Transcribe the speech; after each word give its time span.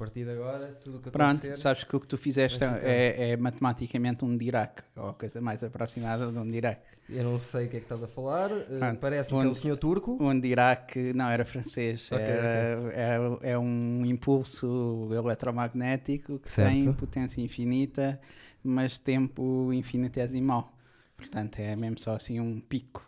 partir 0.00 0.24
de 0.24 0.30
agora, 0.30 0.66
tudo 0.82 0.98
o 0.98 1.00
que 1.00 1.10
Pronto, 1.10 1.36
acontecer... 1.38 1.56
sabes 1.56 1.84
que 1.84 1.94
o 1.96 2.00
que 2.00 2.06
tu 2.06 2.16
fizeste 2.16 2.62
é, 2.64 3.30
é 3.32 3.36
matematicamente 3.36 4.24
um 4.24 4.36
Dirac, 4.36 4.82
ou 4.96 5.10
a 5.10 5.14
coisa 5.14 5.40
mais 5.40 5.62
aproximada 5.62 6.30
de 6.32 6.38
um 6.38 6.50
Dirac. 6.50 6.80
Eu 7.08 7.24
não 7.24 7.38
sei 7.38 7.66
o 7.66 7.68
que 7.70 7.76
é 7.76 7.80
que 7.80 7.84
estás 7.86 8.02
a 8.02 8.08
falar, 8.08 8.50
eh, 8.52 8.78
Pronto, 8.78 8.98
parece-me 9.00 9.40
que 9.40 9.46
é 9.46 9.48
o 9.48 9.50
onde- 9.50 9.60
senhor 9.60 9.76
turco. 9.76 10.16
Um 10.20 10.40
Dirac, 10.40 10.96
não, 11.14 11.28
era 11.28 11.44
francês, 11.44 12.10
Ok, 12.12 12.24
era, 12.24 12.92
era- 12.94 13.38
é 13.42 13.58
um 13.58 14.06
impulso 14.06 15.08
eletromagnético 15.12 16.38
que 16.38 16.48
Certo. 16.50 16.70
tem 16.70 16.92
potência 16.92 17.40
infinita, 17.42 18.20
mas 18.62 18.96
tempo 18.98 19.72
infinitesimal. 19.72 20.72
Portanto, 21.16 21.58
é 21.58 21.76
mesmo 21.76 21.98
só 21.98 22.12
assim 22.12 22.40
um 22.40 22.60
pico. 22.60 23.04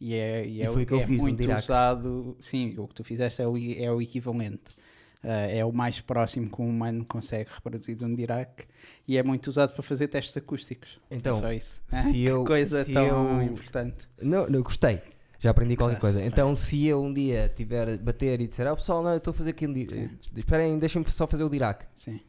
E 0.00 0.14
é, 0.14 0.46
e 0.46 0.58
E 0.58 0.62
é, 0.62 0.66
é 0.66 1.06
muito 1.06 1.42
usado. 1.56 2.36
Sim, 2.40 2.74
o 2.78 2.86
que 2.86 2.94
tu 2.94 3.02
fizeste 3.04 3.42
é 3.42 3.46
o, 3.48 3.56
é 3.56 3.90
o 3.92 4.00
equivalente. 4.00 4.76
Ah, 5.22 5.46
é 5.48 5.64
o 5.64 5.72
mais 5.72 6.00
próximo 6.00 6.48
que 6.48 6.62
um 6.62 6.68
humano 6.68 7.04
consegue 7.04 7.50
reproduzir 7.52 7.96
de 7.96 8.04
um 8.04 8.14
Dirac 8.14 8.64
e 9.06 9.16
é 9.18 9.22
muito 9.22 9.48
usado 9.48 9.72
para 9.72 9.82
fazer 9.82 10.06
testes 10.08 10.36
acústicos. 10.36 11.00
Então, 11.10 11.36
é 11.38 11.40
só 11.40 11.52
isso. 11.52 11.82
se 11.88 12.12
que 12.12 12.24
eu- 12.24 12.44
coisa 12.44 12.84
se 12.84 12.92
tão 12.92 13.04
eu- 13.40 13.42
importante. 13.42 14.08
Não, 14.22 14.46
não, 14.46 14.62
gostei. 14.62 15.02
Já 15.40 15.50
aprendi 15.50 15.76
qualquer 15.76 15.94
Gostaste, 16.00 16.14
coisa. 16.18 16.26
Então, 16.28 16.54
se 16.54 16.84
eu 16.86 17.02
um 17.02 17.12
dia 17.14 17.52
tiver 17.56 17.96
bater 17.98 18.40
e 18.40 18.46
disser, 18.48 18.66
ah 18.66 18.74
pessoal, 18.76 19.02
não, 19.02 19.12
eu 19.12 19.18
estou 19.18 19.30
a 19.30 19.34
fazer 19.34 19.50
aqui 19.50 19.66
um 19.66 19.72
di- 19.72 19.86
Sim. 19.88 20.10
Esperem, 20.36 20.78
deixem-me 20.78 21.08
só 21.10 21.26
fazer 21.28 21.44
o 21.44 21.48
Dirac. 21.48 21.84
Sim. 21.94 22.20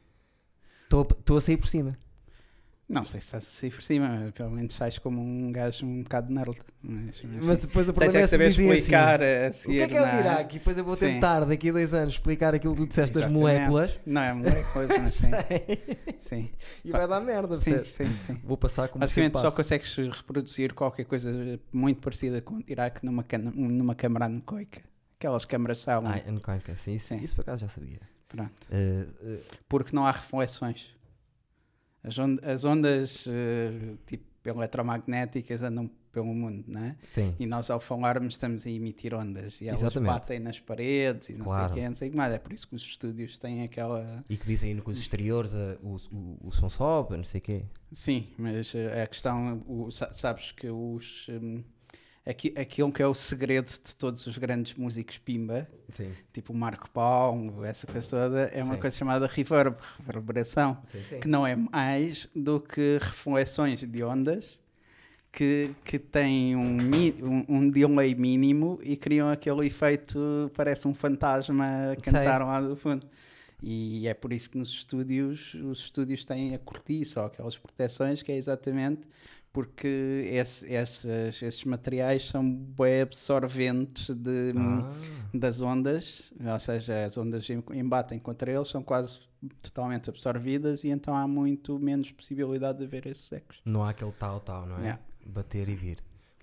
Estou 0.83 1.37
a 1.37 1.41
sair 1.41 1.57
por 1.57 1.67
cima. 1.67 1.97
Não 2.89 3.05
sei 3.05 3.21
se 3.21 3.27
estás 3.27 3.45
assim 3.45 3.69
por 3.69 3.83
cima, 3.83 4.09
mas 4.09 4.31
pelo 4.31 4.49
menos 4.49 4.73
sais 4.73 4.97
como 4.97 5.21
um 5.21 5.51
gajo 5.51 5.85
um 5.85 6.01
bocado 6.01 6.33
nerd. 6.33 6.57
Mas, 6.81 7.21
mas, 7.23 7.45
Mas 7.45 7.57
depois 7.59 7.87
o 7.87 7.93
Tens 7.93 7.99
problema 7.99 8.19
é 8.19 8.23
é 8.23 8.27
saber 8.27 8.49
dizem 8.49 8.67
explicar 8.71 9.21
assim, 9.21 9.69
a 9.69 9.71
o 9.71 9.75
que 9.75 9.81
é 9.81 9.87
que 9.87 9.95
é 9.97 10.01
o 10.01 10.05
na- 10.05 10.17
Dirac? 10.17 10.55
E 10.55 10.57
depois 10.57 10.77
eu 10.77 10.83
vou 10.83 10.95
Sim. 10.95 11.05
tentar, 11.05 11.45
daqui 11.45 11.69
a 11.69 11.71
dois 11.73 11.93
anos, 11.93 12.15
explicar 12.15 12.55
aquilo 12.55 12.73
que 12.73 12.81
tu 12.81 12.87
disseste 12.87 13.19
das 13.19 13.29
moléculas. 13.29 13.99
Não 14.07 14.21
é 14.23 14.33
moléculas, 14.33 14.89
mas 14.89 15.13
sim. 15.13 15.29
Sim. 16.17 16.49
e 16.83 16.91
vai 16.91 17.07
dar 17.07 17.19
merda, 17.21 17.55
Sim, 17.57 17.71
percebes? 17.77 17.91
sim, 17.91 18.17
sim. 18.33 18.41
Vou 18.43 18.57
passar 18.57 18.87
como 18.89 19.01
Basicamente 19.01 19.39
só 19.39 19.51
consegues 19.51 19.95
reproduzir 19.95 20.73
qualquer 20.73 21.05
coisa 21.05 21.59
muito 21.71 22.01
parecida 22.01 22.41
com 22.41 22.55
o 22.55 22.63
Dirac 22.63 23.05
numa, 23.05 23.23
numa 23.53 23.93
câmara 23.93 24.25
anecoica. 24.25 24.81
Aquelas 25.19 25.45
câmaras 25.45 25.81
são. 25.81 26.07
Ah, 26.07 26.19
anecoica, 26.27 26.75
sim, 26.75 26.97
Sim. 26.97 27.17
isso 27.23 27.35
por 27.35 27.41
acaso 27.41 27.61
já 27.61 27.67
sabia. 27.67 27.99
Pronto. 28.27 28.51
Eh, 28.71 29.05
eh, 29.23 29.39
Porque 29.67 29.95
não 29.95 30.05
há 30.05 30.11
reflexões. 30.11 30.87
As, 32.03 32.17
on- 32.17 32.37
as 32.43 32.63
ondas 32.65 33.27
eh, 33.27 33.95
tipo 34.05 34.23
eletromagnéticas 34.45 35.61
andam 35.63 35.89
pelo 36.11 36.33
mundo, 36.33 36.63
não 36.67 36.81
é? 36.83 36.95
sim, 37.03 37.35
E 37.39 37.45
nós 37.45 37.69
ao 37.69 37.79
falarmos 37.79 38.33
estamos 38.33 38.65
a 38.65 38.69
emitir 38.69 39.13
ondas 39.13 39.61
e 39.61 39.67
elas 39.67 39.81
Exatamente. 39.81 40.09
batem 40.11 40.39
nas 40.39 40.59
paredes 40.59 41.29
e 41.29 41.35
não 41.35 41.45
Claro. 41.45 41.65
sei 41.65 41.71
o 41.71 41.83
que, 41.83 41.89
não 41.89 41.95
sei 41.95 42.07
o 42.07 42.11
que 42.11 42.17
mais. 42.17 42.33
É 42.33 42.39
por 42.39 42.51
isso 42.51 42.67
que 42.67 42.73
os 42.75 42.81
estúdios 42.81 43.37
têm 43.37 43.61
aquela. 43.63 44.23
e 44.27 44.35
que 44.35 44.45
dizem 44.47 44.75
que 44.79 44.89
os 44.89 44.97
exteriores 44.97 45.53
eh, 45.53 45.77
o, 45.83 45.97
o, 46.11 46.37
o 46.47 46.51
som 46.51 46.69
sobe, 46.69 47.15
não 47.17 47.23
sei 47.23 47.39
o 47.39 47.43
quê. 47.43 47.65
Sim, 47.91 48.27
mas 48.39 48.73
eh, 48.73 49.03
a 49.03 49.05
questão, 49.07 49.61
o- 49.67 49.91
sa- 49.91 50.11
sabes 50.11 50.51
que 50.51 50.67
os. 50.69 51.27
hum, 51.29 51.63
aqui, 52.29 52.53
aquilo 52.55 52.91
que 52.91 53.01
é 53.01 53.07
o 53.07 53.13
segredo 53.13 53.67
de 53.67 53.95
todos 53.95 54.25
os 54.27 54.37
grandes 54.37 54.75
músicos 54.75 55.17
Pimba, 55.17 55.67
Sim, 55.89 56.11
tipo 56.31 56.53
o 56.53 56.55
Marco 56.55 56.89
Paulo, 56.89 57.63
essa 57.65 57.87
coisa 57.87 58.07
toda, 58.07 58.41
é 58.53 58.63
uma 58.63 58.75
Sim. 58.75 58.81
coisa 58.81 58.97
chamada 58.97 59.27
reverb, 59.27 59.75
reverberação. 59.97 60.77
sim, 60.83 61.19
que 61.19 61.27
não 61.27 61.45
é 61.45 61.55
mais 61.55 62.29
do 62.35 62.59
que 62.59 62.99
reflexões 63.01 63.81
de 63.81 64.03
ondas 64.03 64.59
que, 65.31 65.71
que 65.83 65.97
têm 65.97 66.55
um, 66.55 66.77
um, 66.79 67.45
um 67.49 67.69
delay 67.69 68.13
mínimo 68.15 68.79
e 68.83 68.95
criam 68.95 69.29
aquele 69.29 69.65
efeito, 69.65 70.51
parece 70.55 70.87
um 70.87 70.93
fantasma 70.93 71.95
cantar 72.01 72.41
lá 72.41 72.61
do 72.61 72.75
fundo. 72.75 73.07
E 73.61 74.07
é 74.07 74.13
por 74.13 74.31
isso 74.31 74.49
que 74.49 74.57
nos 74.57 74.69
estúdios, 74.69 75.53
os 75.53 75.79
estúdios 75.79 76.23
têm 76.23 76.55
a 76.55 76.59
cortiça 76.59 77.19
ou 77.19 77.27
aquelas 77.27 77.57
proteções, 77.57 78.21
que 78.23 78.31
é 78.31 78.37
exatamente 78.37 79.01
porque 79.51 80.27
esse- 80.31 80.73
essas- 80.73 81.41
esses 81.41 81.63
materiais 81.63 82.27
são 82.27 82.43
bem 82.49 83.01
absorventes 83.01 84.09
de, 84.15 84.53
Ah, 84.57 84.91
das 85.33 85.61
ondas, 85.61 86.31
ou 86.39 86.59
seja, 86.59 87.05
as 87.05 87.17
ondas 87.17 87.49
em- 87.49 87.63
embatem 87.73 88.19
contra 88.19 88.51
eles, 88.51 88.67
são 88.67 88.81
quase 88.83 89.19
totalmente 89.61 90.09
absorvidas 90.09 90.83
e 90.83 90.89
então 90.89 91.15
há 91.15 91.27
muito 91.27 91.79
menos 91.79 92.11
possibilidade 92.11 92.79
de 92.79 92.85
haver 92.85 93.07
esses 93.07 93.31
ecos. 93.31 93.61
não 93.65 93.83
há 93.83 93.89
aquele 93.91 94.11
tal, 94.11 94.39
tal, 94.39 94.65
não 94.65 94.77
é? 94.79 94.81
Yeah. 94.81 94.99
Bater 95.25 95.67
e 95.69 95.75
vir. 95.75 95.97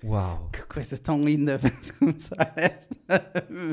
Uau! 0.04 0.50
Que 0.52 0.62
coisa 0.62 0.98
tão 0.98 1.24
linda 1.24 1.58
para 1.58 1.70
começar 1.98 2.52
esta. 2.56 2.96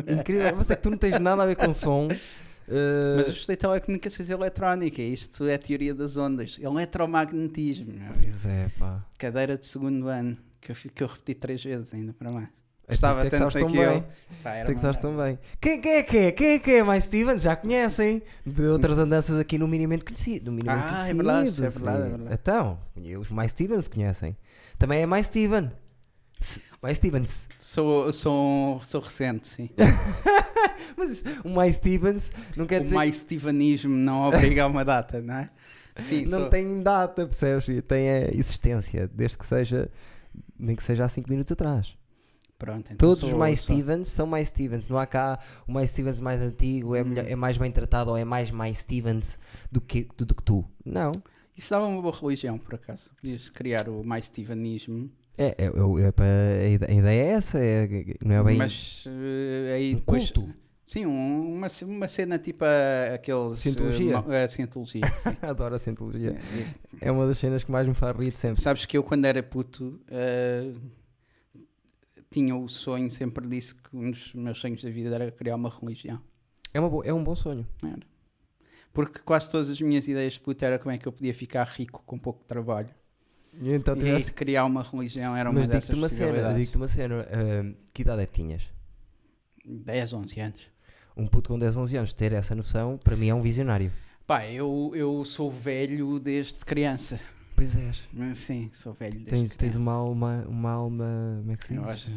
Incrível, 0.07 0.55
mas 0.55 0.69
é 0.71 0.75
que 0.75 0.81
tu 0.81 0.89
não 0.89 0.97
tens 0.97 1.19
nada 1.19 1.43
a 1.43 1.45
ver 1.45 1.55
com 1.55 1.71
som. 1.73 2.07
eh, 2.67 3.13
Mas 3.17 3.27
eu 3.27 3.33
estudei 3.33 3.55
telecomunicações 3.55 4.29
eletrónica, 4.29 5.01
isto 5.01 5.45
é 5.45 5.55
a 5.55 5.59
teoria 5.59 5.93
das 5.93 6.17
ondas, 6.17 6.59
eletromagnetismo. 6.61 7.93
Pois 8.19 8.45
é, 8.45 8.69
pá. 8.77 9.05
cadeira 9.17 9.57
de 9.57 9.65
segundo 9.65 10.07
ano, 10.07 10.37
que 10.61 10.71
eu, 10.71 10.75
que 10.75 11.03
eu 11.03 11.07
repeti 11.07 11.35
três 11.35 11.63
vezes 11.63 11.93
ainda 11.93 12.13
para 12.13 12.31
mais. 12.31 12.49
É 12.85 12.95
isso 12.95 13.05
é 13.05 13.23
que 13.23 13.29
tanto 13.29 13.37
sabes 13.37 13.53
tão. 13.55 14.03
Pá, 14.43 14.55
era 14.55 14.65
Sei 14.65 14.75
que 14.75 14.81
sabes 14.81 14.97
tão 14.97 15.15
bem. 15.15 15.39
Quem, 15.61 15.79
quem 15.79 15.91
é 15.93 16.03
que 16.03 16.17
é? 16.17 16.31
Quem 16.33 16.47
é 16.55 16.59
que 16.59 16.71
é? 16.71 16.83
Mais 16.83 17.05
Stevens? 17.05 17.41
Já 17.41 17.55
conhecem? 17.55 18.21
De 18.45 18.63
outras 18.63 18.97
andanças 18.97 19.39
aqui 19.39 19.57
no 19.57 19.67
minimamente 19.69 20.03
conhecido. 20.03 20.51
No 20.51 20.57
minimamente 20.57 20.85
Ah, 20.85 21.07
é 21.07 21.13
conhecido, 21.13 21.15
verdade, 21.23 21.47
é 21.47 21.69
verdade, 21.69 22.01
é 22.01 22.09
verdade. 22.17 22.39
Então, 22.41 22.79
os 23.21 23.29
mais 23.29 23.51
Stevens 23.51 23.87
conhecem. 23.87 24.35
Também 24.77 25.01
é 25.01 25.05
mais 25.05 25.27
Steven. 25.27 25.71
Mais 26.83 26.97
Stevens. 26.97 27.47
Sou, 27.57 28.11
sou, 28.13 28.83
sou 28.83 29.01
recente, 29.01 29.47
sim. 29.47 29.69
Mas 30.97 31.23
o 31.43 31.49
mais 31.49 31.75
Stevens 31.75 32.31
não 32.55 32.65
quer 32.65 32.79
o 32.79 32.83
dizer 32.83 32.95
mais 32.95 33.15
Stevenismo 33.15 33.95
não 33.95 34.23
obriga 34.27 34.63
a 34.63 34.67
uma 34.67 34.83
data, 34.85 35.21
não 35.21 35.33
é? 35.35 35.49
Sim, 35.97 36.25
não 36.25 36.41
sou- 36.41 36.49
tem 36.49 36.81
data, 36.83 37.25
percebes? 37.25 37.65
Tem 37.87 38.09
a 38.09 38.31
existência, 38.35 39.09
desde 39.13 39.37
que 39.37 39.45
seja, 39.45 39.89
nem 40.59 40.75
que 40.75 40.83
seja 40.83 41.05
há 41.05 41.07
5 41.07 41.29
minutos 41.29 41.51
atrás. 41.51 41.95
Pronto, 42.57 42.79
então 42.91 42.97
Todos 42.97 43.19
sou- 43.19 43.29
os 43.29 43.35
mais 43.35 43.61
sou- 43.61 43.73
Stevens 43.75 44.07
são 44.09 44.25
mais 44.27 44.47
Stevens. 44.49 44.89
Não 44.89 44.97
há 44.97 45.05
cá 45.05 45.39
o 45.67 45.71
mais 45.71 45.89
Stevens 45.89 46.19
mais 46.19 46.41
antigo, 46.41 46.95
é, 46.95 47.01
Hum. 47.01 47.05
melhor- 47.05 47.27
é 47.27 47.35
mais 47.35 47.57
bem 47.57 47.71
tratado 47.71 48.11
ou 48.11 48.17
é 48.17 48.25
mais 48.25 48.51
mais 48.51 48.79
Stevens 48.79 49.39
do 49.71 49.79
que, 49.81 50.07
do, 50.17 50.25
do 50.25 50.35
que 50.35 50.43
tu. 50.43 50.65
Não. 50.85 51.11
Isso 51.55 51.69
dava 51.69 51.85
uma 51.85 52.01
boa 52.01 52.13
religião, 52.15 52.57
por 52.57 52.75
acaso. 52.75 53.11
Podias 53.21 53.49
criar 53.49 53.87
o 53.87 54.03
mais 54.03 54.25
Stevenismo, 54.25 55.09
É, 55.37 55.45
é, 55.47 55.65
é, 55.65 56.07
é 56.07 56.11
para- 56.11 56.25
a 56.61 56.67
ide- 56.67 56.85
a 56.85 56.91
ideia 56.93 57.23
é 57.23 57.27
essa, 57.29 57.57
é, 57.59 57.87
não 58.23 58.35
é 58.35 58.43
bem 58.43 58.57
mas 58.57 59.03
eh, 59.07 59.73
aí 59.75 59.91
um 59.93 59.95
depois. 59.95 60.31
culto. 60.31 60.53
Sim, 60.85 61.05
um- 61.07 61.55
uma, 61.55 61.67
uma 61.83 62.07
cena 62.07 62.37
tipo 62.37 62.63
a- 62.65 63.15
aqueles. 63.15 63.57
Cientologia. 63.59 64.11
eh, 64.11 64.13
ma- 64.13 64.35
eh, 64.35 64.47
cientologia. 64.47 65.01
Adoro 65.41 65.73
a 65.75 65.79
cientologia. 65.79 66.31
É, 67.01 67.07
É 67.07 67.11
uma 67.11 67.25
das 67.25 67.37
cenas 67.39 67.63
que 67.63 67.71
mais 67.71 67.87
me 67.87 67.93
faz 67.95 68.15
rir 68.15 68.29
de 68.31 68.37
é. 68.37 68.39
sempre. 68.39 68.61
Sabes 68.61 68.85
que 68.85 68.95
eu, 68.97 69.03
quando 69.03 69.25
era 69.25 69.41
puto, 69.41 69.99
eh, 70.11 70.71
tinha 72.29 72.55
o 72.55 72.67
sonho, 72.67 73.09
sempre 73.11 73.47
disse 73.47 73.75
que 73.75 73.95
um 73.95 74.11
dos 74.11 74.33
meus 74.33 74.59
sonhos 74.59 74.83
da 74.83 74.89
vida 74.89 75.13
era 75.15 75.31
criar 75.31 75.55
uma 75.55 75.69
religião. 75.69 76.21
É, 76.73 76.79
uma 76.79 77.05
é 77.05 77.13
um 77.13 77.23
bom 77.23 77.35
sonho. 77.35 77.67
Era. 77.83 77.99
Porque 78.91 79.19
quase 79.19 79.49
todas 79.49 79.69
as 79.69 79.81
minhas 79.81 80.07
ideias 80.07 80.33
de 80.33 80.39
puto 80.41 80.63
era 80.63 80.77
como 80.77 80.91
é 80.91 80.97
que 80.97 81.07
eu 81.07 81.11
podia 81.11 81.33
ficar 81.33 81.63
rico 81.65 82.03
com 82.05 82.17
pouco 82.19 82.43
trabalho. 82.45 82.89
E 83.61 83.71
então 83.73 83.95
e 83.97 84.09
aí 84.09 84.23
criar 84.23 84.65
uma 84.65 84.81
religião 84.83 85.35
era 85.35 85.49
uma 85.49 85.59
Mas 85.59 85.67
dessas 85.67 85.89
digo-te 85.95 85.99
uma 85.99 86.09
cena, 86.09 86.53
digo-te 86.53 86.77
uma 86.77 86.87
cena. 86.87 87.21
ah, 87.31 87.73
que 87.93 88.01
idade 88.01 88.21
é 88.21 88.25
que 88.25 88.33
tinhas? 88.33 88.63
10, 89.65 90.13
11 90.13 90.39
anos. 90.39 90.61
Um 91.15 91.27
puto 91.27 91.49
com 91.49 91.59
10, 91.59 91.77
11 91.77 91.97
anos 91.97 92.13
ter 92.13 92.33
essa 92.33 92.55
noção, 92.55 92.97
para 92.97 93.15
mim 93.15 93.29
é 93.29 93.35
um 93.35 93.41
visionário. 93.41 93.91
Pá, 94.25 94.45
eu, 94.47 94.91
eu 94.95 95.23
sou 95.23 95.51
velho 95.51 96.19
desde 96.19 96.65
criança. 96.65 97.19
Pois 97.55 97.75
és. 97.77 98.03
Sim, 98.35 98.71
sou 98.73 98.93
velho 98.93 99.13
desde 99.13 99.29
Tens, 99.29 99.41
tens 99.43 99.57
criança. 99.57 99.79
uma 99.79 99.91
alma, 99.93 100.45
uma 100.47 100.71
alma, 100.71 101.37
como 101.41 101.51
é 101.51 101.55
que 101.57 101.67
se 101.67 101.75
Eu 101.75 101.81
diz? 101.83 101.91
acho, 101.91 102.11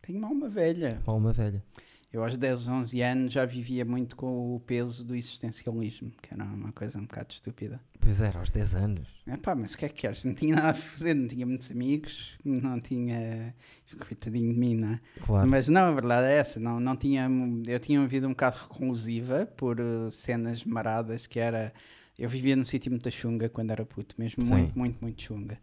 tenho 0.00 0.18
uma 0.18 0.28
alma 0.28 0.48
velha. 0.48 1.00
Uma 1.04 1.12
alma 1.14 1.32
velha. 1.32 1.62
Eu 2.10 2.24
aos 2.24 2.38
10, 2.38 2.68
11 2.68 3.02
anos 3.02 3.32
já 3.34 3.44
vivia 3.44 3.84
muito 3.84 4.16
com 4.16 4.54
o 4.54 4.60
peso 4.60 5.06
do 5.06 5.14
existencialismo, 5.14 6.10
que 6.22 6.32
era 6.32 6.42
uma 6.42 6.72
coisa 6.72 6.98
um 6.98 7.02
bocado 7.02 7.34
estúpida. 7.34 7.80
Pois 8.00 8.22
era, 8.22 8.38
aos 8.38 8.50
10 8.50 8.74
anos. 8.74 9.08
É 9.26 9.36
pá, 9.36 9.54
mas 9.54 9.74
o 9.74 9.78
que 9.78 9.84
é 9.84 9.88
que 9.90 10.00
queres? 10.00 10.24
Não 10.24 10.32
tinha 10.32 10.56
nada 10.56 10.70
a 10.70 10.74
fazer, 10.74 11.12
não 11.12 11.28
tinha 11.28 11.44
muitos 11.44 11.70
amigos, 11.70 12.38
não 12.42 12.80
tinha. 12.80 13.54
Coitadinho 13.98 14.54
de 14.54 14.58
mim, 14.58 14.74
não 14.74 14.94
é? 14.94 15.00
Claro. 15.20 15.46
Mas 15.46 15.68
não, 15.68 15.90
a 15.90 15.92
verdade 15.92 16.28
é 16.28 16.38
essa. 16.38 16.58
Não, 16.58 16.80
não 16.80 16.96
tinha, 16.96 17.28
eu 17.66 17.78
tinha 17.78 18.00
uma 18.00 18.08
vida 18.08 18.26
um 18.26 18.30
bocado 18.30 18.56
reclusiva 18.56 19.44
por 19.44 19.78
uh, 19.78 20.10
cenas 20.10 20.64
maradas 20.64 21.26
que 21.26 21.38
era. 21.38 21.74
Eu 22.18 22.30
vivia 22.30 22.56
num 22.56 22.64
sítio 22.64 22.90
muito 22.90 23.10
chunga 23.10 23.50
quando 23.50 23.70
era 23.70 23.84
puto, 23.84 24.14
mesmo 24.18 24.42
Sim. 24.42 24.50
muito, 24.50 24.78
muito, 24.78 24.98
muito 25.02 25.22
chunga. 25.22 25.58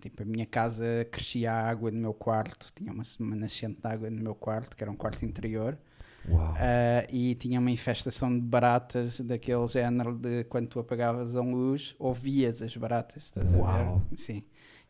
Tipo, 0.00 0.22
a 0.22 0.26
minha 0.26 0.46
casa 0.46 1.06
crescia 1.10 1.52
a 1.52 1.68
água 1.68 1.90
no 1.90 1.98
meu 1.98 2.12
quarto, 2.12 2.70
tinha 2.74 2.92
uma, 2.92 3.02
uma 3.18 3.34
nascente 3.34 3.80
de 3.80 3.88
água 3.88 4.10
no 4.10 4.22
meu 4.22 4.34
quarto, 4.34 4.76
que 4.76 4.84
era 4.84 4.90
um 4.90 4.94
quarto 4.94 5.24
interior, 5.24 5.78
Ah, 6.58 7.06
e 7.10 7.34
tinha 7.34 7.60
uma 7.60 7.70
infestação 7.70 8.32
de 8.32 8.40
baratas 8.40 9.20
daquele 9.20 9.68
género 9.68 10.16
de 10.16 10.44
quando 10.44 10.68
tu 10.68 10.80
apagavas 10.80 11.36
a 11.36 11.40
luz, 11.40 11.94
ouvias 11.98 12.62
as 12.62 12.76
baratas, 12.76 13.24
estás 13.24 13.54
a 13.54 13.58
Uau. 13.58 14.02
ver? 14.10 14.18
Sim. 14.18 14.42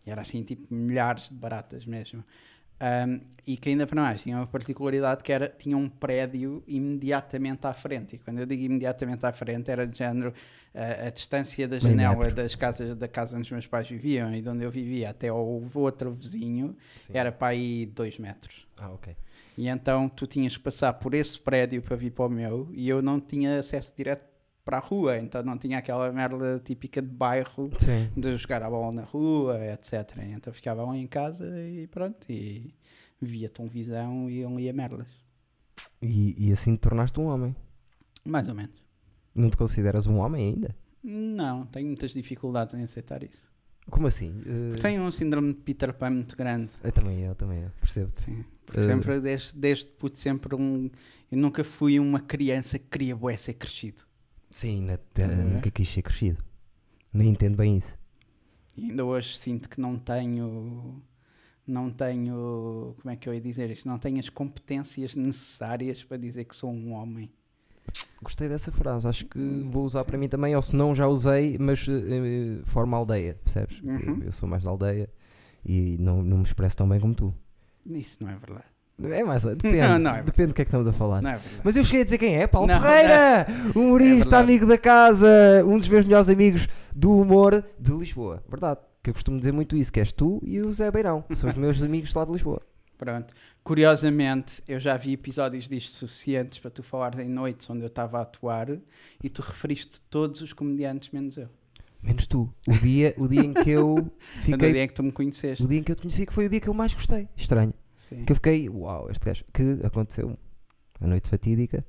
E 0.06 0.10
era 0.10 0.22
assim, 0.22 0.42
tipo, 0.44 0.72
milhares 0.72 1.28
de 1.28 1.34
baratas 1.34 1.84
mesmo. 1.84 2.24
Um, 2.78 3.20
e 3.46 3.56
que 3.56 3.70
ainda 3.70 3.86
para 3.86 4.02
mais 4.02 4.22
tinha 4.22 4.36
uma 4.36 4.46
particularidade 4.46 5.24
que 5.24 5.32
era 5.32 5.48
tinha 5.48 5.74
um 5.76 5.88
prédio 5.88 6.62
imediatamente 6.66 7.66
à 7.66 7.72
frente. 7.72 8.16
E 8.16 8.18
quando 8.18 8.40
eu 8.40 8.46
digo 8.46 8.62
imediatamente 8.62 9.24
à 9.24 9.32
frente, 9.32 9.70
era 9.70 9.86
de 9.86 9.96
género 9.96 10.32
a, 10.74 11.06
a 11.06 11.10
distância 11.10 11.66
da 11.66 11.78
janela 11.78 12.30
das 12.30 12.54
casas, 12.54 12.94
da 12.94 13.08
casa 13.08 13.34
onde 13.34 13.44
os 13.44 13.50
meus 13.50 13.66
pais 13.66 13.88
viviam 13.88 14.32
e 14.34 14.42
de 14.42 14.48
onde 14.48 14.62
eu 14.62 14.70
vivia 14.70 15.08
até 15.08 15.28
ao 15.28 15.62
outro 15.74 16.12
vizinho 16.12 16.76
Sim. 17.06 17.12
era 17.14 17.32
para 17.32 17.48
aí 17.48 17.86
dois 17.86 18.18
metros. 18.18 18.66
Ah, 18.76 18.90
ok. 18.92 19.16
E 19.56 19.68
então 19.68 20.08
tu 20.08 20.26
tinhas 20.26 20.56
que 20.56 20.62
passar 20.62 20.92
por 20.94 21.14
esse 21.14 21.38
prédio 21.38 21.80
para 21.80 21.96
vir 21.96 22.10
para 22.10 22.26
o 22.26 22.30
meu 22.30 22.68
e 22.72 22.88
eu 22.88 23.00
não 23.00 23.18
tinha 23.18 23.58
acesso 23.58 23.94
direto 23.96 24.26
para 24.64 24.78
a 24.78 24.80
rua, 24.80 25.16
então 25.18 25.42
não 25.44 25.56
tinha 25.56 25.78
aquela 25.78 26.12
merda 26.12 26.58
típica 26.58 27.00
de 27.00 27.08
bairro 27.08 27.70
Sim. 27.78 28.10
de 28.20 28.36
jogar 28.36 28.62
a 28.64 28.68
bola 28.68 28.92
na 28.92 29.02
rua, 29.04 29.58
etc. 29.64 30.18
Então 30.34 30.52
ficava 30.52 30.84
lá 30.84 30.96
em 30.96 31.06
casa 31.06 31.46
e 31.62 31.86
pronto, 31.86 32.26
e 32.28 32.74
via 33.22 33.48
televisão 33.48 34.28
e 34.28 34.44
lia 34.44 34.72
merdas. 34.72 35.06
E, 36.02 36.48
e 36.48 36.52
assim 36.52 36.74
te 36.74 36.80
tornaste 36.80 37.18
um 37.20 37.26
homem. 37.26 37.54
Mais 38.24 38.48
ou 38.48 38.54
menos. 38.54 38.74
Não 39.34 39.48
te 39.48 39.56
consideras 39.56 40.06
um 40.06 40.16
homem 40.16 40.48
ainda? 40.48 40.76
Não, 41.02 41.64
tenho 41.66 41.86
muitas 41.86 42.12
dificuldades 42.12 42.74
em 42.74 42.82
aceitar 42.82 43.22
isso. 43.22 43.48
Como 43.90 44.06
assim? 44.06 44.42
Eh, 44.74 44.76
Tenho 44.80 45.02
um 45.02 45.10
síndrome 45.12 45.52
de 45.54 45.60
Peter 45.60 45.92
Pan 45.94 46.10
muito 46.10 46.36
grande. 46.36 46.70
Eu 46.82 46.92
também, 46.92 47.20
eu 47.20 47.34
também, 47.34 47.62
eu 47.62 47.70
percebo-te. 47.80 48.20
Sim. 48.22 48.44
Porque 48.64 48.80
Eh, 48.80 48.82
sempre, 48.82 49.20
desde, 49.20 49.56
desde 49.58 49.86
puto, 49.86 50.18
sempre 50.18 50.54
um. 50.56 50.90
Eu 51.30 51.38
nunca 51.38 51.62
fui 51.62 51.98
uma 52.00 52.18
criança 52.20 52.78
que 52.78 52.86
queria 52.86 53.14
bué 53.14 53.36
ser 53.36 53.54
crescido. 53.54 54.02
Sim, 54.50 54.82
na- 54.82 54.98
ver? 55.14 55.28
nunca 55.36 55.70
quis 55.70 55.88
ser 55.88 56.02
crescido. 56.02 56.42
Nem 57.12 57.28
entendo 57.28 57.56
bem 57.56 57.76
isso. 57.76 57.96
E 58.76 58.90
ainda 58.90 59.04
hoje 59.04 59.38
sinto 59.38 59.68
que 59.68 59.80
não 59.80 59.96
tenho. 59.98 61.02
Não 61.66 61.90
tenho. 61.90 62.94
Como 63.00 63.10
é 63.12 63.16
que 63.16 63.28
eu 63.28 63.34
ia 63.34 63.40
dizer 63.40 63.70
isto? 63.70 63.88
Não 63.88 63.98
tenho 63.98 64.18
as 64.18 64.28
competências 64.28 65.14
necessárias 65.14 66.02
para 66.04 66.16
dizer 66.16 66.44
que 66.44 66.54
sou 66.56 66.70
um 66.72 66.92
homem. 66.92 67.30
Gostei 68.22 68.48
dessa 68.48 68.72
frase, 68.72 69.06
acho 69.06 69.24
que 69.26 69.38
vou 69.70 69.84
usar 69.84 70.04
para 70.04 70.18
mim 70.18 70.28
também, 70.28 70.54
ou 70.56 70.62
se 70.62 70.74
não 70.74 70.94
já 70.94 71.06
usei, 71.06 71.56
mas 71.58 71.86
eh, 71.88 72.58
forma 72.64 72.96
aldeia, 72.96 73.38
percebes? 73.44 73.80
Uhum. 73.82 74.22
Eu, 74.24 74.32
sou 74.32 74.48
mais 74.48 74.64
da 74.64 74.70
aldeia 74.70 75.08
e 75.64 75.96
não, 76.00 76.22
não 76.22 76.38
me 76.38 76.44
expresso 76.44 76.76
tão 76.76 76.88
bem 76.88 76.98
como 76.98 77.14
tu. 77.14 77.34
Isso 77.86 78.18
não 78.22 78.30
é 78.30 78.36
verdade. 78.36 78.64
É 79.02 79.22
mais, 79.22 79.42
depende, 79.44 79.76
Não, 79.78 79.98
não 79.98 80.16
é 80.16 80.22
depende 80.22 80.48
do 80.48 80.54
que 80.54 80.62
é 80.62 80.64
que 80.64 80.68
estamos 80.68 80.88
a 80.88 80.92
falar. 80.92 81.24
É. 81.24 81.38
Mas 81.62 81.76
eu 81.76 81.84
cheguei 81.84 82.00
a 82.00 82.04
dizer 82.04 82.18
quem 82.18 82.36
é, 82.36 82.46
Paulo 82.46 82.66
Não, 82.66 82.80
Ferreira, 82.80 83.46
humorista, 83.74 84.14
verdade. 84.24 84.42
amigo 84.42 84.66
da 84.66 84.78
casa, 84.78 85.28
um 85.66 85.78
dos 85.78 85.88
meus 85.88 86.04
melhores 86.04 86.28
amigos 86.28 86.68
do 86.94 87.12
humor 87.20 87.62
de 87.78 87.92
Lisboa. 87.92 88.42
Verdade, 88.48 88.80
que 89.02 89.10
eu 89.10 89.14
costumo 89.14 89.38
dizer 89.38 89.52
muito 89.52 89.76
isso, 89.76 89.92
que 89.92 90.00
és 90.00 90.10
tu 90.10 90.40
e 90.44 90.58
o 90.60 90.72
Zé 90.72 90.90
Beirão, 90.90 91.22
são 91.34 91.48
os 91.50 91.56
meus 91.56 91.80
amigos 91.84 92.12
lá 92.14 92.24
de 92.24 92.32
Lisboa. 92.32 92.60
Pronto. 92.98 93.34
Curiosamente, 93.62 94.62
eu 94.66 94.80
já 94.80 94.96
vi 94.96 95.12
episódios 95.12 95.68
disto 95.68 95.92
suficientes 95.92 96.58
para 96.58 96.70
tu 96.70 96.82
falares 96.82 97.18
em 97.18 97.28
noites 97.28 97.68
onde 97.68 97.82
eu 97.82 97.88
estava 97.88 98.18
a 98.18 98.22
atuar 98.22 98.68
e 99.22 99.28
tu 99.28 99.42
referiste 99.42 100.00
todos 100.08 100.40
os 100.40 100.52
comediantes 100.52 101.10
menos 101.10 101.36
eu. 101.36 101.48
Menos 102.02 102.26
tu. 102.26 102.52
O 102.66 102.72
dia, 102.78 103.14
o 103.18 103.28
dia 103.28 103.40
em 103.42 103.52
que 103.52 103.68
eu 103.70 103.96
Fiquei... 104.40 104.52
fiquei. 104.54 104.72
dia 104.72 104.82
em 104.84 104.88
que 104.88 104.94
tu 104.94 105.02
me 105.02 105.12
conheceste. 105.12 105.64
O 105.64 105.68
dia 105.68 105.78
em 105.78 105.82
que 105.82 105.92
eu 105.92 105.96
te 105.96 106.02
conheci 106.02 106.24
que 106.24 106.32
foi 106.32 106.46
o 106.46 106.48
dia 106.48 106.60
que 106.60 106.68
eu 106.68 106.74
mais 106.74 106.94
gostei. 106.94 107.28
Estranho. 107.36 107.74
Sim. 107.96 108.24
Que 108.24 108.32
eu 108.32 108.36
fiquei, 108.36 108.68
uau, 108.68 109.10
este 109.10 109.24
gajo. 109.26 109.44
Que 109.52 109.78
aconteceu 109.84 110.38
a 111.00 111.06
noite 111.06 111.28
fatídica, 111.28 111.84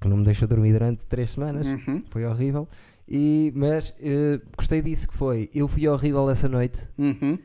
que 0.00 0.06
não 0.08 0.18
me 0.18 0.24
deixou 0.24 0.46
dormir 0.46 0.72
durante 0.72 1.04
três 1.06 1.30
semanas. 1.30 1.66
Uhum. 1.66 2.02
Foi 2.10 2.24
horrível. 2.24 2.68
E, 3.08 3.52
mas 3.56 3.94
eh, 4.00 4.40
gostei 4.56 4.82
disso 4.82 5.08
que 5.08 5.14
foi. 5.14 5.48
Eu 5.54 5.66
fui 5.68 5.88
horrível 5.88 6.28
essa 6.30 6.48
noite 6.48 6.86
Uhum. 6.98 7.38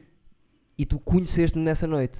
e 0.78 0.86
tu 0.86 1.00
conheceste-me 1.00 1.64
nessa 1.64 1.88
noite. 1.88 2.20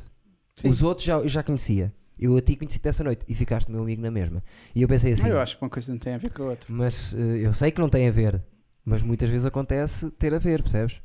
Sim. 0.56 0.70
Os 0.70 0.84
outros 0.84 1.06
já, 1.06 1.14
eu 1.16 1.28
já 1.30 1.42
conhecia. 1.44 1.94
Eu 2.20 2.36
a 2.38 2.42
ti 2.42 2.56
conheci-te 2.56 2.86
nessa 2.86 3.04
noite 3.04 3.26
e 3.28 3.34
ficaste 3.34 3.72
meu 3.72 3.82
amigo 3.82 4.02
na 4.02 4.12
mesma. 4.12 4.44
E 4.76 4.82
eu 4.82 4.88
pensei 4.88 5.14
assim, 5.14 5.28
Eu 5.28 5.40
acho 5.40 5.58
que 5.58 5.64
uma 5.64 5.70
coisa 5.70 5.92
não 5.92 5.98
tem 6.00 6.14
a 6.14 6.18
ver 6.20 6.30
com 6.30 6.44
a 6.44 6.46
outra. 6.48 6.66
mas 6.70 7.14
eh, 7.16 7.40
eu 7.48 7.52
sei 7.54 7.72
que 7.72 7.80
não 7.82 7.90
tem 7.90 8.08
a 8.08 8.12
ver, 8.12 8.42
mas 8.86 9.02
muitas 9.02 9.30
vezes 9.30 9.46
acontece 9.46 10.12
ter 10.12 10.34
a 10.34 10.38
ver, 10.38 10.62
percebes? 10.62 11.02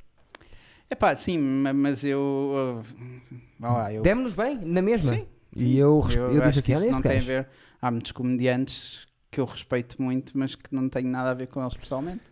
É 0.90 0.94
pá, 0.94 1.14
sim, 1.16 1.38
ma- 1.38 1.72
mas 1.72 2.04
eu. 2.04 2.80
uh, 2.80 2.84
vá 3.58 3.72
lá, 3.72 3.92
eu. 3.92 4.02
Demos-nos 4.02 4.34
bem, 4.34 4.56
na 4.62 4.82
mesma. 4.82 5.14
Sim, 5.14 5.26
E 5.56 5.76
eu, 5.78 6.00
eu, 6.14 6.32
eu 6.34 6.42
disse 6.42 6.58
assim: 6.60 6.72
isso 6.74 6.82
olha, 6.84 6.92
não 6.92 7.02
tem 7.02 7.18
a 7.18 7.22
ver. 7.22 7.48
Há 7.80 7.90
muitos 7.90 8.12
comediantes 8.12 9.06
que 9.30 9.40
eu 9.40 9.44
respeito 9.46 10.00
muito, 10.00 10.36
mas 10.38 10.54
que 10.54 10.72
não 10.74 10.88
tenho 10.88 11.08
nada 11.08 11.30
a 11.30 11.34
ver 11.34 11.46
com 11.48 11.60
eles 11.60 11.74
pessoalmente. 11.74 12.22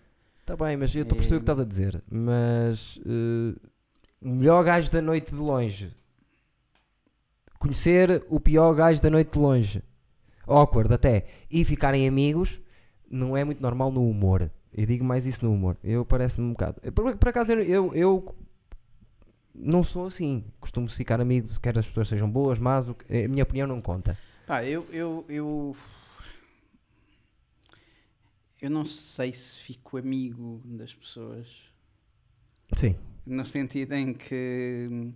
Está 0.40 0.56
bem, 0.56 0.76
mas 0.76 0.94
eu 0.94 1.02
estou 1.02 1.16
a 1.16 1.18
perceber 1.18 1.36
o 1.36 1.40
que 1.40 1.42
estás 1.50 1.58
a 1.60 1.64
dizer. 1.64 2.02
Mas 2.10 3.00
eh, 3.04 3.58
o 4.20 4.28
melhor 4.28 4.62
gajo 4.62 4.90
da 4.90 5.00
noite 5.02 5.32
de 5.34 5.40
longe. 5.40 5.90
Conhecer 7.64 8.22
o 8.28 8.38
pior 8.38 8.74
gajo 8.74 9.00
da 9.00 9.08
noite 9.08 9.32
de 9.32 9.38
longe. 9.38 9.82
Awkward 10.46 10.92
até. 10.92 11.24
E 11.50 11.64
ficarem 11.64 12.06
amigos 12.06 12.60
não 13.10 13.34
é 13.34 13.42
muito 13.42 13.62
normal 13.62 13.90
no 13.90 14.06
humor. 14.06 14.50
Eu 14.70 14.84
digo 14.84 15.02
mais 15.02 15.24
isso 15.24 15.42
no 15.46 15.54
humor. 15.54 15.78
Eu 15.82 16.04
parece-me 16.04 16.46
um 16.46 16.50
bocado. 16.50 16.78
Por, 16.92 17.16
por 17.16 17.28
acaso 17.30 17.52
eu, 17.52 17.62
eu, 17.62 17.94
eu 17.94 18.36
não 19.54 19.82
sou 19.82 20.08
assim. 20.08 20.44
Costumo 20.60 20.90
ficar 20.90 21.22
amigos, 21.22 21.56
quer 21.56 21.78
as 21.78 21.86
pessoas 21.86 22.08
sejam 22.08 22.30
boas, 22.30 22.58
mas 22.58 22.86
o 22.86 22.94
a 23.08 23.28
minha 23.28 23.44
opinião 23.44 23.66
não 23.66 23.80
conta. 23.80 24.18
Pá, 24.46 24.62
eu, 24.62 24.86
eu, 24.92 25.24
eu. 25.26 25.74
Eu 28.60 28.68
não 28.68 28.84
sei 28.84 29.32
se 29.32 29.56
fico 29.56 29.96
amigo 29.96 30.60
das 30.66 30.94
pessoas. 30.94 31.48
Sim. 32.74 32.94
No 33.24 33.46
sentido 33.46 33.94
em 33.94 34.12
que. 34.12 35.14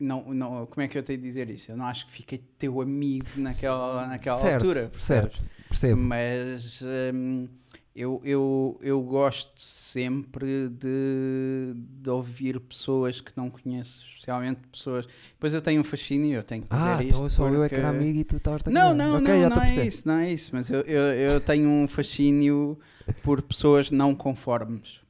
Não, 0.00 0.32
não, 0.32 0.66
como 0.66 0.82
é 0.82 0.88
que 0.88 0.96
eu 0.96 1.02
tenho 1.02 1.18
de 1.18 1.24
dizer 1.24 1.50
isto? 1.50 1.70
Eu 1.70 1.76
não 1.76 1.84
acho 1.84 2.06
que 2.06 2.12
fiquei 2.12 2.38
teu 2.58 2.80
amigo 2.80 3.26
naquela, 3.36 4.06
naquela 4.06 4.40
certo, 4.40 4.62
altura. 4.64 4.88
percebes? 4.88 5.36
certo. 5.36 5.44
Percebo. 5.68 6.00
Mas 6.00 6.82
hum, 7.14 7.46
eu, 7.94 8.20
eu, 8.24 8.78
eu 8.82 9.02
gosto 9.02 9.60
sempre 9.60 10.68
de, 10.70 11.74
de 11.76 12.08
ouvir 12.10 12.58
pessoas 12.60 13.20
que 13.20 13.30
não 13.36 13.50
conheço, 13.50 14.04
especialmente 14.08 14.60
pessoas. 14.72 15.06
Depois 15.34 15.52
eu 15.52 15.60
tenho 15.60 15.80
um 15.82 15.84
fascínio, 15.84 16.34
eu 16.36 16.42
tenho 16.42 16.62
que 16.62 16.68
dizer 16.74 16.82
Ah, 16.82 17.02
isto. 17.02 17.16
então 17.16 17.28
só 17.28 17.48
eu 17.48 17.62
é 17.62 17.68
que 17.68 17.74
era 17.74 17.88
porque- 17.88 17.98
amigo 18.04 18.18
e 18.20 18.24
tu 18.24 18.36
estavas 18.38 18.62
a 18.66 18.70
Não, 18.70 18.94
não, 18.94 19.18
Ok, 19.18 19.28
não, 19.42 19.50
não 19.50 19.62
é 19.62 19.86
isso, 19.86 20.08
não 20.08 20.14
é 20.14 20.32
isso. 20.32 20.50
Mas 20.54 20.70
eu, 20.70 20.80
eu, 20.80 21.02
eu 21.34 21.40
tenho 21.42 21.68
um 21.68 21.86
fascínio 21.86 22.78
por 23.22 23.42
pessoas 23.42 23.90
não 23.90 24.14
conformes. 24.14 25.00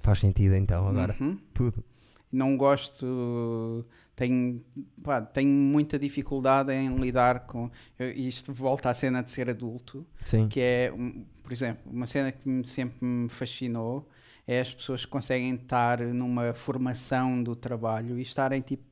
Faz 0.00 0.18
sentido 0.18 0.54
então 0.54 0.86
agora. 0.86 1.16
Uhum. 1.20 1.38
Tudo. 1.54 1.82
Não 2.32 2.56
gosto, 2.56 3.84
tenho, 4.14 4.64
pá, 5.02 5.20
tenho 5.20 5.50
muita 5.50 5.98
dificuldade 5.98 6.72
em 6.72 6.94
lidar 6.96 7.46
com. 7.46 7.70
Isto 8.14 8.52
volta 8.52 8.90
à 8.90 8.94
cena 8.94 9.22
de 9.22 9.30
ser 9.30 9.50
adulto, 9.50 10.06
Sim. 10.24 10.48
que 10.48 10.60
é, 10.60 10.92
por 11.42 11.52
exemplo, 11.52 11.90
uma 11.90 12.06
cena 12.06 12.30
que 12.30 12.62
sempre 12.64 13.04
me 13.04 13.28
fascinou 13.28 14.08
é 14.46 14.60
as 14.60 14.72
pessoas 14.72 15.04
que 15.04 15.10
conseguem 15.10 15.54
estar 15.54 16.00
numa 16.00 16.54
formação 16.54 17.42
do 17.42 17.56
trabalho 17.56 18.18
e 18.18 18.22
estarem 18.22 18.60
tipo 18.60 18.84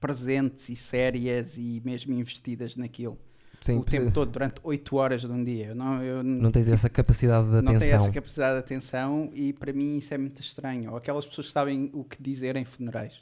presentes 0.00 0.68
e 0.68 0.76
sérias 0.76 1.54
e 1.56 1.80
mesmo 1.84 2.12
investidas 2.14 2.76
naquilo 2.76 3.18
Sim, 3.64 3.78
o 3.78 3.84
tempo 3.84 4.10
todo 4.10 4.30
durante 4.30 4.60
8 4.62 4.96
horas 4.96 5.22
de 5.22 5.26
um 5.28 5.42
dia. 5.42 5.68
Eu 5.68 5.74
não, 5.74 6.02
eu 6.02 6.22
Não 6.22 6.50
tens 6.50 6.68
essa 6.68 6.90
capacidade 6.90 7.46
de 7.46 7.52
não 7.54 7.62
tenho 7.64 7.76
atenção. 7.78 7.96
essa 8.02 8.10
capacidade 8.12 8.52
de 8.54 8.58
atenção 8.58 9.30
e 9.32 9.52
para 9.54 9.72
mim 9.72 9.96
isso 9.96 10.12
é 10.12 10.18
muito 10.18 10.40
estranho. 10.40 10.90
Ou 10.90 10.96
aquelas 10.98 11.24
pessoas 11.26 11.46
que 11.46 11.52
sabem 11.54 11.90
o 11.94 12.04
que 12.04 12.22
dizer 12.22 12.56
em 12.56 12.64
funerais. 12.66 13.14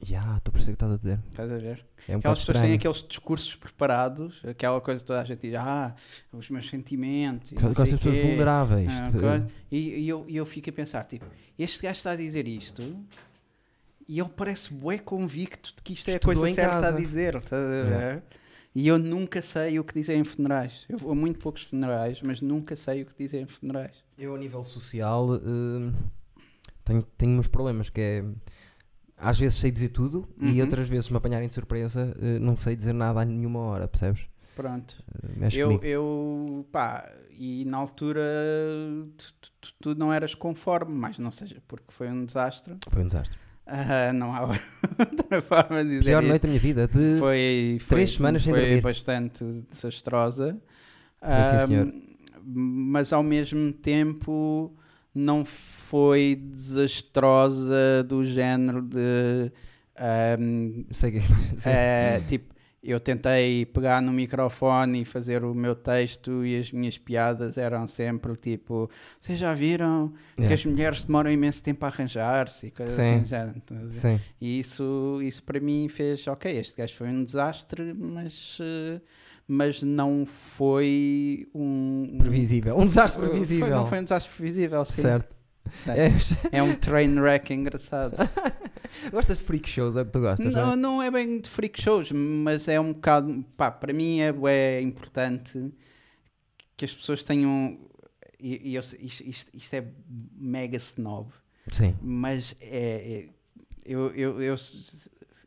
Já, 0.00 0.36
estou 0.36 0.50
a 0.50 0.52
perceber 0.52 0.60
o 0.62 0.64
que 0.64 0.84
estás 0.84 0.92
a 0.92 0.96
dizer. 0.96 1.20
Estás 1.28 1.50
a 1.52 1.58
ver? 1.58 1.84
É 2.06 2.14
um 2.14 2.18
aquelas 2.20 2.38
pessoas 2.38 2.60
têm 2.60 2.72
aqueles 2.74 3.02
discursos 3.08 3.56
preparados, 3.56 4.40
aquela 4.48 4.80
coisa 4.80 5.04
toda 5.04 5.20
a 5.20 5.24
gente 5.24 5.40
diz, 5.48 5.56
ah, 5.58 5.92
os 6.32 6.48
meus 6.50 6.70
sentimentos. 6.70 7.50
não 7.50 7.72
Aquelas 7.72 7.92
pessoas 7.94 8.14
quê. 8.14 8.22
vulneráveis. 8.22 8.92
Ah, 8.92 9.10
coisa. 9.10 9.46
e, 9.72 9.78
e 10.04 10.08
eu, 10.08 10.24
e 10.28 10.36
eu 10.36 10.46
fico 10.46 10.70
a 10.70 10.72
pensar, 10.72 11.02
tipo, 11.04 11.26
este 11.58 11.82
gajo 11.82 11.96
está 11.96 12.12
a 12.12 12.16
dizer 12.16 12.46
isto 12.46 12.96
e 14.08 14.20
ele 14.20 14.30
parece 14.36 14.72
bué 14.72 14.98
convicto 14.98 15.74
de 15.76 15.82
que 15.82 15.92
isto 15.94 16.08
é 16.08 16.12
a 16.12 16.16
Estudou 16.16 16.34
coisa 16.42 16.50
em 16.50 16.54
certa 16.54 16.78
a 16.78 16.80
casa. 16.82 16.96
dizer. 16.96 17.34
Estás 17.34 17.62
a 17.66 17.72
Yeah. 17.74 17.98
ver? 17.98 18.22
E 18.78 18.86
eu 18.86 18.96
nunca 18.96 19.42
sei 19.42 19.76
o 19.80 19.82
que 19.82 19.92
dizer 19.92 20.14
em 20.14 20.22
funerais. 20.22 20.84
Eu 20.88 20.98
vou 20.98 21.10
a 21.10 21.14
muito 21.16 21.40
poucos 21.40 21.64
funerais, 21.64 22.22
mas 22.22 22.40
nunca 22.40 22.76
sei 22.76 23.02
o 23.02 23.06
que 23.06 23.14
dizer 23.18 23.40
em 23.42 23.46
funerais. 23.48 24.04
Eu, 24.16 24.36
a 24.36 24.38
nível 24.38 24.62
social, 24.62 25.28
hum, 25.44 25.92
tenho, 26.84 27.02
tenho 27.16 27.40
uns 27.40 27.48
problemas 27.48 27.90
que 27.90 28.00
é. 28.00 28.24
Às 29.16 29.36
vezes 29.36 29.58
sei 29.58 29.72
dizer 29.72 29.88
tudo 29.88 30.28
e 30.40 30.52
Uhum. 30.52 30.60
outras 30.60 30.88
vezes, 30.88 31.06
se 31.06 31.12
me 31.12 31.16
apanharem 31.18 31.48
de 31.48 31.54
surpresa, 31.54 32.16
eh, 32.22 32.38
não 32.38 32.56
sei 32.56 32.76
dizer 32.76 32.92
nada 32.92 33.20
a 33.20 33.24
nenhuma 33.24 33.58
hora, 33.58 33.88
percebes? 33.88 34.22
Pronto. 34.54 35.02
Eh, 35.24 35.28
Mexe 35.36 35.58
Eu, 35.58 35.66
comigo. 35.70 35.84
eu, 35.84 36.66
pá, 36.70 37.10
e 37.32 37.64
na 37.64 37.78
altura 37.78 38.22
tu, 39.16 39.34
tu- 39.40 39.52
tu- 39.60 39.74
tu 39.80 39.94
não 39.96 40.12
eras 40.12 40.36
conforme, 40.36 40.94
mas 40.94 41.18
não 41.18 41.32
seja 41.32 41.60
porque 41.66 41.90
foi 41.92 42.08
um 42.08 42.24
desastre. 42.24 42.76
Foi 42.88 43.02
um 43.02 43.06
desastre. 43.08 43.36
Ah, 43.70 44.12
não 44.14 44.34
há 44.34 44.42
outra 44.98 45.42
forma 45.42 45.84
de 45.84 45.98
dizer 45.98 46.10
Pior 46.10 46.22
isto. 46.22 46.28
noite 46.30 46.42
da 46.42 46.48
minha 46.48 46.60
vida. 46.60 46.88
De... 46.88 47.18
Foi, 47.18 47.78
foi, 47.80 47.96
três 47.96 48.10
semanas 48.14 48.42
sem 48.42 48.52
foi 48.52 48.62
dormir. 48.62 48.80
bastante 48.80 49.44
desastrosa. 49.70 50.58
Foi 51.20 51.28
sim, 51.28 51.56
Ah, 51.56 51.66
senhor. 51.66 51.92
Mas 52.42 53.12
ao 53.12 53.22
mesmo 53.22 53.70
tempo 53.72 54.74
não 55.14 55.44
foi 55.44 56.40
desastrosa 56.54 58.02
do 58.08 58.24
género 58.24 58.80
de 58.82 59.52
Ahm, 60.00 60.84
Sei 60.92 61.10
que. 61.12 61.20
sim. 61.58 61.68
é, 61.68 62.22
tipo, 62.28 62.54
eu 62.90 62.98
tentei 63.00 63.66
pegar 63.66 64.00
no 64.00 64.12
microfone 64.12 65.02
e 65.02 65.04
fazer 65.04 65.44
o 65.44 65.54
meu 65.54 65.74
texto 65.74 66.44
e 66.44 66.58
as 66.58 66.72
minhas 66.72 66.96
piadas 66.98 67.58
eram 67.58 67.86
sempre 67.86 68.34
tipo: 68.36 68.90
vocês 69.20 69.38
já 69.38 69.52
viram 69.54 70.12
que 70.36 70.42
Yeah. 70.42 70.54
as 70.54 70.64
mulheres 70.64 71.04
demoram 71.04 71.30
imenso 71.30 71.62
tempo 71.62 71.84
a 71.84 71.88
arranjar-se 71.88 72.66
e 72.66 72.70
coisas 72.70 72.96
Sim. 72.96 73.14
assim. 73.16 73.26
Já? 73.26 73.54
Sim. 73.90 74.20
E 74.40 74.60
isso, 74.60 75.20
isso 75.22 75.42
para 75.42 75.60
mim 75.60 75.88
fez: 75.88 76.26
ok, 76.26 76.50
este 76.58 76.76
gajo 76.76 76.94
foi 76.94 77.08
um 77.08 77.22
desastre, 77.24 77.92
mas, 77.94 78.58
eh, 78.60 79.00
mas 79.46 79.82
não 79.82 80.24
foi 80.26 81.48
um. 81.54 82.16
Previsível. 82.18 82.76
Um 82.78 82.86
desastre 82.86 83.20
Foi- 83.20 83.30
previsível. 83.30 83.68
não 83.70 83.86
foi 83.86 83.98
um 84.00 84.04
desastre 84.04 84.32
previsível, 84.34 84.84
sim. 84.84 85.02
Certo. 85.02 85.36
É, 85.86 86.08
É 86.58 86.62
um 86.62 86.74
train 86.74 87.18
wreck 87.18 87.52
engraçado. 87.52 88.14
gostas 89.12 89.38
de 89.38 89.44
freak 89.44 89.68
shows? 89.68 89.96
É 89.96 90.02
o 90.02 90.06
que 90.06 90.12
tu 90.12 90.20
gostas? 90.20 90.52
Não, 90.52 90.72
é? 90.72 90.76
não 90.76 91.02
é 91.02 91.10
bem 91.10 91.40
de 91.40 91.48
freak 91.48 91.80
shows, 91.80 92.10
mas 92.12 92.68
é 92.68 92.78
um 92.80 92.92
bocado. 92.92 93.44
Pá, 93.56 93.70
para 93.70 93.92
mim 93.92 94.20
é, 94.20 94.32
bué 94.32 94.80
importante 94.80 95.72
que 96.76 96.84
as 96.84 96.92
pessoas 96.92 97.22
tenham. 97.24 97.78
E, 98.40 98.70
e 98.70 98.74
eu 98.76 98.80
isto, 98.80 99.22
isto- 99.24 99.50
isto 99.52 99.74
é 99.74 99.84
mega 100.36 100.76
snob, 100.76 101.30
Sim. 101.72 101.96
mas 102.00 102.54
é. 102.60 103.26
é- 103.26 103.28
eu, 103.84 104.08
eu, 104.14 104.42
eu, 104.42 104.54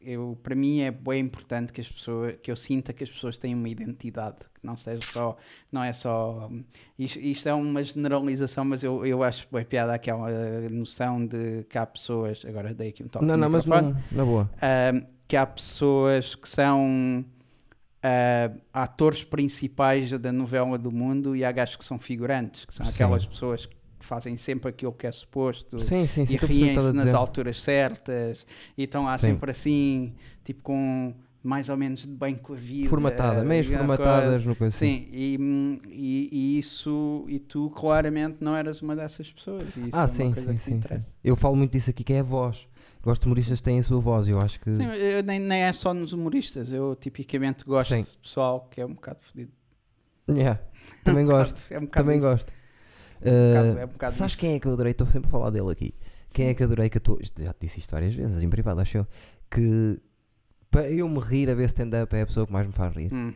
eu- 0.03 0.37
para 0.41 0.55
mim 0.55 0.81
é 0.81 0.91
bem 0.91 1.19
importante 1.21 1.71
que 1.73 1.81
as 1.81 1.91
pessoas 1.91 2.35
que 2.41 2.51
eu 2.51 2.55
sinta 2.55 2.91
que 2.93 3.03
as 3.03 3.09
pessoas 3.09 3.37
têm 3.37 3.53
uma 3.55 3.69
identidade 3.69 4.37
que 4.53 4.65
não 4.65 4.75
seja 4.77 4.99
só 5.03 5.37
não 5.71 5.83
é 5.83 5.93
só 5.93 6.49
isto, 6.97 7.19
isto 7.19 7.47
é 7.49 7.53
uma 7.53 7.83
generalização 7.83 8.63
mas 8.65 8.83
eu, 8.83 9.05
eu 9.05 9.21
acho 9.23 9.47
bem 9.51 9.63
piada 9.65 9.93
aquela 9.93 10.29
noção 10.69 11.25
de 11.25 11.63
que 11.69 11.77
há 11.77 11.85
pessoas 11.85 12.43
agora 12.45 12.73
dei 12.73 12.89
aqui 12.89 13.03
um 13.03 13.07
toque 13.07 13.25
Não, 13.25 13.37
não, 13.37 13.49
mas 13.49 13.65
não, 13.65 13.95
na 14.11 14.25
boa. 14.25 14.49
um, 14.93 15.05
que 15.27 15.35
há 15.37 15.45
pessoas 15.45 16.35
que 16.35 16.47
são 16.49 17.23
uh, 18.03 18.61
atores 18.73 19.23
principais 19.23 20.11
da 20.19 20.31
novela 20.31 20.77
do 20.77 20.91
mundo 20.91 21.35
e 21.35 21.43
há 21.45 21.51
gajos 21.51 21.75
que 21.75 21.85
são 21.85 21.97
figurantes, 21.99 22.65
que 22.65 22.73
são 22.73 22.85
Sim. 22.85 22.91
aquelas 22.93 23.25
pessoas 23.25 23.65
que 23.65 23.75
fazem 24.05 24.35
sempre 24.37 24.69
aquilo 24.69 24.91
que 24.93 25.05
é 25.07 25.11
suposto 25.11 25.79
Sim, 25.79 26.05
sim, 26.07 26.25
sim. 26.25 26.35
e 26.35 26.37
que 26.37 26.45
riem-se 26.45 26.91
nas 26.93 27.13
alturas 27.13 27.61
certas 27.61 28.45
e 28.77 28.83
estão 28.83 29.05
lá 29.05 29.17
Sim. 29.17 29.27
sempre 29.27 29.51
assim, 29.51 30.13
tipo 30.43 30.61
com 30.63 31.13
mais 31.43 31.69
ou 31.69 31.77
menos 31.77 32.01
de 32.05 32.13
bem 32.13 32.35
com 32.35 32.53
a 32.53 32.55
vida. 32.55 32.87
Formatada, 32.89 33.43
meias 33.43 33.65
formatadas 33.65 34.45
no 34.45 34.55
coisa. 34.55 34.77
Sim, 34.77 35.07
e, 35.11 35.79
e, 35.89 36.29
e 36.31 36.59
isso, 36.59 37.25
e 37.27 37.39
tu 37.39 37.69
claramente 37.71 38.37
não 38.41 38.55
eras 38.55 38.81
uma 38.83 38.95
dessas 38.95 39.31
pessoas. 39.31 39.75
E 39.75 39.87
isso 39.87 39.89
Ah, 39.97 40.03
é 40.03 40.07
sim, 40.07 40.33
sim, 40.35 40.53
que 40.55 40.59
sim, 40.59 40.79
sim. 40.81 40.99
Eu 41.23 41.35
falo 41.35 41.55
muito 41.55 41.71
disso 41.71 41.89
aqui 41.89 42.03
que 42.03 42.13
é 42.13 42.19
a 42.19 42.23
voz. 42.23 42.67
Gosto 43.03 43.23
de 43.23 43.27
humoristas 43.27 43.57
que 43.59 43.63
têm 43.63 43.79
a 43.79 43.83
sua 43.83 43.99
voz. 43.99 44.27
Eu 44.27 44.39
acho 44.39 44.59
que. 44.59 44.75
Sim, 44.75 44.83
eu 44.83 45.23
nem, 45.23 45.39
nem 45.39 45.63
é 45.63 45.73
só 45.73 45.91
nos 45.91 46.13
humoristas, 46.13 46.71
eu 46.71 46.95
tipicamente 46.95 47.63
gosto 47.65 47.91
Sim. 47.95 48.01
de 48.01 48.17
pessoal 48.19 48.67
que 48.69 48.79
é 48.79 48.85
um 48.85 48.93
bocado 48.93 49.21
fodido. 49.23 49.51
Yeah, 50.29 50.61
também 51.03 51.23
um 51.25 51.29
gosto. 51.29 51.55
bocado- 51.55 51.73
É 51.73 51.77
um 51.79 51.81
bocado 51.85 52.03
Também 52.05 52.19
isso. 52.19 52.27
gosto. 52.29 52.53
Um 53.23 53.29
Uh, 53.29 53.77
é 53.79 53.85
um 53.85 54.11
sabes 54.11 54.33
isso. 54.33 54.37
quem 54.37 54.53
é 54.55 54.59
que 54.59 54.67
eu 54.67 54.73
adorei? 54.73 54.91
Estou 54.91 55.07
sempre 55.07 55.27
a 55.27 55.31
falar 55.31 55.49
dele 55.49 55.71
aqui. 55.71 55.93
Quem 56.33 56.47
é 56.47 56.53
que 56.53 56.63
adorei 56.63 56.89
que 56.89 56.97
eu 56.97 56.99
estou. 56.99 57.19
isto 57.21 57.43
Já 57.43 57.53
te 57.53 57.61
disse 57.67 57.79
isto 57.79 57.91
várias 57.91 58.13
vezes, 58.15 58.41
em 58.41 58.49
privado, 58.49 58.79
acho 58.79 58.97
eu. 58.97 59.07
Que 59.49 59.99
para 60.69 60.89
eu 60.89 61.07
me 61.09 61.19
rir 61.19 61.49
a 61.49 61.53
ver 61.55 61.65
stand-up 61.65 62.15
é 62.15 62.21
a 62.21 62.25
pessoa 62.25 62.45
que 62.47 62.53
mais 62.53 62.65
me 62.65 62.73
faz 62.73 62.95
rir. 62.95 63.13
Hum, 63.13 63.33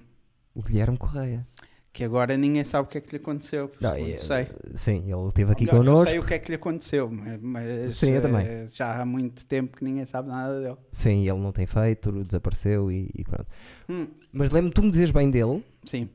O 0.53 0.61
Guilherme 0.63 0.97
Correia. 0.97 1.45
que 1.91 2.03
agora 2.03 2.35
ninguém 2.37 2.63
sabe 2.63 2.87
o 2.87 2.91
que 2.91 2.97
é 2.97 3.01
que 3.01 3.09
lhe 3.11 3.17
aconteceu. 3.21 3.71
Não, 3.79 3.91
segundo 3.91 4.11
é- 4.13 4.17
sei. 4.17 4.47
Sim, 4.73 5.11
ele 5.11 5.27
esteve 5.29 5.51
aqui 5.53 5.65
Melhor, 5.65 5.77
eu 5.77 5.83
connosco. 5.83 6.07
sei 6.09 6.19
o 6.19 6.23
que 6.25 6.33
é 6.33 6.39
que 6.39 6.49
lhe 6.49 6.55
aconteceu, 6.55 7.09
mas, 7.09 7.39
mas, 7.41 7.97
Sim, 7.97 8.11
eu 8.11 8.21
também. 8.21 8.45
eh, 8.45 8.65
já 8.73 9.01
há 9.01 9.05
muito 9.05 9.45
tempo 9.45 9.77
que 9.77 9.83
ninguém 9.83 10.05
sabe 10.05 10.27
nada 10.29 10.61
dele. 10.61 10.77
Sim, 10.91 11.21
ele 11.27 11.39
não 11.39 11.51
tem 11.53 11.65
feito, 11.65 12.11
desapareceu 12.23 12.91
e, 12.91 13.09
e 13.15 13.23
pronto. 13.23 13.47
Hum, 13.89 14.07
Mas 14.33 14.51
lembro-me 14.51 14.73
tu 14.73 14.83
me 14.83 14.91
dizes 14.91 15.11
bem 15.11 15.29
dele 15.31 15.63
sim, 15.85 16.09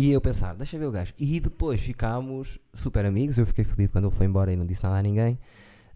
e 0.00 0.12
eu 0.12 0.20
pensar, 0.20 0.54
deixa 0.54 0.78
ver 0.78 0.86
o 0.86 0.92
gajo. 0.92 1.12
E 1.18 1.40
depois 1.40 1.80
ficámos 1.80 2.58
super 2.72 3.04
amigos. 3.04 3.36
Eu 3.36 3.44
fiquei 3.44 3.64
feliz 3.64 3.90
quando 3.90 4.06
ele 4.06 4.14
foi 4.14 4.26
embora 4.26 4.52
e 4.52 4.56
não 4.56 4.64
disse 4.64 4.84
nada 4.84 4.96
a 4.96 5.02
ninguém. 5.02 5.38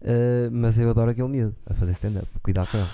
Uh, 0.01 0.51
mas 0.51 0.77
eu 0.77 0.89
adoro 0.89 1.11
aquele 1.11 1.29
miúdo 1.29 1.55
a 1.65 1.73
fazer 1.73 1.93
stand-up. 1.93 2.27
Cuidado 2.41 2.69
com 2.69 2.77
ele. 2.79 2.87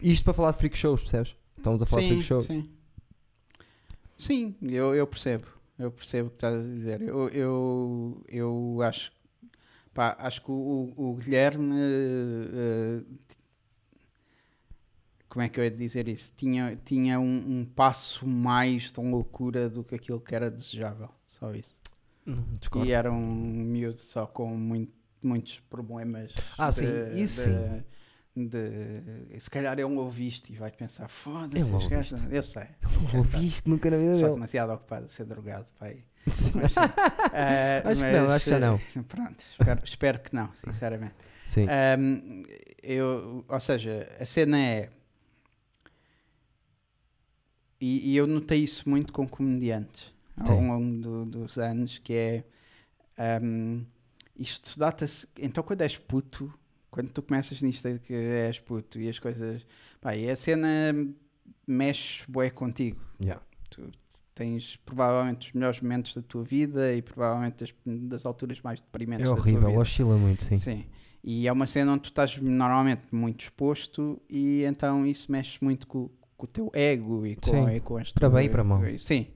Isto 0.00 0.22
para 0.24 0.34
falar 0.34 0.52
de 0.52 0.58
freak 0.58 0.78
shows, 0.78 1.00
percebes? 1.00 1.34
Estamos 1.58 1.82
a 1.82 1.86
falar 1.86 2.02
de 2.02 2.08
sim, 2.08 2.14
freak 2.14 2.24
shows. 2.28 2.44
sim. 2.46 2.64
Sim, 4.16 4.54
eu, 4.62 4.94
eu 4.94 5.06
percebo. 5.06 5.46
Eu 5.78 5.90
percebo 5.90 6.28
o 6.28 6.30
que 6.30 6.36
estás 6.36 6.54
a 6.54 6.62
dizer. 6.62 7.02
Eu, 7.02 7.28
eu, 7.30 8.24
eu 8.28 8.78
acho, 8.82 9.10
pá, 9.92 10.16
acho 10.20 10.40
que 10.42 10.50
o, 10.50 10.92
o- 10.96 11.14
Guilherme. 11.16 11.74
eh, 11.76 13.02
como 15.28 15.42
é 15.42 15.48
que 15.48 15.58
eu 15.60 15.64
ia 15.64 15.70
dizer 15.70 16.08
isso? 16.08 16.32
Tinha, 16.36 16.78
tinha 16.84 17.18
um, 17.20 17.60
um 17.60 17.64
passo 17.64 18.26
mais 18.26 18.90
de 18.92 19.00
loucura 19.00 19.68
do 19.68 19.82
que 19.84 19.94
aquilo 19.94 20.20
que 20.20 20.34
era 20.34 20.50
desejável. 20.50 21.08
Só 21.28 21.52
isso. 21.54 21.74
Discordo. 22.60 22.88
E 22.88 22.92
era 22.92 23.10
um 23.12 23.16
miúdo 23.24 23.98
só 23.98 24.26
com 24.26 24.48
muito- 24.56 24.92
muitos 25.22 25.60
problemas. 25.70 26.32
Ah, 26.58 26.70
sim, 26.72 26.84
de- 26.86 27.20
isso 27.22 27.42
de- 27.42 27.54
sim. 27.54 28.48
de- 28.48 29.40
se 29.40 29.48
calhar 29.50 29.74
ele 29.78 29.84
ouve 29.84 30.26
isto 30.26 30.50
e 30.52 30.56
vai 30.56 30.70
pensar, 30.70 31.08
foda-se, 31.08 31.58
isto. 31.58 32.16
eu 32.30 32.42
sei. 32.42 32.64
Não 33.12 33.20
ouvi 33.20 33.46
isto 33.46 33.68
nunca 33.70 33.90
na 33.90 33.96
vida 33.96 34.14
Só 34.16 34.22
dele. 34.24 34.34
demasiado 34.34 34.72
ocupado 34.72 35.06
a 35.06 35.08
ser 35.08 35.24
drogado, 35.24 35.66
pai. 35.78 36.04
Mas, 36.26 36.72
sim. 36.72 36.80
Ah, 37.32 37.82
Acho 37.84 38.00
que 38.02 38.10
não, 38.12 38.30
acho 38.30 38.44
que 38.44 38.50
já 38.50 38.58
não. 38.58 38.74
eh, 38.96 39.02
Pronto, 39.06 39.44
espero, 39.48 39.80
espero 39.84 40.18
que 40.20 40.34
não, 40.34 40.50
sinceramente. 40.64 41.14
Sim. 41.46 41.66
Ahm, 41.68 42.42
eu, 42.82 43.44
ou 43.48 43.60
seja, 43.60 44.08
a 44.20 44.26
cena 44.26 44.58
é. 44.58 44.90
E, 47.80 48.12
e 48.12 48.16
eu 48.16 48.26
notei 48.26 48.64
isso 48.64 48.88
muito 48.88 49.12
com 49.12 49.28
comediantes 49.28 50.12
ao 50.38 50.46
Sim. 50.46 50.68
longo 50.68 51.00
do- 51.02 51.26
dos 51.26 51.58
anos, 51.58 51.98
que 51.98 52.12
é. 52.14 52.44
ahm, 53.18 53.82
isto 54.38 54.78
data-se. 54.78 55.26
Então, 55.40 55.62
quando 55.64 55.80
és 55.82 55.96
puto, 55.96 56.52
quando 56.90 57.10
tu 57.10 57.22
começas 57.22 57.60
nisto 57.62 57.98
que 58.00 58.12
és 58.14 58.58
puto 58.60 58.98
e 59.00 59.08
as 59.08 59.18
coisas. 59.18 59.66
Pá, 60.00 60.14
e 60.16 60.28
a 60.30 60.36
cena 60.36 60.68
mexe 61.66 62.24
bué 62.28 62.50
contigo 62.50 63.00
Yeah. 63.20 63.42
tens 64.34 64.76
provavelmente 64.84 65.48
os 65.48 65.52
melhores 65.54 65.80
momentos 65.80 66.14
da 66.14 66.20
tua 66.20 66.44
vida 66.44 66.92
e 66.94 67.00
provavelmente 67.00 67.64
das, 67.64 67.74
das 67.86 68.26
alturas 68.26 68.60
mais 68.60 68.80
deprimentes 68.80 69.26
É 69.26 69.30
horrível, 69.30 69.78
oscila 69.78 70.16
muito, 70.18 70.44
sim. 70.44 70.58
Sim. 70.58 70.84
E 71.24 71.48
é 71.48 71.52
uma 71.52 71.66
cena 71.66 71.92
onde 71.92 72.02
tu 72.02 72.08
estás 72.10 72.36
normalmente 72.36 73.02
muito 73.14 73.40
exposto 73.40 74.20
e 74.28 74.62
então 74.64 75.06
isso 75.06 75.32
mexe 75.32 75.58
muito 75.62 75.86
com, 75.86 76.10
com 76.36 76.44
o 76.44 76.48
teu 76.48 76.70
ego 76.74 77.26
e 77.26 77.36
com, 77.36 77.50
Sim. 77.50 77.68
e 77.76 77.80
com 77.80 77.96
as 77.96 78.12
Para 78.12 78.28
bem 78.30 78.46
e 78.46 78.48
para 78.48 78.62
mal. 78.64 78.80
Sim. 78.98 79.26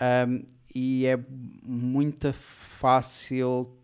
Ahm, 0.00 0.44
e 0.74 1.06
é 1.06 1.16
muito 1.62 2.32
fácil 2.32 3.76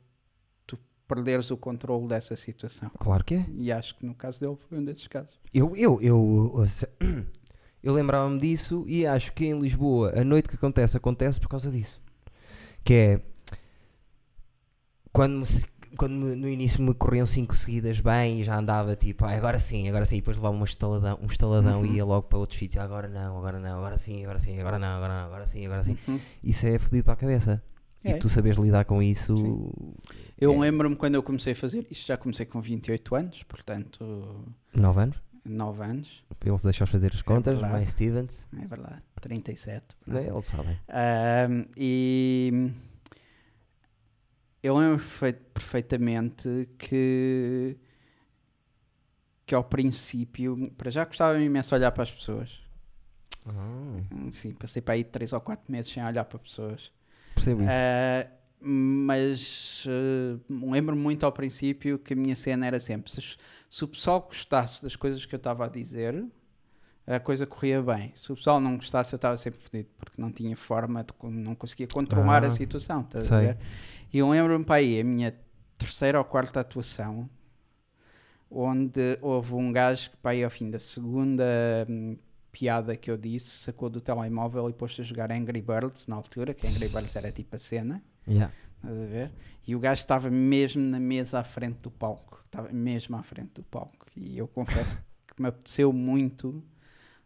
tu 0.66 0.78
perderes 1.08 1.50
o 1.50 1.56
controle 1.56 2.06
dessa 2.08 2.36
situação. 2.36 2.90
Claro 2.98 3.24
que 3.24 3.34
é. 3.36 3.46
E 3.56 3.72
acho 3.72 3.96
que 3.96 4.04
no 4.04 4.14
caso 4.14 4.40
dele 4.40 4.56
foi 4.68 4.78
um 4.78 4.84
desses 4.84 5.06
casos. 5.06 5.38
Eu, 5.54 5.74
eu, 5.76 6.00
eu, 6.02 6.64
se- 6.68 6.88
eu 7.82 7.92
lembrava-me 7.94 8.38
disso 8.40 8.84
e 8.86 9.06
acho 9.06 9.32
que 9.32 9.46
em 9.46 9.58
Lisboa 9.58 10.12
a 10.18 10.24
noite 10.24 10.48
que 10.48 10.56
acontece, 10.56 10.96
acontece 10.96 11.40
por 11.40 11.48
causa 11.48 11.70
disso. 11.70 12.00
Que 12.84 12.94
é 12.94 13.20
quando, 15.12 15.38
me 15.38 15.46
quando 16.02 16.14
me- 16.14 16.34
no 16.34 16.48
início 16.48 16.82
me 16.82 16.92
corriam 16.94 17.24
cinco 17.24 17.54
seguidas 17.54 18.00
bem 18.00 18.40
e 18.40 18.44
já 18.44 18.58
andava 18.58 18.96
tipo, 18.96 19.24
"Ai, 19.24 19.36
agora 19.36 19.58
sim, 19.60 19.88
agora 19.88 20.04
sim, 20.04 20.16
e 20.16 20.20
depois 20.20 20.36
levava 20.36 20.56
uma 20.56 20.64
estaladão, 20.64 21.16
um 21.22 21.26
estaladão 21.26 21.78
Uhum. 21.80 21.86
e 21.86 21.96
ia 21.96 22.04
logo 22.04 22.26
para 22.26 22.38
outros 22.38 22.58
sítios, 22.58 22.82
agora 22.82 23.06
não, 23.08 23.38
agora 23.38 23.60
não, 23.60 23.78
agora 23.78 23.96
sim, 23.96 24.22
agora 24.24 24.38
sim, 24.40 24.58
agora 24.58 24.78
não, 24.80 24.96
agora 24.96 25.20
não, 25.20 25.26
agora 25.26 25.46
sim, 25.46 25.64
agora 25.64 25.84
sim. 25.84 25.96
Uhum. 26.08 26.18
Isso 26.42 26.66
é 26.66 26.76
fodido 26.78 27.04
para 27.04 27.12
a 27.12 27.16
cabeça. 27.16 27.62
É. 28.04 28.16
E 28.16 28.18
tu 28.18 28.28
sabes 28.28 28.56
lidar 28.56 28.84
com 28.84 29.00
isso. 29.00 29.36
Sim. 29.36 29.70
Eu 30.40 30.52
É. 30.54 30.58
lembro-me 30.58 30.96
quando 30.96 31.14
eu 31.14 31.22
comecei 31.22 31.52
a 31.52 31.56
fazer 31.56 31.86
isto, 31.88 32.04
já 32.08 32.16
comecei 32.16 32.44
com 32.44 32.60
28 32.60 33.14
anos, 33.14 33.44
portanto, 33.44 34.44
9 34.74 35.00
anos, 35.02 35.16
9 35.48 35.84
anos, 35.84 36.24
ele 36.44 36.58
se 36.58 36.64
deixa 36.64 36.84
fazer 36.84 37.12
as 37.14 37.22
contas, 37.22 37.54
verdade. 37.54 37.72
mais 37.72 37.88
Stevens, 37.90 38.48
é 38.60 38.66
verdade, 38.66 39.02
37. 39.20 39.84
né? 40.04 40.26
eles 40.26 40.44
sabem. 40.46 40.76
Ahm, 40.88 41.64
e 41.76 42.72
eu 44.62 44.76
lembro 44.78 44.98
perfei- 44.98 45.32
perfeitamente 45.32 46.68
que, 46.78 47.76
que 49.46 49.54
ao 49.54 49.64
princípio, 49.64 50.70
para 50.76 50.90
já 50.90 51.04
gostava 51.04 51.40
imenso 51.40 51.74
olhar 51.74 51.90
para 51.92 52.04
as 52.04 52.12
pessoas. 52.12 52.60
Ah, 53.46 54.00
Sim, 54.30 54.52
passei 54.52 54.80
para 54.80 54.94
aí 54.94 55.02
3 55.04 55.32
ou 55.32 55.40
4 55.40 55.70
meses 55.70 55.92
sem 55.92 56.04
olhar 56.04 56.24
para 56.24 56.38
pessoas. 56.38 56.92
percebo 57.34 57.62
isso. 57.62 57.70
Ah, 57.72 58.28
mas 58.64 59.84
ah, 59.88 60.38
lembro-me 60.48 61.02
muito 61.02 61.26
ao 61.26 61.32
princípio 61.32 61.98
que 61.98 62.12
a 62.12 62.16
minha 62.16 62.36
cena 62.36 62.66
era 62.66 62.78
sempre: 62.78 63.10
se, 63.10 63.36
se 63.68 63.84
o 63.84 63.88
pessoal 63.88 64.20
gostasse 64.20 64.82
das 64.82 64.94
coisas 64.94 65.26
que 65.26 65.34
eu 65.34 65.38
estava 65.38 65.66
a 65.66 65.68
dizer, 65.68 66.24
a 67.04 67.18
coisa 67.18 67.44
corria 67.44 67.82
bem. 67.82 68.12
Se 68.14 68.30
o 68.32 68.36
pessoal 68.36 68.60
não 68.60 68.76
gostasse, 68.76 69.12
eu 69.12 69.16
estava 69.16 69.36
sempre 69.36 69.58
fodido, 69.58 69.88
porque 69.98 70.22
não 70.22 70.30
tinha 70.30 70.56
forma, 70.56 71.02
de, 71.02 71.12
não 71.28 71.56
conseguia 71.56 71.88
controlar 71.92 72.44
Ah, 72.44 72.46
a 72.46 72.50
situação. 72.52 73.00
estás 73.00 73.32
a 73.32 73.40
ver? 73.40 73.58
E 74.12 74.18
eu 74.18 74.28
lembro-me 74.28 74.64
para 74.64 74.76
aí, 74.76 75.00
a 75.00 75.04
minha 75.04 75.34
terceira 75.78 76.18
ou 76.18 76.24
quarta 76.24 76.60
atuação, 76.60 77.28
onde 78.50 79.18
houve 79.22 79.54
um 79.54 79.72
gajo 79.72 80.10
que, 80.10 80.16
pá, 80.18 80.30
aí 80.30 80.44
ao 80.44 80.50
fim 80.50 80.70
da 80.70 80.78
segunda 80.78 81.44
hum, 81.88 82.16
piada 82.50 82.94
que 82.94 83.10
eu 83.10 83.16
disse, 83.16 83.48
sacou 83.48 83.88
do 83.88 84.00
telemóvel 84.00 84.68
e 84.68 84.72
pôs-se 84.74 85.00
a 85.00 85.04
jogar 85.04 85.32
Angry 85.32 85.62
Birds 85.62 86.06
na 86.06 86.16
altura, 86.16 86.52
que 86.52 86.66
Angry 86.66 86.88
Birds 86.88 87.16
era 87.16 87.32
tipo 87.32 87.56
a 87.56 87.58
cena, 87.58 88.02
Yeah. 88.28 88.52
estás 88.76 89.00
a 89.00 89.06
ver? 89.06 89.32
E 89.66 89.74
o 89.74 89.80
gajo 89.80 90.00
estava 90.00 90.30
mesmo 90.30 90.82
na 90.82 91.00
mesa 91.00 91.40
à 91.40 91.44
frente 91.44 91.82
do 91.82 91.90
palco, 91.90 92.40
estava 92.44 92.68
mesmo 92.70 93.16
à 93.16 93.22
frente 93.22 93.54
do 93.54 93.62
palco. 93.64 94.06
E 94.16 94.38
eu 94.38 94.46
confesso 94.46 94.96
que 95.26 95.42
me 95.42 95.48
apeteceu 95.48 95.92
muito 95.92 96.62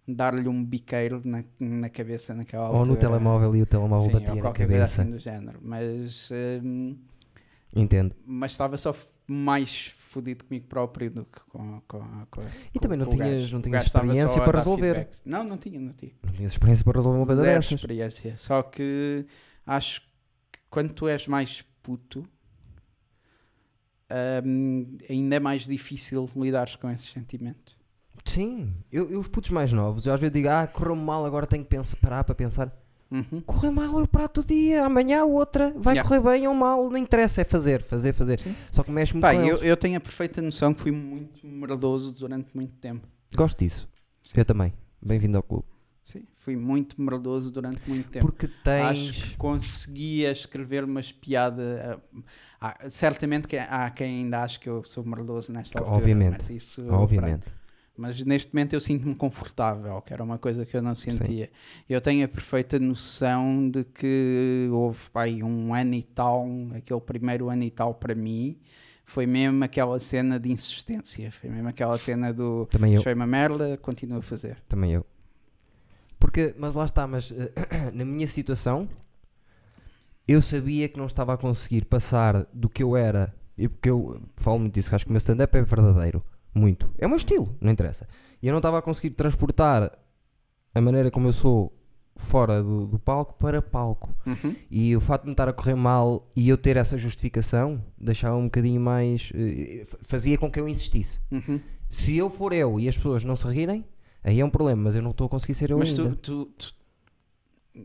dar-lhe 0.06 0.48
um 0.48 0.64
biqueiro 0.64 1.20
na, 1.24 1.42
na 1.58 1.88
cabeça 1.88 2.34
naquela 2.34 2.64
altura. 2.66 2.80
Ou 2.80 2.86
no 2.86 2.96
telemóvel 2.96 3.56
e 3.56 3.62
o 3.62 3.66
telemóvel 3.66 4.06
Sim, 4.06 4.12
batia 4.12 4.30
ou 4.34 4.42
na 4.42 4.52
cabeça. 4.52 5.02
assim 5.02 5.10
do 5.10 5.18
género. 5.18 5.58
Mas, 5.62 6.30
hum, 6.62 6.96
Entendo. 7.74 8.14
mas 8.24 8.52
estava 8.52 8.76
só 8.78 8.94
mais 9.26 9.88
fodido 9.88 10.44
comigo 10.44 10.66
próprio 10.68 11.10
do 11.10 11.24
que 11.24 11.40
com, 11.50 11.80
com, 11.88 12.26
com 12.30 12.40
E 12.72 12.78
também 12.78 12.96
não 12.96 13.06
com 13.06 13.12
tinhas, 13.12 13.42
gajo. 13.42 13.54
não 13.56 13.62
tinhas 13.62 13.86
experiência 13.86 14.40
para 14.42 14.58
resolver. 14.58 14.94
feedbacks. 14.94 15.22
Não, 15.26 15.42
não 15.44 15.58
tinha, 15.58 15.80
não 15.80 15.92
tinha. 15.92 16.12
Não 16.22 16.32
tinhas 16.32 16.52
experiência 16.52 16.84
para 16.84 16.98
resolver 16.98 17.18
uma 17.18 17.26
coisa 17.26 17.42
Zero 17.42 17.56
dessas. 17.56 17.72
experiência. 17.72 18.36
Só 18.36 18.62
que 18.62 19.26
acho 19.66 20.00
que 20.52 20.60
quando 20.70 20.92
tu 20.94 21.08
és 21.08 21.26
mais 21.26 21.62
puto, 21.82 22.22
hum, 24.44 24.96
ainda 25.10 25.36
é 25.36 25.40
mais 25.40 25.66
difícil 25.66 26.28
lidares 26.36 26.76
com 26.76 26.88
esses 26.90 27.10
sentimentos. 27.10 27.75
Sim, 28.26 28.74
eu, 28.92 29.08
eu 29.10 29.20
os 29.20 29.28
putos 29.28 29.50
mais 29.50 29.72
novos, 29.72 30.04
eu 30.06 30.12
às 30.12 30.20
vezes 30.20 30.32
digo, 30.34 30.48
ah, 30.48 30.66
correu 30.66 30.96
mal, 30.96 31.24
agora 31.24 31.46
tenho 31.46 31.62
que 31.64 31.70
pensar, 31.70 31.96
parar 31.98 32.24
para 32.24 32.34
pensar. 32.34 32.72
Uhum. 33.10 33.40
Correu 33.46 33.70
mal 33.70 34.00
é 34.00 34.02
o 34.02 34.08
prato 34.08 34.42
do 34.42 34.48
dia, 34.48 34.84
amanhã 34.84 35.24
outra, 35.24 35.72
vai 35.76 35.94
Yeah. 35.94 36.02
correr 36.08 36.20
bem 36.38 36.48
ou 36.48 36.54
mal, 36.54 36.90
não 36.90 36.96
interessa, 36.98 37.40
é 37.42 37.44
fazer, 37.44 37.82
fazer, 37.84 38.12
fazer. 38.12 38.40
Só 38.72 38.82
que 38.82 38.90
mexe 38.90 39.12
muito 39.14 39.22
Pá, 39.22 39.32
com 39.32 39.40
eu, 39.42 39.56
eles. 39.58 39.62
eu 39.68 39.76
tenho 39.76 39.96
a 39.96 40.00
perfeita 40.00 40.42
noção 40.42 40.74
que 40.74 40.80
fui 40.80 40.90
muito 40.90 41.46
merdoso 41.46 42.12
durante 42.12 42.48
muito 42.54 42.74
tempo. 42.78 43.06
Gosto 43.34 43.58
disso. 43.60 43.88
Eu 44.34 44.44
também. 44.44 44.72
Bem-vindo 45.00 45.36
ao 45.36 45.42
clube. 45.42 45.64
Sim, 46.02 46.24
fui 46.36 46.56
muito 46.56 47.00
merdoso 47.00 47.50
durante 47.50 47.80
muito 47.88 48.08
tempo. 48.10 48.26
Porque 48.26 48.46
Acho 48.46 48.62
tens. 48.64 49.10
que 49.24 49.36
conseguia 49.36 50.32
escrever 50.32 50.82
umas 50.84 51.12
piadas. 51.12 51.80
ah, 52.60 52.76
ah, 52.80 52.90
certamente 52.90 53.46
que 53.46 53.56
há 53.56 53.88
quem 53.90 54.22
ainda 54.24 54.42
ache 54.42 54.58
que 54.58 54.68
eu 54.68 54.82
sou 54.84 55.04
merdoso 55.04 55.52
nesta 55.52 55.78
altura. 55.78 55.96
Obviamente. 55.96 56.32
Mas, 56.38 56.50
isso, 56.50 56.86
Obviamente. 56.90 57.44
Mas 57.96 58.24
neste 58.24 58.54
momento 58.54 58.74
eu 58.74 58.80
sinto-me 58.80 59.14
confortável, 59.14 60.00
que 60.02 60.12
era 60.12 60.22
uma 60.22 60.38
coisa 60.38 60.66
que 60.66 60.76
eu 60.76 60.82
não 60.82 60.94
sentia. 60.94 61.50
Eu 61.88 62.00
tenho 62.00 62.24
a 62.24 62.28
perfeita 62.28 62.78
noção 62.78 63.70
de 63.70 63.84
que 63.84 64.68
houve 64.70 65.10
pá, 65.10 65.22
aí 65.22 65.42
um 65.42 65.72
ano 65.72 65.94
e 65.94 66.02
tal, 66.02 66.46
aquele 66.74 67.00
primeiro 67.00 67.48
ano 67.48 67.62
e 67.62 67.70
tal 67.70 67.94
para 67.94 68.14
mim, 68.14 68.58
foi 69.04 69.26
mesmo 69.26 69.64
aquela 69.64 69.98
cena 69.98 70.38
de 70.38 70.50
insistência. 70.50 71.32
Foi 71.32 71.48
mesmo 71.48 71.68
aquela 71.68 71.96
cena 71.96 72.34
do. 72.34 72.66
Também 72.66 72.94
eu. 72.94 73.02
Foi 73.02 73.14
uma 73.14 73.26
merda, 73.26 73.78
continuo 73.78 74.18
a 74.18 74.22
fazer. 74.22 74.58
Também 74.68 74.92
eu. 74.92 75.06
Porque, 76.18 76.54
mas 76.58 76.74
lá 76.74 76.84
está, 76.84 77.06
mas 77.06 77.32
eh, 77.32 77.90
na 77.94 78.04
minha 78.04 78.26
situação, 78.26 78.88
eu 80.26 80.42
sabia 80.42 80.88
que 80.88 80.98
não 80.98 81.06
estava 81.06 81.34
a 81.34 81.36
conseguir 81.36 81.84
passar 81.84 82.46
do 82.52 82.68
que 82.68 82.82
eu 82.82 82.96
era, 82.96 83.34
e 83.56 83.68
porque 83.68 83.88
eu 83.88 84.20
falo 84.36 84.58
muito 84.58 84.74
disso, 84.74 84.94
acho 84.94 85.04
que 85.04 85.10
o 85.10 85.12
meu 85.12 85.18
stand-up 85.18 85.56
é 85.56 85.62
verdadeiro, 85.62 86.24
muito. 86.56 86.90
É 86.98 87.06
o 87.06 87.08
meu 87.08 87.16
estilo, 87.18 87.56
não 87.60 87.70
interessa. 87.70 88.08
E 88.42 88.46
eu 88.46 88.52
não 88.52 88.58
estava 88.58 88.78
a 88.78 88.82
conseguir 88.82 89.10
transportar 89.10 89.92
a 90.74 90.80
maneira 90.80 91.10
como 91.10 91.28
eu 91.28 91.32
sou 91.32 91.72
fora 92.16 92.62
do, 92.62 92.86
do 92.86 92.98
palco 92.98 93.34
para 93.34 93.60
palco. 93.60 94.14
Uhum. 94.26 94.56
E 94.70 94.96
o 94.96 95.00
facto 95.00 95.24
de 95.24 95.28
me 95.28 95.32
estar 95.34 95.48
a 95.48 95.52
correr 95.52 95.74
mal 95.74 96.28
e 96.34 96.48
eu 96.48 96.56
ter 96.56 96.76
essa 96.76 96.96
justificação 96.96 97.82
deixava 97.98 98.36
um 98.36 98.44
bocadinho 98.44 98.80
mais. 98.80 99.30
eh, 99.34 99.84
fazia 100.02 100.38
com 100.38 100.50
que 100.50 100.58
eu 100.58 100.66
insistisse. 100.68 101.20
Uhum. 101.30 101.60
Se 101.88 102.16
eu 102.16 102.30
for 102.30 102.52
eu 102.52 102.80
e 102.80 102.88
as 102.88 102.96
pessoas 102.96 103.22
não 103.22 103.36
se 103.36 103.46
rirem, 103.48 103.84
aí 104.24 104.40
é 104.40 104.44
um 104.44 104.50
problema, 104.50 104.82
mas 104.84 104.96
eu 104.96 105.02
não 105.02 105.10
estou 105.10 105.26
a 105.26 105.30
conseguir 105.30 105.54
ser 105.54 105.70
eu 105.70 105.78
Mas 105.78 105.90
ainda. 105.98 106.16
tu, 106.16 106.46
tu, 106.46 106.52
tu- 106.56 106.74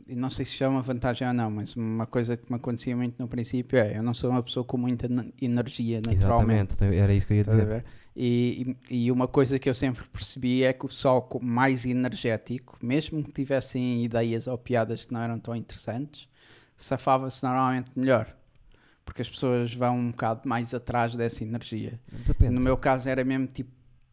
e 0.08 0.16
não 0.16 0.30
sei 0.30 0.46
se 0.46 0.56
já 0.58 0.66
é 0.68 0.70
uma 0.70 0.82
vantagem 0.82 1.28
ou 1.28 1.34
não, 1.34 1.51
mas 1.51 1.75
uma 1.75 2.06
coisa 2.06 2.38
que 2.38 2.50
me 2.50 2.56
acontecia 2.56 2.96
muito 2.96 3.16
no 3.20 3.28
princípio 3.28 3.78
é 3.78 3.98
eu 3.98 4.01
não 4.04 4.13
sou 4.13 4.30
uma 4.30 4.42
pessoa 4.42 4.63
com 4.63 4.78
muita 4.78 5.10
ne- 5.10 5.34
energia 5.42 5.98
naturalmente. 5.98 6.22
Exatamente, 6.24 6.74
então 6.75 6.88
era 6.88 7.13
isso 7.13 7.28
que 7.28 7.34
eu 7.34 7.38
ia 7.38 7.44
dizer. 7.44 7.86
E, 8.15 8.76
e 8.89 9.12
uma 9.12 9.28
coisa 9.28 9.58
que 9.58 9.69
eu 9.69 9.76
sempre 9.76 10.04
percebi 10.06 10.63
é 10.63 10.74
que 10.74 10.86
o 10.86 10.89
pessoal 10.89 11.28
mais 11.41 11.86
energético, 11.86 12.78
mesmo 12.84 13.24
que 13.24 13.32
tivessem 13.32 14.04
ideias 14.04 14.47
ou 14.47 14.58
piadas 14.58 15.06
que 15.06 15.13
não 15.13 15.21
eram 15.21 15.39
tão 15.39 15.56
interessantes, 15.56 16.28
safava-se 16.76 17.43
normalmente 17.43 17.91
melhor. 17.95 18.36
Porque 19.06 19.21
as 19.21 19.30
pessoas 19.30 19.74
vão 19.74 19.97
um 19.97 20.12
bocado 20.12 20.47
mais 20.47 20.74
atrás 20.74 21.15
dessa 21.15 21.43
energia. 21.43 22.00
Depende. 22.26 22.54
No 22.54 22.62
meu 22.62 22.78
caso 22.78 23.10
era 23.10 23.24
mesmo 23.24 23.47
tipo, 23.47 23.71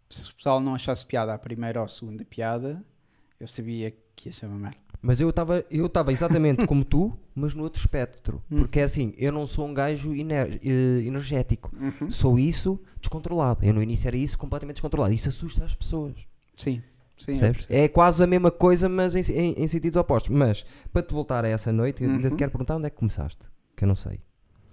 se 0.09 0.31
o 0.31 0.35
pessoal 0.35 0.61
não 0.61 0.75
achasse 0.75 1.05
piada 1.05 1.35
à 1.35 1.39
primeira 1.39 1.81
ou 1.81 1.85
à 1.85 1.89
segunda 1.89 2.25
piada, 2.25 2.83
eu 3.39 3.47
sabia 3.47 3.95
que 4.15 4.29
ia 4.29 4.33
ser 4.33 4.47
uma 4.47 4.59
merda. 4.59 4.88
Mas 5.01 5.21
eu 5.21 5.31
estava 5.31 5.65
eu 5.71 5.87
estava 5.87 6.13
exatamente 6.13 6.67
como 6.67 6.85
tu, 6.85 7.17
mas 7.35 7.55
no 7.55 7.63
outro 7.63 7.81
espectro. 7.81 8.43
Hum. 8.51 8.59
Porque 8.59 8.81
é 8.81 8.83
assim, 8.83 9.15
eu 9.17 9.31
não 9.33 9.47
sou 9.47 9.67
um 9.67 9.73
gajo 9.75 10.13
ener- 10.15 10.61
eh, 10.65 11.03
energético. 11.07 11.71
Uhum. 11.81 12.11
Sou 12.11 12.39
isso 12.39 12.81
descontrolado. 13.01 13.65
Eu 13.65 13.73
no 13.75 13.83
início 13.83 14.09
era 14.09 14.17
isso 14.17 14.37
completamente 14.37 14.77
descontrolado. 14.77 15.15
Isso 15.15 15.29
assusta 15.29 15.65
as 15.65 15.75
pessoas. 15.75 16.15
Sim, 16.57 16.83
sim. 17.17 17.39
percebo. 17.39 17.67
É 17.69 17.87
quase 17.87 18.23
a 18.25 18.27
mesma 18.27 18.51
coisa, 18.51 18.89
mas 18.89 19.15
em, 19.15 19.21
em- 19.33 19.55
em 19.63 19.69
sentidos 19.69 19.97
opostos. 19.97 20.35
Mas 20.35 20.67
para 20.93 21.03
te 21.03 21.15
voltar 21.15 21.45
a 21.45 21.49
essa 21.49 21.73
noite, 21.73 22.03
eu 22.03 22.11
ainda 22.11 22.29
te 22.29 22.33
Uhum. 22.33 22.37
quero 22.37 22.51
perguntar 22.51 22.77
onde 22.77 22.87
é 22.87 22.91
que 22.91 22.97
começaste. 22.97 23.47
Que 23.77 23.85
eu 23.85 23.89
não 23.89 23.95
sei. 23.95 24.21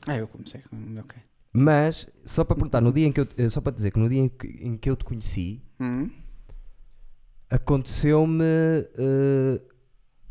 Ah, 0.07 0.17
eu 0.17 0.27
comecei 0.27 0.61
com. 0.61 0.75
Ok. 0.99 1.19
Mas, 1.53 2.07
só 2.25 2.43
para 2.43 2.55
perguntar, 2.55 2.81
no 2.81 2.91
dia 2.91 3.05
em 3.07 3.11
que 3.11 3.19
eu, 3.21 3.27
eh, 3.37 3.47
só 3.47 3.61
para 3.61 3.71
dizer 3.73 3.91
que 3.91 3.99
no 3.99 4.09
dia 4.09 4.21
em 4.21 4.27
que, 4.27 4.47
em 4.47 4.75
que 4.75 4.89
eu 4.89 4.95
te 4.95 5.05
conheci, 5.05 5.61
Uhum. 5.79 6.09
aconteceu-me. 7.49 8.43
eh, 8.43 9.61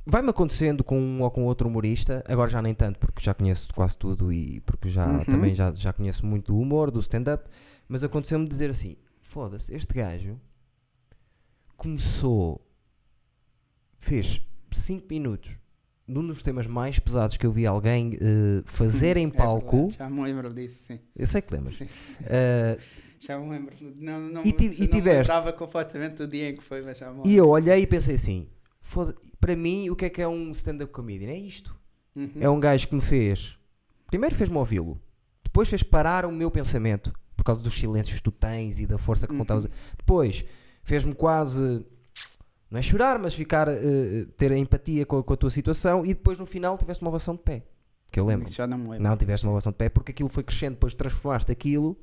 Vai-me 0.06 0.28
acontecendo 0.30 0.84
com 0.84 0.98
um 1.00 1.22
ou 1.22 1.30
com 1.30 1.44
outro 1.44 1.66
humorista, 1.68 2.22
agora 2.28 2.50
já 2.50 2.60
nem 2.60 2.74
tanto, 2.74 2.98
porque 2.98 3.22
já 3.22 3.32
conheço 3.32 3.72
quase 3.74 3.96
tudo 3.96 4.30
e 4.32 4.60
porque 4.60 4.88
já 4.88 5.18
Uhum. 5.18 5.24
também 5.24 5.54
já, 5.54 5.72
já 5.72 5.92
conheço 5.94 6.26
muito 6.26 6.52
do 6.52 6.58
humor, 6.58 6.90
do 6.90 7.00
stand-up, 7.00 7.48
mas 7.88 8.04
aconteceu-me 8.04 8.46
dizer 8.46 8.68
assim: 8.70 8.96
foda-se, 9.22 9.74
este 9.74 9.94
gajo 9.94 10.38
começou, 11.76 12.60
fez 13.98 14.40
5 14.70 15.06
minutos 15.08 15.56
de 16.06 16.18
um 16.18 16.26
dos 16.26 16.42
temas 16.42 16.66
mais 16.66 16.98
pesados 16.98 17.36
que 17.38 17.46
eu 17.46 17.50
vi 17.52 17.66
alguém 17.66 18.18
eh, 18.20 18.62
fazer 18.66 19.16
em 19.16 19.28
É 19.28 19.30
palco. 19.30 19.70
verdade, 19.88 19.96
já 19.96 20.10
me 20.10 20.22
lembro 20.22 20.52
disso, 20.52 20.82
sim. 20.86 20.98
eu 21.16 21.26
sei 21.26 21.40
que 21.40 21.54
lembras. 21.54 21.76
Sim, 21.76 21.88
Eh, 22.26 22.78
Já 23.20 23.38
me 23.38 23.48
lembro. 23.48 23.74
Não, 23.96 24.20
não, 24.20 24.42
E 24.44 24.52
ti- 24.52 24.66
e 24.66 24.86
tiveste- 24.86 25.30
lembrava 25.30 25.50
completamente 25.50 26.16
do 26.16 26.28
dia 26.28 26.50
em 26.50 26.56
que 26.56 26.62
foi, 26.62 26.82
mas 26.82 26.98
já 26.98 27.10
me 27.10 27.22
E 27.26 27.34
eu 27.36 27.48
olhei 27.48 27.80
e 27.80 27.86
pensei 27.86 28.16
assim: 28.16 28.46
foda 28.86 29.14
para 29.40 29.56
mim, 29.56 29.88
o 29.90 29.96
que 29.96 30.04
é 30.04 30.10
que 30.10 30.20
é 30.22 30.28
um 30.28 30.50
stand-up 30.50 30.92
comedian? 30.92 31.30
É 31.30 31.38
isto. 31.38 31.74
Uhum. 32.14 32.30
É 32.38 32.48
um 32.48 32.60
gajo 32.60 32.86
que 32.88 32.94
me 32.94 33.00
fez. 33.00 33.58
Primeiro 34.06 34.34
fez-me 34.34 34.56
ouvi-lo, 34.56 35.00
depois 35.42 35.68
fez 35.68 35.82
parar 35.82 36.24
o 36.26 36.30
meu 36.30 36.50
pensamento 36.50 37.12
por 37.36 37.42
causa 37.44 37.62
dos 37.62 37.74
silêncios 37.74 38.18
que 38.18 38.22
tu 38.22 38.30
tens 38.30 38.78
e 38.78 38.86
da 38.86 38.98
força 38.98 39.26
que 39.26 39.32
Uhum. 39.32 39.38
contavas. 39.40 39.66
Depois 39.98 40.44
fez-me 40.84 41.14
quase. 41.14 41.84
Não 42.70 42.78
é 42.78 42.82
chorar, 42.82 43.18
mas 43.18 43.34
ficar. 43.34 43.68
eh, 43.68 44.26
ter 44.36 44.52
a 44.52 44.56
empatia 44.58 45.04
com 45.06 45.18
a, 45.18 45.24
com 45.24 45.32
a 45.32 45.36
tua 45.36 45.50
situação 45.50 46.04
e 46.04 46.08
depois 46.14 46.38
no 46.38 46.46
final 46.46 46.76
tiveste 46.78 47.02
uma 47.02 47.08
ovação 47.10 47.34
de 47.34 47.42
pé. 47.42 47.62
Que 48.12 48.20
eu 48.20 48.26
lembro. 48.26 48.46
Isso 48.48 48.56
já 48.56 48.66
não 48.66 48.78
me 48.78 48.84
lembro. 48.90 49.02
Não 49.02 49.16
tiveste 49.16 49.44
uma 49.46 49.52
ovação 49.52 49.72
de 49.72 49.78
pé 49.78 49.88
porque 49.88 50.12
aquilo 50.12 50.28
foi 50.28 50.42
crescendo, 50.44 50.74
depois 50.74 50.94
transformaste 50.94 51.50
aquilo. 51.50 51.96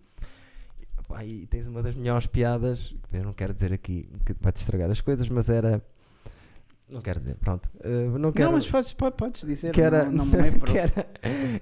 Pá, 1.07 1.25
e 1.25 1.45
tens 1.47 1.67
uma 1.67 1.81
das 1.81 1.95
melhores 1.95 2.27
piadas, 2.27 2.93
eu 3.11 3.23
não 3.23 3.33
quero 3.33 3.53
dizer 3.53 3.73
aqui, 3.73 4.09
que 4.25 4.33
vai-te 4.39 4.57
estragar 4.61 4.89
as 4.91 4.99
coisas, 5.01 5.27
mas 5.29 5.49
era. 5.49 5.81
Não 6.91 7.01
quero 7.01 7.19
dizer, 7.19 7.35
pronto. 7.35 7.69
Uh, 7.83 8.17
não 8.19 8.31
quero. 8.31 8.45
Não, 8.49 8.57
mas 8.57 8.67
podes, 8.69 8.91
po- 8.93 9.11
podes 9.11 9.41
dizer, 9.45 9.71
que 9.71 9.81
era, 9.81 10.03
não, 10.05 10.11
não 10.11 10.25
me 10.25 10.35
lembro. 10.37 10.69
era- 10.77 11.07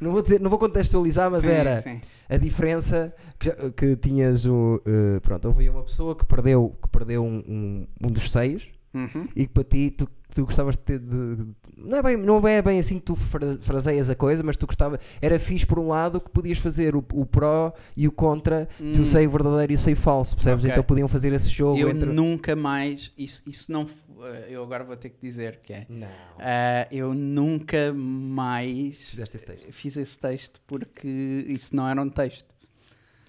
não 0.01 0.11
vou 0.11 0.21
dizer, 0.23 0.39
não 0.41 0.49
vou 0.49 0.57
contextualizar, 0.57 1.29
mas 1.29 1.43
Sim, 1.43 1.49
era 1.51 1.81
sim. 1.81 2.01
a 2.27 2.37
diferença 2.37 3.13
que, 3.37 3.51
que 3.71 3.95
tinhas 3.95 4.45
o. 4.45 4.81
uh, 4.85 5.21
pronto, 5.21 5.47
houve 5.47 5.69
uma 5.69 5.83
pessoa 5.83 6.15
que 6.15 6.25
perdeu, 6.25 6.75
que 6.81 6.89
perdeu 6.89 7.23
um, 7.23 7.37
um, 7.47 7.87
um 8.03 8.07
dos 8.11 8.31
seios 8.31 8.67
Uhum. 8.93 9.27
e 9.35 9.45
que 9.45 9.53
para 9.53 9.63
ti 9.63 9.91
tu, 9.91 10.07
tu 10.33 10.45
gostavas 10.45 10.75
de 10.75 10.81
ter 10.83 10.99
de, 10.99 11.45
não, 11.77 11.97
é 11.97 12.01
bem, 12.03 12.17
não 12.17 12.47
é 12.47 12.61
bem 12.61 12.79
assim 12.79 12.95
que 12.99 13.05
tu 13.05 13.15
fra- 13.15 13.57
fraseias 13.61 14.09
a 14.09 14.15
coisa, 14.15 14.41
mas 14.43 14.57
tu 14.57 14.65
gostava, 14.65 14.99
era 15.21 15.39
fixe 15.39 15.65
por 15.65 15.77
um 15.79 15.87
lado 15.89 16.19
que 16.19 16.29
podias 16.29 16.57
fazer 16.57 16.95
o, 16.95 17.05
o 17.13 17.25
pró 17.25 17.71
e 17.95 18.07
o 18.07 18.11
contra, 18.11 18.67
tu 18.77 19.01
Hum. 19.01 19.05
sei 19.05 19.27
verdadeiro 19.27 19.73
e 19.73 19.75
o 19.75 19.79
sei 19.79 19.93
falso, 19.95 20.35
percebes? 20.35 20.63
Ok. 20.63 20.71
Então 20.71 20.83
podiam 20.83 21.07
fazer 21.07 21.31
esse 21.33 21.49
jogo 21.49 21.77
Eu 21.79 21.89
entre. 21.89 22.11
nunca 22.11 22.55
mais, 22.55 23.11
isso, 23.17 23.43
isso 23.47 23.71
não, 23.71 23.85
eh, 24.23 24.47
eu 24.49 24.63
agora 24.63 24.83
vou 24.83 24.95
ter 24.97 25.09
que 25.09 25.17
dizer 25.21 25.59
que 25.61 25.71
é, 25.73 25.85
Não. 25.87 26.07
ah, 26.39 26.87
eu 26.91 27.13
nunca 27.13 27.93
mais 27.93 29.09
Fizeste 29.09 29.37
esse 29.37 29.45
texto. 29.45 29.71
fiz 29.71 29.97
esse 29.97 30.17
texto 30.17 30.61
porque 30.65 31.07
isso 31.47 31.75
não 31.75 31.87
era 31.87 32.01
um 32.01 32.09
texto. 32.09 32.55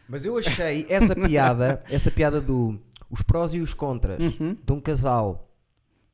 Mas 0.09 0.25
eu 0.25 0.37
achei 0.39 0.87
essa 0.89 1.15
piada, 1.15 1.83
essa 1.91 2.11
piada 2.11 2.41
do 2.41 2.81
os 3.11 3.23
prós 3.23 3.53
e 3.55 3.61
os 3.61 3.75
contras 3.75 4.23
Uhum, 4.23 4.57
de 4.65 4.73
um 4.73 4.81
casal 4.81 5.50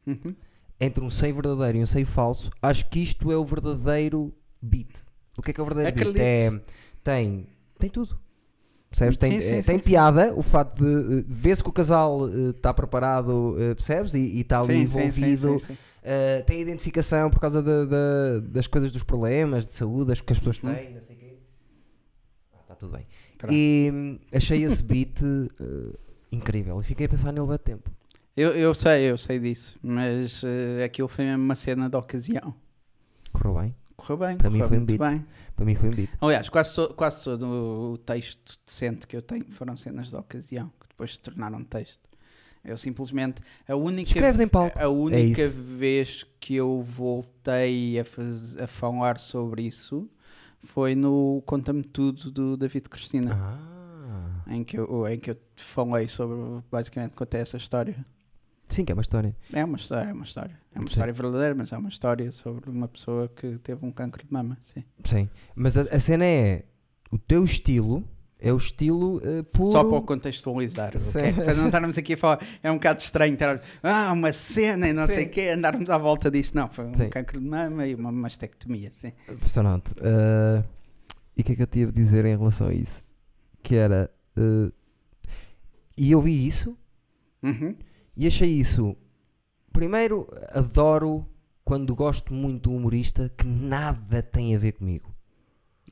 uhum. 0.06 0.34
entre 0.80 1.02
um 1.04 1.10
sei 1.10 1.32
verdadeiro 1.32 1.78
e 1.78 1.82
um 1.82 1.86
sei 1.86 2.04
falso, 2.04 2.50
acho 2.62 2.88
que 2.88 3.00
isto 3.00 3.30
é 3.32 3.36
o 3.36 3.44
verdadeiro 3.44 4.32
beat. 4.60 5.04
O 5.36 5.42
que 5.42 5.50
é 5.50 5.54
que 5.54 5.60
é 5.60 5.62
o 5.62 5.66
verdadeiro 5.66 6.12
beat? 6.12 6.18
É, 6.26 6.60
tem, 7.02 7.46
tem 7.78 7.90
tudo. 7.90 8.18
Percebes? 8.88 9.16
Tem, 9.18 9.32
Sim, 9.32 9.40
sim, 9.40 9.52
eh, 9.56 9.62
tem 9.62 9.78
sim. 9.78 9.84
piada 9.84 10.32
o 10.34 10.42
facto 10.42 10.82
de 10.82 11.18
eh, 11.20 11.24
ver-se 11.26 11.62
que 11.62 11.68
o 11.68 11.72
casal 11.72 12.28
está 12.50 12.72
preparado, 12.72 13.56
eh, 13.58 13.74
percebes? 13.74 14.14
E 14.14 14.40
está 14.40 14.60
ali 14.60 14.74
Sim, 14.74 14.86
sim, 14.86 14.86
sim, 14.86 14.98
envolvido. 15.00 15.58
sim, 15.58 15.66
sim. 15.66 15.72
Uh, 16.06 16.44
tem 16.44 16.60
identificação 16.60 17.28
por 17.28 17.40
causa 17.40 17.60
da- 17.60 17.84
da- 17.84 18.38
das 18.48 18.68
coisas, 18.68 18.92
dos 18.92 19.02
problemas 19.02 19.66
de 19.66 19.74
saúde 19.74 20.12
as 20.12 20.20
que 20.20 20.32
as 20.32 20.38
pessoas 20.38 20.62
Uhum. 20.62 20.72
têm, 20.72 20.94
não 20.94 21.00
sei 21.00 21.16
o 21.16 21.18
quê. 21.18 21.36
Está 22.62 22.76
tudo 22.76 22.92
bem. 22.96 23.06
Pronto. 23.36 23.52
E 23.52 23.90
hum, 23.92 24.18
achei 24.32 24.62
esse 24.62 24.80
beat 24.84 25.20
uh, 25.22 25.98
incrível 26.30 26.80
e 26.80 26.84
fiquei 26.84 27.06
a 27.06 27.08
pensar 27.08 27.32
nele 27.32 27.52
há 27.52 27.58
tempo. 27.58 27.90
Eu, 28.36 28.52
eu 28.54 28.74
sei, 28.74 29.10
eu 29.10 29.16
sei 29.16 29.38
disso, 29.38 29.78
mas 29.82 30.42
eh, 30.44 30.84
aquilo 30.84 31.08
foi 31.08 31.24
mesmo 31.24 31.42
uma 31.42 31.54
cena 31.54 31.88
de 31.88 31.96
ocasião. 31.96 32.54
Correu 33.32 33.54
bem. 33.60 33.74
Correu 33.96 34.16
bem, 34.18 34.36
Para 34.36 34.50
mim 34.50 34.56
correu 34.58 34.68
foi 34.68 34.76
um 34.76 34.80
muito 34.80 34.98
beat. 34.98 35.10
bem. 35.12 35.26
Para 35.56 35.64
mim 35.64 35.74
foi 35.74 35.88
um 35.88 35.92
beat. 35.92 36.10
Aliás, 36.20 36.48
quase, 36.50 36.74
to- 36.74 36.92
quase 36.94 37.24
todo 37.24 37.92
o 37.94 37.98
texto 37.98 38.58
decente 38.64 39.06
que 39.06 39.16
eu 39.16 39.22
tenho 39.22 39.46
foram 39.52 39.74
cenas 39.76 40.10
de 40.10 40.16
ocasião, 40.16 40.70
que 40.80 40.88
depois 40.88 41.12
se 41.14 41.20
tornaram 41.20 41.64
texto. 41.64 41.98
Eu 42.62 42.76
simplesmente. 42.76 43.40
A 43.66 43.74
única, 43.76 44.10
Escreves 44.10 44.40
em 44.40 44.48
palco. 44.48 44.78
a 44.78 44.88
única 44.88 45.42
isso. 45.42 45.54
vez 45.54 46.26
que 46.38 46.56
eu 46.56 46.82
voltei 46.82 47.98
a, 47.98 48.04
faz, 48.04 48.56
a 48.58 48.66
falar 48.66 49.18
sobre 49.18 49.62
isso 49.62 50.10
foi 50.60 50.94
no 50.94 51.42
Conta-me 51.46 51.82
Tudo 51.84 52.30
do 52.30 52.56
David 52.56 52.88
Cristina, 52.90 53.34
Ah. 53.40 54.42
em, 54.52 54.62
que 54.64 54.76
eu, 54.78 55.06
em 55.08 55.18
que 55.18 55.30
eu 55.30 55.36
falei 55.56 56.06
sobre. 56.08 56.36
Basicamente, 56.70 57.14
contei 57.14 57.40
essa 57.40 57.56
história. 57.56 58.04
Sim, 58.68 58.84
que 58.84 58.92
é 58.92 58.94
uma 58.94 59.02
história. 59.02 59.36
É 59.52 59.64
uma 59.64 59.76
história, 59.76 60.10
é 60.10 60.12
uma 60.12 60.24
história. 60.24 60.60
É 60.74 60.78
uma 60.78 60.88
Sim. 60.88 60.92
história 60.92 61.12
verdadeira, 61.12 61.54
mas 61.54 61.72
é 61.72 61.76
uma 61.76 61.88
história 61.88 62.32
sobre 62.32 62.68
uma 62.70 62.88
pessoa 62.88 63.28
que 63.28 63.58
teve 63.58 63.84
um 63.86 63.92
cancro 63.92 64.26
de 64.26 64.32
mama. 64.32 64.58
Sim. 64.60 64.84
Sim. 65.04 65.30
Mas 65.54 65.78
a, 65.78 65.82
a 65.82 66.00
cena 66.00 66.24
é. 66.24 66.64
O 67.10 67.18
teu 67.18 67.44
estilo 67.44 68.04
é 68.38 68.52
o 68.52 68.56
estilo 68.56 69.18
uh, 69.18 69.44
puro. 69.44 69.70
Só 69.70 69.84
para 69.84 70.00
contextualizar, 70.02 70.98
Sim. 70.98 71.18
ok? 71.18 71.32
para 71.32 71.54
não 71.54 71.66
estarmos 71.66 71.96
aqui 71.96 72.14
a 72.14 72.16
falar, 72.16 72.46
é 72.62 72.70
um 72.70 72.74
bocado 72.74 73.00
estranho 73.00 73.34
estar, 73.34 73.62
ah, 73.82 74.12
uma 74.12 74.32
cena 74.32 74.88
e 74.88 74.92
não 74.92 75.06
Sim. 75.06 75.14
sei 75.14 75.24
o 75.26 75.30
quê, 75.30 75.48
andarmos 75.54 75.88
à 75.88 75.96
volta 75.96 76.30
disto. 76.30 76.54
Não, 76.54 76.68
foi 76.68 76.84
um 76.86 76.94
Sim. 76.94 77.08
cancro 77.08 77.40
de 77.40 77.46
mama 77.46 77.86
e 77.86 77.94
uma 77.94 78.10
mastectomia, 78.10 78.90
sim. 78.92 79.12
Impressionante. 79.28 79.92
Uh, 79.92 80.62
e 81.36 81.42
o 81.42 81.44
que 81.44 81.52
é 81.52 81.54
que 81.54 81.62
eu 81.62 81.66
tinha 81.66 81.88
a 81.88 81.90
dizer 81.92 82.24
em 82.24 82.36
relação 82.36 82.68
a 82.68 82.74
isso? 82.74 83.02
Que 83.62 83.76
era. 83.76 84.10
uh, 84.36 84.72
e 85.96 86.10
eu 86.10 86.20
vi 86.20 86.46
isso 86.46 86.76
Uhum. 87.42 87.76
E 88.16 88.26
achei 88.26 88.48
isso. 88.50 88.96
Primeiro, 89.72 90.26
adoro 90.52 91.26
quando 91.64 91.94
gosto 91.94 92.32
muito 92.32 92.70
do 92.70 92.76
humorista 92.76 93.28
que 93.36 93.44
nada 93.46 94.22
tem 94.22 94.54
a 94.54 94.58
ver 94.58 94.72
comigo. 94.72 95.14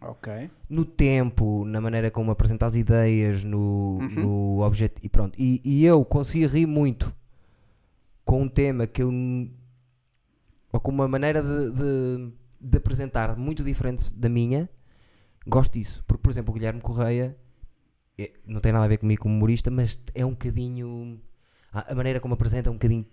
Ok. 0.00 0.50
No 0.68 0.84
tempo, 0.84 1.64
na 1.64 1.80
maneira 1.80 2.10
como 2.10 2.30
apresenta 2.30 2.66
as 2.66 2.74
ideias, 2.74 3.42
no, 3.44 3.98
Uhum. 4.00 4.08
no 4.56 4.60
objeto. 4.62 5.00
E 5.04 5.08
pronto. 5.08 5.34
E, 5.38 5.60
e 5.64 5.84
eu 5.84 6.04
consegui 6.04 6.46
rir 6.46 6.66
muito 6.66 7.14
com 8.24 8.42
um 8.42 8.48
tema 8.48 8.87
que 8.87 9.02
eu. 9.02 9.10
ou 10.72 10.80
com 10.80 10.90
uma 10.90 11.06
maneira 11.08 11.42
de, 11.42 11.70
de, 11.70 12.32
de 12.60 12.78
apresentar 12.78 13.37
muito 13.37 13.62
diferente 13.64 14.12
da 14.14 14.28
minha. 14.28 14.68
Gosto 15.46 15.74
disso. 15.74 16.02
Porque, 16.06 16.22
por 16.22 16.30
exemplo, 16.30 16.50
o 16.50 16.54
Guilherme 16.54 16.80
Correia 16.80 17.37
é- 18.18 18.32
não 18.46 18.60
tem 18.60 18.72
nada 18.72 18.84
a 18.84 18.88
ver 18.88 18.98
comigo 18.98 19.22
como 19.22 19.34
humorista, 19.34 19.70
mas 19.70 20.02
é 20.14 20.24
um 20.24 20.30
bocadinho. 20.30 21.20
A, 21.74 21.94
maneira 21.94 22.20
como 22.20 22.34
apresenta 22.34 22.68
é 22.68 22.70
um 22.70 22.74
bocadinho 22.74 23.04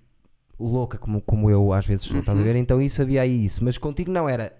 louca, 0.59 0.97
como, 0.97 1.19
como 1.21 1.49
eu 1.49 1.73
às 1.73 1.85
vezes 1.85 2.05
sou, 2.05 2.19
estás 2.19 2.37
a 2.37 2.41
Uhum. 2.41 2.47
ver? 2.47 2.55
Então 2.57 2.81
isso 2.81 3.01
havia 3.01 3.21
aí 3.21 3.45
isso. 3.45 3.63
Mas 3.63 3.77
contigo 3.77 4.11
não 4.11 4.29
era. 4.29 4.55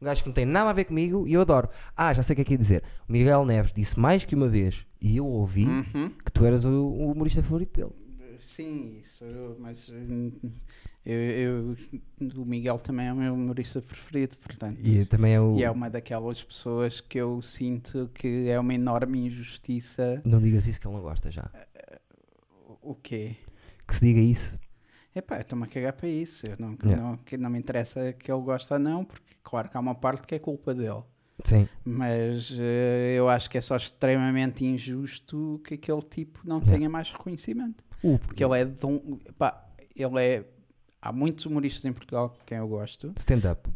Um 0.00 0.06
gajo 0.06 0.22
que 0.22 0.28
não 0.28 0.34
tem 0.34 0.46
nada 0.46 0.70
a 0.70 0.72
ver 0.72 0.84
comigo 0.84 1.28
e 1.28 1.34
eu 1.34 1.42
adoro. 1.42 1.68
Ah, 1.94 2.12
já 2.14 2.22
sei 2.22 2.32
o 2.32 2.36
que 2.36 2.40
é 2.42 2.44
que 2.44 2.52
ia 2.54 2.58
dizer. 2.58 2.82
O 3.08 3.12
Miguel 3.12 3.44
Neves 3.44 3.72
disse 3.72 3.98
mais 4.00 4.24
que 4.24 4.34
uma 4.34 4.48
vez 4.48 4.86
e 5.00 5.16
eu 5.18 5.26
ouvi 5.26 5.66
Uhum. 5.66 6.10
que 6.24 6.32
tu 6.32 6.44
eras 6.46 6.64
o, 6.64 6.70
o 6.70 7.12
humorista 7.12 7.42
favorito 7.42 7.76
dele. 7.76 7.92
Sim, 8.38 9.00
isso, 9.04 9.24
mas 9.58 9.90
hum, 9.90 10.32
eu, 11.04 11.18
eu- 11.18 11.76
o 12.36 12.44
Miguel 12.46 12.78
também 12.78 13.06
é 13.08 13.12
o 13.12 13.16
meu 13.16 13.34
humorista 13.34 13.82
preferido, 13.82 14.38
portanto. 14.38 14.80
E 14.82 15.04
também 15.04 15.34
é 15.34 15.40
o. 15.40 15.56
E 15.58 15.62
é 15.64 15.70
uma 15.70 15.90
daquelas 15.90 16.42
pessoas 16.42 17.02
que 17.02 17.18
eu 17.18 17.42
sinto 17.42 18.08
que 18.14 18.48
é 18.48 18.58
uma 18.58 18.72
enorme 18.72 19.26
injustiça. 19.26 20.22
Não 20.24 20.40
digas 20.40 20.66
isso 20.66 20.80
que 20.80 20.86
ele 20.86 20.94
não 20.96 21.02
gosta 21.02 21.30
já. 21.30 21.50
O- 22.90 22.94
quê? 22.94 23.36
Que 23.86 23.94
se 23.94 24.00
diga 24.00 24.20
isso. 24.20 24.58
Epá, 25.14 25.36
eu 25.36 25.40
estou-me 25.40 25.64
a 25.64 25.66
cagar 25.66 25.92
para 25.94 26.08
isso. 26.08 26.46
Eu 26.46 26.56
não, 26.58 26.76
Yeah. 26.84 27.02
não, 27.02 27.16
que 27.16 27.36
não 27.36 27.50
me 27.50 27.58
interessa 27.58 28.12
que 28.12 28.30
ele 28.30 28.40
gosta 28.42 28.74
ou 28.74 28.80
não, 28.80 29.04
porque 29.04 29.34
claro 29.42 29.68
que 29.68 29.76
há 29.76 29.80
uma 29.80 29.94
parte 29.94 30.26
que 30.26 30.34
é 30.34 30.38
culpa 30.38 30.72
dele. 30.72 31.02
Sim. 31.44 31.66
Mas 31.84 32.52
eh, 32.58 33.14
eu 33.16 33.28
acho 33.28 33.48
que 33.50 33.58
é 33.58 33.60
só 33.60 33.76
extremamente 33.76 34.64
injusto 34.64 35.60
que 35.64 35.74
aquele 35.74 36.02
tipo 36.02 36.40
não 36.44 36.58
Yeah. 36.58 36.76
tenha 36.76 36.88
mais 36.90 37.10
reconhecimento. 37.10 37.82
O, 38.02 38.18
Porque 38.18 38.44
ele 38.44 38.60
é 38.60 38.64
de 38.64 38.86
um. 38.86 39.18
Pá, 39.38 39.66
ele 39.96 40.20
é. 40.22 40.44
Há 41.02 41.12
muitos 41.12 41.46
humoristas 41.46 41.84
em 41.86 41.92
Portugal 41.92 42.30
que 42.30 42.44
quem 42.44 42.58
eu 42.58 42.68
gosto. 42.68 43.12
stand-up. 43.16 43.68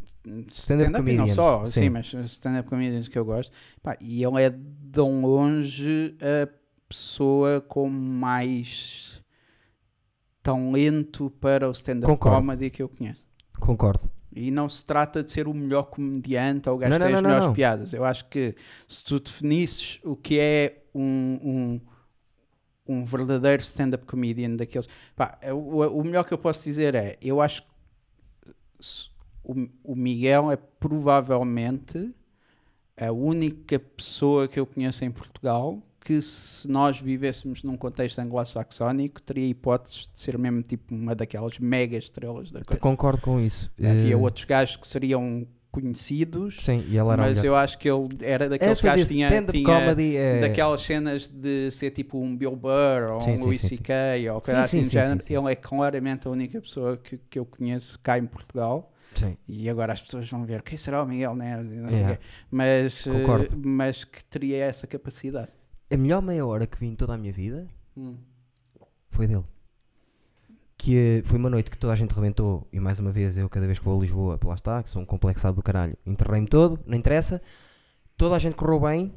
Stand-up 0.51 0.89
e 0.89 0.93
não 0.93 1.01
comedians, 1.01 1.33
só, 1.33 1.65
sim. 1.67 1.83
sim, 1.85 1.89
mas 1.91 2.13
stand-up 2.13 2.69
comedians 2.69 3.09
que 3.09 3.19
eu 3.19 3.25
gosto. 3.25 3.53
Pá, 3.83 3.97
e 4.01 4.23
ele 4.23 4.43
é 4.43 4.51
de 4.51 5.01
longe 5.01 6.15
a 6.21 6.49
pessoa 6.95 7.61
com 7.61 7.89
mais 7.89 9.21
talento 10.41 11.29
para 11.41 11.69
o 11.69 11.73
stand-up 11.73 12.17
comedy 12.19 12.71
que 12.71 12.83
eu 12.83 12.89
conheço. 12.89 13.27
Concordo. 13.59 14.09
E 14.33 14.51
não 14.51 14.69
se 14.69 14.85
trata 14.85 15.23
de 15.23 15.31
ser 15.31 15.49
o 15.49 15.55
melhor 15.55 15.85
comediante 15.85 16.69
ou 16.69 16.79
não, 16.79 16.87
as 16.87 17.03
melhores 17.03 17.47
não. 17.47 17.53
piadas. 17.53 17.93
Eu 17.93 18.05
acho 18.05 18.27
que 18.27 18.55
se 18.87 19.05
tu 19.05 19.19
definisses 19.19 19.99
o 20.05 20.17
que 20.17 20.39
é 20.39 20.85
um, 20.95 21.81
um, 22.87 22.95
um 22.95 23.05
verdadeiro 23.05 23.63
stand-up 23.63 24.05
comedian 24.07 24.55
daqueles. 24.57 24.89
Pá, 25.17 25.39
o, 25.53 25.81
o 25.81 26.05
melhor 26.05 26.25
que 26.25 26.35
eu 26.35 26.39
posso 26.39 26.63
dizer 26.65 26.95
é: 26.95 27.17
eu 27.21 27.41
acho 27.41 27.63
que 27.63 27.69
o, 29.43 29.69
o 29.83 29.97
Miguel 29.97 30.51
é 30.51 30.57
provavelmente 30.57 32.15
a 32.97 33.11
única 33.11 33.79
pessoa 33.79 34.47
que 34.47 34.59
eu 34.59 34.67
conheço 34.67 35.05
em 35.05 35.11
Portugal 35.11 35.81
que, 36.05 36.21
se 36.21 36.69
nós 36.69 37.01
vivêssemos 37.01 37.63
num 37.63 37.77
contexto 37.77 38.19
anglo-saxónico, 38.19 39.23
teria 39.23 39.49
hipóteses 39.49 40.11
de 40.13 40.21
ser 40.21 40.37
mesmo 40.39 40.63
tipo 40.63 40.95
uma 40.95 41.15
daquelas 41.15 41.59
mega 41.59 41.97
estrelas 41.97 42.53
da 42.53 42.63
coisa. 42.63 42.79
Concordo 42.79 43.23
com 43.23 43.41
isso. 43.41 43.71
Havia 43.79 44.13
Eh, 44.13 44.17
outros 44.17 44.45
gajos 44.45 44.77
que 44.77 44.87
seriam 44.87 45.47
conhecidos, 45.71 46.65
Sim, 46.65 46.85
mas 47.17 47.43
um 47.43 47.47
eu 47.47 47.57
acho 47.57 47.77
que 47.79 47.91
ele 47.91 48.07
era 48.21 48.45
é, 48.45 48.49
daqueles 48.49 48.81
pois 48.81 48.93
gajos 48.93 49.09
que 49.09 49.15
tinha, 49.15 49.43
tinha 49.43 49.65
comedy 49.65 50.17
é... 50.17 50.39
daquelas 50.39 50.83
cenas 50.83 51.27
de 51.27 51.69
ser 51.73 51.91
tipo 51.91 52.17
um 52.17 52.37
Bill 52.37 52.55
Burr 52.55 53.11
ou 53.15 53.21
Sim, 53.21 53.33
um 53.33 53.37
sim, 53.39 53.43
Louis. 53.43 53.61
C.K. 53.61 54.31
ou 54.31 54.41
coisa 54.41 54.61
assim 54.61 54.85
sim, 54.85 54.85
do 54.85 54.91
género. 55.03 55.25
Ele 55.29 55.53
é 55.53 55.57
claramente 55.57 56.29
a 56.29 56.31
única 56.31 56.61
pessoa 56.61 56.97
que, 56.97 57.19
que 57.19 57.39
eu 57.39 57.45
conheço 57.45 57.99
cá 58.01 58.17
em 58.19 58.27
Portugal. 58.27 58.93
Sim. 59.17 59.37
E 59.49 59.69
agora 59.69 59.93
as 59.93 60.01
pessoas 60.01 60.29
vão 60.29 60.45
ver 60.45 60.63
quem 60.63 60.77
será 60.79 61.03
o 61.03 61.07
Miguel 61.07 61.35
Neves 61.35 61.73
Yeah. 61.73 62.19
Mas, 62.51 63.07
eh, 63.07 63.11
Concordo. 63.13 63.57
mas 63.65 64.05
que 64.05 64.25
teria 64.25 64.65
essa 64.65 64.87
capacidade. 64.87 65.51
A 65.91 65.97
melhor 65.97 66.23
meia 66.23 66.45
hora 66.47 66.67
que 66.67 66.79
vi 66.79 66.87
em 66.87 66.95
toda 66.97 67.15
a 67.15 67.19
minha 67.19 67.33
vida 67.33 67.69
Hum. 67.97 68.17
foi 69.11 69.27
dele. 69.27 69.45
Que 70.77 70.97
eh, 70.97 71.23
foi 71.25 71.39
uma 71.39 71.49
noite 71.51 71.71
que 71.71 71.79
toda 71.79 71.93
a 71.93 71.97
gente 71.97 72.13
rebentou 72.13 72.67
e 72.73 72.81
mais 72.81 72.99
uma 72.99 73.13
vez 73.13 73.37
eu 73.37 73.49
cada 73.49 73.67
vez 73.67 73.79
que 73.79 73.85
vou 73.85 73.97
a 73.97 74.01
Lisboa, 74.01 74.39
lá 74.45 74.55
está, 74.55 74.83
que 74.83 74.91
sou 74.91 75.01
um 75.03 75.07
complexado 75.07 75.57
do 75.57 75.63
caralho, 75.63 75.97
enterrei-me 76.05 76.47
todo, 76.49 76.81
não 76.87 76.97
interessa, 76.99 77.41
toda 78.17 78.35
a 78.35 78.39
gente 78.39 78.57
correu 78.57 78.81
bem. 78.81 79.15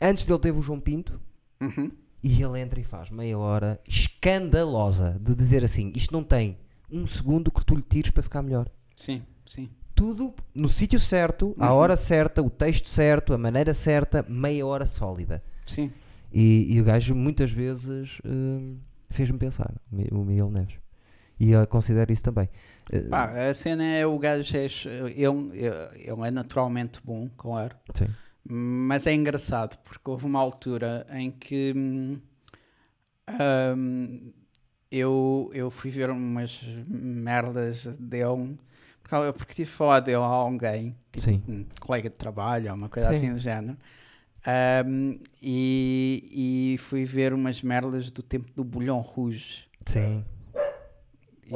Antes 0.00 0.26
dele 0.26 0.38
teve 0.38 0.58
o 0.58 0.62
João 0.62 0.78
Pinto 0.80 1.18
Uhum. 1.60 1.90
e 2.22 2.42
ele 2.42 2.60
entra 2.60 2.78
e 2.78 2.84
faz 2.84 3.08
meia 3.10 3.38
hora 3.38 3.80
escandalosa 3.88 5.18
de 5.20 5.34
dizer 5.34 5.64
assim: 5.64 5.90
isto 5.96 6.12
não 6.12 6.22
tem 6.22 6.58
um 6.90 7.06
segundo 7.06 7.50
que 7.50 7.64
tu 7.64 7.74
lhe 7.74 7.82
tires 7.82 8.10
para 8.10 8.22
ficar 8.22 8.42
melhor. 8.42 8.68
Sim, 8.94 9.22
sim. 9.46 9.70
Tudo 9.96 10.32
no 10.54 10.68
sítio 10.68 11.00
certo, 11.00 11.56
à 11.58 11.72
Uhum. 11.72 11.78
hora 11.78 11.96
certa, 11.96 12.42
o 12.42 12.50
texto 12.50 12.88
certo, 12.88 13.32
a 13.34 13.38
maneira 13.38 13.72
certa, 13.74 14.24
meia 14.28 14.64
hora 14.66 14.86
sólida. 14.86 15.42
Sim. 15.64 15.90
E, 16.32 16.66
e 16.74 16.80
o 16.80 16.84
gajo 16.84 17.14
muitas 17.14 17.50
vezes 17.50 18.18
hum, 18.24 18.76
fez-me 19.10 19.38
pensar, 19.38 19.72
o 19.90 19.96
Mi- 19.96 20.08
o 20.12 20.22
Miguel 20.24 20.50
Neves. 20.50 20.74
E 21.40 21.50
eu 21.52 21.66
considero 21.66 22.12
isso 22.12 22.22
também. 22.22 22.48
Eh, 22.92 23.00
Pá, 23.08 23.24
a 23.50 23.54
cena 23.54 23.84
é 23.84 24.06
o 24.06 24.18
gajo, 24.18 24.54
é, 24.56 24.66
ele, 25.14 25.58
ele 25.94 26.26
é 26.26 26.30
naturalmente 26.30 27.00
bom, 27.02 27.28
claro. 27.36 27.74
sim. 27.94 28.06
Mas 28.48 29.06
é 29.06 29.14
engraçado 29.14 29.76
porque 29.78 30.08
houve 30.10 30.24
uma 30.26 30.38
altura 30.40 31.06
em 31.10 31.30
que 31.30 31.72
hum, 31.74 32.18
hum, 33.76 34.32
eu, 34.90 35.50
eu 35.54 35.70
fui 35.70 35.90
ver 35.90 36.10
umas 36.10 36.62
merdas 36.86 37.86
dele 37.98 38.56
porque, 39.08 39.32
porque 39.38 39.54
tive 39.54 39.70
falar 39.70 40.00
dele 40.00 40.16
a 40.18 40.26
alguém, 40.26 40.96
tipo 41.12 41.30
um 41.50 41.66
colega 41.80 42.10
de 42.10 42.16
trabalho 42.16 42.70
ou 42.70 42.76
uma 42.76 42.88
coisa 42.88 43.10
Sim. 43.10 43.14
assim 43.14 43.32
do 43.34 43.38
género. 43.38 43.76
Hum, 44.86 45.18
e, 45.42 46.74
e 46.74 46.78
fui 46.78 47.04
ver 47.04 47.32
umas 47.32 47.62
merdas 47.62 48.10
do 48.10 48.22
tempo 48.22 48.52
do 48.54 48.62
Bulhão 48.64 49.00
Rouge. 49.00 49.64
Sim. 49.84 50.24
E 51.46 51.52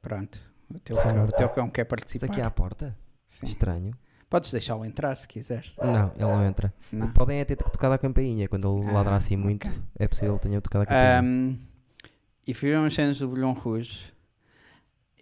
pronto, 0.00 0.40
o 0.74 0.78
teu, 0.78 0.96
Sim, 0.96 1.02
cão, 1.02 1.24
o 1.24 1.32
teu 1.32 1.48
cão 1.48 1.68
quer 1.70 1.82
Isso 1.82 1.88
participar. 1.88 2.26
aqui 2.26 2.40
é 2.40 2.44
à 2.44 2.50
porta? 2.50 2.96
Sim. 3.26 3.46
Estranho. 3.46 3.94
Podes 4.28 4.50
deixá-lo 4.52 4.84
entrar 4.84 5.14
se 5.16 5.26
quiseres. 5.26 5.74
Não, 5.82 6.12
ele 6.14 6.20
não 6.24 6.44
entra. 6.46 6.72
Não. 6.92 7.10
Podem 7.12 7.40
é 7.40 7.44
ter 7.44 7.56
tocado 7.56 7.94
a 7.94 7.98
campainha. 7.98 8.48
Quando 8.48 8.78
ele 8.78 8.88
Ah, 8.88 8.92
ladra 8.92 9.16
assim 9.16 9.36
muito, 9.36 9.66
ok. 9.66 9.78
é 9.98 10.06
possível 10.06 10.36
que 10.36 10.42
tenha 10.42 10.60
tocado 10.60 10.84
a 10.84 10.86
campainha. 10.86 11.18
Ahm, 11.18 11.58
e 12.46 12.54
fui 12.54 12.70
ver 12.70 12.78
umas 12.78 12.94
cenas 12.94 13.18
do 13.18 13.28
Bolhão 13.28 13.52
Rouge 13.52 14.12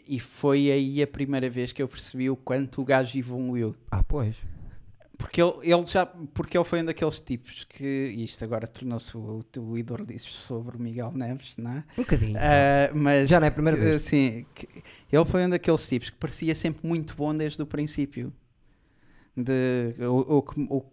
e 0.09 0.18
foi 0.18 0.71
aí 0.71 1.03
a 1.03 1.07
primeira 1.07 1.49
vez 1.51 1.73
que 1.73 1.83
eu 1.83 1.87
percebi 1.88 2.31
o 2.31 2.37
quanto 2.37 2.81
o 2.81 2.85
gajo 2.85 3.18
evoluiu. 3.18 3.77
Ah, 3.90 4.03
pois. 4.03 4.37
Porque 5.16 5.42
ele, 5.42 5.53
ele 5.64 5.85
já 5.85 6.07
porque 6.07 6.57
ele 6.57 6.64
foi 6.64 6.81
um 6.81 6.85
daqueles 6.85 7.18
tipos 7.18 7.64
que 7.64 7.85
isto 8.16 8.44
agora 8.44 8.68
tornou-se 8.68 9.16
o, 9.16 9.44
o 9.59 9.77
ídolo 9.77 10.07
disso 10.07 10.31
sobre 10.31 10.77
o 10.77 10.81
Miguel 10.81 11.11
Neves, 11.12 11.57
não 11.57 11.73
é? 11.73 11.85
Um 11.99 12.03
bocadinho. 12.03 12.37
Ah, 12.38 12.90
mas 12.94 13.29
Já 13.29 13.40
não 13.40 13.47
é 13.47 13.49
a 13.49 13.53
primeira 13.53 13.77
que, 13.77 13.85
vez. 13.85 14.03
Sim, 14.03 14.47
que- 14.55 14.68
ele 15.12 15.25
foi 15.25 15.44
um 15.44 15.51
daqueles 15.51 15.88
tipos 15.88 16.11
que 16.11 16.16
parecia 16.16 16.55
sempre 16.55 16.87
muito 16.87 17.14
bom 17.16 17.35
desde 17.37 17.61
o 17.61 17.66
princípio. 17.66 18.33
De, 19.37 19.94
o, 20.05 20.37
o 20.38 20.42
que- 20.42 20.66
o- 20.71 20.85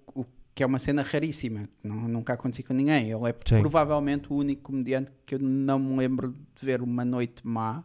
que 0.53 0.63
é 0.63 0.65
uma 0.65 0.79
cena 0.79 1.01
raríssima, 1.01 1.67
não, 1.83 2.07
nunca 2.07 2.31
aconteceu 2.33 2.63
com 2.65 2.73
ninguém. 2.73 3.11
Ele 3.11 3.29
é 3.29 3.35
Sim. 3.45 3.59
provavelmente 3.59 4.31
o 4.31 4.37
único 4.37 4.61
comediante 4.63 5.11
que 5.25 5.35
eu 5.35 5.39
não 5.39 5.77
me 5.77 5.97
lembro 5.97 6.31
de 6.31 6.65
ver 6.65 6.81
uma 6.81 7.03
noite 7.03 7.45
má, 7.45 7.83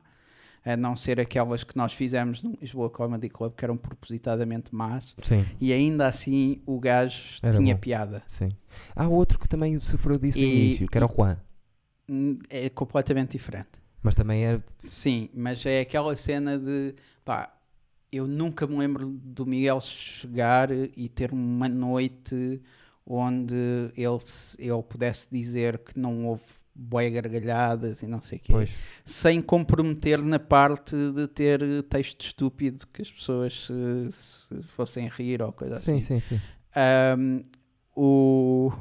a 0.64 0.76
não 0.76 0.94
ser 0.94 1.18
aquelas 1.20 1.64
que 1.64 1.76
nós 1.76 1.92
fizemos 1.92 2.42
no 2.42 2.56
Lisboa 2.60 2.90
Comedy 2.90 3.28
Club, 3.28 3.54
que 3.54 3.64
eram 3.64 3.76
propositadamente 3.76 4.74
más, 4.74 5.14
Sim, 5.22 5.44
e 5.60 5.72
ainda 5.72 6.06
assim 6.06 6.60
o 6.66 6.78
gajo 6.78 7.38
Era 7.42 7.56
tinha 7.58 7.74
bom. 7.74 7.80
piada. 7.80 8.22
sim. 8.28 8.50
Há 8.94 9.08
outro 9.08 9.38
que 9.38 9.48
também 9.48 9.76
sofreu 9.78 10.18
disso 10.18 10.38
no 10.38 10.44
E- 10.44 10.64
início, 10.66 10.88
que 10.88 10.96
era 10.98 11.06
o 11.06 11.14
Juan. 11.14 11.38
Hum, 12.08 12.38
É 12.48 12.68
completamente 12.68 13.32
diferente. 13.32 13.68
Mas 14.02 14.14
também 14.14 14.44
era. 14.44 14.62
Sim, 14.78 15.28
mas 15.34 15.64
é 15.66 15.80
aquela 15.80 16.14
cena 16.16 16.58
de 16.58 16.94
pá, 17.24 17.54
eu 18.12 18.26
nunca 18.26 18.66
me 18.66 18.76
lembro 18.76 19.08
do 19.08 19.44
Miguel 19.46 19.80
chegar 19.80 20.70
e 20.72 21.08
ter 21.08 21.32
uma 21.32 21.68
noite 21.68 22.60
onde 23.06 23.54
ele, 23.96 24.18
ele 24.58 24.82
pudesse 24.82 25.28
dizer 25.30 25.78
que 25.78 25.98
não 25.98 26.26
houve 26.26 26.42
boia 26.74 27.10
gargalhadas 27.10 28.02
e 28.02 28.06
não 28.06 28.22
sei 28.22 28.38
o 28.38 28.40
quê, 28.40 28.52
Pois. 28.52 28.70
sem 29.04 29.40
comprometer 29.42 30.20
na 30.22 30.38
parte 30.38 30.94
de 31.12 31.26
ter 31.28 31.60
texto 31.84 32.22
estúpido 32.22 32.86
que 32.92 33.02
as 33.02 33.10
pessoas 33.10 33.66
se, 33.66 34.12
se 34.12 34.62
fossem 34.74 35.08
rir 35.08 35.42
ou 35.42 35.52
coisa 35.52 35.78
Sim, 35.78 35.98
assim. 35.98 36.20
sim, 36.20 36.38
sim. 36.38 36.40
Um, 37.18 37.42
o... 37.94 38.72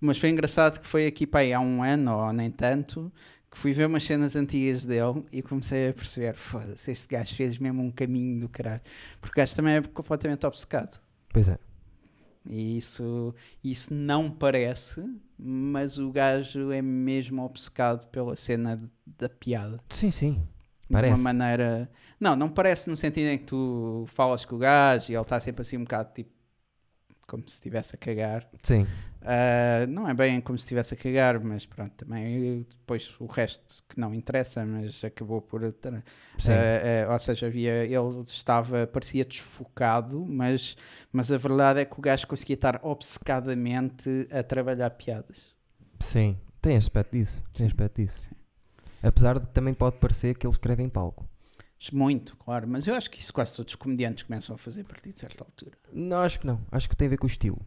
Mas 0.00 0.18
foi 0.18 0.30
engraçado 0.30 0.80
que 0.80 0.86
foi 0.86 1.06
aqui 1.06 1.26
pá, 1.26 1.40
aí 1.40 1.52
há 1.52 1.60
um 1.60 1.82
ano 1.82 2.16
ou 2.16 2.32
nem 2.32 2.50
tanto 2.50 3.12
que 3.50 3.58
fui 3.58 3.72
ver 3.74 3.86
umas 3.86 4.04
cenas 4.04 4.34
antigas 4.34 4.84
dele 4.84 5.24
e 5.30 5.42
comecei 5.42 5.90
a 5.90 5.92
perceber: 5.94 6.34
foda-se, 6.34 6.90
este 6.90 7.06
gajo 7.06 7.34
fez 7.34 7.58
mesmo 7.58 7.82
um 7.82 7.90
caminho 7.90 8.40
do 8.40 8.48
caralho. 8.48 8.80
Porque 9.20 9.38
o 9.38 9.42
gajo 9.42 9.54
também 9.54 9.74
é 9.74 9.82
completamente 9.82 10.46
obcecado. 10.46 10.98
Pois 11.32 11.48
é. 11.48 11.58
E 12.44 12.76
isso, 12.78 13.34
isso 13.62 13.94
não 13.94 14.30
parece, 14.30 15.02
mas 15.38 15.96
o 15.98 16.10
gajo 16.10 16.70
é 16.72 16.82
mesmo 16.82 17.42
obcecado 17.44 18.06
pela 18.08 18.34
cena 18.34 18.76
de- 18.76 18.90
da 19.18 19.28
piada 19.28 19.78
Sim, 19.88 20.10
sim. 20.10 20.32
de 20.34 20.92
Parece. 20.92 21.14
uma 21.14 21.32
maneira. 21.32 21.88
Não, 22.18 22.34
não 22.34 22.48
parece 22.48 22.90
no 22.90 22.96
sentido 22.96 23.28
em 23.28 23.38
que 23.38 23.44
tu 23.44 24.04
falas 24.08 24.44
com 24.44 24.56
o 24.56 24.58
gajo 24.58 25.10
e 25.10 25.14
ele 25.14 25.22
está 25.22 25.38
sempre 25.40 25.62
assim 25.62 25.76
um 25.78 25.82
bocado 25.84 26.12
tipo. 26.14 26.30
Como 27.32 27.42
se 27.48 27.54
estivesse 27.54 27.96
a 27.96 27.98
cagar. 27.98 28.46
Sim. 28.62 28.86
Ah, 29.22 29.86
não 29.88 30.06
é 30.06 30.12
bem 30.12 30.38
como 30.42 30.58
se 30.58 30.64
estivesse 30.64 30.92
a 30.92 30.96
cagar, 30.98 31.40
mas 31.42 31.64
pronto, 31.64 31.92
também 31.96 32.66
depois 32.68 33.14
o 33.18 33.24
resto 33.24 33.82
que 33.88 33.98
não 33.98 34.12
interessa, 34.12 34.66
mas 34.66 35.02
acabou 35.02 35.40
por. 35.40 35.62
Sim. 35.62 36.52
ah, 36.52 37.08
ah, 37.08 37.12
ou 37.14 37.18
seja, 37.18 37.46
havia, 37.46 37.86
ele 37.86 38.18
estava, 38.26 38.86
parecia 38.86 39.24
desfocado, 39.24 40.26
mas, 40.26 40.76
mas 41.10 41.32
a 41.32 41.38
verdade 41.38 41.80
é 41.80 41.84
que 41.86 41.98
o 41.98 42.02
gajo 42.02 42.26
conseguia 42.26 42.54
estar 42.54 42.78
obcecadamente 42.82 44.28
a 44.30 44.42
trabalhar 44.42 44.90
piadas. 44.90 45.42
Sim. 45.98 46.36
Tem 46.60 46.76
aspecto 46.76 47.16
disso. 47.16 47.42
Tem 47.54 47.66
aspecto 47.66 48.00
disso. 48.00 48.28
Apesar 49.02 49.38
de 49.38 49.46
que 49.46 49.52
também 49.52 49.72
pode 49.72 49.96
parecer 49.96 50.36
que 50.36 50.46
ele 50.46 50.52
escreve 50.52 50.82
em 50.82 50.88
palco. 50.88 51.26
Muito, 51.92 52.36
claro, 52.36 52.68
mas 52.68 52.86
eu 52.86 52.94
acho 52.94 53.10
que 53.10 53.20
isso 53.20 53.32
quase 53.32 53.56
todos 53.56 53.72
os 53.72 53.76
comediantes 53.76 54.22
começam 54.24 54.54
a 54.54 54.58
fazer 54.58 54.82
a 54.82 54.84
partir 54.84 55.12
de 55.12 55.20
certa 55.20 55.42
altura. 55.42 55.72
Não, 55.92 56.18
acho 56.18 56.38
que 56.40 56.46
não. 56.46 56.60
Acho 56.70 56.88
que 56.88 56.94
tem 56.96 57.06
a 57.06 57.10
ver 57.10 57.16
com 57.16 57.26
o 57.26 57.30
estilo. 57.30 57.60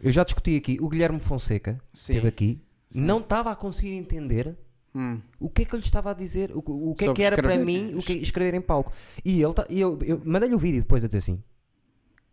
Eu 0.00 0.10
já 0.10 0.24
discuti 0.24 0.56
aqui. 0.56 0.78
O 0.80 0.88
Guilherme 0.88 1.20
Fonseca 1.20 1.80
Sim. 1.92 2.14
esteve 2.14 2.28
aqui. 2.28 2.60
Sim. 2.88 3.02
Não 3.02 3.18
estava 3.20 3.52
a 3.52 3.56
conseguir 3.56 3.92
entender 3.94 4.56
Hum. 4.92 5.20
o 5.38 5.48
que 5.48 5.62
é 5.62 5.64
que 5.64 5.72
eu 5.72 5.78
lhe 5.78 5.84
estava 5.84 6.10
a 6.10 6.14
dizer. 6.14 6.50
O, 6.52 6.58
o 6.90 6.94
que 6.94 7.04
é 7.04 7.14
que 7.14 7.22
era 7.22 7.36
para 7.36 7.54
escrever. 7.54 7.64
mim 7.64 7.94
o 7.94 8.02
que 8.02 8.12
é 8.14 8.16
escrever 8.16 8.54
em 8.54 8.60
palco. 8.60 8.92
E 9.24 9.40
ele 9.40 9.54
tá, 9.54 9.64
e 9.70 9.78
eu, 9.80 9.96
eu 10.02 10.20
mandei-lhe 10.24 10.54
o 10.54 10.58
vídeo 10.58 10.80
depois 10.80 11.04
a 11.04 11.06
dizer 11.06 11.18
assim. 11.18 11.40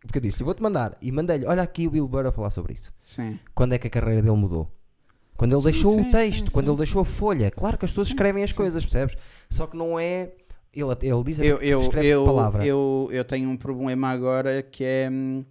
Porque 0.00 0.18
eu 0.18 0.22
disse-lhe, 0.22 0.44
vou-te 0.44 0.60
mandar. 0.62 0.96
E 1.00 1.12
mandei-lhe, 1.12 1.44
olha 1.46 1.62
aqui 1.62 1.86
o 1.86 1.90
Bill 1.90 2.08
Burr 2.08 2.26
a 2.26 2.32
falar 2.32 2.50
sobre 2.50 2.72
isso. 2.72 2.92
Sim. 2.98 3.38
Quando 3.54 3.74
é 3.74 3.78
que 3.78 3.86
a 3.86 3.90
carreira 3.90 4.22
dele 4.22 4.36
mudou? 4.36 4.72
Quando 5.36 5.52
ele 5.52 5.60
Sim, 5.60 5.70
deixou 5.70 5.94
sim, 5.94 6.00
o 6.00 6.10
texto, 6.10 6.46
sim, 6.46 6.50
quando 6.52 6.68
ele 6.70 6.78
deixou 6.78 7.02
a 7.02 7.04
folha. 7.04 7.48
Claro 7.52 7.78
que 7.78 7.84
as 7.84 7.92
pessoas 7.92 8.08
escrevem 8.08 8.42
as 8.42 8.52
coisas, 8.52 8.82
percebes? 8.84 9.16
Só 9.48 9.66
que 9.68 9.76
não 9.76 9.98
é. 9.98 10.32
Ele, 10.80 10.90
ele 11.02 11.24
diz 11.24 11.38
Eu, 11.40 11.58
eu, 11.58 11.92
eu, 12.02 12.24
palavra. 12.24 12.64
eu, 12.64 13.08
eu 13.12 13.24
tenho 13.24 13.48
um 13.50 13.56
problema 13.56 14.08
agora 14.08 14.62
que 14.62 14.84
é. 14.84 15.08
hum, 15.10 15.44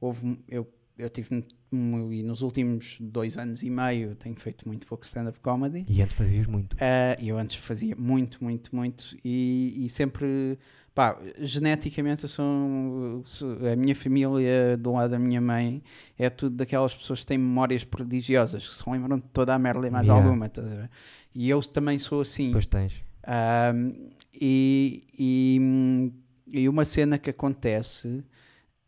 Houve, 0.00 0.38
eu, 0.48 0.66
eu 0.98 1.08
tive. 1.08 1.44
E 1.72 2.22
nos 2.22 2.42
últimos 2.42 2.98
dois 3.00 3.38
anos 3.38 3.62
e 3.62 3.70
meio 3.70 4.14
tenho 4.16 4.36
feito 4.38 4.68
muito 4.68 4.86
pouco 4.86 5.06
stand-up 5.06 5.38
comedy. 5.40 5.86
E 5.88 6.02
antes 6.02 6.14
fazias 6.14 6.46
muito. 6.46 6.76
Ah, 6.80 7.16
eu 7.22 7.38
antes 7.38 7.56
fazia 7.56 7.96
muito, 7.96 8.42
muito, 8.44 8.74
muito. 8.76 9.16
E, 9.24 9.86
e 9.86 9.88
sempre. 9.88 10.58
Pá, 10.94 11.16
geneticamente 11.38 12.24
eu 12.24 12.28
sou, 12.28 12.44
A 13.72 13.76
minha 13.76 13.96
família, 13.96 14.76
do 14.76 14.92
lado 14.92 15.12
da 15.12 15.18
minha 15.18 15.40
mãe, 15.40 15.82
é 16.18 16.28
tudo 16.28 16.56
daquelas 16.56 16.94
pessoas 16.94 17.20
que 17.20 17.26
têm 17.26 17.38
memórias 17.38 17.82
prodigiosas, 17.84 18.68
que 18.68 18.76
se 18.76 18.90
lembram 18.90 19.16
de 19.18 19.24
toda 19.32 19.54
a 19.54 19.58
merda 19.58 19.86
e 19.86 19.90
mais 19.90 20.06
Yeah. 20.06 20.22
alguma. 20.22 20.46
estás 20.46 20.70
a 20.72 20.76
ver? 20.76 20.90
E 21.34 21.48
eu 21.48 21.62
também 21.62 21.98
sou 21.98 22.20
assim. 22.20 22.48
Depois 22.48 22.66
tens. 22.66 23.02
Um, 23.26 24.10
e, 24.34 25.04
e, 25.18 26.12
e 26.46 26.68
uma 26.68 26.84
cena 26.84 27.18
que 27.18 27.30
acontece 27.30 28.24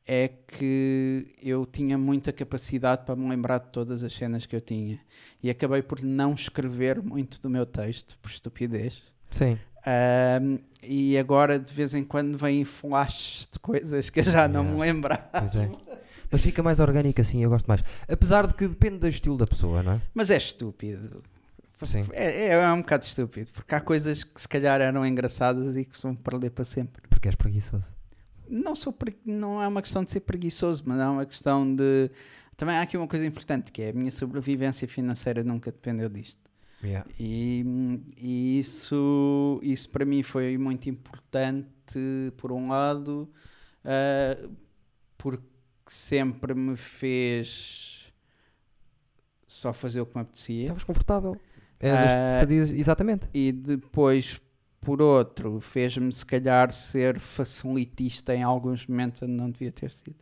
é 0.07 0.29
que 0.29 1.35
eu 1.43 1.65
tinha 1.65 1.97
muita 1.97 2.33
capacidade 2.33 3.05
para 3.05 3.17
me 3.17 3.29
lembrar 3.29 3.59
de 3.59 3.69
todas 3.69 4.03
as 4.03 4.13
cenas 4.13 4.45
que 4.45 4.55
eu 4.55 4.61
tinha 4.61 5.01
e 5.43 5.49
acabei 5.49 5.83
por 5.83 6.03
não 6.03 6.35
escrever 6.35 7.03
muito 7.03 7.41
do 7.41 7.49
meu 7.49 7.65
texto 7.65 8.19
por 8.21 8.31
estupidez. 8.31 9.03
Sim. 9.31 9.59
Um, 9.87 10.59
e 10.83 11.19
agora 11.19 11.59
de 11.59 11.73
vez 11.73 11.95
em 11.95 12.05
quando 12.05 12.39
vêm 12.39 12.65
flashes 12.65 13.49
de 13.51 13.59
coisas 13.59 14.09
que 14.11 14.21
eu 14.21 14.25
já 14.25 14.49
não 14.49 14.65
me 14.65 14.81
lembrava. 14.81 15.29
Pois 15.33 15.57
é. 15.57 15.71
Mas 16.31 16.41
fica 16.41 16.63
mais 16.63 16.81
orgânico 16.81 17.21
assim, 17.21 17.43
eu 17.43 17.51
gosto 17.51 17.67
mais. 17.67 17.83
Apesar 18.09 18.47
de 18.47 18.55
que 18.55 18.67
depende 18.67 18.99
do 18.99 19.09
estilo 19.09 19.37
da 19.37 19.47
pessoa, 19.47 19.83
não 19.83 19.93
é? 19.93 20.03
Mas 20.13 20.31
é 20.31 20.37
estúpido. 20.37 21.23
Sim. 21.87 22.05
É, 22.13 22.47
é, 22.47 22.49
é 22.55 22.73
um 22.73 22.81
bocado 22.81 23.05
estúpido, 23.05 23.51
porque 23.53 23.75
há 23.75 23.81
coisas 23.81 24.25
que 24.25 24.41
se 24.41 24.49
calhar 24.49 24.81
eram 24.81 25.07
engraçadas 25.07 25.77
e 25.77 25.85
que 25.85 25.97
se 25.97 26.03
vão 26.03 26.15
perder 26.15 26.51
para 26.51 26.65
sempre. 26.65 27.03
Porque 27.09 27.29
és 27.29 27.35
preguiçoso. 27.37 27.93
não 28.49 28.75
sou 28.77 28.93
pre- 28.93 29.17
não 29.25 29.61
é 29.63 29.67
uma 29.69 29.81
questão 29.83 30.05
de 30.05 30.11
ser 30.11 30.21
preguiçoso, 30.21 30.83
mas 30.87 30.99
é 31.01 31.07
uma 31.07 31.25
questão 31.27 31.75
de 31.75 32.11
também 32.57 32.77
há 32.77 32.83
aqui 32.83 32.97
uma 32.97 33.09
coisa 33.09 33.27
importante 33.27 33.73
que 33.73 33.83
é 33.83 33.91
a 33.91 33.93
minha 33.93 34.11
sobrevivência 34.13 34.87
financeira 34.87 35.43
nunca 35.43 35.73
dependeu 35.73 36.09
disto. 36.09 36.39
Yeah. 36.83 37.09
E, 37.19 37.65
e 38.19 38.59
isso, 38.59 39.59
isso 39.63 39.89
para 39.89 40.05
mim 40.05 40.23
foi 40.23 40.59
muito 40.59 40.89
importante, 40.91 41.67
por 42.37 42.53
um 42.53 42.69
lado, 42.69 43.29
ah, 43.85 44.49
porque 45.17 45.43
sempre 45.87 46.55
me 46.55 46.77
fez 46.77 48.13
só 49.47 49.73
fazer 49.73 50.01
o 50.03 50.07
que 50.07 50.15
me 50.15 50.23
apetecia. 50.23 50.63
Estavas 50.65 50.85
confortável. 50.85 51.41
Eras- 51.81 52.41
fazias 52.41 52.71
exatamente. 52.71 53.27
E 53.35 53.53
depois, 53.53 54.41
por 54.81 55.01
outro, 55.03 55.61
fez-me 55.61 56.13
se 56.13 56.25
calhar 56.25 56.73
ser 56.73 57.19
facilitista 57.19 58.35
em 58.35 58.43
alguns 58.43 58.87
momentos 58.87 59.23
onde 59.23 59.33
não 59.33 59.51
devia 59.51 59.73
ter 59.73 59.91
sido. 59.91 60.15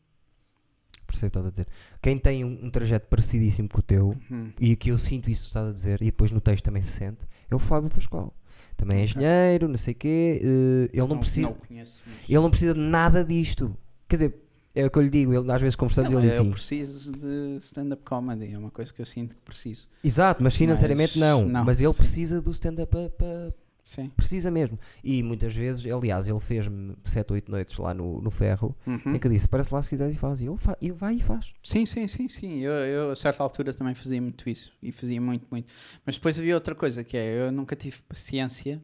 Percebo 1.07 1.27
o 1.29 1.31
que 1.31 1.39
estás 1.39 1.47
a 1.47 1.51
dizer. 1.51 1.67
Quem 2.01 2.19
tem 2.19 2.45
um, 2.45 2.67
um 2.67 2.71
trajeto 2.71 3.07
parecidíssimo 3.09 3.69
com 3.69 3.81
o 3.81 3.83
teu, 3.83 4.17
e 4.59 4.75
que 4.77 4.91
eu 4.91 4.99
sinto 4.99 5.31
isso 5.31 5.43
que 5.43 5.49
estás 5.49 5.69
a 5.69 5.73
dizer, 5.73 6.01
e 6.01 6.07
depois 6.07 6.31
no 6.33 6.41
texto 6.41 6.65
também 6.65 6.81
se 6.83 6.93
sente, 6.93 7.27
é 7.51 7.55
o 7.55 7.59
Fábio 7.59 7.91
Pascoal. 7.91 8.35
Também 8.77 9.01
é 9.01 9.05
engenheiro, 9.05 9.69
não 9.69 9.77
sei 9.77 9.93
o 9.93 9.97
quê. 9.97 10.41
eh, 10.43 10.91
ele 10.93 11.07
não, 11.07 11.19
precisa. 11.19 11.49
Não 11.49 11.55
conheço. 11.55 12.01
mas- 12.07 12.17
Ele 12.29 12.39
não 12.39 12.51
precisa 12.51 12.73
de 12.75 12.81
nada 12.81 13.23
disto. 13.25 13.77
Quer 14.09 14.17
dizer, 14.17 14.42
é 14.75 14.87
o 14.87 14.91
que 14.91 14.99
eu 14.99 15.03
lhe 15.03 15.11
digo, 15.11 15.33
ele 15.35 15.51
às 15.53 15.61
vezes 15.61 15.77
conversamos 15.77 16.11
Não, 16.11 16.19
ele 16.21 16.29
diz 16.29 16.37
eu 16.37 16.43
assim. 16.43 16.51
preciso 16.53 17.13
de 17.13 17.57
stand-up 17.61 18.03
comedy, 18.05 18.53
é 18.53 18.59
uma 18.59 18.71
coisa 18.71 18.93
que 18.93 19.01
eu 19.03 19.07
sinto 19.07 19.35
que 19.37 19.43
preciso. 19.43 19.89
Exato, 20.03 20.43
mas 20.43 20.55
financeiramente 20.57 21.19
Mas 21.19 21.29
não. 21.29 21.47
não, 21.49 21.65
Mas 21.65 21.81
ele 21.81 21.93
sim. 21.93 21.99
precisa 21.99 22.41
do 22.41 22.51
stand-up 22.51 22.91
para. 23.17 23.55
Sim. 23.85 24.13
Precisa 24.17 24.49
mesmo. 24.49 24.79
E 25.03 25.25
muitas 25.25 25.53
vezes, 25.57 25.85
aliás, 25.93 26.29
ele 26.29 26.39
fez-me 26.39 26.95
7 27.03 27.31
ou 27.33 27.35
8 27.35 27.51
noites 27.51 27.77
lá 27.79 27.93
no, 27.93 28.23
no 28.23 28.31
ferro, 28.31 28.77
Uhum. 28.87 29.17
em 29.17 29.19
que 29.19 29.27
eu 29.27 29.31
disse: 29.33 29.49
parece 29.49 29.75
lá 29.75 29.83
se 29.83 29.89
quiseres 29.91 30.15
e 30.15 30.17
faz. 30.17 30.41
E 30.41 30.47
ele, 30.47 30.57
fa 30.57 30.79
ele 30.81 30.93
vai 30.93 31.17
e 31.17 31.21
faz. 31.21 31.51
Sim, 31.61 31.85
sim, 31.85 32.07
sim, 32.07 32.29
sim. 32.29 32.61
Eu, 32.61 32.71
eu 32.73 33.11
a 33.11 33.17
certa 33.17 33.43
altura 33.43 33.75
também 33.75 33.93
fazia 33.97 34.23
muito 34.23 34.49
isso. 34.49 34.73
E 34.81 34.93
fazia 34.93 35.21
muito, 35.21 35.47
muito. 35.51 35.67
Mas 36.07 36.15
depois 36.15 36.39
havia 36.39 36.55
outra 36.55 36.77
coisa 36.77 37.03
que 37.03 37.17
é, 37.17 37.41
eu 37.49 37.51
nunca 37.51 37.75
tive 37.75 37.97
paciência 38.09 38.81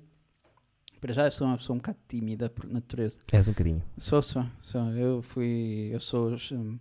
Para 1.00 1.14
já 1.14 1.30
sou 1.30 1.46
uma 1.46 1.56
pessoa 1.56 1.74
um 1.74 1.78
bocado 1.78 1.98
tímida 2.08 2.48
por 2.50 2.66
natureza. 2.66 3.18
És 3.32 3.46
um 3.48 3.52
bocadinho. 3.52 3.82
Sou, 3.96 4.20
sou, 4.22 4.44
sou. 4.60 4.90
Eu 4.92 5.22
fui, 5.22 5.90
eu 5.92 6.00
sou 6.00 6.34
hum, 6.52 6.78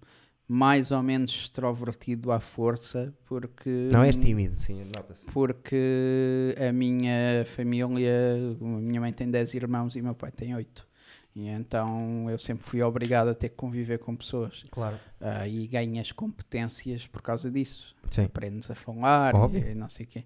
mais 0.47 0.91
ou 0.91 1.03
menos 1.03 1.31
extrovertido 1.31 2.31
à 2.31 2.39
força 2.39 3.13
porque 3.25 3.89
Não 3.91 4.01
és 4.03 4.15
tímido, 4.15 4.55
sim, 4.59 4.83
nota-se. 4.95 5.25
porque 5.25 6.55
a 6.67 6.71
minha 6.71 7.45
família, 7.45 8.35
a 8.61 8.65
minha 8.65 9.01
mãe 9.01 9.11
tem 9.11 9.29
10 9.29 9.53
irmãos 9.55 9.95
e 9.95 10.01
meu 10.01 10.15
pai 10.15 10.31
tem 10.31 10.55
8. 10.55 10.87
E 11.35 11.47
então 11.49 12.27
eu 12.31 12.39
sempre 12.39 12.63
fui 12.65 12.81
obrigado 12.81 13.27
a 13.27 13.35
ter 13.35 13.49
que 13.49 13.55
conviver 13.55 13.99
com 13.99 14.15
pessoas. 14.15 14.63
Claro. 14.71 14.97
Ah, 15.21 15.47
e 15.47 15.67
ganhas 15.67 16.11
competências 16.11 17.05
por 17.05 17.21
causa 17.21 17.51
disso. 17.51 17.95
Sim. 18.09 18.23
Aprendes 18.23 18.71
a 18.71 18.75
falar 18.75 19.35
Óbvio. 19.35 19.69
e 19.69 19.75
não 19.75 19.87
sei 19.87 20.05
o 20.07 20.09
quê. 20.09 20.23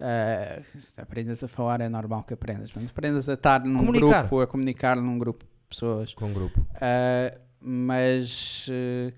Ah, 0.00 0.62
se 0.78 0.98
aprendes 1.00 1.44
a 1.44 1.48
falar 1.48 1.82
é 1.82 1.88
normal 1.88 2.22
que 2.24 2.32
aprendas, 2.32 2.70
mas 2.74 2.88
aprendas 2.88 3.28
a 3.28 3.34
estar 3.34 3.62
num 3.64 3.78
Comunicar. 3.78 4.22
grupo, 4.22 4.40
a 4.40 4.46
comunicar 4.46 4.96
num 4.96 5.18
grupo 5.18 5.44
de 5.44 5.50
pessoas. 5.68 6.14
Com 6.14 6.26
um 6.26 6.32
grupo. 6.32 6.60
Uh, 6.60 7.40
mas 7.60 8.66
uh, 8.68 9.12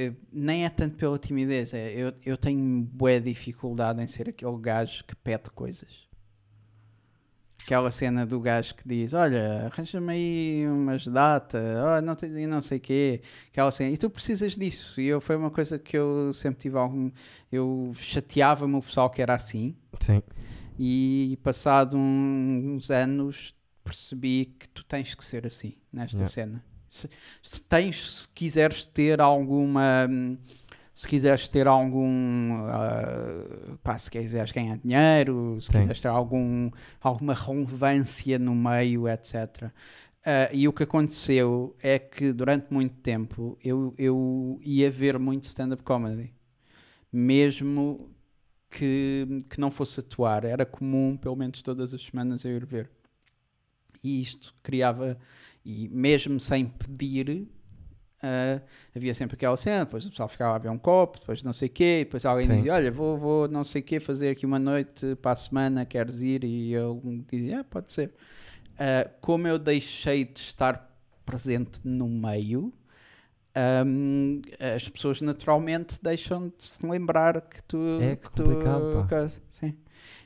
uh, 0.00 0.16
nem 0.32 0.64
é 0.64 0.70
tanto 0.70 0.96
pela 0.96 1.18
timidez, 1.18 1.74
é, 1.74 1.92
eu, 1.92 2.14
eu 2.24 2.36
tenho 2.38 2.82
boa 2.82 3.20
dificuldade 3.20 4.02
em 4.02 4.06
ser 4.06 4.30
aquele 4.30 4.58
gajo 4.58 5.04
que 5.04 5.14
pede 5.14 5.50
coisas. 5.50 6.08
Aquela 7.64 7.90
cena 7.90 8.26
do 8.26 8.40
gajo 8.40 8.74
que 8.74 8.88
diz: 8.88 9.12
Olha, 9.12 9.66
arranja-me 9.66 10.12
aí 10.12 10.64
umas 10.68 11.06
datas, 11.06 11.60
oh, 11.62 12.00
não 12.00 12.14
tens 12.16 12.32
não 12.48 12.60
sei 12.60 12.78
o 12.78 12.80
quê. 12.80 13.20
Aquela 13.52 13.70
cena, 13.70 13.90
e 13.90 13.96
tu 13.98 14.08
precisas 14.10 14.56
disso. 14.56 15.00
E 15.00 15.06
eu, 15.06 15.20
foi 15.20 15.36
uma 15.36 15.50
coisa 15.50 15.78
que 15.78 15.96
eu 15.96 16.32
sempre 16.34 16.60
tive 16.60 16.76
algum. 16.78 17.10
Eu 17.50 17.92
chateava-me 17.94 18.74
o 18.76 18.82
pessoal 18.82 19.08
que 19.10 19.22
era 19.22 19.34
assim, 19.34 19.76
Sim. 20.00 20.22
e 20.78 21.38
passado 21.42 21.96
um- 21.96 22.74
uns 22.76 22.90
anos 22.90 23.54
percebi 23.84 24.54
que 24.58 24.68
tu 24.68 24.84
tens 24.84 25.14
que 25.14 25.24
ser 25.24 25.46
assim 25.46 25.74
nesta 25.92 26.16
Yeah. 26.18 26.32
cena. 26.32 26.64
Se, 26.88 27.08
se 27.42 27.62
tens, 27.62 28.14
se 28.14 28.28
quiseres 28.28 28.84
ter 28.84 29.20
alguma, 29.20 30.06
hum, 30.10 30.36
se 30.94 31.08
quiseres 31.08 31.48
ter 31.48 31.66
algum, 31.66 32.64
ah, 32.66 33.76
pá, 33.82 33.98
se 33.98 34.10
quiseres 34.10 34.52
ganhar 34.52 34.78
dinheiro, 34.78 35.58
se 35.60 35.72
Sim. 35.72 35.80
quiseres 35.80 36.00
ter 36.00 36.08
algum, 36.08 36.70
alguma 37.00 37.34
relevância 37.34 38.38
no 38.38 38.54
meio, 38.54 39.08
etc. 39.08 39.70
Ah, 40.24 40.50
e 40.52 40.68
o 40.68 40.72
que 40.72 40.82
aconteceu 40.82 41.74
é 41.82 41.98
que 41.98 42.32
durante 42.32 42.72
muito 42.72 42.96
tempo 42.96 43.56
eu, 43.64 43.94
eu 43.96 44.58
ia 44.62 44.90
ver 44.90 45.18
muito 45.18 45.44
stand-up 45.44 45.82
comedy, 45.82 46.34
mesmo 47.12 48.10
que, 48.70 49.26
que 49.48 49.60
não 49.60 49.70
fosse 49.70 50.00
atuar, 50.00 50.44
era 50.44 50.64
comum, 50.66 51.16
pelo 51.16 51.36
menos 51.36 51.62
todas 51.62 51.92
as 51.94 52.02
semanas, 52.02 52.44
eu 52.44 52.52
ir 52.56 52.64
ver. 52.66 52.90
E 54.02 54.22
isto 54.22 54.54
criava, 54.62 55.18
e 55.64 55.88
mesmo 55.88 56.40
sem 56.40 56.66
pedir, 56.66 57.48
ah, 58.22 58.60
havia 58.94 59.14
sempre 59.14 59.34
aquela 59.34 59.56
cena, 59.56 59.84
depois 59.84 60.06
o 60.06 60.10
pessoal 60.10 60.28
ficava 60.28 60.56
a 60.56 60.58
beber 60.58 60.74
um 60.74 60.78
copo, 60.78 61.20
depois 61.20 61.42
não 61.42 61.52
sei 61.52 61.68
o 61.68 61.70
quê, 61.70 62.00
depois 62.04 62.24
alguém 62.24 62.46
Sim. 62.46 62.56
dizia, 62.56 62.74
olha, 62.74 62.90
vou, 62.90 63.18
vou 63.18 63.48
não 63.48 63.64
sei 63.64 63.80
o 63.80 63.84
quê 63.84 63.98
fazer 64.00 64.30
aqui 64.30 64.44
uma 64.44 64.58
noite 64.58 65.16
para 65.16 65.32
a 65.32 65.36
semana, 65.36 65.84
queres 65.84 66.20
ir? 66.20 66.44
E 66.44 66.72
eu 66.72 67.02
dizia, 67.30 67.60
ah, 67.60 67.64
pode 67.64 67.92
ser. 67.92 68.12
Ah, 68.78 69.10
como 69.20 69.46
eu 69.46 69.58
deixei 69.58 70.24
de 70.24 70.40
estar 70.40 70.90
presente 71.24 71.80
no 71.84 72.08
meio, 72.08 72.72
hum, 73.86 74.40
as 74.74 74.88
pessoas 74.88 75.20
naturalmente 75.20 75.98
deixam 76.02 76.48
de 76.48 76.64
se 76.64 76.86
lembrar 76.86 77.40
que 77.42 77.62
tu. 77.62 77.78
É 78.00 78.16
que 78.16 78.30
tu 78.30 78.42
pá. 78.44 79.28
sim. 79.50 79.76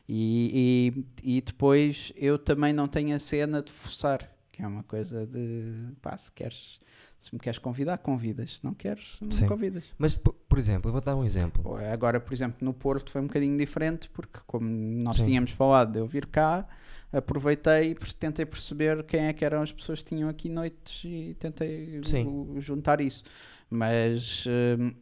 E, 0.08 0.94
e, 1.24 1.36
e 1.36 1.40
depois 1.40 2.12
eu 2.16 2.38
também 2.38 2.72
não 2.72 2.86
tenho 2.86 3.16
a 3.16 3.18
cena 3.18 3.62
de 3.62 3.72
forçar, 3.72 4.30
que 4.52 4.62
é 4.62 4.66
uma 4.66 4.82
coisa 4.82 5.26
de 5.26 5.92
pá, 6.02 6.16
se 6.16 6.30
queres, 6.30 6.78
se 7.24 7.34
me 7.34 7.40
queres 7.40 7.58
convidar, 7.58 7.96
convidas, 7.98 8.56
se 8.56 8.64
não 8.64 8.74
queres, 8.74 9.16
não 9.20 9.30
Sim. 9.30 9.42
me 9.42 9.48
convidas. 9.48 9.84
Mas, 9.96 10.16
por 10.16 10.34
por 10.34 10.58
exemplo, 10.58 10.88
eu 10.88 10.92
vou 10.92 11.00
dar 11.00 11.16
um 11.16 11.24
exemplo. 11.24 11.76
Agora, 11.92 12.20
por 12.20 12.32
exemplo, 12.32 12.58
no 12.60 12.72
Porto 12.72 13.10
foi 13.10 13.20
um 13.20 13.26
bocadinho 13.26 13.56
diferente, 13.58 14.08
porque 14.10 14.38
como 14.46 14.68
nós 14.68 15.16
Sim. 15.16 15.24
tínhamos 15.24 15.50
falado 15.50 15.92
de 15.92 15.98
eu 15.98 16.06
vir 16.06 16.26
cá, 16.26 16.64
aproveitei 17.12 17.90
e 17.90 17.94
tentei 18.14 18.46
perceber 18.46 19.02
quem 19.04 19.24
é 19.26 19.32
que 19.32 19.44
eram 19.44 19.62
as 19.62 19.72
pessoas 19.72 20.00
que 20.00 20.10
tinham 20.10 20.28
aqui 20.28 20.48
noites 20.48 21.02
e 21.04 21.34
tentei 21.40 22.00
Sim. 22.04 22.54
juntar 22.60 23.00
isso. 23.00 23.24
Mas, 23.68 24.44
hum, 24.78 24.94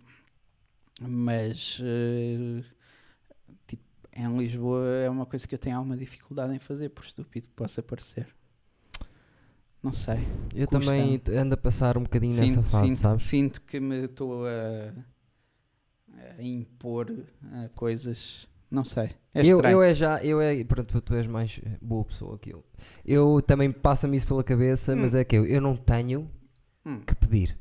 mas 1.03 1.83
eh, 1.85 2.65
tipo, 3.67 3.83
em 4.17 4.39
Lisboa 4.39 4.89
é 5.05 5.11
uma 5.11 5.27
coisa 5.27 5.47
que 5.47 5.55
eu 5.55 5.59
tenho 5.59 5.77
alguma 5.77 5.97
dificuldade 5.97 6.55
em 6.55 6.59
fazer, 6.59 6.89
por 6.91 7.05
estúpido 7.05 7.49
que 7.49 7.55
possa 7.55 7.83
parecer. 7.83 8.35
Não 9.83 9.93
sei. 9.93 10.27
Eu 10.55 10.67
Custa. 10.67 10.91
também 10.93 11.21
ando 11.37 11.55
a 11.55 11.57
passar 11.57 11.97
um 11.99 12.03
bocadinho 12.05 12.35
nessa 12.37 12.63
Sinto, 12.63 12.63
fase, 12.63 12.97
sinto, 12.97 13.03
sabes? 13.03 13.23
sinto 13.25 13.63
que 13.63 13.81
me 13.81 14.05
estou 14.05 14.47
a, 14.47 14.93
a 16.39 16.43
impor 16.43 17.11
a 17.53 17.69
coisas. 17.71 18.47
Não 18.71 18.85
sei. 18.85 19.11
É 19.35 19.45
eu, 19.45 19.61
eu 19.63 19.83
é 19.83 19.95
já, 19.95 20.23
eu 20.25 20.41
é, 20.41 20.63
pronto, 20.65 21.01
tu 21.01 21.15
és 21.15 21.27
mais 21.27 21.61
boa 21.81 22.05
pessoa 22.05 22.39
que 22.39 22.51
eu. 22.51 22.65
Eu 23.05 23.43
também 23.43 23.71
passa-me 23.71 24.17
isso 24.17 24.27
pela 24.27 24.43
cabeça, 24.45 24.97
mas 24.97 25.15
é 25.15 25.25
que 25.25 25.37
eu, 25.37 25.45
eu 25.47 25.61
não 25.61 25.77
tenho 25.77 26.31
Hum. 26.85 27.01
que 27.07 27.15
pedir. 27.15 27.59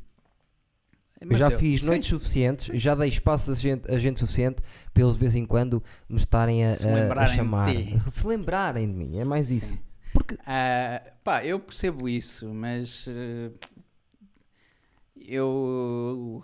Eu 1.19 1.27
Mas 1.27 1.37
já 1.37 1.49
fiz 1.51 1.81
sim, 1.81 1.85
noites 1.85 2.09
suficientes, 2.09 2.81
já 2.81 2.95
dei 2.95 3.07
espaço 3.09 3.51
a 3.51 3.55
gente, 3.55 3.89
a 3.91 3.99
gente 3.99 4.19
suficiente 4.19 4.61
para 4.93 5.03
eles 5.03 5.13
de 5.15 5.19
vez 5.19 5.35
em 5.35 5.45
quando 5.45 5.83
me 6.09 6.17
estarem 6.17 6.65
a, 6.65 6.69
a- 6.71 7.23
a 7.23 7.25
de 7.27 7.35
chamar. 7.35 7.65
ti. 7.65 7.99
Se 8.09 8.25
lembrarem 8.25 8.87
de 8.87 8.93
mim, 8.93 9.17
é 9.19 9.23
mais 9.25 9.51
isso. 9.51 9.77
Porque 10.23 10.37
Ah, 10.45 11.01
pá, 11.23 11.43
eu 11.45 11.59
percebo 11.59 12.07
isso, 12.07 12.47
mas 12.53 13.07
eh, 13.07 13.51
eu. 15.15 16.43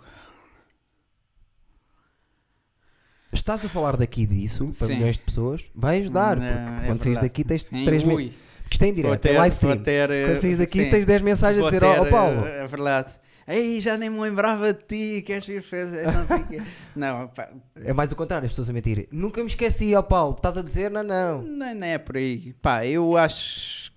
estás 3.32 3.64
a 3.64 3.68
falar 3.68 3.96
daqui 3.96 4.26
disso 4.26 4.66
para 4.78 4.88
Sim. 4.88 4.94
milhões 4.96 5.16
de 5.16 5.22
pessoas, 5.24 5.64
vai 5.74 5.98
ajudar. 5.98 6.36
Não, 6.36 6.44
Porque 6.44 6.82
é 6.82 6.86
quando 6.86 7.02
saís 7.02 7.18
daqui 7.20 7.44
tens 7.44 7.64
Sim, 7.64 7.84
3 7.84 8.04
mil. 8.04 8.16
Porque 8.16 8.74
isto 8.74 8.82
é 8.82 8.88
em 8.88 8.94
direto, 8.94 9.20
ter- 9.22 9.34
é 9.34 9.38
live 9.38 9.54
stream. 9.54 9.82
ter, 9.82 10.10
eh, 10.10 10.26
Quando 10.26 10.40
saís 10.40 10.58
daqui 10.58 10.82
sim, 10.82 10.90
tens 10.90 11.06
10 11.06 11.22
mensagens 11.22 11.62
a 11.62 11.64
dizer: 11.70 11.84
Ó 11.84 12.02
ó, 12.02 12.04
Paulo, 12.10 12.46
eh, 12.46 12.64
É 12.64 12.66
verdade. 12.66 13.12
Ei, 13.48 13.80
já 13.80 13.96
nem 13.96 14.10
me 14.10 14.20
lembrava 14.20 14.74
de 14.74 14.82
ti, 14.82 15.22
queres 15.22 15.46
vir 15.46 15.62
fazer? 15.62 16.04
Não 16.12 16.26
sei 16.26 16.44
quê. 16.44 16.62
Não, 16.94 17.28
pá, 17.28 17.50
é 17.76 17.94
mais 17.94 18.12
o 18.12 18.16
contrário, 18.16 18.44
as 18.44 18.52
pessoas 18.52 18.68
a 18.68 18.72
mentir. 18.74 19.08
Nunca 19.10 19.40
me 19.40 19.46
esqueci, 19.46 19.94
ó 19.94 20.02
Paulo, 20.02 20.36
estás 20.36 20.58
a 20.58 20.62
dizer? 20.62 20.90
Não, 20.90 21.02
não. 21.02 21.42
Não, 21.42 21.74
não 21.74 21.86
é 21.86 21.96
por 21.96 22.18
aí. 22.18 22.52
Pá, 22.60 22.84
eu 22.84 23.16
acho. 23.16 23.90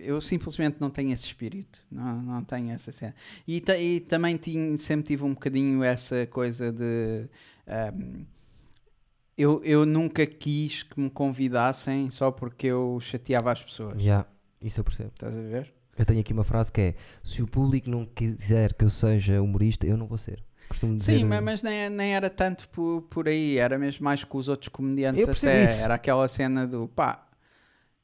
Eu 0.00 0.20
simplesmente 0.20 0.78
não 0.80 0.90
tenho 0.90 1.12
esse 1.12 1.24
espírito. 1.24 1.80
Não, 1.88 2.20
não 2.20 2.42
tenho 2.42 2.72
essa 2.72 2.90
cena. 2.90 3.14
E, 3.46 3.62
e 3.78 4.00
também 4.00 4.36
tinha, 4.36 4.76
sempre 4.78 5.06
tive 5.06 5.22
um 5.22 5.34
bocadinho 5.34 5.84
essa 5.84 6.26
coisa 6.26 6.72
de. 6.72 7.28
ahm, 7.66 8.24
eu, 9.38 9.62
eu 9.62 9.86
nunca 9.86 10.26
quis 10.26 10.82
que 10.82 10.98
me 10.98 11.10
convidassem 11.10 12.10
só 12.10 12.30
porque 12.32 12.66
eu 12.66 12.98
chateava 13.00 13.52
as 13.52 13.62
pessoas. 13.62 14.02
Já, 14.02 14.26
isso 14.60 14.80
eu 14.80 14.84
percebo. 14.84 15.10
Estás 15.14 15.38
a 15.38 15.42
ver? 15.42 15.75
Eu 15.98 16.04
tenho 16.04 16.20
aqui 16.20 16.32
uma 16.32 16.44
frase 16.44 16.70
que 16.70 16.80
é: 16.80 16.94
Se 17.22 17.42
o 17.42 17.46
público 17.46 17.88
não 17.88 18.04
quiser 18.04 18.74
que 18.74 18.84
eu 18.84 18.90
seja 18.90 19.40
humorista, 19.40 19.86
eu 19.86 19.96
não 19.96 20.06
vou 20.06 20.18
ser. 20.18 20.42
Costumo 20.68 20.96
dizer. 20.96 21.18
Sim, 21.18 21.24
mas, 21.24 21.42
mas 21.42 21.62
nem, 21.62 21.88
nem 21.88 22.14
era 22.14 22.28
tanto 22.28 22.68
por, 22.70 23.02
por 23.02 23.28
aí, 23.28 23.56
era 23.56 23.78
mesmo 23.78 24.04
mais 24.04 24.24
com 24.24 24.36
os 24.38 24.48
outros 24.48 24.68
comediantes 24.68 25.28
até. 25.28 25.64
isso. 25.64 25.80
Era 25.80 25.94
aquela 25.94 26.26
cena 26.26 26.66
do 26.66 26.88
pá, 26.88 27.26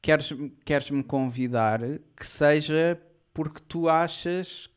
queres, 0.00 0.32
queres-me 0.64 1.02
convidar 1.02 1.80
que 2.16 2.26
seja 2.26 3.00
porque 3.34 3.60
tu 3.66 3.88
achas 3.88 4.68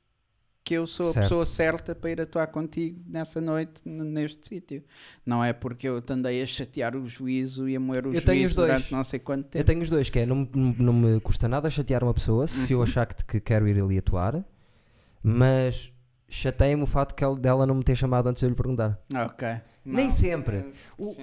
que 0.66 0.74
eu 0.74 0.88
sou 0.88 1.12
a 1.12 1.14
Certo. 1.14 1.24
pessoa 1.26 1.46
certa 1.46 1.94
para 1.94 2.10
ir 2.10 2.20
atuar 2.20 2.48
contigo 2.48 3.00
nessa 3.08 3.40
noite 3.40 3.82
neste 3.86 4.48
sítio. 4.48 4.84
Não 5.24 5.44
é 5.44 5.54
porque 5.54 5.88
eu 5.88 6.04
andei 6.10 6.42
a 6.42 6.46
chatear 6.48 6.96
o 6.96 7.06
juízo 7.06 7.70
e 7.70 7.76
a 7.76 7.80
moer 7.80 8.08
o 8.08 8.14
Eu 8.14 8.20
juízo 8.20 8.56
durante 8.62 8.92
não 8.92 9.04
sei 9.04 9.20
quanto 9.20 9.46
Eu 9.46 9.50
tempo. 9.52 9.66
tenho 9.66 9.82
os 9.84 9.90
dois, 9.92 10.10
que 10.10 10.20
é 10.20 10.26
não, 10.26 10.50
não, 10.56 10.92
me 10.92 11.20
custa 11.22 11.48
nada 11.48 11.70
chatear 11.70 12.04
uma 12.04 12.14
pessoa 12.16 12.48
se 12.48 12.74
eu 12.74 12.80
Uhum. 12.80 12.84
achar 12.84 13.06
que, 13.06 13.24
que 13.24 13.40
quero 13.40 13.68
ir 13.68 13.80
ali 13.80 14.00
atuar, 14.00 14.44
mas 15.22 15.94
chateia-me 16.28 16.84
o 16.84 16.88
fato 16.88 17.14
que 17.14 17.24
ela- 17.24 17.38
dela 17.38 17.66
não 17.66 17.76
me 17.76 17.84
ter 17.84 17.96
chamado 17.96 18.28
antes 18.28 18.40
de 18.42 18.46
eu 18.46 18.50
lhe 18.50 18.56
perguntar. 18.56 19.00
Ok. 19.16 19.48
Nem 19.86 20.06
Não. 20.06 20.12
sempre. 20.12 20.56
Eh, 20.58 20.66
O-. 20.98 21.16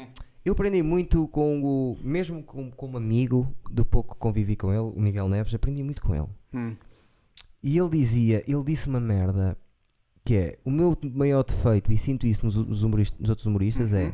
Eu 0.45 0.53
aprendi 0.55 0.83
muito 0.83 1.27
com 1.29 1.63
o. 1.63 1.97
Mesmo 2.03 2.43
com, 2.43 2.71
como 2.71 2.97
amigo, 2.97 3.53
do 3.71 3.85
pouco 3.85 4.15
que 4.15 4.21
convivi 4.21 4.57
com 4.57 4.71
ele, 4.71 4.81
o 4.81 5.01
Miguel 5.01 5.29
Neves, 5.29 5.55
aprendi 5.55 5.83
muito 5.85 6.03
com 6.03 6.15
ele. 6.15 6.27
Hum. 6.53 6.75
E 7.63 7.79
ele 7.79 7.89
dizia, 7.91 8.43
ele 8.47 8.63
disse 8.65 8.89
uma 8.89 9.01
merda 9.01 9.57
que 10.25 10.35
é 10.37 10.59
o 10.65 10.71
meu 10.71 10.97
maior 11.15 11.43
defeito, 11.45 11.93
e 11.93 11.97
sinto 11.97 12.27
isso 12.27 12.45
nos, 12.47 12.57
nos 12.57 12.83
humorista- 12.85 13.17
nos 13.21 13.29
outros 13.29 13.47
humoristas, 13.47 13.93
é 13.93 14.05
Uhum. 14.07 14.13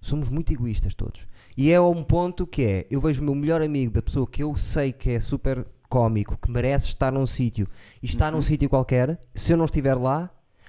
somos 0.00 0.28
muito 0.28 0.52
egoístas 0.52 0.92
todos. 0.94 1.26
E 1.56 1.70
é 1.70 1.80
um 1.80 2.02
ponto 2.02 2.46
que 2.46 2.62
é, 2.62 2.86
eu 2.90 3.00
vejo 3.00 3.22
o 3.22 3.24
meu 3.24 3.34
melhor 3.34 3.62
amigo 3.62 3.92
da 3.92 4.02
pessoa 4.02 4.26
que 4.26 4.42
eu 4.42 4.56
sei 4.56 4.92
que 4.92 5.10
é 5.10 5.20
super 5.20 5.64
cómico, 5.88 6.36
que 6.36 6.50
merece 6.50 6.86
estar 6.88 7.12
num 7.12 7.26
sítio 7.26 7.68
e 8.02 8.06
está 8.06 8.28
num 8.30 8.38
Uhum. 8.38 8.42
sítio 8.42 8.68
qualquer, 8.68 9.18
se 9.34 9.52
eu 9.52 9.56
não 9.56 9.64
estiver 9.66 9.94
lá, 9.94 10.28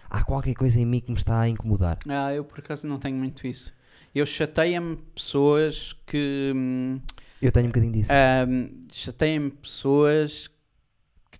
há 0.09 0.23
qualquer 0.23 0.53
coisa 0.53 0.79
em 0.79 0.85
mim 0.85 0.99
que 0.99 1.11
me 1.11 1.17
está 1.17 1.39
a 1.41 1.49
incomodar. 1.49 1.97
Ah, 2.07 2.31
eu 2.33 2.43
por 2.43 2.59
acaso 2.59 2.85
não 2.87 2.99
tenho 2.99 3.17
muito 3.17 3.45
isso. 3.47 3.73
Eu 4.13 4.25
chateia-me 4.27 4.95
pessoas 5.15 5.93
que, 6.05 6.53
hum, 6.55 6.99
Eu 7.41 7.51
tenho 7.51 7.65
um 7.65 7.69
bocadinho 7.69 7.93
disso. 7.93 8.11
Um, 8.47 8.85
Chateiem-me 8.91 9.49
pessoas 9.51 10.49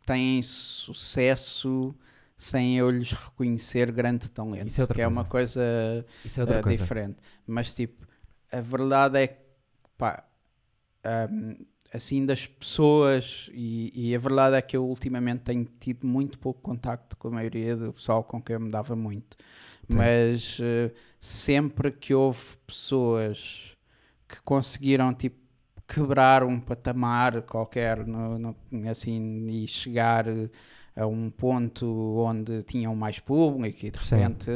têm 0.08 0.42
sucesso 0.42 1.94
sem 2.38 2.78
eu 2.78 2.90
lhes 2.90 3.12
reconhecer 3.12 3.92
grande 3.92 4.32
talento. 4.32 4.68
Isso 4.68 4.80
é 4.80 4.84
outra 4.84 4.96
que 4.96 5.02
é 5.02 5.06
coisa. 5.06 5.20
uma 5.20 5.26
coisa, 5.26 6.06
Isso 6.24 6.40
é 6.40 6.44
outra 6.44 6.60
uh, 6.60 6.64
coisa. 6.64 6.82
diferente. 6.82 7.18
Mas 7.46 7.74
tipo, 7.74 8.08
a 8.52 8.62
verdade 8.62 9.20
é 9.20 9.28
que 9.28 9.38
pá, 9.98 10.24
um, 11.32 11.66
assim 11.92 12.26
das 12.26 12.46
pessoas 12.46 13.50
e, 13.54 13.92
e 13.94 14.16
a 14.16 14.20
verdade 14.20 14.56
é 14.56 14.62
que 14.62 14.78
eu 14.78 14.86
ultimamente 14.86 15.42
tenho 15.42 15.68
tido 15.80 16.08
muito 16.08 16.40
pouco 16.40 16.62
contacto 16.62 17.18
com 17.18 17.28
a 17.28 17.32
maioria 17.32 17.76
do 17.76 17.92
pessoal 17.92 18.24
com 18.24 18.42
quem 18.42 18.54
eu 18.54 18.60
me 18.60 18.70
dava 18.70 18.96
muito. 18.96 19.36
Sim. 19.90 19.98
Mas 19.98 20.60
uh, 20.60 20.94
sempre 21.20 21.92
que 21.92 22.14
houve 22.14 22.56
pessoas 22.66 23.76
que 24.28 24.40
conseguiram 24.42 25.14
tipo 25.14 25.47
quebrar 25.88 26.44
um 26.44 26.60
patamar 26.60 27.42
qualquer 27.44 28.06
no, 28.06 28.38
no- 28.38 28.56
assim 28.90 29.48
e 29.48 29.68
chegar 29.68 30.26
a 30.96 31.06
um 31.06 31.30
ponto 31.30 31.86
onde 32.20 32.64
tinham 32.64 32.96
mais 32.96 33.20
público 33.20 33.86
e 33.86 33.92
de 33.92 33.98
Sim. 34.00 34.16
repente 34.20 34.50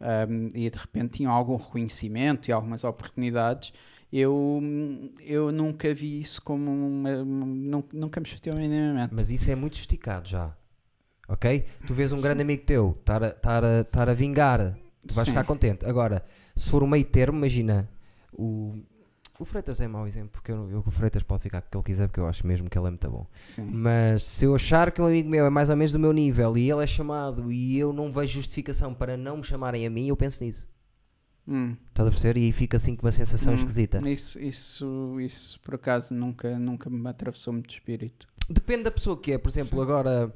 um, 0.00 0.48
e 0.54 0.68
de 0.70 0.78
repente 0.78 1.18
tinham 1.18 1.32
algum 1.32 1.56
reconhecimento 1.56 2.48
e 2.48 2.52
algumas 2.52 2.84
oportunidades 2.84 3.72
eu, 4.12 4.60
eu 5.20 5.52
nunca 5.52 5.94
vi 5.94 6.20
isso 6.20 6.42
como 6.42 6.70
uma, 6.70 7.24
nun- 7.24 7.84
nunca 7.92 8.20
me 8.20 8.26
chateou 8.26 8.56
minimamente 8.56 9.14
Mas 9.14 9.30
isso 9.30 9.50
é 9.50 9.54
muito 9.54 9.74
esticado 9.74 10.28
já. 10.28 10.54
Ok? 11.28 11.64
Tu 11.86 11.94
vês 11.94 12.12
um 12.12 12.20
grande 12.20 12.42
amigo 12.42 12.64
teu 12.64 12.96
estar 12.98 13.22
a, 13.22 13.28
estar 13.28 13.64
a, 13.64 13.80
estar 13.82 14.08
a 14.08 14.14
vingar, 14.14 14.76
tu 15.06 15.14
vais 15.14 15.26
Sim. 15.26 15.32
ficar 15.32 15.44
contente. 15.44 15.86
Agora, 15.86 16.24
se 16.56 16.68
for 16.68 16.82
um 16.82 16.86
meio 16.88 17.04
termo, 17.04 17.38
imagina. 17.38 17.88
O, 18.32 18.74
o 19.40 19.44
Freitas 19.44 19.80
é 19.80 19.88
mau 19.88 20.06
exemplo, 20.06 20.30
porque 20.32 20.52
eu, 20.52 20.70
eu, 20.70 20.84
o 20.86 20.90
Freitas 20.90 21.22
pode 21.22 21.42
ficar 21.42 21.62
com 21.62 21.66
o 21.66 21.70
que 21.70 21.76
ele 21.78 21.84
quiser, 21.84 22.06
porque 22.08 22.20
eu 22.20 22.26
acho 22.26 22.46
mesmo 22.46 22.68
que 22.68 22.78
ele 22.78 22.86
é 22.86 22.90
muito 22.90 23.10
bom. 23.10 23.26
Sim. 23.40 23.64
Mas 23.64 24.22
se 24.22 24.44
eu 24.44 24.54
achar 24.54 24.92
que 24.92 25.00
um 25.00 25.06
amigo 25.06 25.28
meu 25.28 25.46
é 25.46 25.50
mais 25.50 25.70
ou 25.70 25.76
menos 25.76 25.92
do 25.92 25.98
meu 25.98 26.12
nível 26.12 26.56
e 26.58 26.70
ele 26.70 26.84
é 26.84 26.86
chamado 26.86 27.50
e 27.50 27.78
eu 27.78 27.92
não 27.92 28.12
vejo 28.12 28.34
justificação 28.34 28.92
para 28.92 29.16
não 29.16 29.38
me 29.38 29.42
chamarem 29.42 29.86
a 29.86 29.90
mim, 29.90 30.08
eu 30.08 30.16
penso 30.16 30.44
nisso. 30.44 30.68
Hum. 31.48 31.74
Estás 31.88 32.06
a 32.06 32.10
perceber? 32.10 32.38
E 32.38 32.52
fica 32.52 32.76
assim 32.76 32.94
com 32.94 33.06
uma 33.06 33.12
sensação 33.12 33.52
Hum, 33.54 33.56
esquisita. 33.56 33.98
Isso, 34.08 34.38
isso, 34.38 35.18
isso 35.20 35.58
por 35.60 35.74
acaso 35.74 36.14
nunca, 36.14 36.58
nunca 36.58 36.88
me 36.90 37.08
atravessou 37.08 37.52
muito 37.52 37.70
o 37.70 37.72
espírito. 37.72 38.28
Depende 38.48 38.84
da 38.84 38.90
pessoa 38.90 39.18
que 39.18 39.32
é. 39.32 39.38
Por 39.38 39.48
exemplo, 39.48 39.80
agora 39.80 40.32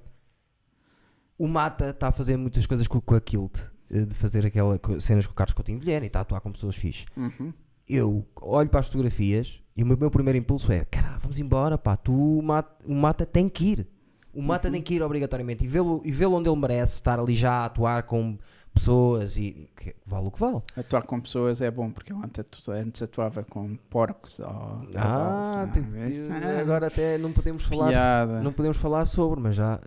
o 1.39 1.47
Mata 1.47 1.91
está 1.91 2.09
a 2.09 2.13
fazer 2.13 2.37
muitas 2.37 2.65
coisas 2.67 2.89
com, 2.89 3.01
com 3.01 3.15
a 3.15 3.21
Kilt, 3.21 3.59
eh, 3.91 4.07
de 4.07 4.15
fazer 4.15 4.47
aquela 4.47 4.81
cenas 4.99 5.27
com 5.27 5.33
o 5.33 5.37
Carlos 5.37 5.55
Coutinho 5.55 5.79
Vilhena 5.79 6.05
e 6.05 6.09
está 6.09 6.21
a 6.21 6.23
atuar 6.23 6.41
com 6.41 6.51
pessoas 6.51 6.75
fixe. 6.75 7.05
Uhum. 7.17 7.53
Eu 7.89 8.27
olho 8.41 8.69
para 8.69 8.81
as 8.81 8.87
fotografias 8.87 9.63
e 9.77 9.83
o 9.83 9.87
meu, 9.87 9.97
meu 9.97 10.11
primeiro 10.11 10.39
impulso 10.39 10.73
é: 10.73 10.85
caralho, 10.85 11.19
vamos 11.21 11.39
embora, 11.39 11.77
pá, 11.77 11.97
tu, 11.97 12.39
o 12.39 12.43
Mata, 12.43 12.75
o 12.87 12.95
Mata 12.95 13.27
tem 13.27 13.49
que 13.49 13.65
ir. 13.73 13.89
O 14.33 14.43
Mata 14.43 14.71
tem 14.71 14.83
que 14.83 14.95
ir 14.95 15.03
obrigatoriamente 15.03 15.65
e 15.65 15.67
vê-lo 15.69 16.01
e 16.05 16.11
vê 16.11 16.27
onde 16.27 16.49
ele 16.49 16.59
merece 16.59 16.95
estar 16.97 17.21
ali 17.21 17.37
já 17.37 17.53
a 17.53 17.65
atuar 17.67 18.03
com 18.03 18.37
pessoas 18.75 19.37
e 19.37 19.71
que 19.77 19.95
vale 20.05 20.27
o 20.27 20.31
que 20.33 20.41
vale. 20.41 20.61
Atuar 20.77 21.03
com 21.03 21.21
pessoas 21.21 21.61
é 21.61 21.71
bom, 21.71 21.93
porque 21.93 22.13
eu 22.13 22.17
antes, 22.19 22.69
antes 22.69 23.03
atuava 23.03 23.45
com 23.45 23.77
porcos 23.89 24.41
ou 24.41 24.47
Ah, 24.49 25.69
cavalos, 25.69 25.95
é? 25.95 26.09
Isto- 26.09 26.33
agora 26.61 26.89
até 26.89 27.17
não 27.19 27.33
podemos 27.33 27.65
falar 27.65 27.91
Piada. 27.91 28.43
não 28.43 28.53
podemos 28.53 28.77
falar 28.77 29.07
sobre, 29.07 29.39
mas 29.41 29.55
já 29.55 29.79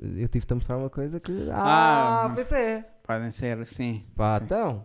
eu 0.00 0.26
tive-te 0.28 0.52
a 0.52 0.56
mostrar 0.56 0.78
uma 0.78 0.88
coisa 0.88 1.20
que 1.20 1.50
Ah, 1.50 2.24
ah, 2.24 2.30
pois 2.34 2.50
é. 2.52 2.88
Podem 3.06 3.30
ser 3.30 3.58
assim. 3.58 4.04
Pá, 4.16 4.38
Sim. 4.38 4.44
então. 4.46 4.84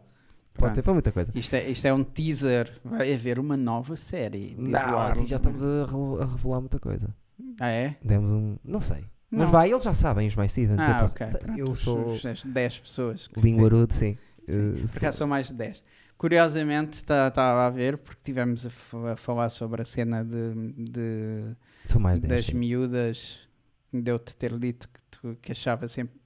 Pode 0.57 0.75
ser 0.75 0.81
para 0.81 0.93
muita 0.93 1.11
coisa. 1.11 1.31
Isto 1.35 1.55
é, 1.55 1.69
isto 1.69 1.85
é 1.85 1.93
um 1.93 2.03
teaser. 2.03 2.71
Vai 2.83 3.13
haver 3.13 3.39
uma 3.39 3.55
nova 3.57 3.95
série. 3.95 4.55
de 4.55 4.61
Não, 4.61 4.99
assim 4.99 5.27
já 5.27 5.35
estamos 5.37 5.61
a, 5.63 5.85
re- 5.85 6.23
a 6.23 6.25
revelar 6.25 6.59
muita 6.59 6.79
coisa. 6.79 7.13
Ah, 7.59 7.69
é? 7.69 7.95
Demos 8.03 8.31
um. 8.31 8.57
Não 8.63 8.81
sei. 8.81 9.05
Mas 9.29 9.41
Não. 9.41 9.51
vai, 9.51 9.69
eles 9.71 9.83
já 9.83 9.93
sabem, 9.93 10.27
os 10.27 10.35
mais 10.35 10.51
Stevens. 10.51 10.79
Ah, 10.79 10.91
então, 10.95 11.05
ok. 11.07 11.27
sa- 11.27 11.37
pronto. 11.39 11.59
Eu 11.59 11.75
sou 11.75 12.07
os- 12.09 12.25
As 12.25 12.43
10 12.45 12.79
pessoas. 12.79 13.27
que- 13.27 13.39
linguarudo, 13.41 13.93
sim. 13.93 14.17
Sim. 14.49 14.77
Uh, 14.83 14.87
Por 14.87 14.97
acaso 14.97 15.17
são 15.17 15.27
mais 15.27 15.47
de 15.49 15.53
10. 15.55 15.83
Curiosamente, 16.17 16.97
estava 16.99 17.67
a 17.67 17.69
ver, 17.69 17.97
porque 17.97 18.19
tivemos 18.23 18.65
a, 18.65 18.69
f- 18.69 18.97
a 19.13 19.15
falar 19.15 19.49
sobre 19.49 19.81
a 19.81 19.85
cena 19.85 20.23
de, 20.23 20.53
de- 20.75 21.55
sou 21.87 22.01
mais 22.01 22.19
10. 22.19 22.33
das 22.33 22.45
sim. 22.47 22.53
miúdas. 22.57 23.39
Deu-te 23.93 24.35
ter 24.35 24.57
dito 24.57 24.87
que, 24.89 24.99
tu, 25.11 25.37
que 25.41 25.51
achava 25.51 25.87
sempre 25.87 26.17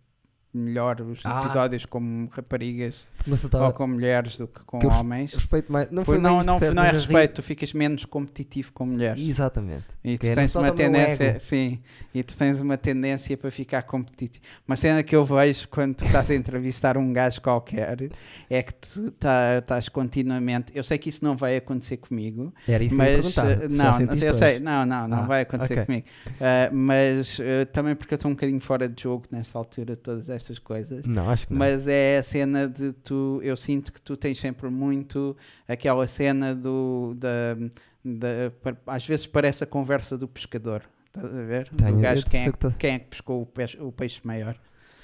melhor 0.54 1.00
os 1.02 1.22
Ah. 1.26 1.42
episódios 1.44 1.86
com 1.86 2.28
raparigas 2.32 3.06
Mas 3.28 3.44
eu 3.44 3.50
ou 3.62 3.72
com 3.74 3.88
mulheres 3.88 4.38
do 4.38 4.48
que 4.48 4.62
com 4.64 4.80
Que 4.80 4.88
homens. 4.88 5.34
Respeito 5.34 5.72
mais. 5.72 5.90
Não 5.92 6.04
foi 6.06 6.18
não, 6.18 6.44
não, 6.44 6.60
certo, 6.60 6.76
não 6.76 6.84
é 6.84 6.92
mas 6.92 7.04
respeito, 7.06 7.36
tu 7.36 7.44
ficas 7.44 7.74
menos 7.74 8.06
competitivo 8.06 8.72
com 8.74 8.86
mulheres. 8.86 9.28
Exatamente. 9.28 9.86
E 10.04 10.18
tu 10.18 10.26
é, 10.28 10.34
tens 10.34 10.54
não 10.56 10.64
uma 10.64 10.72
tendência, 10.72 11.40
sim, 11.40 11.80
e 12.14 12.24
tu 12.24 12.36
tens 12.36 12.60
uma 12.60 12.76
tendência 12.78 13.38
para 13.38 13.52
ficar 13.52 13.84
competitivo. 13.84 14.44
Uma 14.68 14.76
cena 14.76 15.04
que 15.04 15.16
eu 15.16 15.24
vejo 15.24 15.68
quando 15.68 15.96
tu 15.96 16.06
estás 16.06 16.30
a 16.32 16.36
entrevistar 16.36 16.98
um 16.98 17.14
gajo 17.14 17.40
qualquer 17.42 18.10
é 18.50 18.64
que 18.64 18.74
tu 18.74 19.12
tá- 19.12 19.60
estás 19.60 19.88
continuamente. 19.90 20.72
Eu 20.76 20.84
sei 20.84 20.98
que 20.98 21.10
isso 21.10 21.24
não 21.24 21.38
vai 21.38 21.56
acontecer 21.58 21.98
comigo, 21.98 22.52
Era 22.68 22.84
isso 22.84 22.96
que 22.96 23.02
eu 23.02 23.06
mas 23.06 23.38
eh, 23.38 23.68
não, 23.70 23.94
sentiste 23.94 24.26
eu 24.26 24.34
sei, 24.34 24.60
não, 24.60 24.86
não, 24.86 25.08
não 25.08 25.20
Ah, 25.20 25.28
vai 25.28 25.42
acontecer 25.42 25.74
ok. 25.74 25.86
comigo. 25.86 26.08
Ah, 26.40 26.70
mas 26.74 27.40
eh, 27.40 27.66
também 27.66 27.96
porque 27.96 28.14
eu 28.14 28.16
estou 28.16 28.32
um 28.32 28.34
bocadinho 28.34 28.60
fora 28.60 28.90
de 28.90 29.04
jogo 29.04 29.26
nesta 29.30 29.58
altura, 29.58 29.96
todas 29.96 30.30
estas 30.30 30.58
coisas. 30.58 31.06
Não, 31.06 31.30
acho 31.30 31.46
que 31.46 31.54
não. 31.54 31.60
Mas 31.60 31.88
é 31.88 32.18
a 32.18 32.24
cena 32.24 32.68
de 32.68 32.92
tu, 32.94 33.11
eu 33.44 33.56
sinto 33.58 33.92
que 33.92 34.02
tu 34.02 34.16
tens 34.18 34.40
sempre 34.40 34.70
muito 34.70 35.36
aquela 35.68 36.06
cena 36.08 36.54
do, 36.56 37.14
da, 37.16 37.56
da- 38.04 38.52
às 38.88 39.06
vezes 39.06 39.28
parece 39.28 39.64
a 39.64 39.68
conversa 39.68 40.18
do 40.18 40.28
pescador, 40.28 40.84
estás 41.08 41.26
a 41.38 41.44
ver? 41.44 41.70
Tenho- 41.70 41.92
do 41.92 41.98
eu 41.98 42.02
gajo, 42.02 42.26
quem 42.26 42.44
é, 42.46 42.52
que 42.52 42.72
quem 42.78 42.94
é 42.96 43.00
que 43.00 43.06
pescou 43.08 43.42
o 43.42 43.46
peixe, 43.46 43.78
o 43.80 43.92
peixe 43.92 44.22
maior. 44.24 44.56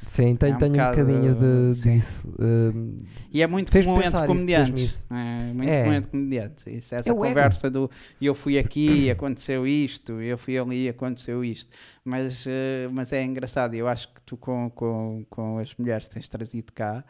Sim, 0.05 0.35
tenho, 0.37 0.53
é 0.53 0.55
um 0.55 0.59
tenho 0.59 0.73
um, 0.73 0.77
bocadinho 0.89 1.35
de, 1.35 1.75
sim. 1.81 1.95
disso. 1.95 2.23
Um, 2.39 2.97
E 3.33 3.41
é 3.41 3.47
muito 3.47 3.71
comum 3.71 4.01
entre 4.01 4.27
comediantes. 4.27 5.03
É, 5.09 5.53
muito 5.53 5.69
É. 5.69 5.83
comum 5.83 5.93
entre 5.95 6.11
comediantes. 6.11 6.67
Isso, 6.67 6.95
essa 6.95 7.09
É 7.09 7.11
ego. 7.11 7.19
conversa 7.21 7.69
do 7.69 7.89
eu 8.21 8.33
fui 8.33 8.57
aqui 8.57 9.05
e 9.05 9.11
aconteceu 9.11 9.67
isto, 9.67 10.21
eu 10.21 10.37
fui 10.37 10.57
ali 10.57 10.85
e 10.85 10.89
aconteceu 10.89 11.43
isto. 11.43 11.75
Mas, 12.05 12.45
eh, 12.47 12.87
mas 12.91 13.11
é 13.11 13.21
engraçado. 13.23 13.73
Eu 13.73 13.87
acho 13.87 14.07
que 14.13 14.21
tu, 14.21 14.37
com, 14.37 14.69
com, 14.69 15.25
com 15.29 15.57
as 15.57 15.75
mulheres 15.75 16.07
que 16.07 16.13
tens 16.13 16.29
trazido 16.29 16.71
cá, 16.71 17.03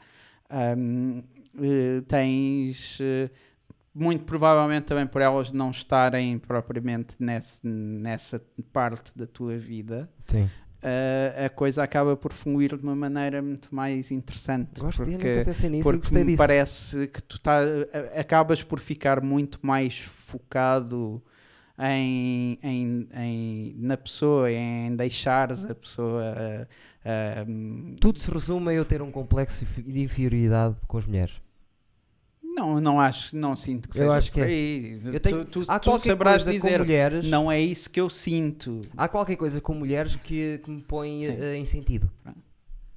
hum, 0.77 1.23
eh, 1.59 2.01
tens. 2.07 2.99
eh, 3.01 3.29
muito 3.93 4.25
provavelmente 4.25 4.85
também 4.85 5.07
por 5.07 5.21
elas 5.21 5.51
não 5.51 5.71
estarem 5.71 6.37
propriamente 6.37 7.15
nesse, 7.19 7.59
nessa 7.65 8.39
parte 8.71 9.17
da 9.17 9.25
tua 9.25 9.57
vida, 9.57 10.07
eh, 10.83 11.45
a 11.45 11.49
coisa 11.49 11.81
acaba 11.81 12.15
por 12.15 12.31
fluir 12.31 12.77
de 12.77 12.83
uma 12.83 12.95
maneira 12.95 13.41
muito 13.41 13.73
mais 13.73 14.11
interessante. 14.11 14.79
Gosto 14.81 15.03
porque 15.03 15.45
nisso 15.67 15.83
porque 15.83 16.13
me 16.13 16.25
disso. 16.25 16.37
parece 16.37 17.07
que 17.07 17.23
tu 17.23 17.39
tá, 17.39 17.59
acabas 18.15 18.61
por 18.61 18.79
ficar 18.79 19.19
muito 19.19 19.57
mais 19.63 19.97
focado 19.97 21.21
em, 21.79 22.57
em, 22.63 23.07
em- 23.15 23.75
na 23.77 23.95
pessoa, 23.97 24.51
em 24.51 24.95
deixares 24.95 25.65
a 25.65 25.75
pessoa. 25.75 26.23
ah, 27.05 27.45
hum, 27.47 27.95
Tudo 27.99 28.19
se 28.19 28.29
resume 28.31 28.69
a 28.69 28.73
eu 28.73 28.83
ter 28.85 29.01
um 29.01 29.11
complexo 29.11 29.63
de 29.65 30.01
inferioridade 30.01 30.75
com 30.87 30.97
as 30.97 31.05
mulheres. 31.05 31.41
não, 32.43 32.81
não 32.81 32.99
acho, 32.99 33.35
não 33.35 33.55
sinto 33.55 33.87
que 33.87 33.95
Eu 33.97 33.99
seja 33.99 34.13
acho 34.15 34.31
que 34.31 34.41
é. 34.41 34.49
Eu 35.15 35.19
tenho- 35.19 35.45
tu 35.45 35.63
tu, 35.63 35.71
Há 35.71 35.77
tu 35.79 35.99
sabrás 35.99 36.43
dizer, 36.43 36.79
mulheres. 36.79 37.25
não 37.25 37.51
é 37.51 37.61
isso 37.61 37.87
que 37.89 38.01
eu 38.01 38.09
sinto. 38.09 38.81
Há 38.97 39.07
qualquer 39.07 39.35
coisa 39.35 39.61
com 39.61 39.73
mulheres 39.75 40.15
que, 40.15 40.57
que 40.63 40.71
me 40.71 40.81
põe 40.81 41.25
eh, 41.25 41.55
em 41.57 41.65
sentido. 41.65 42.09
Pronto. 42.23 42.46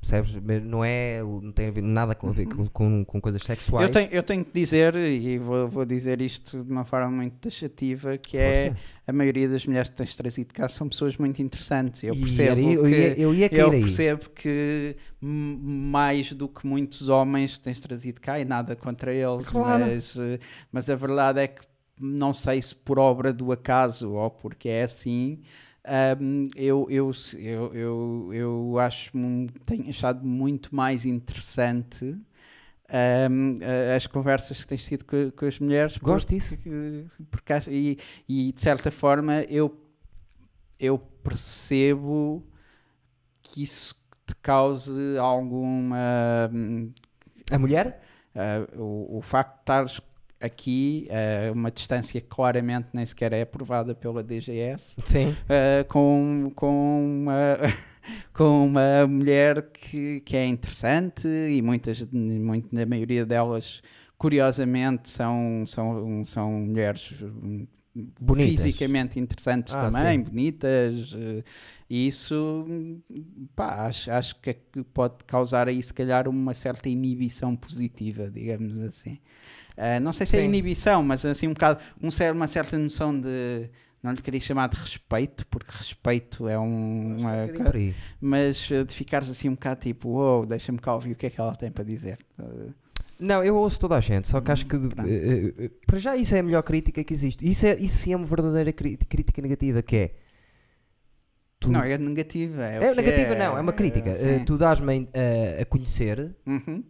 Percebes? 0.01 0.35
Não 0.65 0.83
é. 0.83 1.23
Não 1.23 1.53
tem 1.53 1.71
nada 1.83 2.17
a 2.21 2.31
ver 2.33 2.47
com, 2.47 2.67
com, 2.69 3.05
com 3.05 3.21
coisas 3.21 3.43
sexuais. 3.43 3.87
Eu 3.87 3.93
tenho, 3.93 4.09
eu 4.11 4.23
tenho 4.23 4.43
que 4.43 4.51
dizer, 4.53 4.97
e 4.97 5.37
vou, 5.39 5.69
vou 5.69 5.85
dizer 5.85 6.23
isto 6.23 6.65
de 6.65 6.73
uma 6.73 6.87
forma 6.87 7.11
muito 7.11 7.35
taxativa, 7.35 8.17
que 8.17 8.39
é 8.39 8.75
a 9.07 9.13
maioria 9.13 9.47
das 9.47 9.67
mulheres 9.67 9.91
que 9.91 9.97
tens 9.97 10.17
trazido 10.17 10.55
cá 10.55 10.71
são 10.71 10.89
pessoas 10.89 11.19
muito 11.19 11.43
interessantes. 11.43 12.03
Eu 12.03 12.17
percebo 12.17 12.51
era- 12.51 12.61
eu, 12.63 12.83
que, 12.85 12.89
ia, 12.91 13.21
eu 13.21 13.35
ia 13.35 13.49
eu 13.53 13.71
percebo 13.71 14.31
que 14.31 14.97
mais 15.21 16.33
do 16.33 16.49
que 16.49 16.67
muitos 16.67 17.09
homens 17.11 17.57
que 17.59 17.61
tens 17.61 17.79
trazido 17.81 18.21
cá, 18.23 18.41
e 18.41 18.45
nada 18.45 18.75
contra 18.75 19.13
eles, 19.13 19.47
Claro. 19.49 19.85
mas, 19.85 20.17
eh, 20.17 20.39
mas 20.73 20.89
a 20.89 20.97
verdade 20.97 21.41
é 21.41 21.47
que 21.49 21.61
não 22.01 22.33
sei 22.33 22.63
se 22.63 22.75
por 22.75 22.99
obra 22.99 23.33
do 23.33 23.53
acaso 23.53 24.13
ou 24.13 24.31
porque 24.31 24.69
é 24.71 24.85
assim. 24.85 25.41
Ahm, 25.85 26.47
eu, 26.57 26.87
eu, 26.91 27.11
eu, 27.39 27.75
eu, 27.75 28.31
eu 28.33 28.79
acho 28.79 29.11
tenho 29.67 29.89
achado 29.89 30.25
muito 30.27 30.75
mais 30.75 31.05
interessante 31.05 32.17
a- 33.63 33.97
as 33.97 34.07
conversas 34.07 34.63
que 34.63 34.69
tens 34.69 34.85
tido 34.87 35.05
com, 35.05 35.31
com 35.33 35.47
as 35.47 35.59
mulheres 35.59 35.99
Gosto 36.03 36.31
disso. 36.31 36.57
porque, 36.57 37.05
porque 37.31 37.53
e, 37.71 37.99
e 38.29 38.53
de 38.53 38.61
certa 38.61 38.91
forma 38.91 39.43
eu, 39.45 39.77
eu 40.79 40.99
percebo 40.99 42.45
que 43.43 43.63
isso 43.63 43.95
te 44.27 44.35
cause 44.37 45.19
alguma. 45.19 45.97
hum, 46.53 46.93
A 47.51 47.59
mulher? 47.59 48.01
ah, 48.35 48.67
o, 48.77 49.19
o 49.19 49.23
facto 49.23 49.55
de 49.57 49.61
estares 49.63 50.01
aqui, 50.41 51.07
uh, 51.11 51.53
uma 51.53 51.71
distância 51.71 52.21
que 52.21 52.27
claramente 52.27 52.89
nem 52.95 53.05
sequer 53.05 53.33
é 53.33 53.43
aprovada 53.43 53.95
pela 53.95 54.23
DGS, 54.23 54.97
uh, 54.99 55.85
com, 55.89 56.51
com, 56.55 57.21
uma, 57.23 57.59
com 58.33 58.67
uma 58.67 59.07
mulher 59.07 59.71
que, 59.71 60.21
que 60.21 60.37
é 60.37 60.47
interessante 60.47 61.29
e 61.29 61.61
muitas, 61.61 62.07
muito, 62.11 62.75
na 62.75 62.87
maioria 62.87 63.27
delas, 63.27 63.83
curiosamente, 64.17 65.11
são, 65.11 65.65
são, 65.67 66.25
são 66.25 66.51
mulheres 66.51 67.13
Bonitas. 68.21 68.53
fisicamente 68.53 69.19
interessantes 69.19 69.75
Ah, 69.75 69.91
também, 69.91 70.19
sim. 70.19 70.25
bonitas, 70.25 71.13
eh, 71.13 71.43
e 71.89 72.07
isso 72.07 72.65
pá, 73.57 73.87
acho, 73.87 74.11
acho 74.13 74.37
é 74.45 74.55
que 74.55 74.85
pode 74.95 75.25
causar 75.27 75.67
aí 75.69 75.83
se 75.83 75.93
calhar 75.93 76.29
uma 76.29 76.55
certa 76.55 76.89
inibição 76.89 77.57
positiva, 77.57 78.31
digamos 78.31 78.79
assim. 78.79 79.19
Ah, 79.83 79.99
não 79.99 80.13
sei 80.13 80.27
se 80.27 80.37
é 80.37 80.41
Sim. 80.41 80.47
inibição, 80.47 81.03
mas 81.03 81.25
assim 81.25 81.49
um 81.49 81.55
bocado, 81.55 81.81
um, 82.03 82.11
uma 82.35 82.47
certa 82.47 82.77
noção 82.79 83.19
de 83.19 83.71
não 84.03 84.13
lhe 84.13 84.21
queria 84.23 84.41
chamar 84.41 84.69
de 84.69 84.77
respeito, 84.77 85.47
porque 85.49 85.71
respeito 85.73 86.47
é 86.49 86.59
um, 86.59 87.19
uma, 87.19 87.45
Um 87.45 87.95
mas 88.21 88.71
eh, 88.71 88.85
de 88.85 88.95
ficares 88.95 89.29
assim 89.31 89.49
um 89.49 89.55
bocado 89.55 89.81
tipo, 89.81 90.09
uou, 90.09 90.45
deixa-me 90.47 90.79
cá 90.79 90.95
ouvir 90.95 91.13
o 91.13 91.17
que 91.17 91.27
é 91.27 91.31
que 91.31 91.41
ela 91.41 91.55
tem 91.55 91.71
para 91.71 91.85
dizer. 91.85 92.19
Ah, 92.39 92.69
Não, 93.19 93.43
eu 93.45 93.57
ouço 93.57 93.79
toda 93.81 93.97
a 93.97 94.01
gente, 94.01 94.27
só 94.29 94.41
que 94.41 94.51
acho 94.51 94.65
que 94.67 94.77
eh, 94.77 95.55
eh, 95.59 95.71
para 95.87 95.99
já 95.99 96.17
isso 96.17 96.35
é 96.35 96.39
a 96.39 96.43
melhor 96.43 96.63
crítica 96.63 97.03
que 97.05 97.13
existe. 97.13 97.49
Isso, 97.49 97.67
é, 97.67 97.75
isso 97.79 97.99
sim 97.99 98.13
é 98.13 98.17
uma 98.17 98.27
verdadeira 98.27 98.73
crítica 98.73 99.41
negativa, 99.43 99.83
que 99.83 99.97
é 99.97 100.15
tu- 101.59 101.71
Não, 101.71 101.83
é 101.83 101.97
negativa. 101.99 102.65
É, 102.65 102.77
é 102.85 102.95
negativa, 102.95 103.35
não, 103.35 103.57
é 103.57 103.61
uma 103.61 103.73
crítica. 103.73 104.15
sim. 104.15 104.27
Eh, 104.27 104.45
tu 104.47 104.57
dás-me 104.57 105.09
a, 105.15 105.63
a 105.63 105.65
conhecer 105.67 106.35
Uhum. 106.47 106.83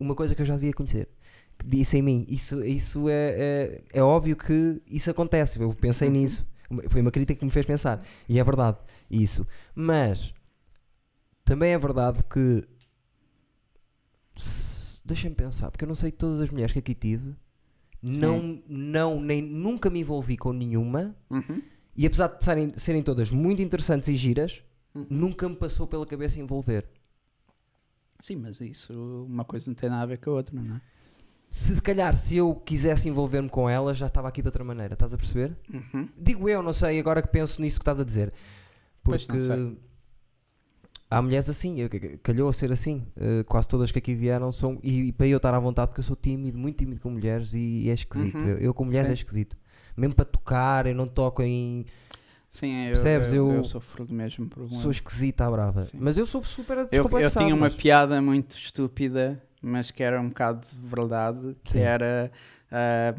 uma 0.00 0.14
coisa 0.14 0.34
que 0.34 0.40
eu 0.42 0.46
já 0.46 0.54
devia 0.54 0.72
conhecer. 0.72 1.08
Disse 1.64 1.98
em 1.98 2.02
mim. 2.02 2.26
Isso, 2.28 2.62
isso 2.64 3.08
é, 3.08 3.12
é, 3.12 3.84
é 3.94 4.02
óbvio 4.02 4.36
que 4.36 4.80
isso 4.86 5.10
acontece. 5.10 5.60
Eu 5.60 5.72
pensei 5.74 6.08
Uhum. 6.08 6.14
nisso. 6.14 6.46
Foi 6.88 7.00
uma 7.00 7.10
crítica 7.10 7.38
que 7.38 7.44
me 7.44 7.50
fez 7.50 7.64
pensar. 7.66 8.02
E 8.28 8.38
é 8.38 8.44
verdade. 8.44 8.78
Isso. 9.10 9.46
Mas 9.74 10.32
também 11.44 11.72
é 11.72 11.78
verdade 11.78 12.22
que. 12.24 12.66
Deixa-me 15.04 15.34
pensar, 15.36 15.70
porque 15.70 15.84
eu 15.84 15.88
não 15.88 15.94
sei 15.94 16.10
todas 16.10 16.40
as 16.40 16.50
mulheres 16.50 16.72
que 16.72 16.80
aqui 16.80 16.94
tive. 16.94 17.34
Não, 18.02 18.60
não, 18.68 19.20
nem 19.20 19.40
nunca 19.40 19.88
me 19.88 20.00
envolvi 20.00 20.36
com 20.36 20.52
nenhuma. 20.52 21.14
Uhum. 21.30 21.62
E 21.96 22.04
apesar 22.06 22.26
de 22.28 22.44
serem, 22.44 22.72
serem 22.76 23.02
todas 23.02 23.30
muito 23.30 23.62
interessantes 23.62 24.08
e 24.08 24.16
giras, 24.16 24.62
Uhum. 24.94 25.06
nunca 25.10 25.48
me 25.48 25.54
passou 25.56 25.86
pela 25.86 26.06
cabeça 26.06 26.40
envolver. 26.40 26.88
Sim, 28.20 28.36
mas 28.36 28.60
isso, 28.60 28.92
uma 29.28 29.44
coisa 29.44 29.68
não 29.70 29.74
tem 29.74 29.90
nada 29.90 30.02
a 30.02 30.06
ver 30.06 30.16
com 30.18 30.30
a 30.30 30.34
outra, 30.34 30.58
não 30.60 30.76
é? 30.76 30.80
Se 31.58 31.74
se 31.74 31.80
calhar, 31.80 32.14
se 32.18 32.36
eu 32.36 32.54
quisesse 32.54 33.08
envolver-me 33.08 33.48
com 33.48 33.66
ela, 33.66 33.94
já 33.94 34.04
estava 34.04 34.28
aqui 34.28 34.42
de 34.42 34.48
outra 34.48 34.62
maneira, 34.62 34.92
estás 34.92 35.14
a 35.14 35.16
perceber? 35.16 35.56
Uhum. 35.72 36.06
Digo 36.14 36.50
eu, 36.50 36.62
não 36.62 36.70
sei, 36.74 36.98
agora 37.00 37.22
que 37.22 37.28
penso 37.28 37.62
nisso 37.62 37.78
que 37.78 37.82
estás 37.82 37.98
a 37.98 38.04
dizer. 38.04 38.30
Porque 39.02 39.26
há 41.10 41.22
mulheres 41.22 41.48
assim, 41.48 41.80
eu- 41.80 41.88
calhou 42.22 42.48
a 42.48 42.52
ser 42.52 42.70
assim. 42.72 43.06
eh, 43.16 43.42
quase 43.44 43.68
todas 43.68 43.90
que 43.90 43.98
aqui 43.98 44.14
vieram 44.14 44.52
são. 44.52 44.78
E, 44.82 45.04
e 45.08 45.12
para 45.12 45.26
eu 45.28 45.38
estar 45.38 45.54
à 45.54 45.58
vontade, 45.58 45.88
porque 45.88 46.00
eu 46.00 46.04
sou 46.04 46.14
tímido, 46.16 46.58
muito 46.58 46.76
tímido 46.76 47.00
com 47.00 47.08
mulheres 47.10 47.54
e, 47.54 47.88
é 47.88 47.94
esquisito. 47.94 48.36
Uhum. 48.36 48.48
Eu, 48.48 48.58
eu 48.58 48.74
com 48.74 48.84
mulheres 48.84 49.06
Sim. 49.06 49.12
é 49.12 49.14
esquisito. 49.14 49.56
Mesmo 49.96 50.14
para 50.14 50.24
tocar, 50.26 50.86
eu 50.86 50.94
não 50.94 51.06
toco 51.08 51.42
em. 51.42 51.86
Sim, 52.50 52.84
eu, 52.84 52.92
Percebes? 52.92 53.32
eu, 53.32 53.48
Eu- 53.50 53.56
eu 53.56 53.64
sofro 53.64 54.04
do 54.04 54.12
mesmo 54.14 54.46
problema. 54.46 54.82
Sou 54.82 54.90
esquisita 54.90 55.46
à 55.46 55.50
brava. 55.50 55.84
Sim. 55.84 55.96
Mas 56.00 56.18
eu 56.18 56.26
sou 56.26 56.44
super 56.44 56.76
Eu, 56.76 56.82
eu 56.84 56.88
descomplexado. 56.90 57.44
tinha 57.46 57.54
uma 57.54 57.66
mas- 57.66 57.74
piada 57.74 58.20
muito 58.20 58.56
estúpida, 58.58 59.42
mas 59.66 59.90
que 59.90 60.02
era 60.02 60.20
um 60.20 60.28
bocado 60.28 60.66
de 60.66 60.88
verdade, 60.88 61.56
que 61.64 61.72
Sim. 61.72 61.80
era 61.80 62.30
ah, 62.70 63.14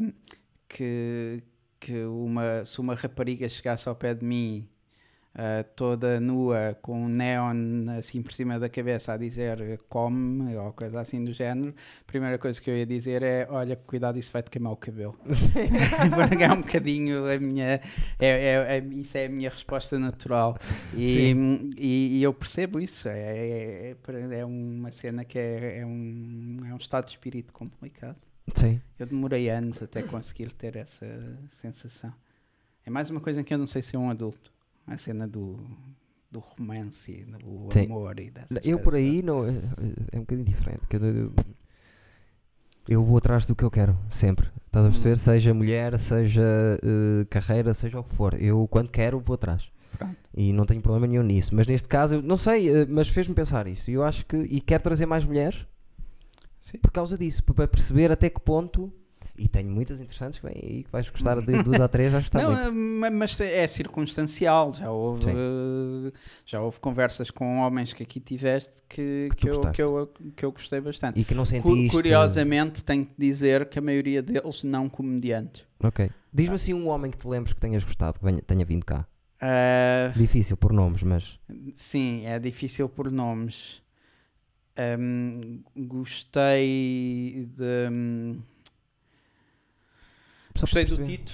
que, 0.68 1.42
que 1.78 2.04
uma, 2.04 2.64
se 2.64 2.80
uma 2.80 2.94
rapariga 2.94 3.48
chegasse 3.48 3.88
ao 3.88 3.94
pé 3.94 4.14
de 4.14 4.24
mim 4.24 4.68
ah, 5.40 5.62
toda 5.76 6.18
nua, 6.18 6.76
com 6.82 7.04
um 7.04 7.08
neon 7.08 7.88
assim 7.96 8.20
por 8.20 8.32
cima 8.32 8.58
da 8.58 8.68
cabeça 8.68 9.12
a 9.12 9.16
dizer 9.16 9.78
come 9.88 10.56
ou 10.56 10.72
coisa 10.72 11.00
assim 11.00 11.24
do 11.24 11.32
género, 11.32 11.72
a 12.00 12.04
primeira 12.04 12.36
coisa 12.38 12.60
que 12.60 12.68
eu 12.68 12.76
ia 12.76 12.84
dizer 12.84 13.22
é 13.22 13.46
olha, 13.48 13.76
cuidado, 13.76 14.18
isso 14.18 14.32
vai-te 14.32 14.50
queimar 14.50 14.72
o 14.72 14.76
cabelo. 14.76 15.16
Porque 16.28 16.42
é 16.42 16.52
um 16.52 16.60
bocadinho 16.60 17.30
a 17.30 17.38
minha. 17.38 17.80
É, 18.18 18.26
é- 18.26 18.78
é- 18.78 18.84
isso 18.90 19.16
é 19.16 19.26
a 19.26 19.28
minha 19.28 19.48
resposta 19.48 19.96
natural. 19.96 20.58
E, 20.92 21.32
e, 21.76 22.18
e 22.18 22.22
eu 22.24 22.34
percebo 22.34 22.80
isso. 22.80 23.08
É, 23.08 23.20
é, 23.20 23.90
é- 23.92 24.38
é 24.40 24.44
uma 24.44 24.90
cena 24.90 25.24
que 25.24 25.38
é, 25.38 25.78
é, 25.78 25.86
um, 25.86 26.58
é 26.68 26.74
um 26.74 26.78
estado 26.78 27.04
de 27.04 27.12
espírito 27.12 27.52
complicado. 27.52 28.18
Sim. 28.54 28.80
Eu 28.98 29.06
demorei 29.06 29.48
anos 29.50 29.80
até 29.80 30.02
conseguir 30.02 30.50
ter 30.52 30.74
essa 30.74 31.06
sensação. 31.52 32.12
É 32.84 32.90
mais 32.90 33.08
uma 33.08 33.20
coisa 33.20 33.40
em 33.40 33.44
que 33.44 33.54
eu 33.54 33.58
não 33.58 33.68
sei 33.68 33.82
se 33.82 33.94
é 33.94 33.98
um 33.98 34.10
adulto. 34.10 34.57
A 34.88 34.96
cena 34.96 35.28
do, 35.28 35.58
do 36.30 36.40
romance, 36.40 37.24
do 37.24 37.68
Sim. 37.72 37.84
amor 37.86 38.18
e 38.20 38.30
dessas 38.30 38.58
Eu 38.64 38.78
por 38.78 38.94
aí 38.94 39.22
não, 39.22 39.44
é, 39.46 39.52
é 40.12 40.16
um 40.16 40.20
bocadinho 40.20 40.46
diferente. 40.46 40.80
eu, 40.92 41.32
eu 42.88 43.04
vou 43.04 43.18
atrás 43.18 43.44
do 43.44 43.54
que 43.54 43.62
eu 43.64 43.70
quero, 43.70 43.98
sempre. 44.10 44.48
Estás 44.66 44.86
a 44.86 44.88
perceber? 44.90 45.12
Hum. 45.12 45.16
Seja 45.16 45.54
mulher, 45.54 45.98
seja 45.98 46.42
eh, 46.82 47.24
carreira, 47.28 47.74
seja 47.74 48.00
o 48.00 48.04
que 48.04 48.14
for. 48.14 48.34
Eu 48.40 48.66
quando 48.68 48.88
quero 48.90 49.20
vou 49.20 49.34
atrás. 49.34 49.70
Pronto. 49.96 50.16
E 50.34 50.52
não 50.52 50.64
tenho 50.64 50.80
problema 50.80 51.06
nenhum 51.06 51.22
nisso. 51.22 51.54
Mas 51.54 51.66
neste 51.66 51.88
caso, 51.88 52.16
eu 52.16 52.22
não 52.22 52.36
sei, 52.36 52.68
eh, 52.70 52.86
mas 52.86 53.08
fez-me 53.08 53.34
pensar 53.34 53.66
isso. 53.66 53.90
E 53.90 53.94
eu 53.94 54.02
acho 54.04 54.24
que. 54.24 54.36
E 54.36 54.60
quero 54.60 54.82
trazer 54.82 55.04
mais 55.06 55.24
mulheres 55.24 55.66
Sim. 56.60 56.78
por 56.78 56.90
causa 56.90 57.18
disso, 57.18 57.42
pa- 57.44 57.52
para 57.54 57.68
perceber 57.68 58.10
até 58.10 58.30
que 58.30 58.40
ponto. 58.40 58.90
E 59.38 59.46
tenho 59.48 59.70
muitas 59.70 60.00
interessantes 60.00 60.40
que 60.40 60.46
vêm 60.46 60.56
aí 60.62 60.82
que 60.84 60.90
vais 60.90 61.08
gostar 61.08 61.40
de 61.40 61.62
duas 61.62 61.78
ou 61.78 61.88
três, 61.88 62.10
vais 62.10 62.24
gostar 62.24 62.42
Não, 62.42 62.50
muito. 62.50 62.62
é, 62.62 62.70
ma- 62.70 63.10
mas 63.10 63.40
é 63.40 63.66
circunstancial. 63.66 64.74
Já 64.74 64.90
houve, 64.90 65.24
Sim. 65.24 65.30
eh, 65.32 66.12
já 66.44 66.60
houve 66.60 66.80
conversas 66.80 67.30
com 67.30 67.58
homens 67.60 67.92
que 67.92 68.02
aqui 68.02 68.18
tiveste 68.20 68.82
que, 68.88 69.28
Que 69.30 69.36
que, 69.36 69.48
eu, 69.48 69.60
que, 69.70 69.82
eu, 69.82 70.12
que 70.36 70.44
eu 70.44 70.52
gostei 70.52 70.80
bastante. 70.80 71.20
E 71.20 71.24
que 71.24 71.34
não 71.34 71.44
sentiste. 71.44 71.88
Curiosamente, 71.90 72.82
tenho 72.82 73.06
que 73.06 73.14
dizer 73.16 73.68
que 73.68 73.78
a 73.78 73.82
maioria 73.82 74.20
deles 74.22 74.64
não 74.64 74.88
comediantes. 74.88 75.64
Ok. 75.82 76.10
Diz-me 76.32 76.54
assim 76.56 76.74
um 76.74 76.88
homem 76.88 77.10
que 77.10 77.16
te 77.18 77.26
lembres 77.28 77.52
que 77.52 77.60
tenhas 77.60 77.84
gostado, 77.84 78.18
que 78.18 78.24
venha- 78.24 78.42
tenha 78.42 78.64
vindo 78.64 78.84
cá. 78.84 79.06
Ah, 79.40 80.12
Difícil 80.16 80.56
por 80.56 80.72
nomes, 80.72 81.02
mas. 81.04 81.38
sim, 81.76 82.26
é 82.26 82.38
difícil 82.40 82.88
por 82.88 83.08
nomes. 83.10 83.80
Ahm, 84.76 85.60
gostei 85.76 87.48
de. 87.56 88.38
para 88.57 88.57
gostei 90.60 90.84
do. 90.84 91.04
Tito, 91.04 91.32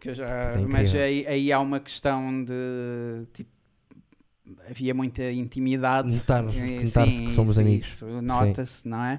que 0.00 0.10
eu 0.10 0.14
já, 0.14 0.26
é 0.28 0.58
mas 0.58 0.94
aí, 0.94 1.26
aí 1.26 1.52
há 1.52 1.60
uma 1.60 1.80
questão 1.80 2.44
de 2.44 3.26
tipo. 3.32 3.50
Havia 4.70 4.92
muita 4.94 5.30
intimidade. 5.32 6.08
Eh, 6.14 6.82
notar-se 6.82 7.16
sim, 7.16 7.26
que 7.26 7.32
somos 7.32 7.52
isso- 7.52 7.60
amigos. 7.60 8.02
Nota-se, 8.22 8.86
não 8.86 9.02
é? 9.02 9.18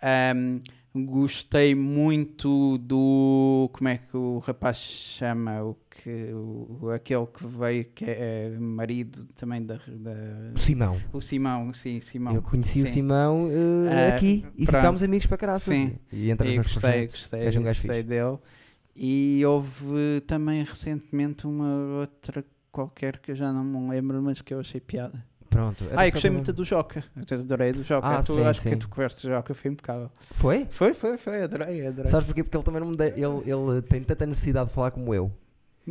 É. 0.00 0.30
Ahm, 0.32 0.58
gostei 0.94 1.74
muito 1.74 2.78
do. 2.78 3.68
Como 3.72 3.88
é 3.88 3.98
que 3.98 4.16
o 4.16 4.38
rapaz 4.38 4.76
chama? 4.76 5.62
O 5.64 5.76
que, 5.90 6.32
o, 6.32 6.88
aquele 6.94 7.26
que 7.26 7.46
veio, 7.46 7.84
que 7.86 8.04
é 8.04 8.56
marido 8.60 9.26
também 9.34 9.60
da. 9.64 9.74
da- 9.74 10.52
O 10.54 10.58
Simão. 10.58 11.00
o 11.12 11.20
Simão, 11.20 11.72
sim, 11.72 12.00
Simão. 12.00 12.34
Eu 12.36 12.42
conheci 12.42 12.80
o 12.80 12.86
Sim. 12.86 12.92
Simão 12.92 13.48
eh, 13.50 14.12
Ah, 14.12 14.16
aqui 14.16 14.46
e 14.56 14.64
pronto. 14.66 14.80
ficámos 14.80 15.02
amigos 15.02 15.26
para 15.26 15.36
caraças. 15.36 15.74
Sim. 15.74 15.96
E 16.12 16.30
E 16.30 16.34
gostei, 16.58 17.06
gostei, 17.08 17.48
um 17.58 17.62
gostei 17.64 17.74
fixe. 17.74 18.02
dele. 18.04 18.38
E 18.94 19.42
houve 19.46 20.20
também 20.26 20.62
recentemente 20.62 21.46
uma 21.46 22.00
outra 22.00 22.44
qualquer 22.70 23.18
que 23.18 23.32
eu 23.32 23.36
já 23.36 23.52
não 23.52 23.64
me 23.64 23.90
lembro, 23.90 24.20
mas 24.22 24.40
que 24.42 24.52
eu 24.52 24.60
achei 24.60 24.80
piada. 24.80 25.24
Pronto. 25.48 25.84
Ah, 25.96 26.06
e 26.06 26.10
só 26.10 26.14
gostei 26.14 26.30
muito 26.30 26.52
do 26.52 26.64
Joca. 26.64 27.02
Eu 27.28 27.40
adorei 27.40 27.72
do 27.72 27.82
Joca. 27.82 28.06
Ah, 28.06 28.22
tu, 28.22 28.34
sim, 28.34 28.44
acho 28.44 28.60
sim. 28.60 28.70
que 28.70 28.76
tu 28.76 28.88
conversas 28.88 29.20
do 29.22 29.30
Joca 29.30 29.52
foi 29.52 29.70
impecável. 29.72 30.10
Foi? 30.30 30.66
Foi, 30.70 30.94
foi, 30.94 31.18
foi. 31.18 31.42
Adorei, 31.42 31.86
adorei. 31.86 32.10
Sabes 32.10 32.26
porquê? 32.26 32.44
Porque 32.44 32.56
ele 32.56 32.64
também 32.64 32.80
não 32.80 32.88
me 32.88 32.96
de... 32.96 33.06
ele, 33.08 33.50
ele 33.50 33.82
tem 33.82 34.00
tanta 34.02 34.26
necessidade 34.26 34.68
de 34.68 34.74
falar 34.74 34.92
como 34.92 35.12
eu. 35.12 35.32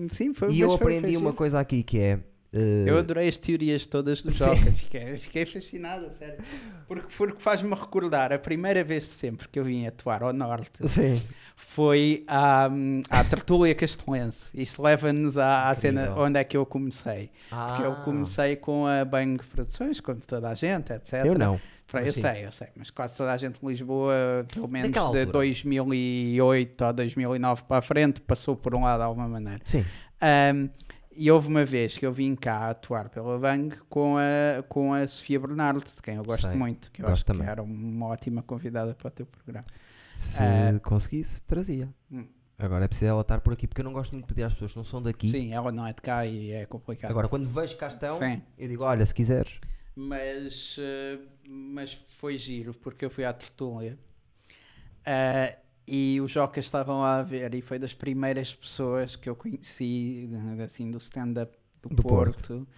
Sim, 0.08 0.34
foi 0.34 0.54
e 0.54 0.62
eu 0.62 0.70
foi- 0.70 0.76
aprendi 0.78 1.02
foi 1.08 1.18
uma 1.18 1.22
giro. 1.30 1.34
coisa 1.34 1.60
aqui 1.60 1.84
que 1.84 2.00
é. 2.00 2.20
Eh, 2.54 2.86
Eu 2.88 2.98
adorei 2.98 3.30
as 3.30 3.38
teorias 3.38 3.86
todas 3.86 4.22
do. 4.22 4.30
Joca. 4.34 4.72
Fiquei, 4.74 5.18
fiquei 5.18 5.46
fascinado, 5.46 6.08
a 6.08 6.12
sério. 6.12 6.44
Porque, 6.88 7.08
porque 7.18 7.42
faz-me 7.42 7.74
recordar 7.76 8.32
a 8.34 8.40
primeira 8.40 8.84
vez 8.84 9.04
de 9.04 9.10
sempre 9.10 9.48
que 9.48 9.60
eu 9.60 9.64
vim 9.64 9.86
atuar 9.86 10.24
ao 10.24 10.34
Norte 10.34 10.88
Sim. 10.88 11.22
foi 11.56 12.24
à, 12.28 12.70
à 13.10 13.24
Tertúlia 13.24 13.76
Castelense. 13.76 14.46
Isto 14.54 14.82
leva-nos 14.82 15.38
à, 15.38 15.70
à 15.70 15.76
cena 15.76 16.14
onde 16.18 16.40
é 16.40 16.44
que 16.44 16.58
eu 16.58 16.66
comecei. 16.66 17.30
Porque 17.50 17.84
eu 17.84 17.92
Ah, 17.94 18.02
comecei 18.04 18.56
com 18.56 18.88
a 18.88 19.06
Bang 19.06 19.42
Produções, 19.44 20.00
como 20.00 20.20
toda 20.22 20.50
a 20.50 20.56
gente, 20.56 20.92
etc. 20.94 21.26
Eu 21.26 21.38
não. 21.38 21.60
Mas 21.92 22.06
Eu 22.06 22.14
sim. 22.14 22.22
sei, 22.22 22.46
eu 22.46 22.52
sei, 22.52 22.68
mas 22.76 22.92
quase 22.92 23.18
toda 23.18 23.32
a 23.32 23.38
gente 23.38 23.60
de 23.60 23.66
Lisboa, 23.66 24.14
pelo 24.54 24.68
menos 24.68 24.90
Naquela 24.90 25.12
de 25.12 25.20
altura. 25.22 25.32
2008 25.40 26.86
ou 26.86 26.94
2009 26.94 27.64
para 27.64 27.78
a 27.78 27.82
frente, 27.82 28.22
passou 28.22 28.56
por 28.56 28.76
um 28.76 28.84
lado 28.84 29.00
de 29.00 29.06
alguma 29.06 29.28
maneira. 29.28 29.60
Sim. 29.64 29.84
Um, 30.22 30.70
E 31.12 31.30
houve 31.32 31.48
uma 31.48 31.66
vez 31.66 31.98
que 31.98 32.06
eu 32.06 32.14
vim 32.14 32.36
cá 32.36 32.70
atuar 32.70 33.10
pela 33.10 33.38
Bang 33.40 33.76
com 33.90 34.16
a, 34.18 34.62
com 34.64 34.94
a 34.94 35.06
Sofia 35.08 35.40
Bernardo, 35.40 35.84
de 35.84 36.02
quem 36.02 36.16
eu 36.16 36.24
gosto 36.24 36.48
Sei. 36.48 36.56
muito, 36.56 36.92
que 36.92 37.02
eu 37.02 37.06
Gosto 37.06 37.14
acho 37.16 37.26
também. 37.26 37.44
que 37.46 37.50
era 37.52 37.64
uma 37.64 38.06
ótima 38.08 38.42
convidada 38.44 38.94
para 38.94 39.08
o 39.08 39.12
teu 39.12 39.26
programa. 39.26 39.66
Se 40.16 40.42
Ah. 40.42 40.80
conseguisse, 40.84 41.44
trazia. 41.44 41.90
Hum. 42.12 42.26
Agora 42.58 42.86
é 42.86 42.88
preciso 42.88 43.10
ela 43.12 43.22
estar 43.22 43.40
por 43.42 43.54
aqui, 43.54 43.66
porque 43.68 43.82
eu 43.82 43.86
não 43.86 43.94
gosto 43.94 44.12
muito 44.12 44.28
de 44.28 44.34
pedir 44.34 44.44
às 44.44 44.54
pessoas 44.54 44.72
que 44.72 44.78
não 44.78 44.84
são 44.84 45.02
daqui. 45.02 45.30
Sim, 45.30 45.54
ela 45.54 45.72
não 45.72 45.86
é 45.88 45.94
de 45.94 46.02
cá 46.02 46.26
e 46.26 46.52
é 46.52 46.66
complicado. 46.66 47.10
Agora, 47.12 47.28
quando 47.28 47.48
vejo 47.50 47.76
cá 47.78 47.88
estão, 47.88 48.18
Sim. 48.18 48.42
eu 48.58 48.68
digo: 48.68 48.84
olha, 48.84 49.06
se 49.06 49.14
quiseres. 49.14 49.60
Mas, 49.96 50.76
eh, 50.78 51.20
mas 51.48 51.94
foi 52.20 52.38
giro, 52.38 52.74
porque 52.74 53.04
eu 53.06 53.10
fui 53.10 53.24
à 53.26 53.34
Tertúlia 53.34 53.98
eh, 55.06 55.58
e 55.90 56.22
os 56.22 56.32
Jocas 56.32 56.66
estavam 56.66 57.02
lá 57.02 57.20
a 57.20 57.24
ver 57.24 57.54
e 57.56 57.62
foi 57.62 57.80
das 57.80 57.94
primeiras 57.94 58.54
pessoas 58.54 59.16
que 59.16 59.28
eu 59.28 59.36
conheci 59.36 60.30
assim, 60.64 60.92
do 60.92 60.98
stand-up 61.00 61.58
do, 61.82 61.90
Do 61.90 62.04
Porto. 62.04 62.68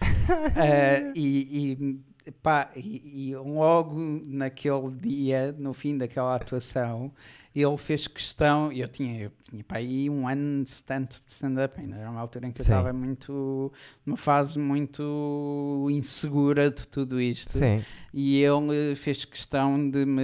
Eh, 0.56 1.12
e, 1.16 1.72
e, 1.72 2.00
pá, 2.42 2.70
e, 2.76 3.30
e 3.30 3.36
logo 3.36 3.98
naquele 4.24 4.90
dia, 4.92 5.52
no 5.58 5.72
fim 5.74 5.96
daquela 5.98 6.36
atuação, 6.36 7.12
ele 7.54 7.76
fez 7.76 8.08
questão, 8.08 8.72
eu 8.72 8.88
tinha, 8.88 9.24
eu 9.24 9.32
tinha 9.50 9.62
pá, 9.64 9.76
aí 9.76 10.08
um 10.08 10.26
ano 10.26 10.64
de 10.64 10.70
stand- 10.70 11.06
de 11.08 11.32
stand-up, 11.32 11.78
ainda 11.78 11.96
era 11.96 12.10
uma 12.10 12.20
altura 12.20 12.46
em 12.46 12.52
que 12.52 12.60
eu 12.60 12.64
estava 12.64 12.92
muito, 12.92 13.72
numa 14.06 14.16
fase 14.16 14.58
muito 14.58 15.86
insegura 15.90 16.70
de 16.70 16.86
tudo 16.88 17.20
isto. 17.20 17.58
Sim. 17.58 17.82
E 18.14 18.42
ele 18.42 18.94
fez 18.96 19.24
questão 19.24 19.90
de 19.90 20.06
me 20.06 20.22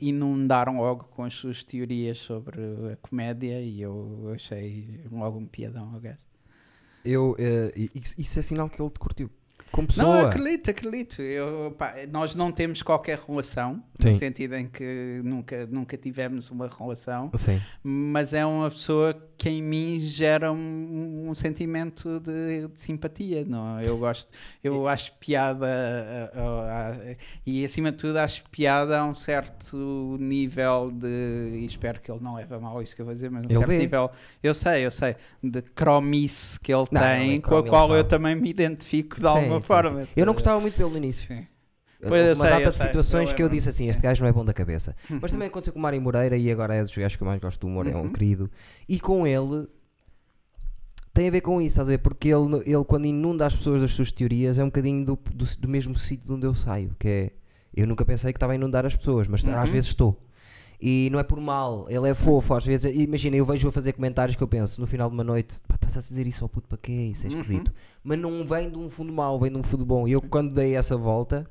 inundar 0.00 0.68
logo 0.74 1.04
com 1.04 1.22
as 1.24 1.34
suas 1.34 1.62
teorias 1.62 2.18
sobre 2.18 2.60
a 2.92 2.96
comédia 2.96 3.60
e 3.60 3.80
eu 3.82 4.32
achei 4.34 5.00
logo 5.10 5.38
um 5.38 5.46
piadão 5.46 5.92
ao 5.94 6.00
gajo. 6.00 6.18
Eu, 7.04 7.36
isso 7.94 8.14
isso 8.18 8.38
é 8.38 8.42
sinal 8.42 8.68
que 8.68 8.80
ele 8.80 8.90
te 8.90 8.98
curtiu. 8.98 9.30
Como 9.74 9.88
Não, 9.88 9.94
pessoa. 9.96 10.28
acredito, 10.28 10.70
acredito. 10.70 11.20
Eu, 11.20 11.74
pá, 11.76 11.94
nós 12.12 12.36
não 12.36 12.52
temos 12.52 12.80
qualquer 12.80 13.18
relação, 13.26 13.82
no 13.98 14.06
Sim. 14.06 14.14
sentido 14.14 14.54
em 14.54 14.68
que 14.68 15.20
nunca, 15.24 15.66
nunca 15.66 15.96
tivemos 15.96 16.48
uma 16.48 16.68
relação, 16.68 17.32
Sim. 17.36 17.60
mas 17.82 18.32
é 18.32 18.46
uma 18.46 18.70
pessoa 18.70 19.20
que 19.36 19.48
em 19.50 19.60
mim 19.60 19.98
gera 19.98 20.52
um, 20.52 21.26
um 21.28 21.34
sentimento 21.34 22.20
de, 22.20 22.68
de 22.68 22.80
simpatia. 22.80 23.44
Não? 23.44 23.80
é? 23.80 23.82
Eu 23.88 23.98
gosto, 23.98 24.32
eu 24.62 24.86
acho 24.86 25.12
piada 25.18 25.66
a- 25.66 26.38
a- 26.40 26.90
a- 26.92 27.14
e 27.44 27.64
acima 27.64 27.90
de 27.90 27.98
tudo 27.98 28.16
acho 28.18 28.44
piada 28.52 29.00
a 29.00 29.04
um 29.04 29.12
certo 29.12 30.16
nível 30.20 30.92
de 30.92 31.08
e 31.54 31.66
espero 31.66 32.00
que 32.00 32.10
ele 32.12 32.20
não 32.20 32.34
leve 32.36 32.54
a 32.54 32.60
mal 32.60 32.80
isto 32.80 32.94
que 32.94 33.02
eu 33.02 33.06
vou 33.06 33.14
dizer, 33.14 33.28
mas 33.28 33.42
um 33.42 33.46
Ele 33.46 33.54
certo 33.54 33.68
vê. 33.68 33.78
nível, 33.78 34.08
eu 34.40 34.54
sei, 34.54 34.86
eu 34.86 34.90
sei, 34.92 35.16
de 35.42 35.60
cromice 35.62 36.60
que 36.60 36.72
ele 36.72 36.86
Não, 36.92 37.00
tem, 37.00 37.34
é 37.36 37.40
com 37.40 37.56
a 37.56 37.62
qual 37.64 37.94
eu 37.94 38.04
também 38.04 38.36
me 38.36 38.48
identifico 38.48 39.16
de 39.16 39.22
Sim, 39.22 39.26
alguma 39.26 39.60
sim. 39.66 40.06
Eu 40.16 40.26
não 40.26 40.32
gostava 40.34 40.60
muito 40.60 40.76
dele 40.76 40.90
no 40.90 40.96
início. 40.96 41.26
Sim. 41.28 41.46
Pois, 42.06 42.20
eu 42.20 42.34
uma 42.34 42.36
sei, 42.36 42.50
data 42.50 42.62
eu 42.64 42.70
de 42.70 42.76
sei, 42.76 42.86
situações 42.88 43.30
eu 43.30 43.36
que 43.36 43.42
eu 43.42 43.48
disse 43.48 43.68
assim: 43.70 43.88
este 43.88 44.02
gajo 44.02 44.22
não 44.22 44.28
é 44.28 44.32
bom 44.32 44.44
da 44.44 44.52
cabeça. 44.52 44.94
Mas 45.08 45.32
também 45.32 45.48
aconteceu 45.48 45.72
com 45.72 45.78
o 45.78 45.82
Mário 45.82 46.00
Moreira 46.02 46.36
e 46.36 46.50
agora 46.50 46.74
é 46.74 46.82
dos 46.82 46.94
gajos 46.94 47.16
que 47.16 47.22
eu 47.22 47.26
mais 47.26 47.40
gosto 47.40 47.60
do 47.60 47.66
humor, 47.66 47.86
é 47.86 47.96
um 47.96 48.02
Uhum. 48.02 48.12
querido. 48.12 48.50
E 48.88 49.00
com 49.00 49.26
ele 49.26 49.66
tem 51.14 51.28
a 51.28 51.30
ver 51.30 51.40
com 51.40 51.60
isso, 51.60 51.68
estás 51.74 51.88
a 51.88 51.92
ver? 51.92 51.98
Porque 51.98 52.28
ele, 52.28 52.56
ele 52.66 52.84
quando 52.84 53.06
inunda 53.06 53.46
as 53.46 53.54
pessoas 53.56 53.80
das 53.80 53.92
suas 53.92 54.10
teorias, 54.12 54.58
é 54.58 54.62
um 54.62 54.66
bocadinho 54.66 55.04
do, 55.04 55.18
do, 55.32 55.44
do 55.58 55.68
mesmo 55.68 55.96
sítio 55.96 56.26
de 56.26 56.32
onde 56.32 56.46
eu 56.46 56.54
saio, 56.54 56.94
que 56.98 57.08
é 57.08 57.30
eu 57.76 57.86
nunca 57.86 58.04
pensei 58.04 58.32
que 58.32 58.36
estava 58.36 58.52
a 58.52 58.56
inundar 58.56 58.84
as 58.84 58.94
pessoas, 58.94 59.26
mas 59.26 59.46
às 59.48 59.66
Uhum. 59.68 59.72
vezes 59.72 59.88
estou. 59.88 60.20
E 60.80 61.08
não 61.10 61.18
é 61.18 61.22
por 61.22 61.40
mal, 61.40 61.86
ele 61.88 62.08
é 62.08 62.14
fofo, 62.14 62.52
às 62.54 62.64
vezes, 62.66 62.92
imagina, 62.94 63.36
eu 63.36 63.46
vejo 63.46 63.68
a 63.68 63.72
fazer 63.72 63.92
comentários 63.92 64.36
que 64.36 64.42
eu 64.42 64.48
penso 64.48 64.80
no 64.80 64.86
final 64.86 65.08
de 65.08 65.14
uma 65.14 65.24
noite, 65.24 65.60
pá, 65.66 65.76
estás 65.76 65.96
a 65.96 66.08
dizer 66.08 66.26
isso 66.26 66.44
ao 66.44 66.48
puto 66.48 66.68
para 66.68 66.76
quê? 66.78 66.92
Isso 67.12 67.26
é 67.26 67.30
Uhum. 67.30 67.40
esquisito. 67.40 67.72
Mas 68.02 68.18
não 68.18 68.44
vem 68.46 68.70
de 68.70 68.76
um 68.78 68.90
fundo 68.90 69.12
mau, 69.12 69.38
vem 69.40 69.50
de 69.50 69.56
um 69.56 69.62
fundo 69.62 69.84
bom. 69.84 70.06
E 70.06 70.12
eu 70.12 70.20
quando 70.20 70.52
dei 70.54 70.74
essa 70.76 70.96
volta, 70.96 71.48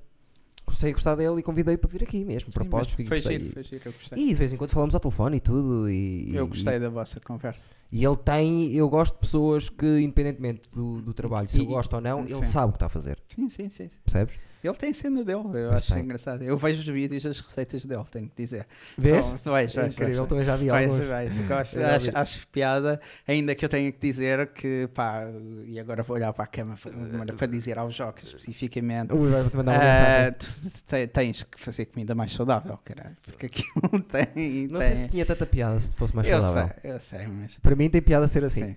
comecei 0.66 0.92
a 0.92 0.94
gostar 0.94 1.16
dele 1.16 1.40
e 1.40 1.44
convidei 1.44 1.76
para 1.78 1.90
vir 1.90 2.04
aqui 2.04 2.24
mesmo, 2.24 2.48
Sim, 2.52 2.60
propósito. 2.60 2.96
foi 2.96 3.06
gostei. 3.06 3.40
giro, 3.40 3.54
foi 3.54 3.64
giro, 3.64 3.82
eu 3.86 3.92
gostei. 3.94 4.20
E 4.24 4.28
de 4.28 4.34
vez 4.36 4.54
em 4.54 4.58
quando 4.58 4.70
falamos 4.70 4.94
ao 4.94 5.00
telefone 5.00 5.38
e 5.38 5.40
tudo. 5.40 5.90
E, 5.90 6.36
eu 6.36 6.46
e- 6.46 6.50
gostei 6.50 6.80
da 6.80 6.90
vossa 6.90 7.20
conversa. 7.20 7.66
E, 7.92 8.04
ele 8.06 8.18
tem, 8.18 8.72
eu 8.74 8.88
gosto 8.90 9.14
de 9.16 9.20
pessoas 9.22 9.70
que, 9.70 10.00
independentemente 10.00 10.70
do, 10.72 11.02
do 11.02 11.14
trabalho, 11.14 11.48
se 11.50 11.58
E- 11.58 11.62
eu 11.62 11.66
gosto 11.66 11.94
ou 11.94 12.02
não, 12.02 12.20
ele 12.22 12.34
sim. 12.36 12.44
sabe 12.44 12.70
o 12.70 12.72
que 12.74 12.78
está 12.78 12.86
a 12.86 12.90
fazer. 12.90 13.18
Sim, 13.34 13.50
sim, 13.50 13.70
sim. 13.70 13.90
sim. 13.90 13.98
Percebes? 14.04 14.36
Ele 14.64 14.74
tem 14.76 14.94
cena 14.94 15.24
dele, 15.24 15.40
eu 15.40 15.50
Pois 15.52 15.74
acho 15.74 15.98
engraçado. 15.98 16.42
Eu 16.44 16.58
vejo 16.58 16.80
os 16.80 16.88
vídeos 16.88 17.22
das 17.24 17.40
receitas 17.40 17.86
dele, 17.86 18.04
tenho 18.10 18.30
que 18.30 18.36
dizer. 18.42 18.66
Vês? 18.98 19.26
São- 19.40 19.52
Vais, 19.52 19.76
É 19.78 19.88
incrível, 19.88 20.26
também 20.26 20.46
já 20.46 20.56
vi 20.56 20.70
Vais, 20.70 20.90
alguns. 20.90 21.08
vais. 21.08 21.38
Gosto, 21.48 21.80
Eu 21.80 21.88
acho, 21.88 22.10
acho 22.18 22.48
piada, 22.48 23.00
ainda 23.28 23.54
que 23.56 23.66
eu 23.66 23.70
tenha 23.70 23.92
que 23.92 24.00
dizer 24.00 24.48
que, 24.54 24.88
pá, 24.94 25.28
e 25.66 25.80
agora 25.80 26.02
vou 26.04 26.16
olhar 26.16 26.32
para 26.34 26.46
a 26.46 26.48
câmara 26.48 26.80
para, 26.82 27.34
para 27.36 27.48
dizer 27.48 27.78
ao 27.78 27.92
Joca 27.92 28.26
especificamente. 28.26 29.14
Ui, 29.14 29.30
vai-te 29.30 29.56
mandar 29.56 29.74
uma 29.74 29.84
mensagem. 29.84 30.34
tu 30.72 30.82
te- 30.88 31.08
tens 31.08 31.44
que 31.44 31.60
fazer 31.60 31.86
comida 31.86 32.16
mais 32.16 32.32
saudável, 32.34 32.78
caralho, 32.86 33.18
porque 33.24 33.48
aquilo 33.48 34.00
tem. 34.10 34.68
Não 34.70 34.80
tem... 34.80 34.90
sei 34.90 34.98
se 34.98 35.08
tinha 35.10 35.26
tanta 35.26 35.46
piada 35.46 35.80
se 35.80 35.94
fosse 35.96 36.16
mais 36.16 36.28
eu 36.28 36.42
saudável. 36.42 36.74
sei, 36.82 36.92
eu 36.92 37.00
sei, 37.00 37.28
mas. 37.28 37.58
Para 37.60 37.76
mim 37.76 37.90
tem 37.90 38.02
piada 38.02 38.28
ser 38.28 38.44
assim. 38.44 38.68
sim. 38.68 38.76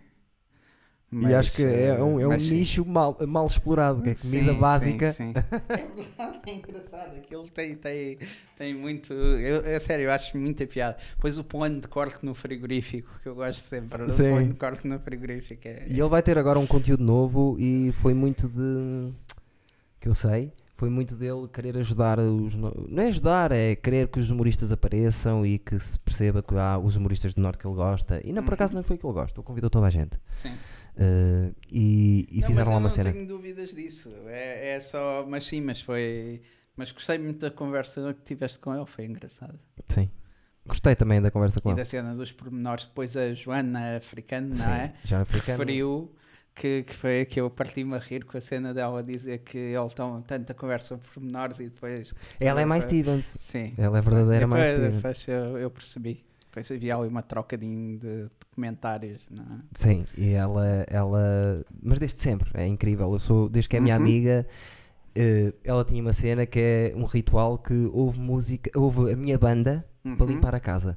E 1.12 1.16
Mas, 1.16 1.34
acho 1.34 1.56
que 1.56 1.62
é 1.64 2.02
um, 2.02 2.18
é 2.18 2.26
um 2.26 2.40
sim. 2.40 2.56
nicho 2.56 2.84
mal, 2.84 3.16
mal 3.28 3.46
explorado, 3.46 4.02
que 4.02 4.10
é 4.10 4.14
comida 4.14 4.52
Sim, 4.52 4.58
básica. 4.58 5.12
Sim, 5.12 5.32
sim. 5.32 5.34
é 5.70 6.50
é 6.50 6.54
engraçado. 6.54 7.16
Aquilo 7.16 7.48
tem, 7.48 7.76
tem, 7.76 8.18
tem 8.58 8.74
muito. 8.74 9.12
Eu, 9.12 9.64
é 9.64 9.78
sério, 9.78 10.06
eu 10.06 10.10
acho 10.10 10.36
muita 10.36 10.66
piada. 10.66 10.96
Depois 11.10 11.38
o 11.38 11.44
plano 11.44 11.80
de 11.80 11.86
corte 11.86 12.26
no 12.26 12.34
frigorífico, 12.34 13.08
que 13.22 13.28
eu 13.28 13.36
gosto 13.36 13.60
sempre. 13.60 14.02
O 14.02 14.14
plano 14.14 14.48
de 14.48 14.54
corte 14.54 14.86
no 14.88 14.98
frigorífico. 14.98 15.62
É, 15.66 15.84
E 15.88 15.92
ele 15.92 16.08
vai 16.08 16.22
ter 16.22 16.36
agora 16.38 16.58
um 16.58 16.66
conteúdo 16.66 17.04
novo 17.04 17.56
e 17.58 17.92
foi 17.92 18.12
muito 18.12 18.48
de. 18.48 19.12
que 20.00 20.08
eu 20.08 20.14
sei. 20.14 20.52
Foi 20.76 20.90
muito 20.90 21.14
dele 21.16 21.48
querer 21.50 21.78
ajudar 21.78 22.18
os. 22.18 22.54
Não 22.54 22.72
é 23.02 23.06
ajudar, 23.06 23.50
é 23.52 23.74
querer 23.76 24.08
que 24.08 24.18
os 24.18 24.30
humoristas 24.30 24.70
apareçam 24.72 25.46
e 25.46 25.58
que 25.58 25.78
se 25.78 25.98
perceba 26.00 26.42
que 26.42 26.54
há 26.54 26.76
os 26.76 26.96
humoristas 26.96 27.32
do 27.32 27.40
Norte 27.40 27.58
que 27.60 27.66
ele 27.66 27.76
gosta. 27.76 28.20
E 28.22 28.30
não, 28.32 28.42
por 28.42 28.54
acaso 28.54 28.74
não 28.74 28.82
foi 28.82 28.98
que 28.98 29.06
ele 29.06 29.14
gosta, 29.14 29.40
ele 29.40 29.46
convidou 29.46 29.70
toda 29.70 29.86
a 29.86 29.90
gente. 29.90 30.18
sim. 30.42 30.52
Uh, 30.98 31.54
e 31.70 32.26
e 32.30 32.40
Não, 32.40 32.48
fizeram 32.48 32.70
lá 32.70 32.76
uma 32.78 32.88
não 32.88 32.90
cena. 32.94 33.12
tenho 33.12 33.26
dúvidas 33.28 33.74
disso. 33.74 34.12
É, 34.26 34.76
é 34.76 34.80
só. 34.80 35.24
Mas 35.28 35.44
sim, 35.46 35.60
mas 35.60 35.80
foi. 35.80 36.42
Mas 36.76 36.92
gostei 36.92 37.18
muito 37.18 37.38
da 37.40 37.50
conversa 37.50 38.14
que 38.14 38.22
tiveste 38.24 38.58
com 38.58 38.74
ele, 38.74 38.86
foi 38.86 39.04
engraçado. 39.06 39.58
Sim. 39.88 40.10
Gostei 40.66 40.94
também 40.96 41.22
da 41.22 41.30
conversa 41.30 41.60
com 41.60 41.68
E 41.68 41.72
ele. 41.72 41.78
da 41.78 41.84
cena 41.84 42.14
dos 42.14 42.32
pormenores. 42.32 42.84
Depois 42.86 43.16
a 43.16 43.32
Joana 43.34 43.96
africana, 43.98 44.54
Sim, 44.54 44.62
não 44.62 44.70
é? 44.72 44.94
já 45.04 45.20
africano. 45.20 45.58
referiu 45.58 46.12
que, 46.54 46.82
que 46.82 46.94
foi 46.94 47.24
que 47.24 47.40
eu 47.40 47.48
parti-me 47.48 47.94
a 47.94 47.98
rir 47.98 48.24
com 48.24 48.36
a 48.36 48.40
cena 48.40 48.74
dela 48.74 48.98
a 48.98 49.02
dizer 49.02 49.38
que 49.38 49.56
ele 49.56 49.88
tão 49.94 50.20
tanta 50.22 50.52
conversa 50.54 50.98
por 50.98 51.22
menores 51.22 51.58
e 51.60 51.64
depois. 51.64 52.12
Ela 52.40 52.62
é 52.62 52.64
mais 52.64 52.84
Stevens. 52.84 53.36
Sim. 53.38 53.74
Ela 53.78 53.98
é 53.98 54.00
verdadeira 54.02 54.46
mais 54.46 54.76
Stevens. 54.76 55.28
eu, 55.28 55.56
eu 55.58 55.70
percebi. 55.70 56.25
Depois 56.56 56.70
havia 56.72 56.96
ali 56.96 57.06
uma 57.08 57.20
trocadinho 57.20 57.98
de, 57.98 58.24
de 58.24 58.30
comentários. 58.54 59.28
Não 59.30 59.42
é? 59.42 59.58
Sim, 59.74 60.06
e 60.16 60.30
ela, 60.32 60.66
ela. 60.88 61.62
Mas 61.82 61.98
desde 61.98 62.18
sempre, 62.22 62.50
é 62.54 62.66
incrível. 62.66 63.12
Eu 63.12 63.18
sou, 63.18 63.46
desde 63.46 63.68
que 63.68 63.76
é 63.76 63.80
minha 63.80 63.94
Uhum. 63.96 64.00
amiga, 64.02 64.46
eh, 65.14 65.52
ela 65.62 65.84
tinha 65.84 66.00
uma 66.00 66.14
cena 66.14 66.46
que 66.46 66.58
é 66.58 66.92
um 66.96 67.04
ritual 67.04 67.58
que 67.58 67.74
houve 67.92 68.18
música, 68.18 68.70
houve 68.74 69.12
a 69.12 69.16
minha 69.16 69.38
banda 69.38 69.86
para 70.02 70.24
Uhum. 70.24 70.32
limpar 70.32 70.54
a 70.54 70.60
casa. 70.60 70.96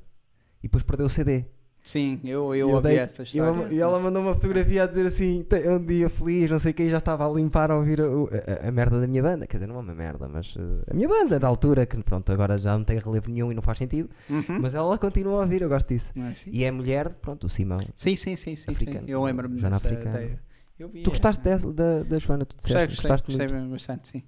E 0.60 0.68
depois 0.70 0.82
perdeu 0.82 1.08
o 1.08 1.10
CD. 1.10 1.44
Sim, 1.82 2.20
eu, 2.26 2.54
E 2.54 2.60
eu 2.60 2.70
ouvi 2.70 2.90
dei- 2.90 2.98
essa 3.00 3.22
e 3.22 3.26
história. 3.26 3.74
E 3.74 3.80
ela 3.80 4.00
mandou 4.00 4.22
uma 4.22 4.36
fotografia 4.36 4.84
a 4.84 4.86
dizer 4.88 5.06
assim: 5.08 5.44
"Tem- 5.44 5.64
é 5.64 5.72
um 5.72 5.84
dia 5.84 6.10
feliz, 6.10 6.52
não 6.52 6.60
sei 6.60 6.72
o 6.72 6.74
que, 6.74 6.84
e 6.84 6.90
já 6.92 6.98
estava 6.98 7.28
a 7.28 7.32
limpar 7.34 7.72
a 7.72 7.78
ouvir 7.78 8.00
a, 8.02 8.06
a- 8.06 8.68
a 8.68 8.72
merda 8.72 9.00
da 9.00 9.08
minha 9.08 9.24
banda. 9.24 9.48
Quer 9.48 9.58
dizer, 9.58 9.68
não 9.68 9.76
é 9.78 9.80
uma 9.80 9.94
merda, 9.96 10.28
mas 10.28 10.54
eh, 10.58 10.92
a 10.92 10.94
minha 10.94 11.08
banda 11.08 11.40
da 11.40 11.48
altura, 11.48 11.86
que 11.86 11.98
pronto, 12.04 12.32
agora 12.32 12.58
já 12.58 12.78
não 12.78 12.84
tem 12.84 13.00
relevo 13.00 13.32
nenhum 13.32 13.52
e 13.52 13.56
não 13.56 13.62
faz 13.62 13.78
sentido, 13.78 14.10
Uhum. 14.30 14.44
mas 14.62 14.76
ela 14.76 14.98
continua 14.98 15.38
a 15.40 15.42
ouvir, 15.42 15.62
eu 15.62 15.70
gosto 15.70 15.88
disso. 15.88 16.12
É 16.18 16.22
assim? 16.28 16.52
E 16.54 16.64
é 16.64 16.70
mulher, 16.70 17.10
pronto, 17.22 17.48
o 17.48 17.50
Simão. 17.50 17.80
Sim, 17.96 18.16
sim, 18.16 18.36
sim, 18.36 18.56
sim, 18.56 18.56
sim. 18.66 18.72
Africano. 18.72 19.08
Eu 19.10 19.24
lembro-me 19.24 19.60
dessa 19.60 19.76
africana. 19.78 20.18
ideia. 20.22 20.40
Eu 20.78 20.90
vi 20.90 21.02
Tu 21.04 21.10
gostaste 21.10 21.44
dessa- 21.44 21.72
da, 21.74 22.04
da 22.04 22.20
Joana, 22.20 22.46
tu 22.46 22.56
disseste, 22.58 22.88
gostei, 22.88 22.96
gostaste 23.10 23.28
gostei 23.32 23.48
muito. 23.48 23.72
bastante, 23.72 24.08
sim. 24.10 24.24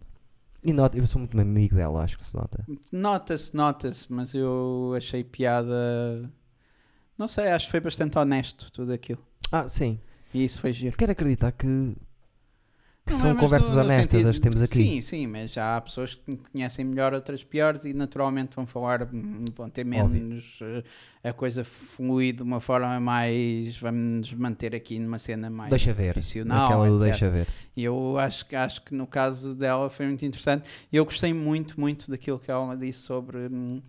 E 0.64 0.72
nota, 0.74 0.98
eu 0.98 1.06
sou 1.08 1.20
muito 1.20 1.40
amigo 1.40 1.76
dela, 1.76 2.04
acho 2.04 2.18
que 2.18 2.26
se 2.26 2.36
nota. 2.36 2.66
Nota-se, 2.92 3.56
nota-se, 3.56 4.12
mas 4.12 4.34
eu 4.34 4.94
achei 4.96 5.24
piada. 5.24 6.30
Não 7.18 7.28
sei, 7.28 7.48
acho 7.50 7.66
que 7.66 7.72
foi 7.72 7.80
bastante 7.80 8.18
honesto 8.18 8.72
tudo 8.72 8.92
aquilo. 8.94 9.24
Ah, 9.52 9.68
sim. 9.68 10.00
E 10.34 10.44
isso 10.44 10.60
foi 10.62 10.74
giro. 10.74 10.96
Quero 10.98 11.12
acreditar 11.12 11.52
que, 11.52 11.96
que 13.06 13.14
são 13.14 13.34
no- 13.34 13.40
conversas 13.40 13.76
no 13.76 13.82
honestas 13.82 14.12
sentido- 14.12 14.30
as 14.30 14.36
que 14.38 14.42
temos 14.42 14.62
aqui. 14.62 14.82
Sim, 14.82 15.02
sim, 15.02 15.28
mas 15.28 15.52
já 15.52 15.76
há 15.76 15.82
pessoas 15.82 16.16
que 16.16 16.38
conhecem 16.52 16.86
melhor, 16.86 17.14
outras 17.14 17.44
piores 17.44 17.84
e 17.84 17.94
naturalmente 17.94 18.56
vão 18.56 18.66
falar, 18.66 19.04
hum, 19.14 19.44
vão 19.56 19.70
ter 19.70 19.84
menos. 19.84 20.58
eh, 20.62 20.84
A 21.24 21.34
coisa 21.34 21.64
flui 21.66 22.32
de 22.32 22.42
uma 22.42 22.60
forma 22.62 23.00
mais. 23.00 23.78
Vamos 23.78 24.32
manter 24.34 24.74
aqui 24.74 24.98
numa 24.98 25.20
cena 25.20 25.50
mais 25.50 25.70
deixa 25.70 25.94
ver. 25.94 26.14
profissional. 26.14 26.66
Aquela 26.82 27.00
deixa 27.00 27.30
ver. 27.30 27.48
E 27.76 27.84
eu 27.84 28.18
acho, 28.18 28.46
que- 28.48 28.56
acho 28.56 28.82
que 28.84 28.94
no 28.96 29.06
caso 29.06 29.54
dela 29.54 29.90
foi 29.90 30.08
muito 30.08 30.26
interessante. 30.26 30.68
E 30.92 30.96
eu 30.96 31.04
gostei 31.06 31.34
muito, 31.34 31.80
muito 31.80 32.10
daquilo 32.10 32.40
que 32.40 32.50
ela 32.50 32.76
disse 32.78 33.00
sobre 33.02 33.38
hum, 33.52 33.82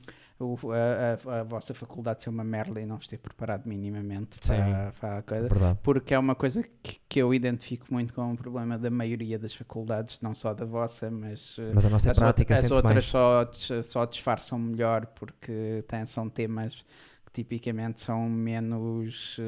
o- 0.45 0.59
a, 0.73 1.31
a- 1.37 1.41
a 1.41 1.45
vossa 1.45 1.73
faculdade 1.75 2.23
ser 2.23 2.31
uma 2.31 2.45
merda 2.45 2.81
e 2.81 2.87
não 2.87 2.97
vos 2.97 3.07
ter 3.07 3.19
preparado 3.19 3.67
minimamente 3.67 4.39
para, 4.47 4.93
para 5.01 5.19
a 5.19 5.23
coisa. 5.23 5.49
Verdade. 5.49 5.79
Porque 5.83 6.15
é 6.15 6.19
uma 6.19 6.35
coisa 6.35 6.63
que, 6.83 6.99
que 7.09 7.19
eu 7.21 7.33
identifico 7.33 7.87
muito 7.91 8.13
como 8.15 8.33
um 8.33 8.37
problema 8.37 8.79
da 8.79 8.91
maioria 8.91 9.39
das 9.39 9.55
faculdades, 9.55 10.21
não 10.21 10.35
só 10.35 10.53
da 10.55 10.65
vossa, 10.65 11.11
mas, 11.11 11.57
eh, 11.59 11.73
Mas 11.75 11.85
a 11.87 11.91
nossa 11.91 12.11
as, 12.11 12.19
prática 12.19 12.55
outra- 12.55 12.67
as 12.67 12.71
outras 12.73 13.05
só, 13.07 13.51
só 13.83 14.05
disfarçam 14.07 14.59
melhor 14.59 15.07
porque 15.07 15.85
têm, 15.89 16.05
são 16.07 16.29
temas 16.29 16.85
que 17.27 17.33
tipicamente 17.33 18.01
são 18.03 18.29
menos. 18.29 19.39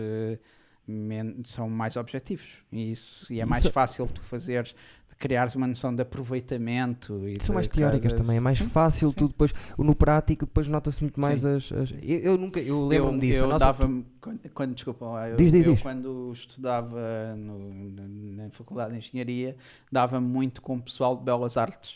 men- 0.86 1.42
são 1.44 1.68
mais 1.70 1.96
objetivos 1.96 2.46
e, 2.70 2.92
isso, 2.92 3.32
e 3.32 3.40
é 3.40 3.44
mais 3.46 3.62
Isso- 3.64 3.72
fácil 3.72 4.06
tu 4.06 4.20
fazeres 4.22 4.74
criares 5.18 5.54
uma 5.54 5.66
noção 5.66 5.94
de 5.94 6.02
aproveitamento 6.02 7.28
e 7.28 7.42
São 7.42 7.54
mais 7.54 7.68
teóricas 7.68 8.12
coisas- 8.12 8.18
também, 8.20 8.36
é 8.36 8.40
mais 8.40 8.58
Sim, 8.58 8.68
fácil 8.68 9.08
sim. 9.10 9.14
tu 9.16 9.28
depois, 9.28 9.52
no 9.78 9.94
prático 9.94 10.46
depois 10.46 10.68
nota-se 10.68 11.02
muito 11.02 11.18
mais 11.20 11.44
as, 11.44 11.70
as- 11.72 11.92
eu, 12.02 12.18
eu 12.20 12.38
nunca, 12.38 12.60
eu 12.60 12.86
lembro-me 12.86 13.20
disso, 13.20 13.44
eu 13.44 13.58
dava 13.58 13.88
quando, 14.20 14.40
quando- 14.52 14.74
desculpa, 14.74 15.04
eu, 15.28 15.36
Diz, 15.36 15.52
diz, 15.52 15.66
eu 15.66 15.74
diz. 15.74 15.82
quando 15.82 16.30
estudava 16.32 17.34
no- 17.36 17.90
na, 17.90 18.50
Faculdade 18.50 18.92
de 18.92 18.98
Engenharia 18.98 19.56
dava 19.90 20.20
muito 20.20 20.60
com 20.62 20.76
o 20.76 20.80
pessoal 20.82 21.16
de 21.16 21.24
Belas 21.24 21.56
Artes, 21.56 21.92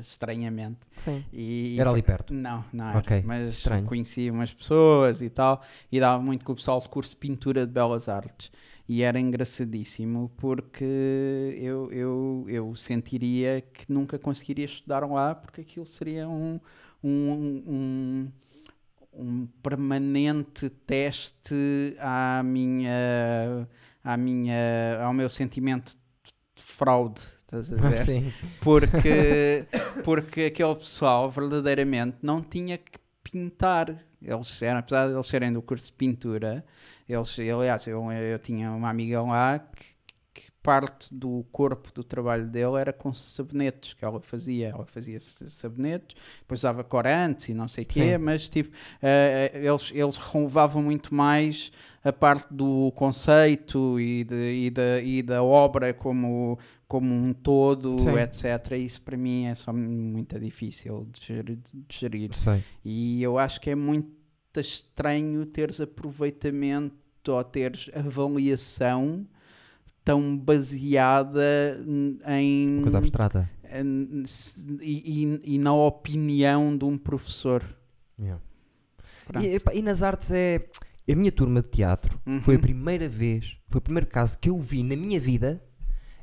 estranhamente. 0.00 0.78
Sim. 0.96 1.24
E, 1.32 1.76
Era 1.78 1.90
ali 1.90 2.02
perto. 2.02 2.32
Não, 2.32 2.64
não 2.72 2.88
era, 2.88 2.98
Ok, 2.98 3.22
mas 3.26 3.54
estranho. 3.54 3.84
conhecia 3.84 4.32
umas 4.32 4.52
pessoas 4.52 5.20
e 5.20 5.28
tal, 5.30 5.62
e 5.90 6.00
dava 6.00 6.22
muito 6.22 6.44
com 6.44 6.52
o 6.52 6.54
pessoal 6.56 6.80
de 6.80 6.88
curso 6.88 7.10
de 7.12 7.16
pintura 7.18 7.66
de 7.66 7.72
Belas 7.72 8.08
Artes. 8.08 8.50
E 8.88 9.02
era 9.02 9.20
engraçadíssimo 9.20 10.32
porque 10.38 11.54
eu, 11.58 11.92
eu, 11.92 12.46
eu 12.48 12.74
sentiria 12.74 13.60
que 13.60 13.84
nunca 13.92 14.18
conseguiria 14.18 14.64
estudar 14.64 15.06
lá 15.06 15.34
porque 15.34 15.60
aquilo 15.60 15.84
seria 15.84 16.26
um, 16.26 16.58
um, 17.04 17.62
um, 17.66 18.32
um 19.12 19.46
permanente 19.62 20.70
teste 20.70 21.54
à 21.98 22.42
minha, 22.42 23.68
à 24.02 24.16
minha, 24.16 25.02
ao 25.02 25.12
meu 25.12 25.28
sentimento 25.28 25.92
de 26.54 26.62
fraude. 26.62 27.20
Estás 27.40 27.72
a 27.72 27.76
ver? 27.76 28.04
Sim. 28.04 28.32
porque, 28.60 29.66
porque 30.02 30.42
aquele 30.44 30.74
pessoal 30.76 31.30
verdadeiramente 31.30 32.16
não 32.22 32.40
tinha 32.40 32.78
que 32.78 32.98
pintar. 33.22 34.07
Eles 34.20 34.60
eram, 34.62 34.80
apesar 34.80 35.08
de 35.08 35.14
eles 35.14 35.26
serem 35.26 35.52
do 35.52 35.62
curso 35.62 35.86
de 35.86 35.92
pintura, 35.92 36.64
eles, 37.08 37.38
aliás, 37.38 37.86
eu, 37.86 38.10
eu 38.10 38.38
tinha 38.38 38.70
uma 38.72 38.90
amiga 38.90 39.22
lá 39.22 39.58
que, 39.58 39.98
parte 40.68 41.14
do 41.14 41.46
corpo 41.50 41.90
do 41.94 42.04
trabalho 42.04 42.46
dele 42.46 42.76
era 42.78 42.92
com 42.92 43.14
sabonetes 43.14 43.94
que 43.94 44.04
ela 44.04 44.20
fazia. 44.20 44.68
Ela 44.68 44.84
fazia 44.84 45.18
sabonetes, 45.18 46.14
depois 46.40 46.60
usava 46.60 46.84
corantes 46.84 47.48
e 47.48 47.54
não 47.54 47.66
sei 47.66 47.84
o 47.84 47.86
quê, 47.86 48.12
Sim. 48.12 48.18
mas 48.18 48.50
tipo, 48.50 48.76
eh, 49.00 49.50
eles, 49.54 49.90
eles 49.94 50.18
renovavam 50.18 50.82
muito 50.82 51.14
mais 51.14 51.72
a 52.08 52.12
parte 52.12 52.46
do 52.52 52.90
conceito 52.96 53.98
e, 54.00 54.24
de, 54.24 54.66
e, 54.66 54.70
da, 54.70 55.00
e 55.02 55.22
da 55.22 55.42
obra 55.42 55.92
como, 55.92 56.58
como 56.86 57.14
um 57.14 57.32
todo, 57.32 57.98
Sim. 58.00 58.14
etc. 58.18 58.72
Isso 58.78 59.02
para 59.02 59.16
mim 59.16 59.44
é 59.46 59.54
só 59.54 59.72
muito 59.72 60.38
difícil 60.40 61.06
de 61.12 61.24
gerir. 61.26 61.58
de 61.62 61.84
gerir. 61.90 62.34
Sei. 62.34 62.62
E 62.84 63.22
eu 63.22 63.38
acho 63.38 63.60
que 63.60 63.70
é 63.70 63.74
muito 63.74 64.08
estranho 64.56 65.44
teres 65.46 65.80
aproveitamento 65.80 66.96
ou 67.28 67.44
teres 67.44 67.90
avaliação 67.94 69.26
tão 70.04 70.36
baseada 70.36 71.78
em. 72.26 72.68
Uma 72.76 72.82
coisa 72.82 72.98
abstrata. 72.98 73.50
em- 73.72 74.22
e, 74.80 75.24
e- 75.24 75.54
e 75.54 75.58
na 75.58 75.74
opinião 75.74 76.76
de 76.76 76.84
um 76.84 76.96
professor. 76.96 77.62
Yeah. 78.18 78.42
E, 79.42 79.78
e 79.78 79.82
nas 79.82 80.02
artes 80.02 80.30
é. 80.30 80.66
A 81.10 81.14
minha 81.14 81.32
turma 81.32 81.62
de 81.62 81.68
teatro 81.68 82.20
foi 82.42 82.54
a 82.54 82.58
Uhum. 82.58 82.62
primeira 82.62 83.08
vez, 83.08 83.56
foi 83.68 83.78
o 83.78 83.82
primeiro 83.82 84.06
caso 84.06 84.38
que 84.38 84.50
eu 84.50 84.58
vi 84.58 84.82
na 84.82 84.94
minha 84.96 85.18
vida 85.18 85.62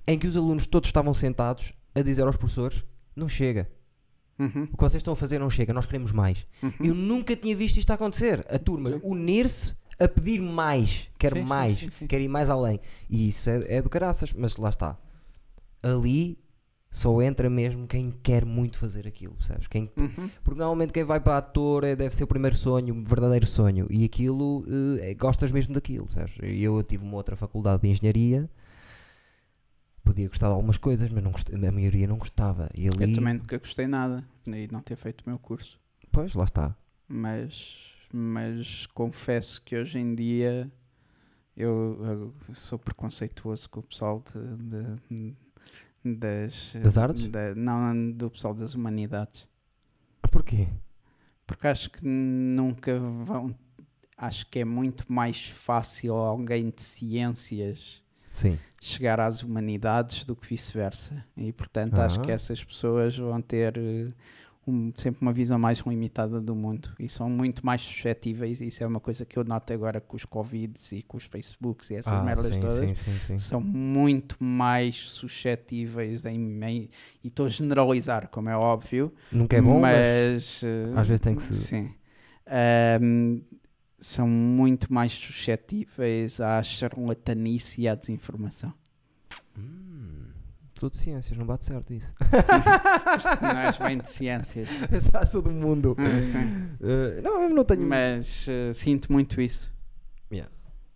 em 0.07 0.17
que 0.19 0.27
os 0.27 0.37
alunos 0.37 0.67
todos 0.67 0.87
estavam 0.89 1.13
sentados 1.13 1.73
a 1.95 2.01
dizer 2.01 2.21
aos 2.23 2.37
professores: 2.37 2.83
não 3.15 3.27
chega. 3.27 3.69
Uhum. 4.37 4.63
O 4.71 4.77
que 4.77 4.83
vocês 4.83 4.95
estão 4.99 5.13
a 5.13 5.15
fazer 5.15 5.39
não 5.39 5.49
chega, 5.49 5.73
nós 5.73 5.85
queremos 5.85 6.11
mais. 6.11 6.45
Uhum. 6.61 6.71
Eu 6.81 6.93
nunca 6.95 7.35
tinha 7.35 7.55
visto 7.55 7.77
isto 7.77 7.91
acontecer. 7.91 8.45
A 8.49 8.59
turma 8.59 8.99
unir-se 9.01 9.75
a 9.97 10.07
pedir 10.07 10.39
mais, 10.41 11.07
quer 11.17 11.31
sim, 11.33 11.43
mais, 11.43 11.77
sim, 11.77 11.89
sim. 11.89 12.05
quer 12.07 12.19
ir 12.21 12.27
mais 12.27 12.49
além. 12.49 12.79
E 13.09 13.29
isso 13.29 13.49
é, 13.49 13.77
é 13.77 13.81
do 13.81 13.89
caraças, 13.89 14.33
mas 14.33 14.57
lá 14.57 14.69
está. 14.69 14.97
Ali 15.81 16.37
só 16.95 17.21
entra 17.21 17.49
mesmo 17.49 17.85
quem 17.87 18.09
quer 18.23 18.45
muito 18.45 18.77
fazer 18.77 19.05
aquilo, 19.05 19.35
sabes? 19.43 19.67
Quem, 19.67 19.91
Uhum. 19.97 20.29
porque 20.43 20.57
normalmente 20.59 20.93
quem 20.93 21.03
vai 21.03 21.19
para 21.19 21.37
ator 21.37 21.83
é, 21.83 21.95
deve 21.95 22.15
ser 22.15 22.23
o 22.23 22.27
primeiro 22.27 22.55
sonho, 22.55 22.95
o 22.95 23.03
verdadeiro 23.03 23.45
sonho. 23.45 23.85
E 23.89 24.05
aquilo, 24.05 24.63
é- 25.01 25.13
gostas 25.13 25.51
mesmo 25.51 25.73
daquilo, 25.73 26.09
sabes? 26.13 26.33
E 26.41 26.63
Eu 26.63 26.81
tive 26.83 27.03
uma 27.03 27.17
outra 27.17 27.35
faculdade 27.35 27.81
de 27.81 27.89
engenharia, 27.89 28.49
podia 30.03 30.27
gostar 30.27 30.47
de 30.47 30.53
algumas 30.53 30.77
coisas, 30.77 31.09
mas 31.11 31.23
não 31.23 31.31
a 31.67 31.71
maioria 31.71 32.07
não 32.07 32.17
gostava. 32.17 32.69
E 32.75 32.87
ali, 32.87 33.03
Eu 33.11 33.13
também 33.13 33.33
nunca 33.33 33.57
gostei 33.57 33.87
nada 33.87 34.23
de 34.45 34.67
não 34.71 34.81
ter 34.81 34.95
feito 34.95 35.21
o 35.25 35.29
meu 35.29 35.39
curso. 35.39 35.79
Pois, 36.11 36.33
lá 36.33 36.45
está. 36.45 36.75
mas, 37.07 37.77
mas 38.13 38.85
confesso 38.87 39.61
que 39.63 39.75
hoje 39.75 39.99
em 39.99 40.15
dia 40.15 40.71
eu, 41.57 41.99
eu 42.49 42.55
sou 42.55 42.79
preconceituoso 42.79 43.69
com 43.69 43.79
o 43.81 43.83
pessoal 43.83 44.23
de, 44.33 44.57
de- 45.09 45.35
das, 46.13 46.73
Das 46.81 46.97
artes? 46.97 47.27
da- 47.29 47.55
não, 47.55 48.11
do 48.11 48.29
pessoal 48.29 48.53
das 48.53 48.73
humanidades. 48.75 49.47
Ah, 50.21 50.27
Porquê? 50.27 50.67
Porque 51.47 51.67
acho 51.67 51.89
que 51.89 52.05
nunca 52.05 52.97
vão. 52.99 53.55
Acho 54.17 54.45
que 54.49 54.59
é 54.59 54.65
muito 54.65 55.11
mais 55.11 55.47
fácil 55.49 56.13
alguém 56.15 56.69
de 56.69 56.81
ciências 56.81 58.01
Sim. 58.33 58.57
chegar 58.81 59.19
às 59.19 59.43
humanidades 59.43 60.23
do 60.25 60.35
que 60.35 60.47
vice-versa. 60.47 61.25
E 61.35 61.51
portanto 61.51 61.99
acho 61.99 62.19
Ah. 62.19 62.23
que 62.23 62.31
essas 62.31 62.63
pessoas 62.63 63.17
vão 63.17 63.41
ter 63.41 63.77
eh, 63.77 64.11
um- 64.67 64.91
sempre 64.95 65.21
uma 65.21 65.31
visão 65.33 65.59
mais 65.59 65.79
limitada 65.79 66.41
do 66.41 66.55
mundo 66.55 66.93
e 66.99 67.07
são 67.07 67.29
muito 67.29 67.65
mais 67.65 67.81
suscetíveis. 67.81 68.61
Isso 68.61 68.83
é 68.83 68.87
uma 68.87 68.99
coisa 68.99 69.25
que 69.25 69.37
eu 69.37 69.43
noto 69.43 69.71
agora 69.73 70.01
com 70.01 70.15
os 70.15 70.25
Covids 70.25 70.91
e 70.91 71.01
com 71.03 71.17
os 71.17 71.23
Facebooks 71.25 71.89
e 71.91 71.95
essas 71.95 72.13
Ah, 72.13 72.23
merdas 72.23 72.53
sim, 72.53 72.59
todas. 72.59 72.79
sim, 72.79 72.95
sim, 72.95 73.19
sim. 73.27 73.37
São 73.39 73.61
muito 73.61 74.35
mais 74.43 74.95
suscetíveis 75.11 76.25
em, 76.25 76.63
em- 76.63 76.89
e 77.23 77.27
estou 77.27 77.45
a 77.45 77.49
generalizar, 77.49 78.27
como 78.29 78.49
é 78.49 78.57
óbvio, 78.57 79.13
Nunca 79.31 79.55
é 79.57 79.61
bom, 79.61 79.79
mas, 79.79 80.33
mas, 80.33 80.63
eh, 80.63 80.93
às 80.99 81.07
vezes 81.07 81.21
tem 81.21 81.35
que 81.35 81.43
se- 81.43 81.53
Sim. 81.53 81.93
Ahm, 82.47 83.41
são 83.97 84.27
muito 84.27 84.93
mais 84.93 85.11
suscetíveis 85.13 86.39
à 86.41 86.61
charlatanice 86.63 87.81
e 87.81 87.87
à 87.87 87.95
desinformação. 87.95 88.73
Hum, 89.57 90.24
sou 90.77 90.89
de 90.89 90.97
ciências, 90.97 91.37
não 91.37 91.45
bate 91.45 91.65
certo 91.65 91.93
isso. 91.93 92.13
Não 93.41 93.57
és 93.59 93.77
bem 93.77 93.97
de 93.97 94.09
ciências. 94.09 94.69
Pensar 94.89 95.25
sou 95.25 95.41
do 95.41 95.51
mundo. 95.51 95.95
Ah, 95.97 96.21
sim. 96.21 96.69
Eh, 96.81 97.21
não, 97.21 97.43
eu 97.43 97.49
não 97.49 97.63
tenho. 97.63 97.81
Mas 97.87 98.45
eh, 98.47 98.73
sinto 98.73 99.11
muito 99.11 99.39
isso. 99.41 99.73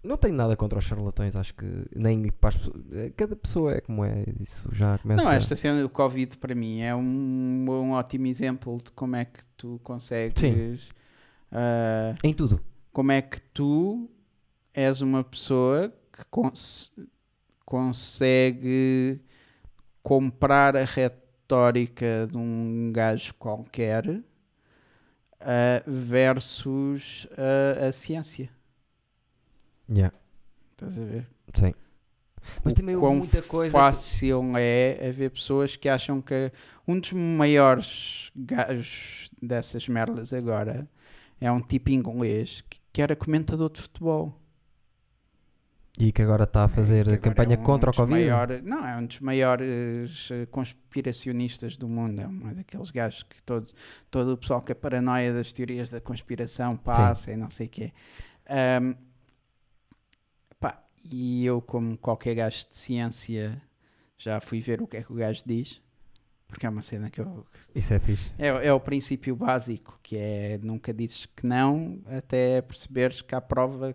Não 0.01 0.15
tenho 0.15 0.33
nada 0.33 0.55
contra 0.55 0.79
os 0.79 0.85
charlatões, 0.85 1.35
acho 1.35 1.53
que 1.53 1.65
nem 1.93 2.29
para 2.29 2.47
as 2.49 2.55
pessoas. 2.55 2.81
eh, 2.93 3.11
Cada 3.17 3.35
pessoa 3.35 3.73
é 3.73 3.81
como 3.81 4.05
é, 4.05 4.23
isso 4.39 4.69
já 4.71 4.97
começa. 4.97 5.21
Não, 5.21 5.29
esta 5.29 5.57
cena 5.57 5.81
do 5.81 5.89
Covid 5.89 6.37
para 6.37 6.55
mim 6.55 6.79
é 6.79 6.95
um, 6.95 7.65
um 7.67 7.91
ótimo 7.91 8.25
exemplo 8.27 8.77
de 8.81 8.93
como 8.93 9.17
é 9.17 9.25
que 9.25 9.41
tu 9.57 9.77
consegues. 9.83 10.87
ah, 11.51 12.15
Em 12.23 12.33
tudo. 12.33 12.61
como 12.93 13.11
é 13.11 13.21
que 13.21 13.41
tu 13.53 14.09
és 14.73 15.01
uma 15.01 15.21
pessoa 15.21 15.93
que 16.13 16.23
cons- 16.31 16.93
consegue 17.65 19.19
comprar 20.09 20.75
a 20.75 20.83
retórica 20.85 22.27
de 22.31 22.37
um 22.37 22.91
gajo 22.93 23.33
qualquer 23.35 24.23
ah, 25.41 25.83
versus 25.87 27.27
ah, 27.37 27.87
a 27.87 27.91
ciência. 27.91 28.49
Yeah, 29.87 30.11
Estás 30.71 30.97
a 30.97 31.05
ver? 31.05 31.27
sim. 31.55 31.73
Mas 32.63 32.73
O 32.73 32.75
também 32.75 32.95
houve 32.95 33.07
quão 33.07 33.15
muita 33.15 33.41
coisa. 33.43 33.71
fácil 33.71 34.57
é 34.57 35.09
haver 35.09 35.31
pessoas 35.31 35.75
que 35.75 35.89
acham 35.89 36.21
que 36.21 36.51
um 36.87 36.99
dos 36.99 37.11
maiores 37.13 38.31
gajos 38.35 39.31
dessas 39.41 39.87
merdas 39.89 40.33
agora 40.33 40.89
é 41.41 41.51
um 41.51 41.61
tipo 41.61 41.89
inglês 41.91 42.61
que, 42.69 42.79
que 42.93 43.01
era 43.01 43.15
comentador 43.15 43.69
de 43.71 43.81
futebol. 43.81 44.38
E 46.01 46.13
que 46.13 46.21
agora 46.21 46.45
está 46.45 46.63
a 46.63 46.67
fazer 46.69 47.03
Que 47.03 47.09
a 47.11 47.13
agora 47.15 47.29
campanha 47.29 47.55
é 47.55 47.59
um 47.59 47.63
contra 47.63 47.89
o 47.89 47.91
dos 47.91 47.97
Covid. 47.97 48.11
maior- 48.29 48.61
não, 48.63 48.87
é 48.87 48.95
um 48.97 49.05
dos 49.05 49.19
maiores 49.19 50.29
eh, 50.31 50.45
conspiracionistas 50.45 51.75
do 51.75 51.89
mundo. 51.89 52.21
É 52.21 52.27
um 52.27 52.53
daqueles 52.53 52.89
gajos 52.89 53.23
que 53.23 53.43
todos, 53.43 53.75
todo 54.09 54.31
o 54.33 54.37
pessoal 54.37 54.61
que 54.61 54.71
a 54.71 54.75
paranoia 54.75 55.33
das 55.33 55.51
teorias 55.51 55.89
da 55.89 55.99
conspiração 55.99 56.77
passa 56.77 57.33
e 57.33 57.35
não 57.35 57.49
sei 57.51 57.67
o 57.67 57.69
quê. 57.69 57.91
Ahm, 58.47 58.93
pá, 60.57 60.81
e 61.11 61.45
eu, 61.45 61.61
como 61.61 61.97
qualquer 61.97 62.33
gajo 62.35 62.65
de 62.69 62.77
ciência, 62.77 63.61
já 64.17 64.39
fui 64.39 64.61
ver 64.61 64.81
o 64.81 64.87
que 64.87 64.97
é 64.97 65.03
que 65.03 65.11
o 65.11 65.15
gajo 65.15 65.43
diz. 65.45 65.81
Porque 66.47 66.65
é 66.65 66.69
uma 66.69 66.81
cena 66.81 67.11
que 67.11 67.21
eu. 67.21 67.45
Isso 67.75 67.93
é 67.93 67.99
fixe. 67.99 68.31
É, 68.39 68.47
é 68.47 68.73
o 68.73 68.79
princípio 68.79 69.35
básico, 69.35 69.99
que 70.01 70.17
é 70.17 70.57
nunca 70.63 70.91
dizes 70.91 71.27
que 71.27 71.45
não 71.45 71.99
até 72.07 72.59
perceberes 72.61 73.21
que 73.21 73.35
há 73.35 73.41
prova 73.41 73.93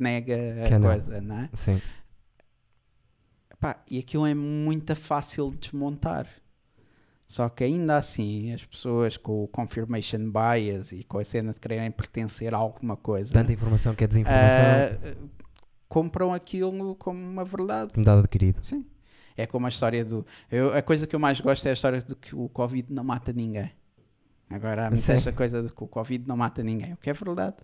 que, 0.00 0.02
nega 0.02 0.34
a 0.64 0.68
Que 0.68 0.74
é 0.74 0.78
não. 0.78 0.88
coisa, 0.88 1.20
não 1.20 1.38
é? 1.40 1.50
Sim. 1.54 1.80
Epá, 3.52 3.76
e 3.90 3.98
aquilo 3.98 4.26
é 4.26 4.34
muito 4.34 4.94
fácil 4.96 5.50
de 5.50 5.58
desmontar. 5.58 6.26
Só 7.26 7.48
que 7.48 7.62
ainda 7.62 7.96
assim, 7.96 8.52
as 8.52 8.64
pessoas 8.64 9.16
com 9.16 9.44
o 9.44 9.48
confirmation 9.48 10.30
bias 10.32 10.90
e 10.90 11.04
com 11.04 11.18
a 11.18 11.24
cena 11.24 11.52
de 11.52 11.60
quererem 11.60 11.90
pertencer 11.90 12.52
a 12.52 12.56
alguma 12.56 12.96
coisa 12.96 13.32
Tanta 13.32 13.52
informação 13.52 13.94
que 13.94 14.02
é 14.02 14.06
desinformação. 14.08 14.58
ah, 14.58 15.16
compram 15.88 16.32
aquilo 16.34 16.96
como 16.96 17.20
uma 17.24 17.44
verdade. 17.44 17.92
um 17.96 18.02
dado 18.02 18.20
adquirido. 18.20 18.58
Sim. 18.64 18.84
É 19.36 19.46
como 19.46 19.66
a 19.66 19.68
história 19.68 20.04
do. 20.04 20.26
Eu, 20.50 20.74
a 20.74 20.82
coisa 20.82 21.06
que 21.06 21.14
eu 21.14 21.20
mais 21.20 21.40
gosto 21.40 21.64
é 21.66 21.70
a 21.70 21.74
história 21.74 22.00
de 22.00 22.16
que 22.16 22.34
o 22.34 22.48
Covid 22.48 22.92
não 22.92 23.04
mata 23.04 23.32
ninguém. 23.32 23.70
Agora 24.50 24.86
há 24.86 24.90
muito 24.90 25.02
Sim. 25.04 25.12
esta 25.12 25.32
coisa 25.32 25.62
de 25.62 25.72
que 25.72 25.84
o 25.84 25.86
Covid 25.86 26.26
não 26.26 26.36
mata 26.36 26.64
ninguém, 26.64 26.92
o 26.94 26.96
que 26.96 27.08
é 27.08 27.12
verdade. 27.12 27.56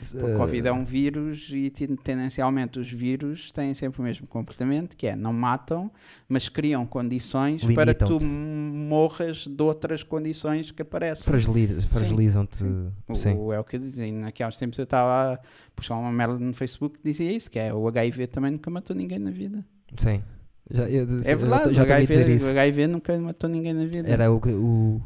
Porque 0.00 0.24
o 0.24 0.34
Uh, 0.34 0.38
Covid 0.38 0.68
é 0.68 0.72
um 0.72 0.84
vírus 0.84 1.48
e 1.52 1.68
ten- 1.70 1.96
tendencialmente 1.96 2.78
os 2.80 2.90
vírus 2.90 3.52
têm 3.52 3.74
sempre 3.74 4.00
o 4.00 4.04
mesmo 4.04 4.26
comportamento, 4.26 4.96
que 4.96 5.06
é 5.06 5.14
não 5.16 5.32
matam, 5.32 5.90
mas 6.28 6.48
criam 6.48 6.86
condições 6.86 7.64
para 7.74 7.94
que 7.94 8.04
tu 8.04 8.18
morras 8.24 9.46
de 9.46 9.62
outras 9.62 10.02
condições 10.02 10.70
que 10.70 10.82
aparecem. 10.82 11.24
fragiliza- 11.24 11.80
Fragilizam-te. 11.82 12.64
O, 13.08 13.14
Sim. 13.14 13.34
o- 13.34 13.52
é 13.52 13.60
o 13.60 13.64
que 13.64 13.76
eu 13.76 13.80
dizia. 13.80 14.04
Uns 14.48 14.56
tempos 14.58 14.78
eu 14.78 14.84
estava 14.84 15.34
a 15.34 15.40
puxar 15.74 15.96
uma 15.96 16.12
merda 16.12 16.38
no 16.38 16.52
Facebook 16.54 16.98
que 16.98 17.04
dizia 17.04 17.30
isso, 17.32 17.50
que 17.50 17.58
é 17.58 17.72
o 17.72 17.86
HIV 17.88 18.26
também 18.28 18.52
nunca 18.52 18.70
matou 18.70 18.94
ninguém 18.96 19.18
na 19.18 19.30
vida. 19.30 19.64
Sim. 19.98 20.22
Já, 20.72 20.88
eu, 20.88 21.02
É 21.24 21.34
verdade, 21.34 21.72
já 21.74 21.82
o, 21.82 21.90
ouvi 21.90 22.06
dizer 22.06 22.22
HIV, 22.24 22.44
o 22.44 22.48
HIV 22.50 22.86
nunca 22.86 23.18
matou 23.18 23.50
ninguém 23.50 23.72
na 23.74 23.84
vida. 23.86 24.08
Era 24.08 24.30
o, 24.30 24.40
que- 24.40 24.50
o, 24.52 25.00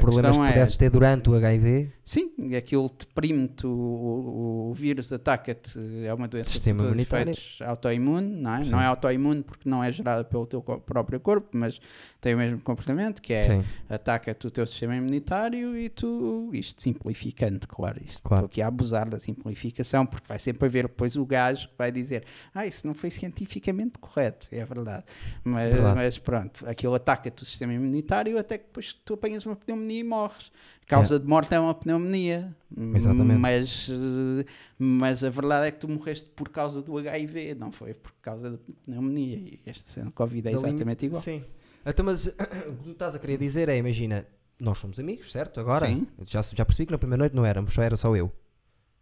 problemas 0.00 0.36
que 0.36 0.42
é- 0.42 0.48
pudesses 0.48 0.76
ter 0.76 0.90
durante 0.90 1.30
o 1.30 1.34
HIV. 1.34 1.92
Sim, 2.02 2.32
aquilo 2.56 2.90
deprime-te, 2.98 3.66
o, 3.66 3.70
o, 3.70 4.70
o 4.70 4.74
vírus 4.74 5.12
ataca-te, 5.12 5.78
é 6.04 6.12
uma 6.12 6.26
doença 6.26 6.50
Sistema 6.50 6.90
de 6.90 7.00
efeitos 7.02 7.58
autoimune, 7.64 8.26
não 8.40 8.54
é? 8.56 8.64
Sim. 8.64 8.70
Não 8.70 8.80
é 8.80 8.86
autoimune 8.86 9.42
porque 9.44 9.68
não 9.68 9.82
é 9.84 9.92
gerada 9.92 10.24
pelo 10.24 10.44
teu 10.46 10.60
próprio 10.60 11.20
corpo, 11.20 11.48
mas 11.52 11.80
tem 12.20 12.34
o 12.34 12.38
mesmo 12.38 12.58
comportamento, 12.60 13.22
que 13.22 13.32
é 13.32 13.62
ataca-te 13.88 14.46
o 14.46 14.50
teu 14.50 14.66
sistema 14.66 14.96
imunitário 14.96 15.76
e 15.76 15.88
tu, 15.88 16.50
isto 16.52 16.82
simplificando, 16.82 17.66
claro, 17.68 18.00
isto 18.04 18.22
Claro. 18.22 18.44
estou 18.44 18.46
aqui 18.52 18.62
a 18.62 18.66
abusar 18.66 19.08
da 19.08 19.20
simplificação, 19.20 20.04
porque 20.04 20.26
vai 20.26 20.38
sempre 20.38 20.66
haver 20.66 20.84
depois 20.88 21.14
o 21.16 21.24
gajo 21.24 21.68
que 21.68 21.74
vai 21.78 21.92
dizer, 21.92 22.24
ah, 22.54 22.66
isso 22.66 22.86
não 22.86 22.94
foi 22.94 23.10
cientificamente 23.10 23.98
correto, 23.98 24.48
é 24.50 24.64
verdade, 24.64 25.04
mas, 25.44 25.72
Verdade. 25.72 25.94
mas 25.94 26.18
pronto, 26.18 26.68
aquilo 26.68 26.94
ataca-te 26.94 27.42
o 27.42 27.46
sistema 27.46 27.72
imunitário 27.72 28.38
até 28.38 28.58
que 28.58 28.64
depois 28.64 28.92
tu 28.92 29.14
apanhas 29.14 29.46
uma 29.46 29.54
pneumonia 29.56 29.89
e 29.98 30.04
morres. 30.04 30.50
A 30.82 30.86
causa 30.90 31.20
de 31.20 31.26
morte 31.26 31.54
é 31.54 31.60
uma 31.60 31.72
pneumonia, 31.74 32.52
Exatamente. 32.94 33.38
mas, 33.40 33.88
eh, 33.90 34.44
mas 34.76 35.22
a 35.22 35.30
verdade 35.30 35.68
é 35.68 35.70
que 35.70 35.78
tu 35.78 35.88
morreste 35.88 36.28
por 36.34 36.48
causa 36.48 36.82
do 36.82 36.98
HIV, 36.98 37.54
não 37.54 37.70
foi 37.70 37.94
por 37.94 38.12
causa 38.20 38.50
da 38.52 38.58
pneumonia, 38.84 39.36
e 39.36 39.60
esta 39.64 39.88
cena 39.88 40.06
de 40.06 40.12
Covid 40.12 40.48
é 40.48 40.52
exatamente 40.52 41.06
igual. 41.06 41.22
Sim. 41.22 41.42
Então, 41.86 42.04
mas 42.04 42.26
o 42.26 42.30
que 42.32 42.82
tu 42.84 42.90
estás 42.90 43.14
a 43.14 43.18
querer 43.20 43.38
dizer 43.38 43.68
é, 43.68 43.76
imagina, 43.76 44.26
nós 44.60 44.78
somos 44.78 44.98
amigos, 44.98 45.30
certo? 45.30 45.60
Agora, 45.60 45.86
Sim. 45.86 46.06
Já, 46.26 46.42
já 46.42 46.64
percebi 46.64 46.86
que 46.86 46.92
na 46.92 46.98
primeira 46.98 47.22
noite 47.22 47.36
não 47.36 47.46
éramos, 47.46 47.72
só 47.72 47.82
era 47.82 47.96
só 47.96 48.14
eu. 48.16 48.32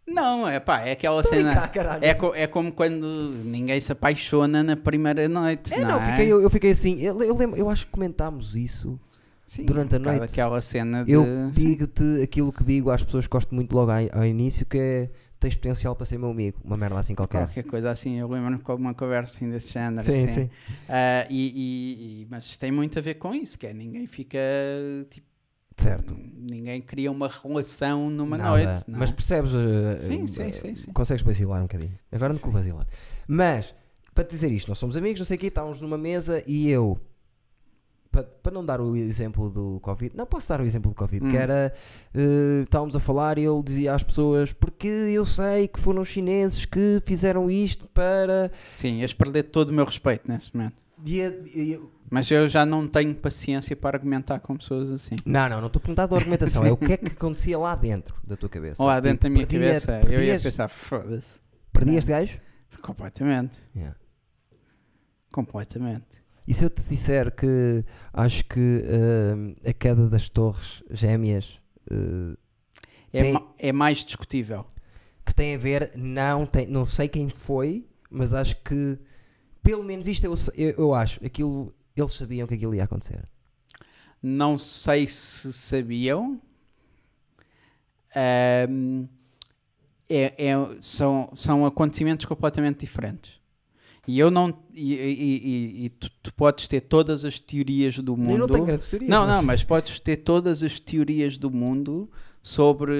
Não, 0.07 0.47
é 0.47 0.59
pá, 0.59 0.81
é 0.81 0.91
aquela 0.91 1.21
Tô 1.21 1.29
cena. 1.29 1.67
caralho. 1.67 2.03
É, 2.03 2.13
co- 2.13 2.33
é 2.33 2.47
como 2.47 2.71
quando 2.71 3.05
ninguém 3.45 3.79
se 3.79 3.91
apaixona 3.91 4.63
na 4.63 4.75
primeira 4.75 5.27
noite. 5.27 5.73
É, 5.73 5.79
não, 5.81 5.89
não, 5.89 6.01
é? 6.01 6.05
fiquei, 6.11 6.27
eu, 6.27 6.41
eu 6.41 6.49
fiquei 6.49 6.71
assim, 6.71 6.99
eu, 6.99 7.21
eu 7.21 7.35
lembro, 7.35 7.57
eu 7.59 7.69
acho 7.69 7.85
que 7.85 7.91
comentámos 7.91 8.55
isso. 8.55 8.99
Sim, 9.49 9.65
durante 9.65 9.95
a 9.95 9.99
noite, 9.99 10.25
Aquela 10.25 10.61
cena 10.61 11.03
de. 11.03 11.11
Eu 11.11 11.49
digo-te 11.51 12.21
aquilo 12.21 12.53
que 12.53 12.63
digo 12.63 12.91
às 12.91 13.03
pessoas 13.03 13.25
que 13.25 13.31
gosto 13.31 13.55
muito 13.55 13.75
logo 13.75 13.91
ao, 13.91 14.23
início, 14.23 14.63
que 14.63 14.77
é, 14.77 15.09
tens 15.39 15.55
potencial 15.55 15.95
para 15.95 16.05
ser 16.05 16.19
meu 16.19 16.29
amigo, 16.29 16.59
uma 16.63 16.77
merda 16.77 16.99
assim 16.99 17.15
qualquer. 17.15 17.47
Qualquer 17.47 17.63
coisa 17.63 17.89
assim, 17.89 18.19
eu 18.19 18.27
lembro-me 18.27 18.59
com 18.59 18.75
uma 18.75 18.93
conversa 18.93 19.35
assim 19.35 19.49
desse 19.49 19.73
género. 19.73 20.05
Sim, 20.05 20.25
assim. 20.25 20.33
sim. 20.33 20.49
Ah, 20.87 21.25
e, 21.31 21.47
e- 21.47 22.21
e- 22.21 22.27
mas 22.29 22.57
tem 22.57 22.71
muito 22.71 22.99
a 22.99 23.01
ver 23.01 23.15
com 23.15 23.33
isso, 23.33 23.57
que 23.57 23.65
é 23.65 23.73
ninguém 23.73 24.05
fica 24.05 24.37
tipo. 25.09 25.25
Certo. 25.75 26.15
Ninguém 26.15 26.79
cria 26.79 27.11
uma 27.11 27.27
relação 27.27 28.07
numa 28.07 28.37
Nada. 28.37 28.49
noite. 28.51 28.83
não 28.87 28.97
é? 28.97 28.99
Mas 28.99 29.11
percebes? 29.11 29.51
uh, 29.51 29.97
Sim, 29.97 30.25
uh, 30.25 30.27
sim, 30.27 30.53
sim, 30.53 30.75
sim. 30.75 30.91
Consegues 30.91 31.23
basilar 31.23 31.57
um 31.57 31.63
bocadinho. 31.63 31.97
Agora 32.11 32.33
não 32.33 32.39
vou 32.39 32.51
basilar. 32.51 32.85
Mas, 33.27 33.73
para 34.13 34.25
te 34.25 34.29
dizer 34.29 34.51
isto, 34.51 34.67
nós 34.67 34.77
somos 34.77 34.95
amigos, 34.95 35.19
não 35.21 35.25
sei 35.25 35.37
o 35.37 35.39
quê, 35.39 35.47
estávamos 35.47 35.81
numa 35.81 35.97
mesa 35.97 36.43
e 36.45 36.69
eu. 36.69 36.99
Para, 38.19 38.23
para 38.23 38.51
não 38.51 38.65
dar 38.65 38.81
o 38.81 38.95
exemplo 38.95 39.49
do 39.49 39.79
Covid, 39.81 40.15
não 40.15 40.25
posso 40.25 40.47
dar 40.49 40.59
o 40.61 40.65
exemplo 40.65 40.91
do 40.91 40.95
Covid, 40.95 41.29
que 41.29 41.37
Hum. 41.37 41.39
era. 41.39 41.73
uh, 42.15 42.63
estávamos 42.63 42.95
a 42.95 42.99
falar 42.99 43.37
e 43.37 43.45
ele 43.45 43.63
dizia 43.63 43.93
às 43.93 44.03
pessoas: 44.03 44.51
Porque 44.53 44.87
eu 44.87 45.23
sei 45.25 45.67
que 45.67 45.79
foram 45.79 46.01
os 46.01 46.07
chineses 46.09 46.65
que 46.65 47.01
fizeram 47.05 47.49
isto 47.49 47.87
para. 47.87 48.51
Sim, 48.75 48.99
ias 48.99 49.13
perder 49.13 49.43
todo 49.43 49.69
o 49.69 49.73
meu 49.73 49.85
respeito 49.85 50.29
nesse 50.29 50.55
momento. 50.55 50.75
E, 51.05 51.21
a- 51.21 51.29
e- 51.29 51.79
Mas 52.11 52.29
eu 52.31 52.49
já 52.49 52.65
não 52.65 52.87
tenho 52.87 53.13
paciência 53.15 53.75
para 53.75 53.97
argumentar 53.97 54.39
com 54.39 54.57
pessoas 54.57 54.89
assim. 54.89 55.15
Não, 55.25 55.47
não, 55.47 55.59
não 55.61 55.67
estou 55.67 55.79
a 55.79 55.81
perguntar 55.81 56.07
da 56.07 56.15
argumentação, 56.17 56.65
é 56.65 56.71
o 56.71 56.75
que 56.77 56.91
é 56.93 56.97
que 56.97 57.07
acontecia 57.07 57.57
lá 57.57 57.73
dentro 57.75 58.15
da 58.23 58.35
tua 58.35 58.49
cabeça. 58.49 58.83
Lá 58.83 58.99
dentro 58.99 59.23
da 59.23 59.29
minha 59.29 59.47
perdia- 59.47 59.67
cabeça, 59.79 59.91
eu 59.91 59.97
ia 60.11 60.17
perdias- 60.17 60.43
pensar, 60.43 60.67
foda-se. 60.67 61.39
Perdi 61.71 61.95
este 61.95 62.09
gajo? 62.09 62.37
Completamente. 62.81 63.55
Yeah. 63.75 63.95
Completamente. 65.31 66.18
E 66.49 66.53
se 66.55 66.65
eu 66.65 66.69
te 66.71 66.81
disser 66.81 67.31
que 67.35 67.85
acho 68.11 68.43
que 68.45 68.59
hum, 68.59 69.53
a 69.63 69.71
queda 69.71 70.09
das 70.09 70.27
torres 70.29 70.83
gêmeas 70.89 71.59
uh, 71.91 72.35
É, 73.13 73.21
Tem- 73.21 73.33
ma- 73.33 73.53
é 73.59 73.71
mais 73.71 74.03
discutível. 74.03 74.65
que 75.23 75.33
tem 75.35 75.53
a 75.53 75.57
ver, 75.59 75.91
não, 75.95 76.47
tem, 76.47 76.65
não 76.65 76.85
sei 76.87 77.07
quem 77.07 77.29
foi, 77.29 77.87
mas 78.09 78.33
acho 78.33 78.55
que 78.63 78.97
pelo 79.61 79.83
menos 79.83 80.07
isto 80.07 80.25
eu, 80.25 80.33
eu, 80.55 80.71
eu 80.71 80.93
acho, 80.95 81.23
aquilo 81.23 81.71
eles 81.95 82.13
sabiam 82.13 82.47
que 82.47 82.55
aquilo 82.55 82.73
ia 82.73 82.83
acontecer. 82.85 83.27
Não 84.21 84.57
sei 84.57 85.07
se 85.07 85.53
sabiam. 85.53 86.41
Ahm, 88.15 89.05
é- 90.09 90.47
é- 90.47 90.77
são, 90.81 91.31
são 91.35 91.63
acontecimentos 91.65 92.25
completamente 92.25 92.79
diferentes. 92.79 93.38
E 94.09 94.17
eu 94.17 94.31
não. 94.31 94.51
E, 94.73 94.93
e- 94.95 95.37
e- 95.83 95.85
e 95.85 95.89
tu, 95.89 96.09
tu 96.23 96.33
podes 96.33 96.67
ter 96.67 96.81
todas 96.81 97.23
as 97.23 97.37
teorias 97.37 97.99
do 97.99 98.17
mundo. 98.17 98.31
Eu 98.31 98.37
não 98.39 98.47
tenho 98.47 98.65
grandes 98.65 98.89
teorias. 98.89 99.09
Não, 99.09 99.27
não, 99.27 99.43
mas 99.43 99.63
podes 99.63 99.99
ter 99.99 100.17
todas 100.17 100.63
as 100.63 100.79
teorias 100.79 101.37
do 101.37 101.51
mundo 101.51 102.09
sobre 102.41 102.91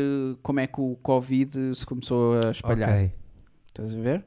como 0.43 0.59
é 0.59 0.67
que 0.67 0.79
o 0.79 0.95
Covid 1.01 1.75
se 1.75 1.83
começou 1.85 2.35
a 2.41 2.51
espalhar. 2.51 2.89
Ok. 2.95 3.11
Estás 3.69 3.95
a 3.95 3.97
ver? 3.99 4.23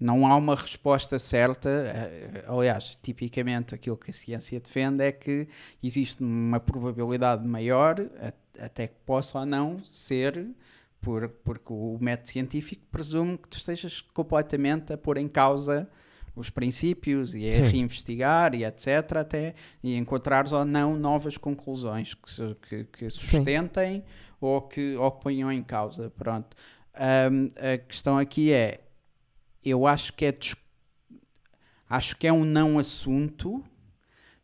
Não 0.00 0.26
há 0.26 0.36
uma 0.36 0.56
resposta 0.56 1.20
certa. 1.20 1.68
eh, 1.70 2.44
Aliás, 2.48 2.98
tipicamente 3.00 3.72
aquilo 3.74 3.96
que 3.96 4.10
a 4.10 4.14
ciência 4.14 4.58
defende 4.58 5.04
é 5.04 5.12
que 5.12 5.46
existe 5.82 6.20
uma 6.22 6.58
probabilidade 6.58 7.46
maior 7.46 8.04
até 8.58 8.88
que 8.88 8.96
possa 9.06 9.38
ou 9.38 9.46
não 9.46 9.82
ser, 9.84 10.48
por, 11.00 11.28
porque 11.44 11.72
o 11.72 11.96
método 12.00 12.28
científico 12.30 12.82
presume 12.90 13.38
que 13.38 13.48
tu 13.48 13.58
estejas 13.58 14.00
completamente 14.12 14.92
a 14.92 14.98
pôr 14.98 15.16
em 15.18 15.28
causa 15.28 15.88
os 16.36 16.50
princípios 16.50 17.34
e 17.34 17.48
a 17.48 17.54
Sim. 17.54 17.62
reinvestigar 17.68 18.54
e 18.54 18.64
etc. 18.64 18.88
até 19.20 19.54
e 19.82 19.96
encontrares 19.96 20.52
ou 20.52 20.64
não 20.64 20.96
novas 20.96 21.36
conclusões 21.36 22.14
que, 22.14 22.54
que- 22.68 22.84
que 22.84 23.10
sustentem 23.10 24.02
ou 24.40 24.60
que, 24.62 24.96
ou 24.96 25.10
ponham 25.10 25.50
em 25.52 25.62
causa. 25.62 26.10
Pronto. 26.10 26.56
Ahm, 26.94 27.48
a 27.56 27.78
questão 27.78 28.18
aqui 28.18 28.52
é 28.52 28.80
eu 29.64 29.86
acho 29.86 30.12
que 30.12 30.26
é 30.26 30.32
acho 31.88 32.16
que 32.16 32.26
é 32.26 32.32
um 32.32 32.44
não 32.44 32.78
assunto, 32.78 33.64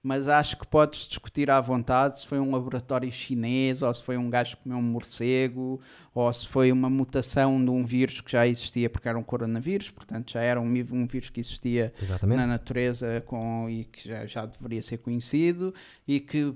mas 0.03 0.29
acho 0.29 0.57
que 0.57 0.67
podes 0.67 1.07
discutir 1.07 1.51
à 1.51 1.61
vontade 1.61 2.21
se 2.21 2.27
foi 2.27 2.41
um 2.41 2.51
laboratório 2.51 3.11
chinês, 3.13 3.83
ou 3.83 3.93
se 3.93 4.03
foi 4.03 4.17
um 4.17 4.31
gajo 4.31 4.57
que 4.57 4.63
comeu 4.63 4.79
um 4.79 4.83
morcego, 4.83 5.79
ou 6.15 6.33
se 6.33 6.49
foi 6.49 6.73
uma 6.73 6.89
mutação 6.89 7.63
de 7.63 7.71
um 7.71 7.85
vírus 7.85 8.21
que 8.23 8.33
já 8.33 8.47
existia 8.47 8.89
porque 8.89 9.09
era 9.09 9.19
um 9.19 9.23
coronavírus, 9.23 9.91
portanto 9.91 10.33
já 10.33 10.41
era 10.41 10.59
um, 10.59 10.65
um 10.65 11.07
vírus 11.07 11.29
que 11.29 11.41
existia 11.41 11.93
Exatamente. 12.01 12.39
na 12.39 12.47
natureza 12.47 13.23
com, 13.27 13.69
e 13.69 13.85
que 13.85 14.09
já, 14.09 14.27
já 14.27 14.47
deveria 14.47 14.83
ser 14.83 14.99
conhecido 14.99 15.75
e 16.09 16.19
que 16.19 16.55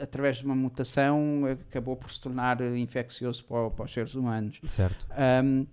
através 0.00 0.38
de 0.38 0.46
uma 0.46 0.54
mutação 0.54 1.42
acabou 1.68 1.94
por 1.94 2.10
se 2.10 2.20
tornar 2.20 2.60
infeccioso 2.74 3.44
para, 3.44 3.70
para 3.70 3.84
os 3.84 3.92
seres 3.92 4.14
humanos. 4.14 4.58
Certo. 4.68 5.06
Um, 5.44 5.66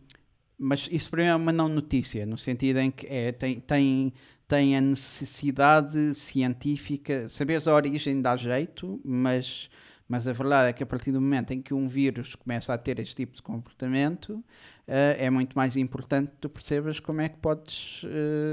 mas 0.58 0.90
isso 0.92 1.10
para 1.10 1.24
mim 1.24 1.30
é 1.30 1.36
uma 1.36 1.54
não 1.54 1.70
notícia, 1.70 2.26
no 2.26 2.38
sentido 2.38 2.80
em 2.80 2.92
que 2.92 3.08
é, 3.08 3.32
tem, 3.32 3.62
tem, 3.62 4.14
tem 4.50 4.76
a 4.76 4.82
necessidade 4.82 6.16
científica, 6.16 7.30
saberes 7.30 7.68
a 7.68 7.74
origem 7.76 8.20
dá 8.20 8.36
jeito, 8.36 9.00
mas, 9.06 9.70
mas 10.08 10.28
a 10.28 10.34
verdade 10.34 10.70
é 10.70 10.74
que 10.74 10.82
a 10.82 10.86
partir 10.88 11.12
do 11.12 11.22
momento 11.22 11.52
em 11.52 11.62
que 11.62 11.72
um 11.74 11.88
vírus 11.88 12.34
começa 12.34 12.74
a 12.74 12.78
ter 12.78 12.98
este 13.00 13.16
tipo 13.16 13.36
de 13.36 13.44
comportamento, 13.44 14.44
eh, 14.88 15.18
é 15.20 15.30
muito 15.30 15.56
mais 15.56 15.78
importante 15.78 16.32
que 16.32 16.38
tu 16.42 16.50
percebas 16.50 17.00
como 17.00 17.22
é 17.22 17.30
que 17.30 17.38
podes 17.38 18.04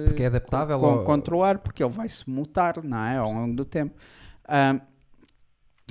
Porque 0.06 0.22
é 0.22 0.26
adaptável 0.26 0.76
ao- 0.84 1.04
controlar, 1.04 1.58
porque 1.58 1.82
ele 1.82 1.92
vai 1.92 2.10
se 2.10 2.28
mutar 2.28 2.84
não 2.84 2.98
é? 3.04 3.16
ao 3.16 3.32
longo 3.32 3.56
do 3.56 3.64
tempo. 3.64 3.94
Um, 4.48 4.80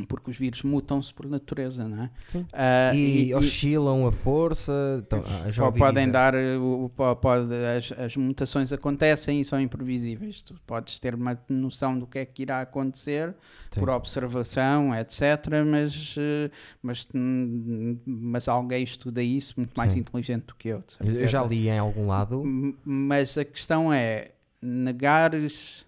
porque 0.03 0.29
os 0.29 0.37
vírus 0.37 0.61
mutam-se 0.61 1.13
por 1.13 1.25
natureza, 1.25 1.87
não 1.87 2.03
é? 2.03 2.09
Sim. 2.27 2.45
Ah, 2.51 2.93
e, 2.93 3.33
oscilam 3.33 4.05
a 4.05 4.11
força. 4.11 4.73
Então, 5.05 5.23
ah, 5.25 5.71
podem 5.71 6.11
dar 6.11 6.33
eh, 6.33 6.57
o- 6.57 6.91
pode, 7.21 7.47
as, 7.77 7.93
as 7.97 8.17
mutações 8.17 8.73
acontecem 8.73 9.39
e 9.39 9.45
são 9.45 9.59
imprevisíveis. 9.59 10.41
Tu 10.41 10.53
podes 10.67 10.99
ter 10.99 11.15
uma 11.15 11.39
noção 11.47 11.97
do 11.97 12.05
que 12.05 12.19
é 12.19 12.25
que 12.25 12.41
irá 12.41 12.59
acontecer 12.59 13.33
Sim. 13.71 13.79
por 13.79 13.89
observação, 13.89 14.93
etc. 14.93 15.21
Mas, 15.65 16.15
eh, 16.17 16.51
mas, 16.83 17.07
hum, 17.15 17.97
mas 18.05 18.49
alguém 18.49 18.83
estuda 18.83 19.23
isso 19.23 19.53
muito 19.55 19.75
mais 19.77 19.93
Sim. 19.93 19.99
inteligente 19.99 20.43
do 20.47 20.55
que 20.55 20.67
eu. 20.67 20.83
Eu- 20.99 21.25
já 21.29 21.41
li 21.41 21.69
em 21.69 21.79
algum 21.79 22.07
lado. 22.07 22.43
Mas 22.83 23.37
a 23.37 23.45
questão 23.45 23.93
é 23.93 24.31
negares, 24.61 25.85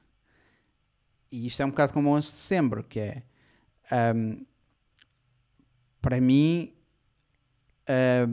e 1.29 1.45
isto 1.45 1.61
é 1.61 1.65
um 1.65 1.71
bocado 1.71 1.91
como 1.91 2.09
o 2.09 2.13
11 2.13 2.29
de 2.31 2.37
setembro, 2.37 2.85
que 2.87 3.01
é 3.01 3.23
ahm, 3.89 4.45
para 6.01 6.19
mim 6.21 6.73
a 7.87 8.27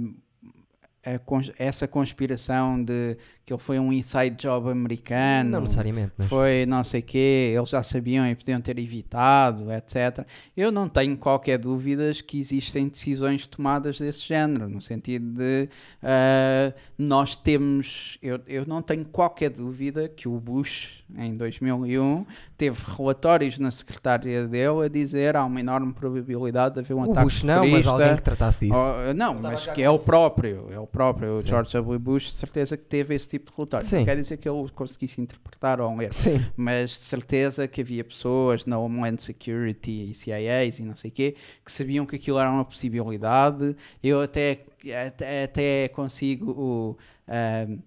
cons- 1.25 1.53
essa 1.59 1.87
conspiração 1.87 2.83
de 2.83 3.17
que 3.47 3.53
ele 3.53 3.61
foi 3.61 3.79
um 3.79 3.93
inside 3.93 4.37
job 4.37 4.71
americano 4.71 5.51
Não 5.51 5.61
necessariamente, 5.61 6.13
mas. 6.17 6.29
foi 6.29 6.65
não 6.67 6.83
sei 6.83 7.03
quê, 7.03 7.53
eles 7.55 7.69
já 7.69 7.83
sabiam 7.83 8.27
e 8.27 8.35
podiam 8.35 8.59
ter 8.61 8.79
evitado, 8.79 9.71
etc. 9.71 10.27
Eu 10.57 10.73
não 10.73 10.89
tenho 10.89 11.15
qualquer 11.19 11.59
dúvidas 11.59 12.23
que 12.23 12.39
existem 12.41 12.89
decisões 12.89 13.47
tomadas 13.47 13.99
desse 13.99 14.27
género, 14.27 14.67
no 14.69 14.81
sentido 14.81 15.27
de 15.37 15.69
ah, 16.03 16.73
nós 16.97 17.37
temos, 17.37 18.19
eu, 18.23 18.41
eu 18.47 18.65
não 18.67 18.81
tenho 18.81 19.05
qualquer 19.05 19.51
dúvida 19.51 20.09
que 20.09 20.27
o 20.27 20.41
Bush, 20.41 21.05
em 21.17 21.35
2001, 21.35 22.25
teve 22.57 22.79
relatórios 22.97 23.59
na 23.59 23.71
secretária 23.71 24.47
dele 24.47 24.87
a 24.87 24.89
dizer 24.89 25.37
há 25.37 25.45
uma 25.45 25.61
enorme 25.61 25.93
probabilidade 25.93 26.75
de 26.77 26.81
haver 26.81 26.95
um 26.95 27.01
o 27.01 27.11
ataque 27.13 27.25
Bush 27.27 27.43
não, 27.43 27.57
mas 27.57 27.65
terrorista. 27.67 27.91
alguém 27.91 28.17
que 28.17 28.23
tratasse 28.23 28.61
disso. 28.61 28.79
Oh, 28.79 29.13
não, 29.15 29.35
mas 29.35 29.67
que 29.67 29.83
é 29.83 29.91
o 29.91 29.99
próprio, 29.99 30.69
é 30.71 30.79
o 30.79 30.87
próprio, 30.95 31.38
o 31.38 31.42
Sim. 31.42 31.49
George 31.49 31.72
W. 31.72 31.99
Bush, 31.99 32.26
de 32.26 32.32
certeza 32.32 32.76
que 32.76 32.84
teve 32.84 33.14
esse 33.16 33.28
tipo 33.28 33.51
de 33.51 33.57
relatório. 33.57 33.84
Sim. 33.86 33.99
Não 33.99 34.05
quer 34.05 34.14
dizer 34.14 34.36
que 34.36 34.49
ele 34.49 34.68
conseguisse 34.70 35.20
interpretar 35.20 35.80
ou 35.80 35.97
ler, 35.97 36.14
Sim. 36.14 36.40
mas 36.57 36.90
de 36.90 37.03
certeza 37.03 37.66
que 37.66 37.80
havia 37.80 38.05
pessoas 38.05 38.64
na 38.64 38.78
Homeland 38.78 39.20
Security 39.20 40.12
e 40.12 40.14
CIAs 40.14 40.78
e 40.78 40.82
não 40.84 40.95
sei 40.95 41.11
o 41.11 41.12
quê 41.12 41.34
que 41.64 41.72
sabiam 41.72 42.07
que 42.07 42.14
aquilo 42.14 42.38
era 42.38 42.51
uma 42.51 42.64
possibilidade. 42.64 43.76
Eu 44.03 44.22
até, 44.22 44.64
até, 45.07 45.45
até 45.45 45.88
consigo 45.88 46.97
ahm, 47.26 47.78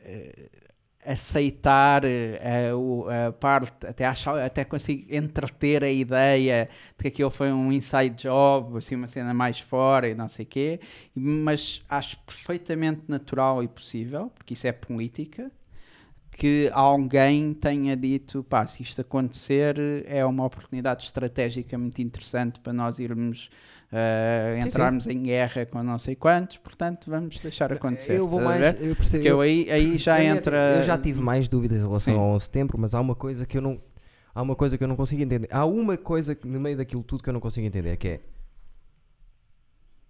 eh, 0.00 0.48
aceitar 1.12 2.04
eh, 2.04 2.70
a, 2.70 2.76
o- 2.76 3.06
a 3.08 3.32
parte, 3.32 3.86
até, 3.86 4.04
achar, 4.06 4.38
até 4.44 4.64
consigo 4.64 5.06
entreter 5.14 5.82
a 5.84 5.90
ideia 5.90 6.68
de 6.96 7.02
que 7.02 7.08
aquilo 7.08 7.30
foi 7.30 7.52
um 7.52 7.72
inside 7.72 8.14
job, 8.22 8.78
assim, 8.78 8.94
uma 8.96 9.06
cena 9.08 9.32
mais 9.34 9.58
fora 9.60 10.08
e 10.08 10.14
não 10.14 10.28
sei 10.28 10.44
o 10.44 10.48
quê, 10.48 10.80
mas 11.14 11.82
acho 11.88 12.18
perfeitamente 12.20 13.02
natural 13.08 13.62
e 13.62 13.68
possível, 13.68 14.30
porque 14.34 14.54
isso 14.54 14.66
é 14.66 14.72
política, 14.72 15.50
que 16.30 16.70
alguém 16.72 17.52
tenha 17.52 17.96
dito, 17.96 18.44
pá, 18.44 18.66
se 18.66 18.82
isto 18.82 19.00
acontecer 19.00 19.76
é 20.06 20.24
uma 20.24 20.44
oportunidade 20.44 21.04
estratégica 21.04 21.76
muito 21.76 22.00
interessante 22.00 22.60
para 22.60 22.72
nós 22.72 22.98
irmos 23.00 23.50
eh, 23.90 24.54
Sim, 24.56 24.62
sim. 24.62 24.68
entrarmos 24.68 25.06
em 25.06 25.22
guerra 25.22 25.64
com 25.66 25.82
não 25.82 25.98
sei 25.98 26.14
quantos, 26.14 26.56
portanto 26.58 27.10
vamos 27.10 27.40
deixar 27.40 27.72
acontecer. 27.72 28.12
Eu 28.18 28.28
vou 28.28 28.40
mais. 28.40 28.62
Eu 28.80 28.94
percebo. 28.96 29.22
Porque 29.22 29.28
eu 29.32 29.40
aí, 29.40 29.70
aí 29.70 29.96
já 29.98 30.22
eu 30.22 30.36
entra. 30.36 30.56
Eu 30.80 30.84
já 30.84 30.98
tive 30.98 31.20
mais 31.20 31.48
dúvidas 31.48 31.78
em 31.78 31.86
relação 31.86 32.14
Sim. 32.14 32.20
ao 32.20 32.26
11 32.30 32.38
de 32.38 32.44
setembro, 32.44 32.78
mas 32.78 32.94
há 32.94 33.00
uma 33.00 33.14
coisa 33.14 33.46
que 33.46 33.56
eu 33.56 33.62
não. 33.62 33.80
Há 34.34 34.42
uma 34.42 34.54
coisa 34.54 34.76
que 34.78 34.84
eu 34.84 34.88
não 34.88 34.94
consigo 34.96 35.20
entender. 35.22 35.48
Há 35.50 35.64
uma 35.64 35.96
coisa 35.96 36.34
que, 36.34 36.46
no 36.46 36.60
meio 36.60 36.76
daquilo 36.76 37.02
tudo 37.02 37.22
que 37.22 37.28
eu 37.28 37.32
não 37.32 37.40
consigo 37.40 37.66
entender, 37.66 37.96
que 37.96 38.08
é 38.08 38.20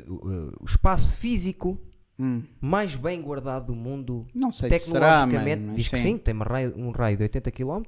o 0.08 0.54
o 0.62 0.66
espaço 0.66 1.16
físico 1.18 1.80
Hum, 2.22 2.44
mais 2.60 2.98
bem 2.98 3.22
guardado 3.22 3.68
do 3.68 3.74
mundo 3.76 4.28
não 4.36 4.52
sei 4.52 4.70
se 4.78 4.90
será, 4.92 5.26
mas, 5.26 5.30
Tecnologicamente, 5.30 5.64
mas 5.68 5.76
diz 5.78 5.88
que 5.88 5.96
sim, 5.96 6.18
tem 6.18 6.36
um 6.36 6.40
raio, 6.44 6.74
um 6.78 6.92
raio 6.92 7.16
de 7.16 7.24
80 7.24 7.50
km, 7.50 7.82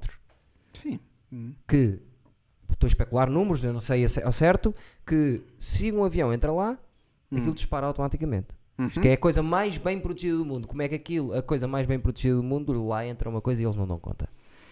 Sim. 0.72 0.98
Hum. 1.30 1.52
que 1.68 1.98
estou 2.70 2.86
a 2.86 2.88
especular 2.88 3.28
números, 3.28 3.62
eu 3.62 3.74
não 3.74 3.80
sei 3.80 4.06
ao 4.24 4.32
certo, 4.32 4.74
que 5.06 5.42
se 5.58 5.92
um 5.92 6.02
avião 6.02 6.32
entra 6.32 6.50
lá, 6.50 6.78
aquilo 7.30 7.50
Hum. 7.50 7.54
dispara 7.54 7.86
automaticamente. 7.86 8.48
Uhum. 8.78 8.88
Que 8.88 9.08
é 9.08 9.12
a 9.12 9.16
coisa 9.18 9.42
mais 9.42 9.76
bem 9.76 10.00
protegida 10.00 10.38
do 10.38 10.46
mundo. 10.46 10.66
Como 10.66 10.80
é 10.80 10.88
que 10.88 10.94
aquilo, 10.94 11.34
a 11.34 11.42
coisa 11.42 11.68
mais 11.68 11.86
bem 11.86 12.00
protegida 12.00 12.36
do 12.36 12.42
mundo, 12.42 12.86
lá 12.86 13.06
entra 13.06 13.28
uma 13.28 13.42
coisa 13.42 13.60
e 13.60 13.66
eles 13.66 13.76
não 13.76 13.86
dão 13.86 13.98
conta. 13.98 14.26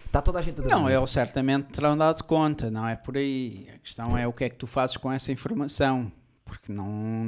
Está 0.07 0.21
toda 0.21 0.39
a 0.39 0.41
gente 0.41 0.59
a 0.59 0.63
Não, 0.65 0.89
eles 0.89 1.09
certamente 1.11 1.67
terão 1.71 1.95
dado 1.95 2.23
conta, 2.23 2.69
não 2.71 2.87
é 2.87 2.95
por 2.95 3.15
aí. 3.15 3.67
A 3.73 3.77
questão 3.77 4.17
é 4.17 4.27
o 4.27 4.33
que 4.33 4.43
é 4.43 4.49
que 4.49 4.55
tu 4.55 4.65
fazes 4.67 4.97
com 4.97 5.11
essa 5.11 5.31
informação. 5.31 6.11
Porque 6.51 6.73
não. 6.73 7.25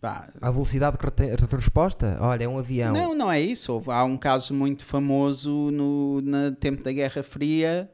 pá, 0.00 0.30
A 0.40 0.50
velocidade 0.50 0.96
de 0.96 1.54
resposta, 1.54 2.16
olha, 2.18 2.44
é 2.44 2.48
um 2.48 2.58
avião. 2.58 2.94
Não, 2.94 3.14
não 3.14 3.30
é 3.30 3.38
isso. 3.38 3.82
Há 3.88 4.04
um 4.04 4.16
caso 4.16 4.54
muito 4.54 4.86
famoso 4.86 5.70
no, 5.70 6.22
no 6.22 6.52
tempo 6.52 6.82
da 6.82 6.90
Guerra 6.90 7.22
Fria 7.22 7.90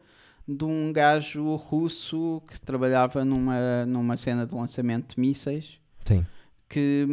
de 0.47 0.65
um 0.65 0.93
gajo 0.93 1.57
russo 1.57 2.41
que 2.47 2.61
trabalhava 2.61 3.25
numa, 3.25 3.85
numa 3.85 4.17
cena 4.17 4.47
de 4.47 4.55
lançamento 4.55 5.17
de 5.17 5.21
mísseis 5.21 5.81
Sim. 6.05 6.25
que, 6.69 7.05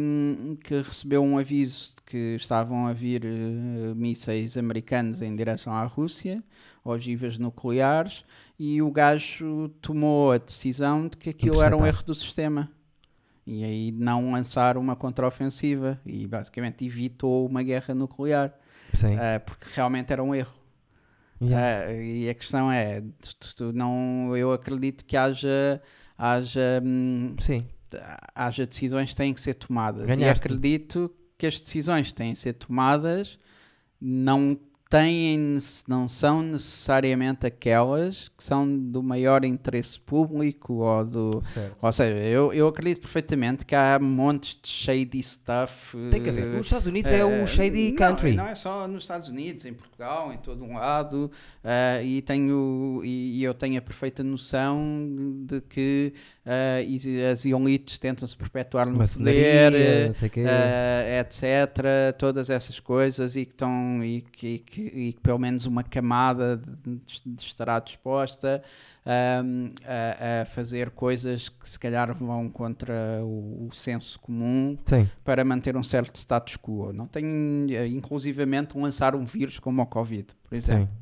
que 0.62 0.80
recebeu 0.80 1.24
um 1.24 1.36
aviso 1.36 1.96
de 1.96 2.02
que 2.06 2.36
estavam 2.36 2.86
a 2.86 2.92
vir 2.92 3.24
eh, 3.24 3.92
mísseis 3.96 4.56
americanos 4.56 5.20
em 5.20 5.34
direção 5.34 5.72
à 5.72 5.82
Rússia, 5.82 6.44
ogivas 6.84 7.40
nucleares, 7.40 8.24
e 8.58 8.82
o 8.82 8.90
gajo 8.90 9.68
tomou 9.80 10.32
a 10.32 10.38
decisão 10.38 11.08
de 11.08 11.16
que 11.16 11.30
aquilo 11.30 11.62
era 11.62 11.76
um 11.76 11.86
erro 11.86 12.02
do 12.04 12.14
sistema. 12.14 12.70
E 13.46 13.64
aí 13.64 13.92
não 13.92 14.32
lançar 14.32 14.76
uma 14.76 14.94
contraofensiva 14.94 15.98
e 16.04 16.26
basicamente 16.26 16.84
evitou 16.84 17.46
uma 17.46 17.62
guerra 17.62 17.94
nuclear, 17.94 18.52
eh, 19.02 19.38
porque 19.38 19.66
realmente 19.74 20.12
era 20.12 20.22
um 20.22 20.34
erro. 20.34 20.52
Yeah. 21.40 21.86
Ah, 21.88 21.92
e 21.94 22.28
a 22.28 22.34
questão 22.34 22.70
é, 22.70 23.00
tu- 23.00 23.54
tu- 23.56 23.72
não, 23.72 24.36
eu 24.36 24.52
acredito 24.52 25.04
que 25.04 25.16
haja, 25.16 25.80
haja 26.18 26.82
hum, 26.84 27.36
Sim. 27.40 27.64
haja 28.34 28.66
decisões 28.66 29.10
que 29.10 29.16
têm 29.16 29.32
que 29.32 29.40
ser 29.40 29.54
tomadas. 29.54 30.02
E 30.04 30.06
Ganhaste. 30.08 30.44
acredito 30.46 31.10
que 31.38 31.46
as 31.46 31.58
decisões 31.60 32.08
que 32.08 32.16
têm 32.16 32.34
que 32.34 32.40
ser 32.40 32.54
tomadas 32.54 33.38
não 34.00 34.58
têm, 34.88 35.58
não 35.86 36.08
são 36.08 36.42
necessariamente 36.42 37.46
aquelas 37.46 38.28
que 38.28 38.42
são 38.42 38.66
do 38.66 39.02
maior 39.02 39.44
interesse 39.44 40.00
público 40.00 40.74
ou 40.74 41.04
do. 41.04 41.42
Certo. 41.42 41.76
Ou 41.80 41.92
seja, 41.92 42.16
eu, 42.16 42.52
eu 42.54 42.68
acredito 42.68 43.02
perfeitamente 43.02 43.66
que 43.66 43.74
há 43.74 43.98
montes 44.00 44.58
de 44.60 44.68
shady 44.68 45.22
stuff. 45.22 45.96
Tem 46.10 46.22
que 46.22 46.30
haver. 46.30 46.54
Os 46.54 46.66
Estados 46.66 46.86
Unidos 46.86 47.10
é 47.10 47.18
eh, 47.18 47.24
o 47.24 47.46
shady 47.46 47.90
não, 47.90 47.96
country. 47.96 48.32
Não 48.32 48.46
é 48.46 48.54
só 48.54 48.88
nos 48.88 49.04
Estados 49.04 49.28
Unidos, 49.28 49.64
em 49.66 49.74
Portugal, 49.74 50.32
em 50.32 50.38
todo 50.38 50.64
um 50.64 50.74
lado, 50.74 51.30
eh, 51.62 52.02
e, 52.04 52.22
tenho, 52.22 53.02
e, 53.04 53.40
e 53.40 53.44
eu 53.44 53.52
tenho 53.52 53.78
a 53.78 53.82
perfeita 53.82 54.24
noção 54.24 55.06
de 55.46 55.60
que 55.60 56.14
eh, 56.50 56.82
e 56.88 57.26
as 57.30 57.44
elites 57.44 57.98
tentam 57.98 58.26
se 58.26 58.34
perpetuar 58.34 58.86
no 58.86 58.98
poder, 59.18 59.74
eh, 59.74 60.10
eh, 60.48 61.20
etc. 61.20 62.16
Todas 62.16 62.48
essas 62.48 62.80
coisas 62.80 63.36
e 63.36 63.44
que 63.44 63.52
estão 63.52 64.02
e 64.02 64.22
que, 64.22 64.46
e 64.54 64.58
que- 64.58 64.80
e 64.94 65.12
que 65.12 65.20
pelo 65.20 65.38
menos 65.38 65.66
uma 65.66 65.82
camada 65.82 66.56
de, 66.56 67.00
de 67.26 67.42
estará 67.42 67.78
disposta 67.78 68.62
ahm, 69.04 69.68
a, 69.84 70.42
a 70.42 70.46
fazer 70.46 70.88
coisas 70.90 71.50
que 71.50 71.68
se 71.68 71.78
calhar 71.78 72.14
vão 72.14 72.48
contra 72.48 72.94
o, 73.22 73.66
o 73.68 73.74
senso 73.74 74.18
comum 74.18 74.78
Sim. 74.86 75.06
para 75.22 75.44
manter 75.44 75.76
um 75.76 75.82
certo 75.82 76.16
status 76.16 76.56
quo. 76.56 76.92
Não 76.94 77.06
tem, 77.06 77.26
eh, 77.70 77.86
inclusivamente, 77.88 78.76
lançar 78.78 79.14
um 79.14 79.24
vírus 79.26 79.58
como 79.58 79.82
o 79.82 79.86
Covid, 79.86 80.28
por 80.48 80.54
exemplo. 80.56 80.88
Sim. 80.88 80.98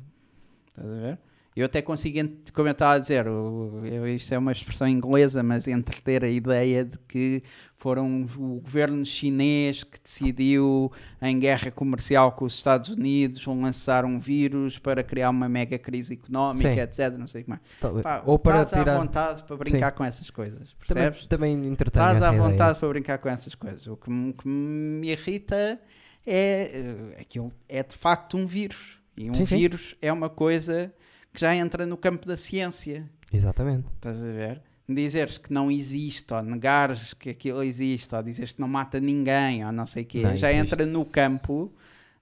Estás 0.83 0.89
a 0.93 1.01
ver? 1.01 1.19
Eu 1.57 1.65
até 1.65 1.81
consigo, 1.81 2.19
ent- 2.19 2.51
como 2.53 2.67
eu 2.67 2.71
estava 2.71 2.93
a 2.93 2.99
dizer, 2.99 3.25
eu- 3.25 4.07
isto 4.15 4.31
é 4.31 4.37
uma 4.37 4.51
expressão 4.51 4.87
inglesa, 4.87 5.41
mas 5.41 5.67
entreter 5.67 6.23
a 6.23 6.29
ideia 6.29 6.85
de 6.85 6.99
que 7.07 7.41
foram 7.75 8.21
o 8.37 8.59
governo 8.59 9.03
chinês 9.03 9.83
que 9.83 9.99
decidiu, 9.99 10.91
em 11.19 11.39
guerra 11.39 11.71
comercial 11.71 12.31
com 12.33 12.45
os 12.45 12.53
Estados 12.53 12.89
Unidos, 12.89 13.43
lançar 13.47 14.05
um 14.05 14.19
vírus 14.19 14.77
para 14.77 15.01
criar 15.03 15.31
uma 15.31 15.49
mega 15.49 15.79
crise 15.79 16.13
económica, 16.13 16.71
Sim. 16.73 16.79
etc. 16.79 17.17
Não 17.17 17.27
sei 17.27 17.43
como 17.43 17.55
é. 17.55 18.01
Pá, 18.03 18.21
Ou 18.25 18.37
para 18.37 18.61
estás 18.61 18.83
tirar. 18.83 18.95
à 18.95 18.99
vontade 18.99 19.43
para 19.43 19.57
brincar 19.57 19.91
com 19.93 20.03
essas 20.03 20.29
coisas, 20.29 20.59
Também, 20.87 21.03
percebes? 21.05 21.25
também 21.25 21.53
entretém 21.53 21.99
Estás 22.01 22.21
à 22.21 22.27
ideia. 22.27 22.41
vontade 22.41 22.79
para 22.79 22.87
brincar 22.89 23.17
com 23.17 23.29
essas 23.29 23.55
coisas. 23.55 23.87
O 23.87 23.97
que, 23.97 24.11
me- 24.11 24.33
que 24.33 24.47
me 24.47 25.09
irrita 25.09 25.79
é 26.25 26.71
eh, 27.15 27.21
aquilo 27.21 27.51
é 27.67 27.81
de 27.81 27.95
facto 27.95 28.37
um 28.37 28.45
vírus. 28.45 28.99
E 29.17 29.29
um 29.29 29.33
Sim, 29.33 29.45
sim. 29.47 29.55
vírus 29.57 29.95
é 30.01 30.13
uma 30.13 30.29
coisa 30.29 30.93
que 31.37 31.41
já 31.41 31.55
entra 31.55 31.85
no 31.85 31.95
campo 31.95 32.27
da 32.27 32.35
ciência. 32.35 33.07
Exatamente. 33.31 33.85
Estás 33.95 34.23
a 34.23 34.31
ver? 34.31 34.59
dizeres 34.89 35.37
que 35.37 35.53
não 35.53 35.69
existe, 35.69 36.33
ou 36.33 36.41
negares 36.41 37.13
que 37.13 37.29
aquilo 37.29 37.61
existe, 37.61 38.15
ou 38.15 38.23
dizeres 38.23 38.53
que 38.53 38.59
não 38.61 38.67
mata 38.69 38.99
ninguém, 38.99 39.63
ou 39.65 39.71
não 39.71 39.85
sei 39.85 40.01
o 40.01 40.05
quê, 40.05 40.21
Não, 40.21 40.35
já 40.37 40.49
isso- 40.51 40.61
entra 40.61 40.85
no 40.85 41.05
campo 41.05 41.69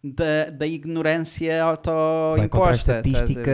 da, 0.04 0.50
da 0.50 0.66
ignorância 0.68 1.64
autoimposta. 1.64 3.02
estatística 3.04 3.52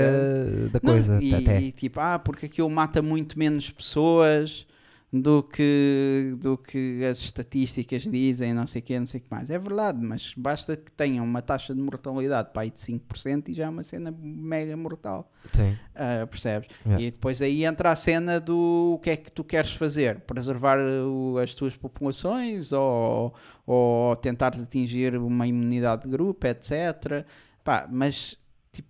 da 0.71 0.79
Não, 0.81 0.93
coisa. 0.93 1.19
e, 1.21 1.35
até. 1.35 1.61
e 1.61 1.71
tipo, 1.73 1.99
ah, 1.99 2.17
porque 2.17 2.45
aquilo 2.47 2.69
mata 2.69 3.01
muito 3.01 3.37
menos 3.37 3.69
pessoas 3.69 4.65
do 5.13 5.43
que, 5.43 6.33
do 6.39 6.57
que 6.57 7.03
as 7.03 7.19
estatísticas 7.19 8.03
dizem, 8.03 8.53
não 8.53 8.65
sei 8.65 8.79
o 8.79 8.83
quê, 8.83 8.97
não 8.97 9.05
sei 9.05 9.19
o 9.19 9.23
que 9.23 9.29
mais. 9.29 9.49
É 9.49 9.59
verdade, 9.59 9.99
mas 10.01 10.33
basta 10.37 10.77
que 10.77 10.89
tenham 10.91 11.25
uma 11.25 11.41
taxa 11.41 11.75
de 11.75 11.81
mortalidade 11.81 12.51
para 12.53 12.61
aí 12.61 12.69
de 12.71 12.79
5% 12.79 13.49
e 13.49 13.53
já 13.53 13.65
é 13.65 13.69
uma 13.69 13.83
cena 13.83 14.13
mega 14.21 14.77
mortal. 14.77 15.29
Sim. 15.51 15.75
Ah, 15.93 16.25
percebes? 16.27 16.69
Yeah. 16.85 17.03
E 17.03 17.11
depois 17.11 17.41
aí 17.41 17.65
entra 17.65 17.91
a 17.91 17.95
cena 17.95 18.39
do 18.39 18.93
o 18.95 18.99
que 18.99 19.09
é 19.09 19.17
que 19.17 19.29
tu 19.31 19.43
queres 19.43 19.73
fazer? 19.73 20.21
Preservar 20.21 20.77
o- 20.79 21.37
as 21.37 21.53
tuas 21.53 21.75
populações 21.75 22.71
ou, 22.71 23.33
ou 23.67 24.15
tentares 24.15 24.63
atingir 24.63 25.17
uma 25.17 25.45
imunidade 25.45 26.03
de 26.03 26.09
grupo, 26.09 26.47
etc. 26.47 27.25
Pá, 27.65 27.85
mas 27.91 28.37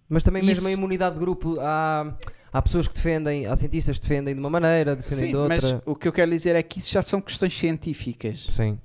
Mas 0.07 0.23
também 0.23 0.43
mesmo 0.43 0.59
Isso- 0.59 0.67
a 0.67 0.71
imunidade 0.71 1.15
de 1.15 1.19
grupo, 1.19 1.57
há, 1.59 2.15
há 2.51 2.61
pessoas 2.61 2.87
que 2.87 2.93
defendem, 2.93 3.45
há 3.45 3.55
cientistas 3.55 3.97
que 3.99 4.07
defendem 4.07 4.33
de 4.33 4.39
uma 4.39 4.49
maneira, 4.49 4.95
defendem 4.95 5.25
Sim, 5.25 5.31
de 5.31 5.47
mas 5.47 5.63
outra. 5.63 5.81
o 5.85 5.95
que 5.95 6.07
eu 6.07 6.13
quero 6.13 6.31
dizer 6.31 6.55
é 6.55 6.63
que 6.63 6.79
isso 6.79 6.91
já 6.91 7.01
são 7.01 7.21
questões 7.21 7.57
científicas. 7.57 8.47
Sim. 8.51 8.79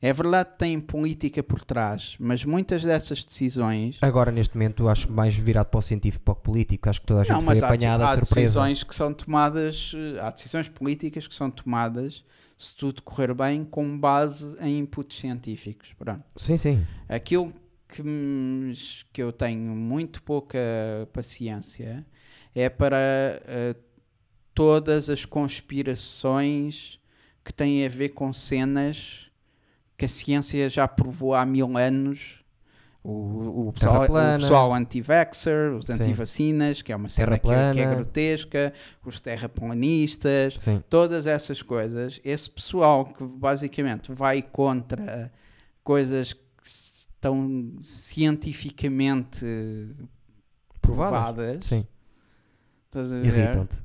É 0.00 0.12
verdade 0.12 0.50
que 0.52 0.58
tem 0.58 0.78
política 0.78 1.42
por 1.42 1.64
trás, 1.64 2.14
mas 2.20 2.44
muitas 2.44 2.84
dessas 2.84 3.24
decisões. 3.24 3.98
Agora, 4.00 4.30
neste 4.30 4.54
momento, 4.56 4.88
acho 4.88 5.10
mais 5.10 5.34
virado 5.34 5.66
para 5.66 5.78
o 5.78 5.82
científico 5.82 6.24
para 6.24 6.32
o 6.32 6.36
político. 6.36 6.88
Acho 6.88 7.00
que 7.00 7.06
toda 7.08 7.22
a 7.22 7.24
gente 7.24 7.32
Não, 7.32 7.38
foi 7.40 7.46
mas 7.46 7.62
há, 7.64 7.66
apanhada 7.66 8.04
há 8.08 8.14
de 8.14 8.24
surpresa. 8.24 8.40
decisões 8.46 8.84
que 8.84 8.94
são 8.94 9.12
tomadas, 9.12 9.92
eh, 9.96 10.20
há 10.20 10.30
decisões 10.30 10.68
políticas 10.68 11.26
que 11.26 11.34
são 11.34 11.50
tomadas, 11.50 12.24
se 12.56 12.76
tudo 12.76 13.02
correr 13.02 13.34
bem, 13.34 13.64
com 13.64 13.98
base 13.98 14.56
em 14.60 14.78
inputs 14.78 15.18
científicos. 15.18 15.88
Pronto. 15.98 16.22
Sim, 16.36 16.56
sim. 16.56 16.86
Aquilo 17.08 17.52
que, 17.88 18.00
me- 18.00 18.72
que 19.12 19.20
eu 19.20 19.32
tenho 19.32 19.74
muito 19.74 20.22
pouca 20.22 20.58
paciência 21.12 22.06
é 22.54 22.68
para 22.68 22.96
eh, 23.46 23.74
todas 24.54 25.08
as 25.08 25.24
conspirações 25.24 26.98
que 27.44 27.52
têm 27.52 27.84
a 27.86 27.88
ver 27.88 28.10
com 28.10 28.32
cenas 28.32 29.26
que 29.96 30.04
a 30.04 30.08
ciência 30.08 30.68
já 30.70 30.86
provou 30.86 31.34
há 31.34 31.44
mil 31.44 31.76
anos. 31.76 32.36
O, 33.02 33.68
o 33.68 33.72
pessoal, 33.72 34.02
o 34.36 34.40
pessoal 34.40 34.74
anti-vaxxer, 34.74 35.72
os 35.72 35.88
anti-vacinas, 35.88 36.82
que 36.82 36.92
é 36.92 36.96
uma 36.96 37.08
cena 37.08 37.38
que, 37.38 37.48
é- 37.48 37.72
que 37.72 37.80
é 37.80 37.86
grotesca, 37.86 38.72
os 39.04 39.20
terraplanistas, 39.20 40.54
sim. 40.54 40.82
todas 40.90 41.26
essas 41.26 41.62
coisas, 41.62 42.20
esse 42.24 42.50
pessoal 42.50 43.06
que 43.06 43.24
basicamente 43.24 44.12
vai 44.12 44.42
contra 44.42 45.32
coisas 45.82 46.32
que 46.32 46.40
estão 46.66 47.72
cientificamente 47.82 49.44
provadas, 50.80 51.64
Sim. 51.64 51.86
Estás 53.00 53.12
a 53.12 53.20
ver? 53.20 53.26
Irritam-te. 53.26 53.76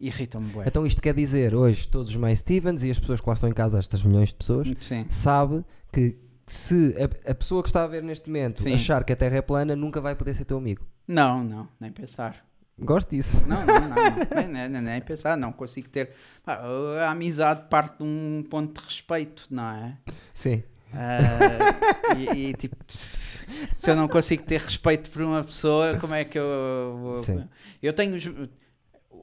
Irritam-me 0.00 0.50
bué. 0.50 0.64
Então 0.66 0.86
isto 0.86 1.00
quer 1.00 1.14
dizer, 1.14 1.54
hoje, 1.54 1.88
todos 1.88 2.10
os 2.10 2.16
mais 2.16 2.40
Stevens 2.40 2.82
e 2.82 2.90
as 2.90 2.98
pessoas 2.98 3.20
que 3.20 3.28
lá 3.28 3.34
estão 3.34 3.48
em 3.48 3.52
casa, 3.52 3.78
estas 3.78 4.02
milhões 4.02 4.30
de 4.30 4.36
pessoas, 4.36 4.68
Sim. 4.80 5.06
sabe 5.08 5.64
que 5.92 6.18
se 6.46 6.94
a, 6.98 7.30
a 7.30 7.34
pessoa 7.34 7.62
que 7.62 7.68
está 7.68 7.84
a 7.84 7.86
ver 7.86 8.02
neste 8.02 8.28
momento 8.28 8.60
Sim. 8.60 8.74
achar 8.74 9.04
que 9.04 9.12
a 9.12 9.16
Terra 9.16 9.36
é 9.36 9.42
plana, 9.42 9.74
nunca 9.74 10.00
vai 10.00 10.14
poder 10.14 10.34
ser 10.34 10.44
teu 10.44 10.58
amigo. 10.58 10.86
Não, 11.06 11.42
não, 11.44 11.68
nem 11.80 11.90
pensar. 11.90 12.44
Gosto 12.78 13.10
disso. 13.10 13.36
Não, 13.46 13.64
não, 13.64 13.80
não, 13.80 13.88
não. 13.88 13.96
nem, 14.52 14.68
nem, 14.68 14.82
nem, 14.82 15.00
pensar, 15.00 15.36
não 15.36 15.52
consigo 15.52 15.88
ter. 15.88 16.10
A 16.44 17.10
amizade 17.10 17.68
parte 17.68 17.98
de 17.98 18.02
um 18.02 18.44
ponto 18.50 18.80
de 18.80 18.86
respeito, 18.86 19.46
não 19.48 19.64
é? 19.64 19.96
Sim. 20.32 20.62
Ah, 20.96 22.14
e, 22.16 22.50
e, 22.50 22.54
tipo, 22.54 22.76
se 22.88 23.44
eu 23.90 23.96
não 23.96 24.08
consigo 24.08 24.42
ter 24.42 24.60
respeito 24.60 25.10
por 25.10 25.22
uma 25.22 25.42
pessoa, 25.44 25.96
como 25.98 26.14
é 26.14 26.24
que 26.24 26.38
eu 26.38 26.98
vou. 27.00 27.24
Sim. 27.24 27.44
Eu 27.82 27.92
tenho 27.92 28.14
os, 28.14 28.28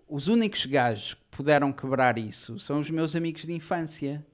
os 0.07 0.27
únicos 0.27 0.65
gajos 0.65 1.13
que 1.13 1.21
puderam 1.31 1.71
quebrar 1.71 2.17
isso 2.17 2.59
são 2.59 2.79
os 2.79 2.89
meus 2.89 3.15
amigos 3.15 3.43
de 3.43 3.53
infância. 3.53 4.25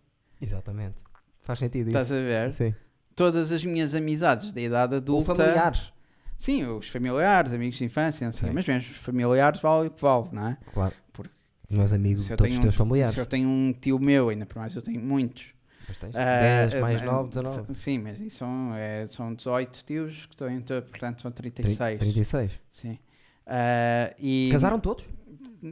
Exatamente. 0.41 0.95
Faz 1.43 1.59
sentido 1.59 1.87
Estás 1.87 2.07
isso. 2.07 2.15
a 2.17 2.21
ver? 2.21 2.51
Sim. 2.53 2.75
Todas 3.15 3.51
as 3.51 3.63
minhas 3.63 3.93
amizades 3.95 4.51
da 4.53 4.61
idade 4.61 4.93
Ou 4.93 4.97
adulta. 4.99 5.35
familiares. 5.35 5.93
Sim, 6.37 6.65
os 6.67 6.87
familiares, 6.87 7.51
amigos 7.51 7.77
de 7.77 7.85
infância, 7.85 8.29
mas 8.53 8.67
mesmo 8.67 8.91
os 8.91 8.97
familiares 8.97 9.59
vale 9.59 9.87
o 9.87 9.91
que 9.91 9.99
vale, 10.01 10.29
não 10.31 10.49
é? 10.49 10.57
Claro. 10.71 10.93
Porque 11.11 11.31
Não 11.67 11.81
és 11.81 11.91
amigo 11.93 12.19
Se 12.19 12.27
de 12.27 12.33
eu, 12.33 12.37
todos 12.37 12.53
os 12.53 12.59
teus 12.59 12.75
um, 12.75 12.77
familiares. 12.77 13.13
se 13.15 13.19
eu 13.19 13.25
tenho 13.25 13.49
um 13.49 13.73
tio 13.73 13.97
meu, 13.99 14.29
ainda 14.29 14.45
por 14.45 14.59
mais 14.59 14.75
eu 14.75 14.81
tenho 14.83 15.01
muitos. 15.01 15.47
Mas 15.87 15.97
tens 15.97 16.15
Ah, 16.15 16.67
10 16.67 16.81
mais 16.81 17.01
ah, 17.01 17.05
9, 17.05 17.29
19. 17.29 17.75
Sim, 17.75 17.99
mas 17.99 18.19
isso 18.19 18.37
são, 18.37 18.75
é, 18.75 19.07
são 19.07 19.33
18 19.33 19.85
tios 19.85 20.25
que 20.25 20.33
estão 20.33 20.49
entre, 20.49 20.81
portanto 20.81 21.21
são 21.21 21.31
36. 21.31 21.99
36. 21.99 22.51
Sim. 22.71 22.99
Ah, 23.45 24.13
e, 24.19 24.49
Casaram 24.51 24.79
todos? 24.79 25.05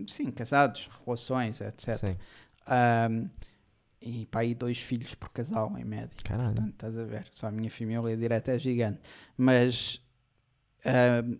Sim, 0.08 0.32
casados, 0.32 0.90
relações, 1.06 1.62
etc. 1.62 1.98
Sim. 1.98 2.18
Ahm, 2.68 3.30
e 4.02 4.26
para 4.28 4.42
aí 4.42 4.54
dois 4.54 4.80
filhos 4.80 5.16
por 5.16 5.30
casal, 5.30 5.78
em 5.78 5.84
média. 5.84 6.10
Caralho. 6.24 6.54
Portanto, 6.54 6.74
estás 6.74 6.98
a 6.98 7.04
ver. 7.04 7.28
Só 7.32 7.48
a 7.48 7.52
minha 7.52 7.70
família 7.70 8.16
direta 8.16 8.52
é 8.52 8.60
gigante. 8.60 9.00
Mas 9.38 10.02
ahm, 10.86 11.38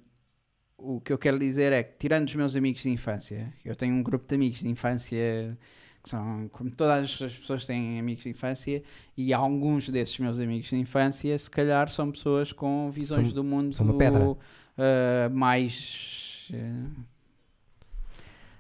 o 0.78 1.00
que 1.00 1.14
eu 1.14 1.18
quero 1.18 1.40
dizer 1.40 1.72
é 1.72 1.84
que, 1.84 1.98
tirando 1.98 2.28
os 2.28 2.36
meus 2.36 2.56
amigos 2.56 2.82
de 2.82 2.90
infância, 2.90 3.54
eu 3.64 3.76
tenho 3.76 3.96
um 3.96 4.04
grupo 4.04 4.28
de 4.28 4.36
amigos 4.36 4.60
de 4.60 4.68
infância 4.68 5.58
que 6.06 6.12
são, 6.12 6.48
como 6.52 6.70
todas 6.70 7.20
as 7.20 7.34
pessoas 7.36 7.66
têm 7.66 8.00
amigos 8.00 8.24
de 8.24 8.30
infância, 8.30 8.84
e 9.18 9.34
alguns 9.34 9.90
desses 9.90 10.20
meus 10.20 10.40
amigos 10.40 10.70
de 10.70 10.76
infância, 10.76 11.38
se 11.40 11.50
calhar, 11.50 11.90
são 11.90 12.12
pessoas 12.12 12.52
com 12.52 12.92
visões 12.92 13.30
São- 13.30 13.36
do 13.36 13.44
mundo 13.44 13.76
são 13.76 13.84
uma 13.88 13.98
pedra. 13.98 14.38
ah, 14.78 15.30
mais. 15.34 16.48
ah, 16.54 16.90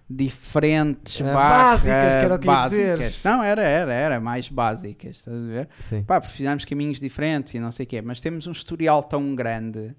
diferentes, 0.10 1.20
barra, 1.22 1.78
básicas, 1.78 2.14
que 2.14 2.70
dizer. 2.70 2.98
básicas. 2.98 3.24
Não, 3.24 3.42
era, 3.44 3.62
era, 3.64 3.94
era 3.94 4.20
mais 4.20 4.50
básicas, 4.50 5.18
estás 5.18 5.44
a 5.44 5.48
ver? 5.48 5.70
Sim. 5.90 6.04
Pá, 6.04 6.22
porque 6.22 6.36
fizemos 6.36 6.64
caminhos 6.66 7.00
diferentes 7.00 7.54
e 7.56 7.60
não 7.60 7.72
sei 7.72 7.86
o 7.86 7.90
quê, 7.90 8.02
mas 8.04 8.20
temos 8.20 8.46
um 8.48 8.52
historial 8.52 9.04
tão 9.04 9.36
grande 9.36 9.96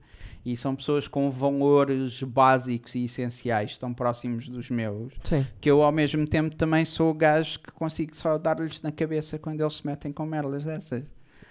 e 0.49 0.57
são 0.57 0.77
pessoas 0.77 1.09
com 1.09 1.29
valores 1.29 2.23
básicos 2.23 2.95
e 2.95 3.05
essenciais 3.07 3.77
tão 3.77 3.93
próximos 3.93 4.47
dos 4.49 4.71
meus 4.71 5.13
Sim. 5.25 5.45
que 5.61 5.69
eu 5.69 5.83
ao 5.83 5.91
mesmo 5.91 6.25
tempo 6.25 6.55
também 6.55 6.85
sou 6.85 7.11
o 7.11 7.15
gajo 7.15 7.59
que 7.59 7.73
consigo 7.73 8.15
só 8.15 8.39
dar-lhes 8.39 8.81
na 8.81 8.93
cabeça 8.93 9.41
quando 9.41 9.61
eles 9.61 9.75
se 9.75 9.85
metem 9.87 10.13
com 10.13 10.25
merdas 10.25 10.65
dessas. 10.65 11.03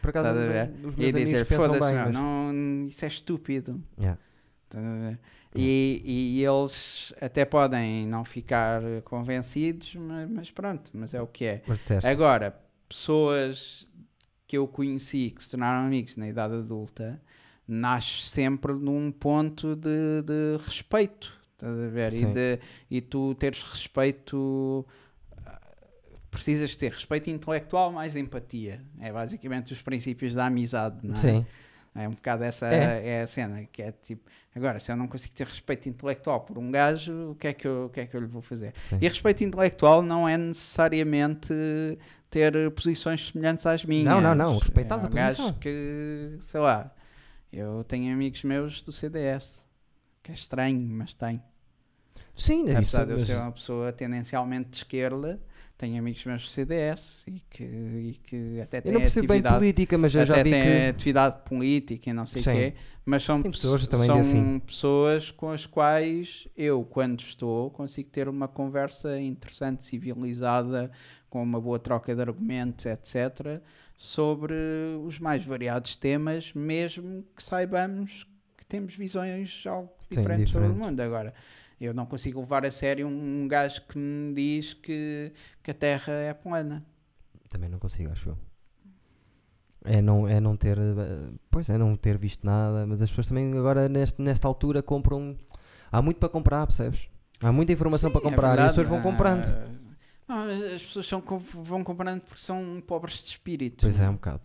Por 0.02 0.12
acaso, 0.12 0.30
Estás 0.30 0.46
a 0.50 0.52
ver? 0.54 0.70
os 0.86 0.94
E 0.94 0.98
meus 0.98 0.98
amigos 0.98 1.20
dizer, 1.26 1.46
foda-se, 1.46 1.92
meu, 1.94 2.06
mas- 2.06 2.14
não, 2.14 2.86
isso 2.88 3.04
é 3.04 3.08
estúpido. 3.10 3.84
Yeah. 4.00 4.18
Estás 4.66 4.86
a 4.86 4.98
ver? 5.10 5.20
E, 5.58 6.02
e 6.06 6.46
eles 6.46 7.14
até 7.20 7.44
podem 7.46 8.06
não 8.08 8.24
ficar 8.26 8.82
convencidos, 9.04 9.96
mas, 9.96 10.30
mas 10.30 10.52
pronto, 10.52 10.92
mas 10.94 11.14
é 11.14 11.22
o 11.22 11.28
que 11.28 11.46
é. 11.46 11.64
Agora, 12.04 12.58
pessoas 12.88 13.90
que 14.48 14.58
eu 14.58 14.68
conheci 14.68 15.32
que 15.32 15.44
se 15.44 15.50
tornaram 15.52 15.86
amigos 15.88 16.18
na 16.18 16.28
idade 16.28 16.54
adulta, 16.56 17.22
nasce 17.68 18.28
sempre 18.28 18.74
num 18.74 19.12
ponto 19.12 19.76
de, 19.76 20.22
de 20.24 20.58
respeito. 20.66 21.34
Estás 21.54 21.78
a 21.80 21.88
ver? 21.88 22.14
E, 22.14 22.26
de, 22.26 22.60
e 22.92 23.02
tu 23.02 23.34
teres 23.36 23.62
respeito. 23.64 24.86
ah, 25.46 25.60
Precisas 26.30 26.76
ter 26.76 26.92
respeito 26.92 27.30
intelectual 27.30 27.92
mais 27.92 28.16
empatia. 28.16 28.82
É 29.00 29.12
basicamente 29.12 29.72
os 29.74 29.82
princípios 29.82 30.34
da 30.34 30.46
amizade, 30.48 30.98
não 31.04 31.16
é? 31.16 31.18
Sim. 31.18 31.46
É 31.98 32.08
um 32.10 32.12
bocado 32.12 32.44
essa 32.44 32.68
É. 32.68 33.08
é. 33.08 33.22
a 33.22 33.28
cena, 33.28 33.64
que 33.72 33.82
é 33.82 33.94
tipo, 33.94 34.30
agora, 34.54 34.82
se 34.82 34.92
eu 34.92 34.98
não 34.98 35.08
consigo 35.08 35.34
ter 35.34 35.48
respeito 35.48 35.88
intelectual 35.88 36.42
por 36.42 36.58
um 36.58 36.70
gajo, 36.70 37.32
o 37.32 37.36
que 37.36 37.48
é 37.48 37.54
que 37.54 37.66
eu, 37.66 37.86
o 37.86 37.90
que 37.90 38.02
é 38.02 38.06
que 38.06 38.14
eu 38.18 38.20
lhe 38.20 38.28
vou 38.28 38.42
fazer? 38.42 38.74
Sim. 38.78 38.98
E 39.02 39.08
respeito 39.08 39.46
intelectual 39.46 40.02
não 40.02 40.28
é 40.28 40.38
necessariamente 40.38 41.54
ter 42.30 42.70
posições 42.72 43.30
semelhantes 43.30 43.66
às 43.66 43.86
minhas. 43.86 44.06
Não, 44.06 44.20
não, 44.20 44.36
não, 44.36 44.58
respeitas 44.58 45.04
é 45.04 45.06
a 45.06 45.10
um 45.10 45.14
gajo 45.14 45.38
posição. 45.38 45.54
que, 45.60 46.36
sei 46.42 46.60
lá, 46.60 46.92
eu 47.58 47.84
tenho 47.84 48.14
amigos 48.14 48.44
meus 48.44 48.82
do 48.82 48.92
CDS, 48.92 49.66
que 50.22 50.32
é 50.32 50.34
estranho, 50.34 50.80
mas 50.90 51.14
tenho. 51.14 51.42
Sim, 52.34 52.62
é 52.70 52.82
isso. 52.82 52.98
Apesar 52.98 53.06
de 53.06 53.12
eu 53.12 53.18
mas- 53.18 53.28
ser 53.28 53.36
uma 53.38 53.52
pessoa 53.52 53.92
tendencialmente 53.94 54.70
de 54.72 54.78
esquerda, 54.78 55.40
tenho 55.78 55.98
amigos 56.00 56.24
meus 56.26 56.44
do 56.44 56.48
CDS 56.50 57.24
e 57.28 57.42
que, 57.50 57.64
e 57.64 58.20
que 58.24 58.62
até 58.62 58.78
Eu 58.78 58.82
têm 58.84 58.92
não 58.94 59.02
percebo 59.02 59.28
bem 59.28 59.36
atividade 59.38 59.56
política, 59.58 59.98
mas 59.98 60.16
eu 60.16 60.26
já 60.26 60.34
até 60.34 60.44
vi 60.44 60.50
tem 60.52 60.64
que. 60.64 60.88
atividade 60.90 61.38
política 61.46 62.10
e 62.10 62.14
não 62.14 62.26
sei 62.26 62.42
o 62.42 62.46
quê, 62.46 62.74
mas 63.06 63.24
são, 63.24 63.42
Tem 63.42 63.52
pessoas, 63.52 63.84
são 63.84 64.20
assim. 64.20 64.60
pessoas 64.60 65.32
com 65.32 65.50
as 65.52 65.66
quais 65.66 66.48
eu, 66.58 66.84
quando 66.84 67.20
estou, 67.20 67.70
consigo 67.72 68.10
ter 68.10 68.28
uma 68.30 68.48
conversa 68.48 69.20
interessante, 69.20 69.84
civilizada, 69.84 70.92
com 71.30 71.44
uma 71.44 71.60
boa 71.60 71.78
troca 71.80 72.16
de 72.16 72.22
argumentos, 72.22 72.86
etc., 72.86 73.62
sobre 73.98 74.54
os 75.06 75.20
mais 75.20 75.44
variados 75.46 75.96
temas, 75.96 76.54
mesmo 76.54 77.24
que 77.36 77.44
saibamos 77.44 78.26
que 78.58 78.66
temos 78.66 78.96
visões 78.96 79.64
algo 79.66 79.90
Sim, 80.12 80.20
diferentes 80.20 80.52
sobre 80.52 80.70
o 80.70 80.74
mundo. 80.76 81.00
Agora, 81.02 81.34
Eu 81.80 81.94
não 81.94 82.06
consigo 82.06 82.40
levar 82.40 82.66
a 82.66 82.72
sério 82.72 83.08
um, 83.08 83.44
um 83.44 83.48
gajo 83.48 83.82
que 83.88 83.98
me 83.98 84.34
diz 84.34 84.74
que, 84.74 85.32
que 85.62 85.72
a 85.72 85.74
Terra 85.74 86.14
é 86.14 86.34
plana. 86.34 86.86
Também 87.50 87.70
não 87.70 87.80
consigo, 87.80 88.12
acho 88.12 88.30
eu. 88.30 88.38
É 89.84 90.02
não, 90.02 90.28
é 90.28 90.40
não 90.40 90.56
ter. 90.58 90.78
eh, 90.78 91.30
Pois 91.52 91.70
é, 91.70 91.78
não 91.78 91.96
ter 91.96 92.18
visto 92.18 92.44
nada. 92.46 92.86
Mas 92.88 93.02
as 93.02 93.10
pessoas 93.10 93.28
também 93.28 93.52
agora, 93.58 93.88
neste, 93.88 94.22
nesta 94.22 94.48
altura, 94.48 94.82
compram. 94.82 95.38
Há 95.92 96.02
muito 96.02 96.18
para 96.18 96.30
comprar, 96.30 96.66
percebes? 96.66 97.08
Há 97.42 97.52
muita 97.52 97.72
informação 97.74 98.10
Sim, 98.10 98.18
para 98.18 98.28
é 98.28 98.30
comprar 98.32 98.48
e 98.48 98.52
as 98.52 98.56
verdade. 98.58 98.70
pessoas 98.76 98.88
vão 98.88 99.02
comprando. 99.02 99.46
Não, 100.28 100.50
as 100.76 100.84
pessoas 100.84 101.06
são, 101.08 101.22
vão 101.54 101.84
comprando 101.84 102.22
porque 102.22 102.42
são 102.42 102.82
pobres 102.86 103.20
de 103.20 103.30
espírito. 103.30 103.82
Pois 103.84 104.00
é, 104.00 104.10
um 104.10 104.14
bocado. 104.14 104.42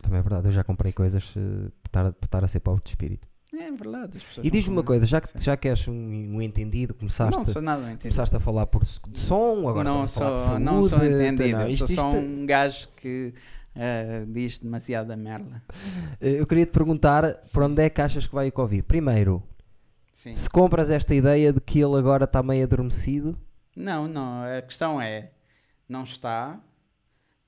Também 0.00 0.18
é 0.18 0.22
verdade. 0.22 0.46
Eu 0.48 0.52
já 0.52 0.62
comprei 0.64 0.92
coisas 0.92 1.32
eh, 1.36 1.70
para 1.82 1.88
estar, 1.88 2.12
para 2.12 2.26
estar 2.26 2.44
a 2.44 2.48
ser 2.48 2.60
pobre 2.60 2.82
de 2.84 2.90
espírito. 2.90 3.26
É 3.54 3.70
verdade. 3.70 4.18
E 4.42 4.50
diz-me 4.50 4.72
uma 4.72 4.82
coisa, 4.82 5.04
já 5.04 5.20
que, 5.20 5.28
já 5.38 5.56
que 5.58 5.68
és 5.68 5.86
um, 5.86 5.92
um 5.92 6.40
entendido, 6.40 6.94
começaste, 6.94 7.36
Não 7.36 7.44
sou 7.44 7.60
nada 7.60 7.82
entendido. 7.82 8.02
começaste 8.04 8.34
a 8.34 8.40
falar 8.40 8.66
por 8.66 8.82
de 8.82 9.20
som, 9.20 9.68
agora 9.68 9.84
não, 9.84 10.04
estás 10.04 10.16
a 10.16 10.18
falar 10.18 10.32
de 10.32 10.38
sou, 10.38 10.46
saúde, 10.46 10.64
não 10.64 10.82
sou 10.82 11.04
entendido. 11.04 11.58
não, 11.58 11.68
isto- 11.68 11.86
sou 11.86 11.96
só 11.96 12.12
isto- 12.14 12.24
um 12.24 12.46
gajo 12.46 12.88
que 12.96 13.34
ah, 13.76 14.24
diz 14.26 14.58
demasiada 14.58 15.14
merda. 15.16 15.62
Eh, 16.18 16.40
Eu 16.40 16.46
queria 16.46 16.64
te 16.64 16.72
perguntar 16.72 17.42
para 17.52 17.66
onde 17.66 17.82
é 17.82 17.90
que 17.90 18.00
achas 18.00 18.26
que 18.26 18.34
vai 18.34 18.48
o 18.48 18.52
Covid? 18.52 18.84
Primeiro, 18.84 19.42
Sim. 20.14 20.34
se 20.34 20.48
compras 20.48 20.88
esta 20.88 21.14
ideia 21.14 21.52
de 21.52 21.60
que 21.60 21.78
ele 21.78 21.96
agora 21.98 22.24
está 22.24 22.42
meio 22.42 22.64
adormecido, 22.64 23.36
Não, 23.76 24.06
não. 24.08 24.42
A 24.42 24.62
questão 24.62 25.00
é: 25.00 25.30
não 25.88 26.04
está. 26.04 26.60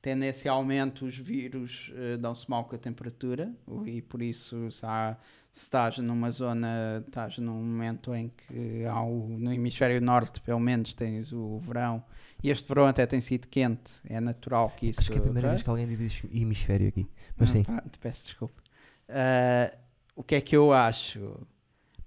Tendencialmente, 0.03 1.03
os 1.03 1.17
vírus 1.17 1.91
eh, 1.95 2.19
dão-se 2.19 2.49
mal 2.51 2.65
com 2.67 2.75
a 2.77 2.79
temperatura 2.79 3.51
e 3.87 4.03
por 4.03 4.21
isso, 4.21 4.71
se, 4.71 4.85
há- 4.85 5.17
se 5.51 5.63
estás 5.63 5.97
numa 5.97 6.31
zona, 6.31 7.03
estás 7.07 7.39
num 7.39 7.55
momento 7.55 8.15
em 8.15 8.29
que 8.29 8.85
há 8.85 9.01
o- 9.03 9.29
no 9.39 9.51
hemisfério 9.51 10.03
norte, 10.03 10.43
pelo 10.43 10.61
menos, 10.61 10.93
tens 10.93 11.33
o 11.33 11.59
verão 11.59 12.05
e 12.43 12.51
este 12.51 12.69
verão 12.69 12.87
até 12.87 13.07
tem 13.07 13.19
sido 13.23 13.49
quente, 13.49 14.01
é 14.07 14.21
natural 14.21 14.71
que 14.77 14.89
isso. 14.91 15.01
acho 15.01 15.11
que 15.11 15.17
é 15.17 15.21
a 15.21 15.23
primeira 15.23 15.49
vez 15.49 15.63
que 15.63 15.71
alguém 15.71 15.87
diz 15.97 16.23
hemisfério 16.31 16.89
aqui. 16.89 17.09
Mas 17.39 17.49
Ah, 17.49 17.53
sim, 17.53 17.63
pronto, 17.63 17.99
peço 17.99 18.25
desculpa. 18.27 18.63
Ah, 19.09 19.75
o 20.15 20.23
que 20.23 20.35
é 20.35 20.41
que 20.43 20.55
eu 20.55 20.71
acho? 20.73 21.47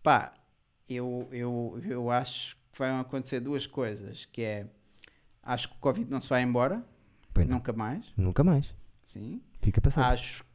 Pá, 0.03 0.33
eu, 0.89 1.27
eu, 1.31 1.81
eu 1.85 2.11
acho 2.11 2.56
que 2.77 2.83
vão 2.83 2.99
acontecer 2.99 3.39
duas 3.39 3.65
coisas, 3.65 4.25
que 4.31 4.41
é 4.41 4.67
acho 5.41 5.69
que 5.69 5.75
o 5.75 5.79
Covid 5.79 6.09
não 6.11 6.21
se 6.21 6.29
vai 6.29 6.43
embora, 6.43 6.83
pois 7.33 7.47
não. 7.47 7.55
nunca 7.55 7.73
mais, 7.73 8.05
nunca 8.15 8.43
mais. 8.43 8.73
sim. 9.03 9.41
Fica 9.61 9.81
passando. 9.81 10.05
Acho, 10.05 10.45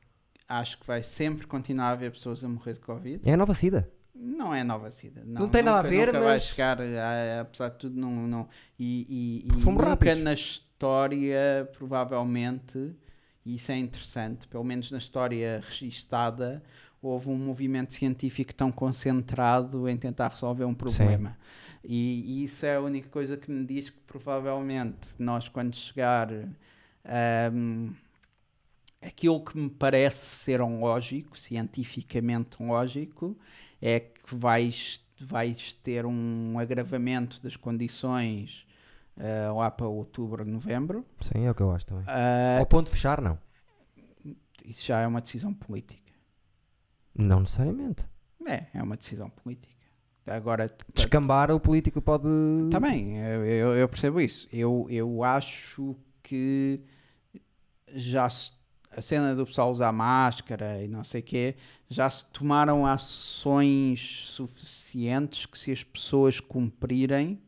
acho 0.48 0.78
que 0.78 0.86
vai 0.86 1.02
sempre 1.02 1.46
continuar 1.46 1.86
a 1.88 1.90
haver 1.90 2.12
pessoas 2.12 2.42
a 2.44 2.48
morrer 2.48 2.74
de 2.74 2.80
Covid. 2.80 3.28
É 3.28 3.32
a 3.34 3.36
nova 3.36 3.52
SIDA. 3.54 3.90
Não 4.14 4.54
é 4.54 4.62
nova 4.62 4.90
SIDA. 4.90 5.22
Não, 5.26 5.42
Não 5.42 5.48
tem 5.48 5.62
nada 5.62 5.80
a 5.80 5.82
ver, 5.82 6.06
nunca 6.06 6.20
vai 6.20 6.34
mas- 6.36 6.44
chegar, 6.44 6.80
a- 6.80 7.40
apesar 7.40 7.70
de 7.70 7.78
tudo, 7.78 7.98
não. 8.00 8.26
não 8.28 8.48
e 8.78 9.42
e, 9.46 9.48
e 9.60 9.64
nunca 9.64 9.84
rápidos. 9.84 10.18
na 10.22 10.32
história, 10.32 11.68
provavelmente, 11.76 12.94
e 13.44 13.56
isso 13.56 13.72
é 13.72 13.76
interessante, 13.78 14.46
pelo 14.46 14.64
menos 14.64 14.90
na 14.92 14.98
história 14.98 15.60
registada, 15.68 16.62
houve 17.02 17.28
um 17.28 17.36
movimento 17.36 17.92
científico 17.94 18.54
tão 18.54 18.70
concentrado 18.70 19.88
em 19.88 19.96
tentar 19.96 20.28
resolver 20.28 20.64
um 20.64 20.74
problema. 20.74 21.36
E, 21.84 22.40
e 22.40 22.44
isso 22.44 22.64
é 22.64 22.76
a 22.76 22.80
única 22.80 23.08
coisa 23.08 23.36
que 23.36 23.50
me 23.50 23.64
diz 23.64 23.90
que 23.90 24.00
provavelmente 24.06 25.08
nós, 25.18 25.48
quando 25.48 25.74
chegar. 25.74 26.28
ahm, 27.04 27.90
aquilo 29.00 29.44
que 29.44 29.58
me 29.58 29.68
parece 29.68 30.24
ser 30.36 30.60
um 30.60 30.80
lógico, 30.80 31.36
cientificamente 31.38 32.62
lógico, 32.62 33.36
é 33.80 33.98
que 34.00 34.34
vais, 34.34 35.04
vais 35.20 35.72
ter 35.74 36.06
um 36.06 36.56
agravamento 36.58 37.42
das 37.42 37.56
condições 37.56 38.64
ah, 39.18 39.52
lá 39.52 39.70
para 39.70 39.86
outubro, 39.88 40.44
novembro. 40.44 41.04
Sim, 41.20 41.44
é 41.46 41.50
o 41.50 41.54
que 41.54 41.62
eu 41.62 41.72
acho 41.72 41.86
também. 41.86 42.04
Ah, 42.06 42.58
Ao 42.60 42.66
ponto 42.66 42.86
de 42.86 42.92
fechar, 42.92 43.20
não. 43.20 43.38
isso 44.64 44.86
já 44.86 45.00
é 45.00 45.06
uma 45.06 45.20
decisão 45.20 45.52
política. 45.52 46.12
Não 47.14 47.40
necessariamente. 47.40 48.04
É, 48.46 48.66
é 48.74 48.82
uma 48.82 48.96
decisão 48.96 49.28
política. 49.30 49.71
Agora, 50.26 50.70
Descambar, 50.94 51.50
o 51.50 51.58
político 51.58 52.00
pode. 52.00 52.24
Também, 52.70 53.16
eu, 53.18 53.74
eu- 53.74 53.88
percebo 53.88 54.20
isso. 54.20 54.48
Eu, 54.52 54.86
eu 54.88 55.24
acho 55.24 55.96
que 56.22 56.80
já 57.94 58.28
se- 58.30 58.52
a 58.96 59.02
cena 59.02 59.34
do 59.34 59.44
pessoal 59.46 59.70
usar 59.72 59.90
máscara 59.92 60.82
e 60.82 60.88
não 60.88 61.02
sei 61.02 61.20
o 61.20 61.24
quê, 61.24 61.56
já 61.88 62.08
se 62.08 62.26
tomaram 62.26 62.86
ações 62.86 64.26
suficientes 64.28 65.46
que 65.46 65.58
se 65.58 65.72
as 65.72 65.82
pessoas 65.82 66.38
cumprirem, 66.40 67.40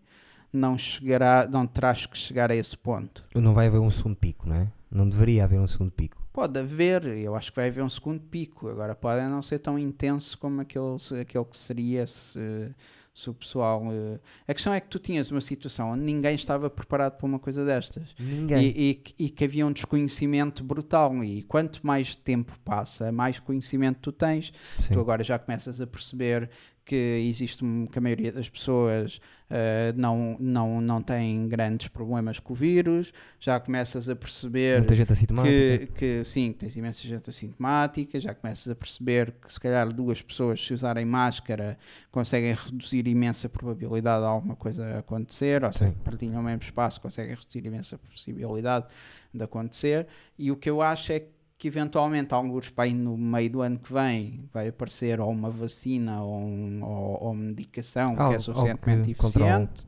não, 0.53 0.77
chegará, 0.79 1.47
não 1.51 1.67
terás 1.67 2.07
que 2.07 2.17
chegar 2.17 2.51
a 2.51 2.57
esse 2.57 2.77
ponto. 2.77 3.25
Não 3.35 3.53
vai 3.55 3.67
haver 3.67 3.79
um 3.81 3.91
segundo 3.91 4.17
pico, 4.17 4.49
não 4.49 4.57
é? 4.57 4.73
Não 4.91 5.09
deveria 5.09 5.45
haver 5.45 5.61
um 5.61 5.67
segundo 5.67 5.91
pico. 5.91 6.24
Pode 6.35 6.59
haver, 6.59 7.07
eu 7.07 7.35
acho 7.37 7.51
que 7.53 7.57
vai 7.57 7.69
haver 7.69 7.83
um 7.85 7.89
segundo 7.89 8.21
pico. 8.21 8.69
Agora 8.69 8.93
pode 8.95 9.23
não 9.29 9.41
ser 9.41 9.61
tão 9.61 9.79
intenso 9.79 10.37
como 10.37 10.61
aquele, 10.61 10.97
aquele 11.21 11.45
que 11.45 11.57
seria 11.57 12.07
se, 12.09 12.75
se 13.15 13.31
o 13.31 13.35
pessoal. 13.35 13.85
eh, 13.93 14.19
A 14.49 14.53
questão 14.53 14.75
é 14.75 14.81
que 14.81 14.89
tu 14.89 14.99
tinhas 14.99 15.31
uma 15.31 15.41
situação 15.41 15.93
onde 15.93 16.03
ninguém 16.03 16.35
estava 16.35 16.69
preparado 16.69 17.17
para 17.19 17.27
uma 17.27 17.39
coisa 17.39 17.65
destas. 17.65 18.09
Ninguém. 18.19 18.65
E, 18.67 18.91
e 18.91 18.95
que- 18.97 19.15
e 19.17 19.31
que 19.31 19.45
havia 19.45 19.65
um 19.65 19.71
desconhecimento 19.73 20.65
brutal. 20.65 21.23
E 21.23 21.45
quanto 21.45 21.87
mais 21.87 22.17
tempo 22.17 22.59
passa, 22.65 23.13
mais 23.13 23.39
conhecimento 23.39 24.01
tu 24.01 24.11
tens. 24.11 24.53
Sim. 24.81 24.93
Tu 24.93 24.99
agora 25.01 25.23
já 25.23 25.39
começas 25.39 25.81
a 25.81 25.87
perceber 25.87 26.51
que 26.85 27.27
existe 27.29 27.65
que 27.91 27.99
a 27.99 28.01
maioria 28.01 28.31
das 28.31 28.49
pessoas 28.49 29.21
eh, 29.51 29.93
não, 29.97 30.37
não, 30.39 30.81
não 30.81 31.03
tem 31.03 31.49
grandes 31.49 31.89
problemas 31.89 32.39
com 32.39 32.53
o 32.53 32.57
vírus, 32.57 33.13
já 33.39 33.61
começas 33.61 34.09
a 34.09 34.17
perceber 34.17 34.79
Muita 34.79 34.97
gente 34.97 35.13
assintomática. 35.13 35.87
que, 35.87 35.87
que 35.95 36.25
sim, 36.25 36.53
tens 36.53 36.77
imensa 36.77 37.07
gente 37.07 37.31
assintomática, 37.31 38.21
já 38.21 38.35
começas 38.35 38.71
a 38.71 38.75
perceber 38.75 39.33
que 39.33 39.53
se 39.53 39.61
calhar 39.61 39.93
duas 39.93 40.21
pessoas 40.21 40.65
se 40.65 40.75
usarem 40.75 41.05
máscara 41.05 41.79
conseguem 42.11 42.55
reduzir 42.55 43.07
imensa 43.07 43.49
probabilidade 43.49 44.23
de 44.23 44.29
alguma 44.29 44.57
coisa 44.57 44.99
acontecer, 44.99 45.63
ou 45.63 45.73
seja, 45.73 45.91
Sim. 45.91 45.97
partilham 46.05 46.41
o 46.41 46.45
mesmo 46.45 46.63
espaço, 46.63 47.01
conseguem 47.01 47.35
reduzir 47.35 47.65
imensa 47.67 47.99
possibilidade 47.99 48.87
de 49.33 49.43
acontecer. 49.43 50.07
E 50.39 50.51
o 50.51 50.57
que 50.57 50.71
eu 50.71 50.81
acho 50.81 51.13
é 51.13 51.21
que 51.21 51.34
eventualmente, 51.69 52.33
alguns 52.35 52.71
para 52.71 52.85
aí 52.85 52.95
no 52.95 53.17
meio 53.17 53.51
do 53.51 53.61
ano 53.63 53.79
que 53.79 53.93
vem, 53.93 54.49
vai 54.53 54.69
aparecer 54.69 55.21
ou 55.21 55.31
uma 55.31 55.51
vacina 55.51 56.23
ou, 56.23 56.35
um- 56.37 56.83
ou, 56.85 57.23
ou 57.25 57.35
medicação 57.35 58.11
Algo- 58.19 58.29
que 58.31 58.35
é 58.37 58.41
suficientemente 58.41 59.03
que 59.03 59.11
eficiente. 59.13 59.87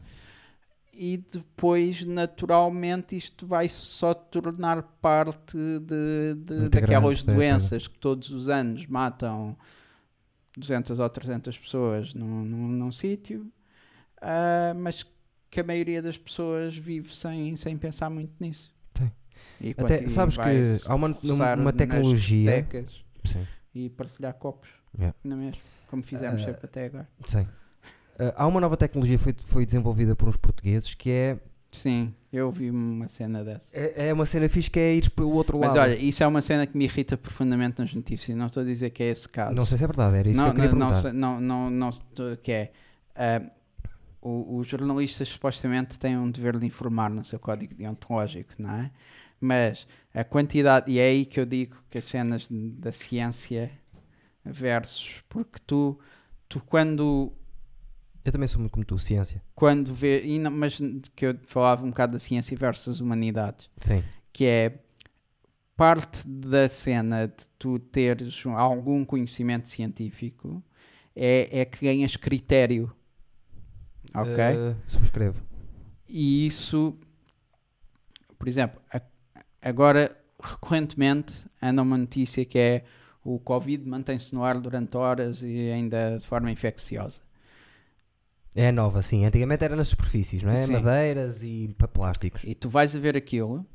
E 0.98 1.18
depois 1.18 2.04
naturalmente 2.04 3.16
isto 3.16 3.46
vai 3.46 3.68
só 3.68 4.14
tornar 4.14 4.82
parte 5.00 5.56
de, 5.56 6.34
de- 6.36 6.68
daquelas 6.70 7.22
da 7.22 7.32
doenças 7.34 7.86
que 7.86 7.98
todos 7.98 8.30
os 8.30 8.48
anos 8.48 8.86
matam 8.86 9.54
200 10.56 10.98
ou 10.98 11.08
300 11.10 11.56
pessoas 11.58 12.14
num, 12.14 12.44
num, 12.44 12.68
num 12.68 12.92
sítio, 12.92 13.46
ah, 14.22 14.72
mas 14.74 15.04
que 15.50 15.60
a 15.60 15.64
maioria 15.64 16.00
das 16.00 16.16
pessoas 16.16 16.74
vive 16.76 17.14
sem, 17.14 17.54
sem 17.56 17.76
pensar 17.76 18.08
muito 18.10 18.32
nisso. 18.40 18.74
E 19.60 19.74
Até, 19.76 20.06
sabes 20.08 20.36
que 20.36 20.42
há 20.88 20.94
uma, 20.94 21.08
uma 21.58 21.72
tecnologia. 21.72 22.66
E 23.74 23.90
partilhar 23.90 24.34
copos, 24.34 24.68
Yeah. 24.98 25.14
não 25.22 25.36
é 25.36 25.40
mesmo? 25.40 25.60
Como 25.90 26.02
fizemos 26.02 26.40
Ah, 26.40 26.44
sempre 26.46 26.60
até 26.64 26.86
agora. 26.86 27.06
sim. 27.26 27.46
Ah, 28.18 28.32
há 28.36 28.46
uma 28.46 28.58
nova 28.60 28.76
tecnologia 28.78 29.18
que 29.18 29.22
foi, 29.24 29.34
foi 29.38 29.66
desenvolvida 29.66 30.16
por 30.16 30.26
uns 30.28 30.36
portugueses 30.38 30.94
que 30.94 31.10
é, 31.10 31.38
Sim, 31.70 32.14
eu 32.32 32.50
vi 32.50 32.70
uma 32.70 33.06
cena 33.10 33.44
dessa. 33.44 33.60
é, 33.74 34.08
é 34.08 34.12
uma 34.14 34.24
cena 34.24 34.48
fixe 34.48 34.70
que 34.70 34.80
é 34.80 34.94
ir 34.94 35.10
pelo 35.10 35.30
outro 35.32 35.58
Mas 35.58 35.74
lado. 35.74 35.80
olha, 35.90 35.98
isso 35.98 36.22
é 36.22 36.26
uma 36.26 36.40
cena 36.40 36.66
que 36.66 36.78
me 36.78 36.84
irrita 36.84 37.14
profundamente 37.18 37.78
nas 37.82 37.92
notícias. 37.92 38.34
Não 38.38 38.46
estou 38.46 38.62
a 38.62 38.66
dizer 38.66 38.88
que 38.88 39.02
é 39.02 39.10
esse 39.10 39.28
caso. 39.28 39.54
não 39.54 39.66
sei 39.66 39.76
se 39.76 39.84
é 39.84 39.86
verdade, 39.86 40.16
era 40.16 40.30
isso 40.30 40.40
não, 40.40 40.46
que 40.46 40.50
eu 40.52 40.54
queria 40.54 40.70
não, 40.70 40.78
não, 40.78 40.86
perguntar. 40.88 41.10
sei- 41.10 41.18
não, 41.18 41.40
não, 41.40 41.70
não 41.70 41.90
estou- 41.90 42.36
que 42.38 42.52
é. 42.52 42.72
o- 44.22 44.56
os 44.58 44.66
jornalistas 44.66 45.28
supostamente 45.28 45.98
têm 45.98 46.16
um 46.16 46.30
dever 46.30 46.58
de 46.58 46.66
informar 46.66 47.10
no 47.10 47.22
seu 47.24 47.38
código 47.38 47.74
deontológico, 47.74 48.54
não 48.58 48.70
é? 48.70 48.90
Mas 49.40 49.86
a 50.14 50.24
quantidade, 50.24 50.90
e 50.90 50.98
é 50.98 51.08
aí 51.08 51.24
que 51.26 51.38
eu 51.38 51.46
digo 51.46 51.76
que 51.90 51.98
as 51.98 52.04
cenas 52.04 52.48
da 52.50 52.90
ciência 52.92 53.70
versus, 54.44 55.22
porque 55.28 55.58
tu, 55.66 55.98
tu 56.48 56.60
quando 56.60 57.32
Eu 58.24 58.32
também 58.32 58.48
sou 58.48 58.58
muito 58.60 58.72
como 58.72 58.84
tu, 58.84 58.98
ciência. 58.98 59.42
quando 59.54 59.94
vê, 59.94 60.24
e 60.24 60.38
não- 60.38 60.50
mas 60.50 60.78
que 61.14 61.26
eu 61.26 61.38
falava 61.46 61.84
um 61.84 61.90
bocado 61.90 62.14
da 62.14 62.18
ciência 62.18 62.56
versus 62.56 63.00
humanidades, 63.00 63.68
Sim. 63.80 64.02
que 64.32 64.44
é 64.46 64.78
parte 65.76 66.26
da 66.26 66.68
cena 66.68 67.26
de 67.28 67.44
tu 67.58 67.78
teres 67.78 68.44
um- 68.46 68.56
algum 68.56 69.04
conhecimento 69.04 69.68
científico 69.68 70.62
é, 71.14 71.60
é 71.60 71.64
que 71.64 71.84
ganhas 71.84 72.16
critério. 72.16 72.90
Ok? 74.14 74.32
Ah, 74.38 74.76
subscrevo. 74.86 75.42
E 76.08 76.46
isso, 76.46 76.96
por 78.38 78.48
exemplo, 78.48 78.80
a- 78.92 79.00
agora 79.66 80.16
recorrentemente 80.42 81.46
anda 81.60 81.82
uma 81.82 81.98
notícia 81.98 82.44
que 82.44 82.58
é 82.58 82.84
o 83.24 83.40
Covid 83.40 83.88
mantém-se 83.88 84.32
no 84.34 84.44
ar 84.44 84.60
durante 84.60 84.96
horas 84.96 85.42
e 85.42 85.70
ainda 85.70 86.18
de 86.18 86.26
forma 86.26 86.50
infecciosa. 86.50 87.20
É 88.54 88.70
nova, 88.70 89.02
sim. 89.02 89.24
Antigamente 89.24 89.64
era 89.64 89.74
nas 89.74 89.88
superfícies, 89.88 90.42
não 90.42 90.50
é? 90.50 90.56
Sim. 90.64 90.74
Madeiras 90.74 91.42
e 91.42 91.74
plásticos. 91.92 92.42
E 92.44 92.54
tu 92.54 92.70
vais 92.70 92.94
a 92.94 92.98
ver 92.98 93.16
aquilo, 93.16 93.66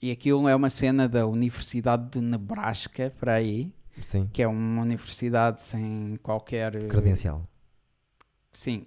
e 0.00 0.10
aquilo 0.10 0.46
é 0.46 0.54
uma 0.54 0.68
cena 0.68 1.08
da 1.08 1.26
Universidade 1.26 2.10
do 2.10 2.20
Nebraska, 2.20 3.12
para 3.18 3.34
aí, 3.34 3.72
Sim. 4.02 4.28
que 4.32 4.42
é 4.42 4.46
uma 4.46 4.82
universidade 4.82 5.62
sem 5.62 6.18
qualquer. 6.22 6.86
Credencial. 6.88 7.48
Sim, 8.52 8.86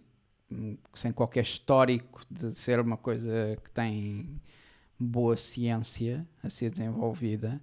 sem 0.93 1.11
qualquer 1.11 1.43
histórico 1.43 2.21
de 2.29 2.53
ser 2.53 2.79
uma 2.79 2.97
coisa 2.97 3.57
que 3.63 3.71
tem 3.71 4.39
boa 4.99 5.35
ciência 5.37 6.25
a 6.43 6.49
ser 6.49 6.69
desenvolvida 6.71 7.61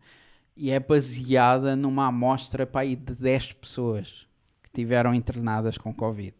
e 0.56 0.70
é 0.70 0.78
baseada 0.78 1.74
numa 1.74 2.06
amostra 2.08 2.66
para 2.66 2.82
aí 2.82 2.94
de 2.94 3.14
10 3.14 3.52
pessoas 3.54 4.26
que 4.62 4.70
tiveram 4.72 5.14
internadas 5.14 5.78
com 5.78 5.94
Covid. 5.94 6.34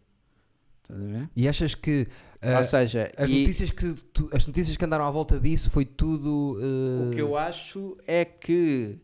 Estás 0.83 1.01
a 1.01 1.05
ver? 1.05 1.29
E 1.35 1.47
achas 1.47 1.73
que 1.75 2.07
ah, 2.41 2.57
Ou 2.59 2.63
seja, 2.63 3.11
as, 3.17 3.29
e 3.29 3.39
notícias 3.41 3.71
que 3.71 3.93
tu- 4.13 4.29
as 4.33 4.45
notícias 4.45 4.75
que 4.77 4.85
andaram 4.85 5.05
à 5.07 5.11
volta 5.11 5.39
disso 5.39 5.69
foi 5.71 5.85
tudo. 5.85 6.59
ah, 6.61 7.07
o 7.07 7.11
que 7.11 7.21
eu 7.21 7.35
acho 7.37 7.97
é 8.05 8.23
que 8.25 8.99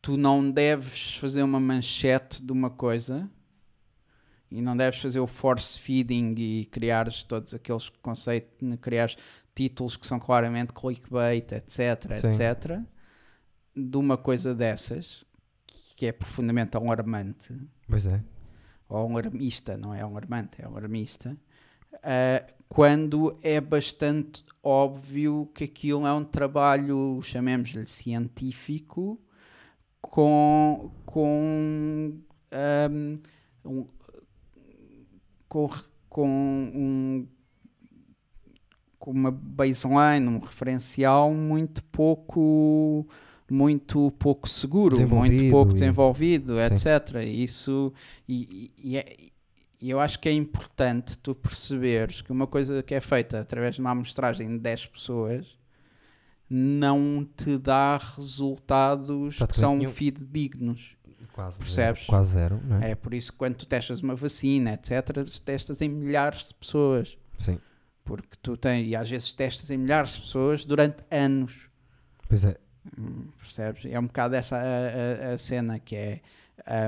tu 0.00 0.16
não 0.16 0.50
deves 0.50 1.16
fazer 1.16 1.42
uma 1.42 1.60
manchete 1.60 2.42
de 2.42 2.52
uma 2.52 2.70
coisa 2.70 3.28
e 4.50 4.62
não 4.62 4.76
deves 4.76 5.00
fazer 5.00 5.20
o 5.20 5.26
force 5.26 5.78
feeding 5.78 6.34
e 6.36 6.64
criares 6.66 7.22
todos 7.24 7.52
aqueles 7.52 7.88
conceitos, 8.02 8.50
criares 8.80 9.16
títulos 9.54 9.96
que 9.96 10.06
são 10.06 10.18
claramente 10.18 10.72
clickbait, 10.72 11.52
etc, 11.52 12.12
Sim. 12.12 12.28
etc, 12.28 12.80
de 13.76 13.96
uma 13.96 14.16
coisa 14.16 14.54
dessas 14.54 15.24
que 15.96 16.06
é 16.06 16.12
profundamente 16.12 16.76
alarmante 16.76 17.54
Pois 17.88 18.06
é. 18.06 18.22
ou 18.88 19.10
alarmista, 19.10 19.76
não 19.76 19.92
é 19.92 20.00
alarmante, 20.00 20.62
é 20.62 20.64
alarmista, 20.64 21.36
ah, 22.02 22.44
quando 22.68 23.36
é 23.42 23.60
bastante 23.60 24.44
óbvio 24.62 25.50
que 25.54 25.64
aquilo 25.64 26.06
é 26.06 26.12
um 26.12 26.24
trabalho, 26.24 27.20
chamemos-lhe 27.22 27.86
científico, 27.86 29.20
com, 30.00 30.92
com, 31.04 32.20
ahm, 32.52 33.16
um, 33.64 33.86
com, 35.48 35.68
com 36.08 36.28
um 36.28 37.26
com 38.98 39.12
uma 39.12 39.30
baseline, 39.30 40.26
um 40.28 40.38
referencial 40.40 41.32
muito 41.32 41.82
pouco 41.84 43.06
muito 43.50 44.10
pouco 44.18 44.48
seguro, 44.48 44.96
muito 44.98 45.50
pouco 45.50 45.72
desenvolvido, 45.72 46.60
etc. 46.60 47.22
E 47.24 47.44
isso 47.44 47.92
e, 48.28 48.72
e- 48.82 48.96
é- 48.98 49.16
e 49.80 49.88
eu 49.90 50.00
acho 50.00 50.18
que 50.18 50.28
é 50.28 50.32
importante 50.32 51.16
tu 51.16 51.34
perceberes 51.36 52.20
que 52.20 52.32
uma 52.32 52.46
coisa 52.48 52.82
que 52.82 52.94
é 52.94 53.00
feita 53.00 53.40
através 53.40 53.76
de 53.76 53.80
uma 53.80 53.90
amostragem 53.92 54.48
de 54.48 54.58
10 54.58 54.86
pessoas 54.86 55.46
não 56.50 57.26
te 57.36 57.56
dá 57.56 57.96
resultados 57.96 59.36
que 59.46 59.56
são 59.56 59.76
nenhum. 59.76 59.90
fidedignos. 59.90 60.96
Quase 61.38 61.56
Percebes? 61.58 62.00
Zero. 62.02 62.06
Quase 62.10 62.32
zero, 62.32 62.60
não 62.64 62.82
é? 62.82 62.90
É 62.90 62.94
por 62.96 63.14
isso 63.14 63.30
que 63.30 63.38
quando 63.38 63.54
tu 63.54 63.64
testas 63.66 64.00
uma 64.00 64.16
vacina, 64.16 64.72
etc., 64.74 65.24
testas 65.44 65.80
em 65.80 65.88
milhares 65.88 66.48
de 66.48 66.54
pessoas. 66.54 67.16
Sim. 67.38 67.60
Porque 68.04 68.36
tu 68.42 68.56
tens, 68.56 68.88
e 68.88 68.96
às 68.96 69.08
vezes 69.08 69.32
testas 69.34 69.70
em 69.70 69.76
milhares 69.78 70.14
de 70.14 70.20
pessoas 70.22 70.64
durante 70.64 70.96
anos. 71.10 71.68
Pois 72.28 72.44
é. 72.44 72.56
Hum, 72.98 73.28
Percebes? 73.40 73.84
É 73.84 74.00
um 74.00 74.06
bocado 74.06 74.34
essa 74.34 74.56
a, 74.56 75.30
a- 75.30 75.34
a 75.34 75.38
cena 75.38 75.78
que 75.78 75.94
é. 75.94 76.20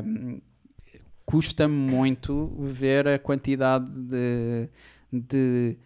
hum, 0.04 0.40
Custa-me 1.24 1.72
muito 1.76 2.52
ver 2.58 3.06
a 3.06 3.16
quantidade 3.16 3.86
de, 3.88 4.68
de 5.12 5.76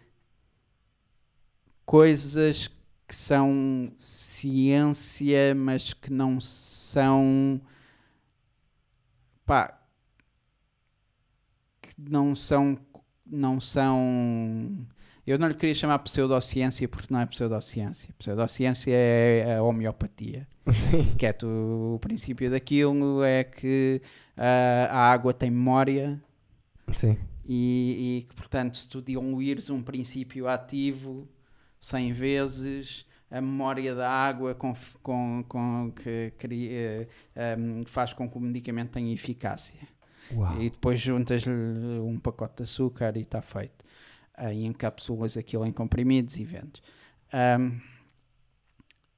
coisas 1.85 2.67
que 3.07 3.13
são 3.15 3.91
ciência, 3.97 5.53
mas 5.55 5.93
que 5.93 6.11
não 6.11 6.39
são. 6.39 7.61
Pá. 9.45 9.79
que 11.81 11.93
não 12.09 12.35
são. 12.35 12.77
não 13.25 13.59
são. 13.59 14.87
Eu 15.25 15.39
não 15.39 15.47
lhe 15.47 15.55
queria 15.55 15.73
chamar 15.73 15.99
pseudociência 15.99 16.87
porque 16.87 17.11
não 17.11 17.19
é 17.19 17.25
pseudociência. 17.25 18.13
Pseudociência 18.17 18.91
é 18.93 19.57
a 19.57 19.63
homeopatia. 19.63 20.47
Sim. 20.71 21.15
Que 21.17 21.25
é 21.25 21.33
tu, 21.33 21.95
o 21.95 21.99
princípio 21.99 22.49
daquilo 22.49 23.23
é 23.23 23.43
que 23.43 24.01
ah, 24.37 24.87
a 24.91 25.11
água 25.11 25.33
tem 25.33 25.49
memória 25.49 26.21
Sim. 26.93 27.17
e, 27.43 28.19
e 28.19 28.27
que, 28.27 28.35
portanto, 28.35 28.77
se 28.77 28.87
tu 28.87 29.01
diluires 29.01 29.69
um 29.69 29.81
princípio 29.81 30.47
ativo 30.47 31.27
100 31.79 32.13
vezes, 32.13 33.05
a 33.35 33.41
memória 33.41 33.93
da 33.93 34.09
água 34.09 34.55
com, 34.55 34.73
com, 35.03 35.43
com 35.47 35.91
que 35.93 36.31
cria, 36.37 37.09
eh, 37.35 37.57
um, 37.59 37.83
faz 37.85 38.13
com 38.13 38.29
que 38.29 38.37
o 38.37 38.39
medicamento 38.39 38.91
tenha 38.91 39.13
eficácia. 39.13 39.79
Uau. 40.31 40.61
E 40.61 40.69
depois 40.69 41.01
juntas-lhe 41.01 41.51
um 41.99 42.17
pacote 42.17 42.57
de 42.57 42.63
açúcar 42.63 43.17
e 43.17 43.21
está 43.21 43.41
feito. 43.41 43.83
Ah, 44.33 44.53
e 44.53 44.65
encapsulas 44.65 45.35
aquilo 45.35 45.65
em 45.65 45.71
comprimidos 45.73 46.37
e 46.37 46.45
vendes. 46.45 46.81
Ahm, 47.33 47.81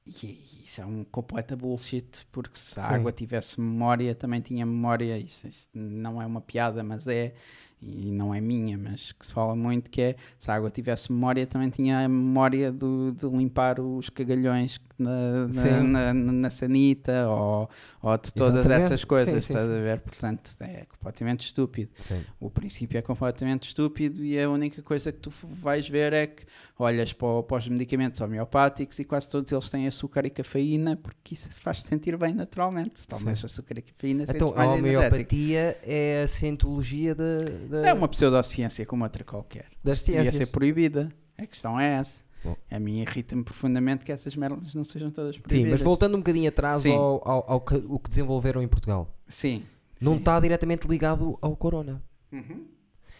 e 0.04 0.64
isso 0.64 0.80
é 0.80 0.86
um 0.86 1.04
completa 1.04 1.54
bullshit, 1.56 2.26
porque 2.32 2.58
se 2.58 2.80
a 2.80 2.88
Sim. 2.88 2.94
água 2.94 3.12
tivesse 3.12 3.60
memória, 3.60 4.14
também 4.16 4.40
tinha 4.40 4.66
memória. 4.66 5.16
Isto, 5.16 5.46
isto 5.46 5.78
não 5.78 6.20
é 6.20 6.26
uma 6.26 6.40
piada, 6.40 6.82
mas 6.82 7.06
é. 7.06 7.34
E 7.80 8.10
não 8.10 8.34
é 8.34 8.40
minha, 8.40 8.76
mas 8.76 9.12
que 9.12 9.24
se 9.24 9.32
fala 9.32 9.54
muito 9.54 9.88
que 9.88 10.00
é 10.02 10.16
se 10.38 10.50
a 10.50 10.54
água 10.54 10.68
tivesse 10.70 11.12
memória, 11.12 11.46
também 11.46 11.70
tinha 11.70 12.00
a 12.04 12.08
memória 12.08 12.72
do, 12.72 13.12
de 13.12 13.26
limpar 13.28 13.78
os 13.80 14.10
cagalhões 14.10 14.80
na, 14.98 15.46
na, 15.46 16.12
na, 16.12 16.14
na 16.14 16.50
sanita 16.50 17.28
ou, 17.28 17.70
ou 18.02 18.18
de 18.18 18.32
todas 18.32 18.54
Exatamente. 18.60 18.84
essas 18.84 19.04
coisas, 19.04 19.44
Sim, 19.44 19.52
estás 19.52 19.70
sim. 19.70 19.76
a 19.78 19.80
ver? 19.80 20.00
Portanto, 20.00 20.50
é 20.60 20.86
completamente 20.86 21.46
estúpido. 21.46 21.92
Sim. 22.00 22.20
O 22.40 22.50
princípio 22.50 22.98
é 22.98 23.02
completamente 23.02 23.68
estúpido 23.68 24.24
e 24.24 24.40
a 24.40 24.50
única 24.50 24.82
coisa 24.82 25.12
que 25.12 25.20
tu 25.20 25.32
vais 25.44 25.88
ver 25.88 26.12
é 26.12 26.26
que 26.26 26.44
olhas 26.76 27.12
para, 27.12 27.44
para 27.44 27.58
os 27.58 27.68
medicamentos 27.68 28.20
homeopáticos 28.20 28.98
e 28.98 29.04
quase 29.04 29.30
todos 29.30 29.52
eles 29.52 29.70
têm 29.70 29.86
açúcar 29.86 30.26
e 30.26 30.30
cafeína 30.30 30.96
porque 30.96 31.34
isso 31.34 31.48
faz-te 31.60 31.86
sentir 31.86 32.16
bem 32.16 32.34
naturalmente. 32.34 32.98
Se 33.00 33.06
tomas 33.06 33.44
açúcar 33.44 33.78
e 33.78 33.82
cafeína, 33.82 34.24
Então, 34.28 34.52
a 34.56 34.64
energético. 34.76 34.88
homeopatia 35.06 35.78
é 35.84 36.22
a 36.24 36.28
cientologia 36.28 37.14
da, 37.14 37.38
da- 37.68 37.86
É 37.88 37.92
uma 37.92 38.08
pseudociência 38.08 38.84
como 38.86 39.04
outra 39.04 39.22
qualquer. 39.24 39.66
das 39.84 40.00
Devia 40.00 40.22
ciências. 40.22 40.36
ser 40.36 40.46
proibida. 40.46 41.12
A 41.36 41.46
questão 41.46 41.78
é 41.78 41.86
essa. 41.94 42.18
Bom. 42.44 42.56
A 42.70 42.78
mim 42.78 43.00
irrita-me 43.00 43.42
profundamente 43.44 44.04
que 44.04 44.12
essas 44.12 44.34
merdas 44.36 44.74
não 44.74 44.84
sejam 44.84 45.10
todas 45.10 45.34
Sim, 45.36 45.42
proibidas. 45.42 45.72
mas 45.72 45.80
voltando 45.82 46.14
um 46.14 46.18
bocadinho 46.18 46.48
atrás 46.48 46.82
Sim. 46.82 46.94
ao, 46.94 47.28
ao, 47.28 47.44
ao 47.52 47.60
que, 47.60 47.74
o 47.88 47.98
que 47.98 48.08
desenvolveram 48.08 48.62
em 48.62 48.68
Portugal. 48.68 49.12
Sim. 49.26 49.64
Não 50.00 50.12
sim. 50.14 50.18
está 50.20 50.38
diretamente 50.38 50.86
ligado 50.86 51.36
ao 51.42 51.56
corona. 51.56 52.02
Uhum. 52.32 52.66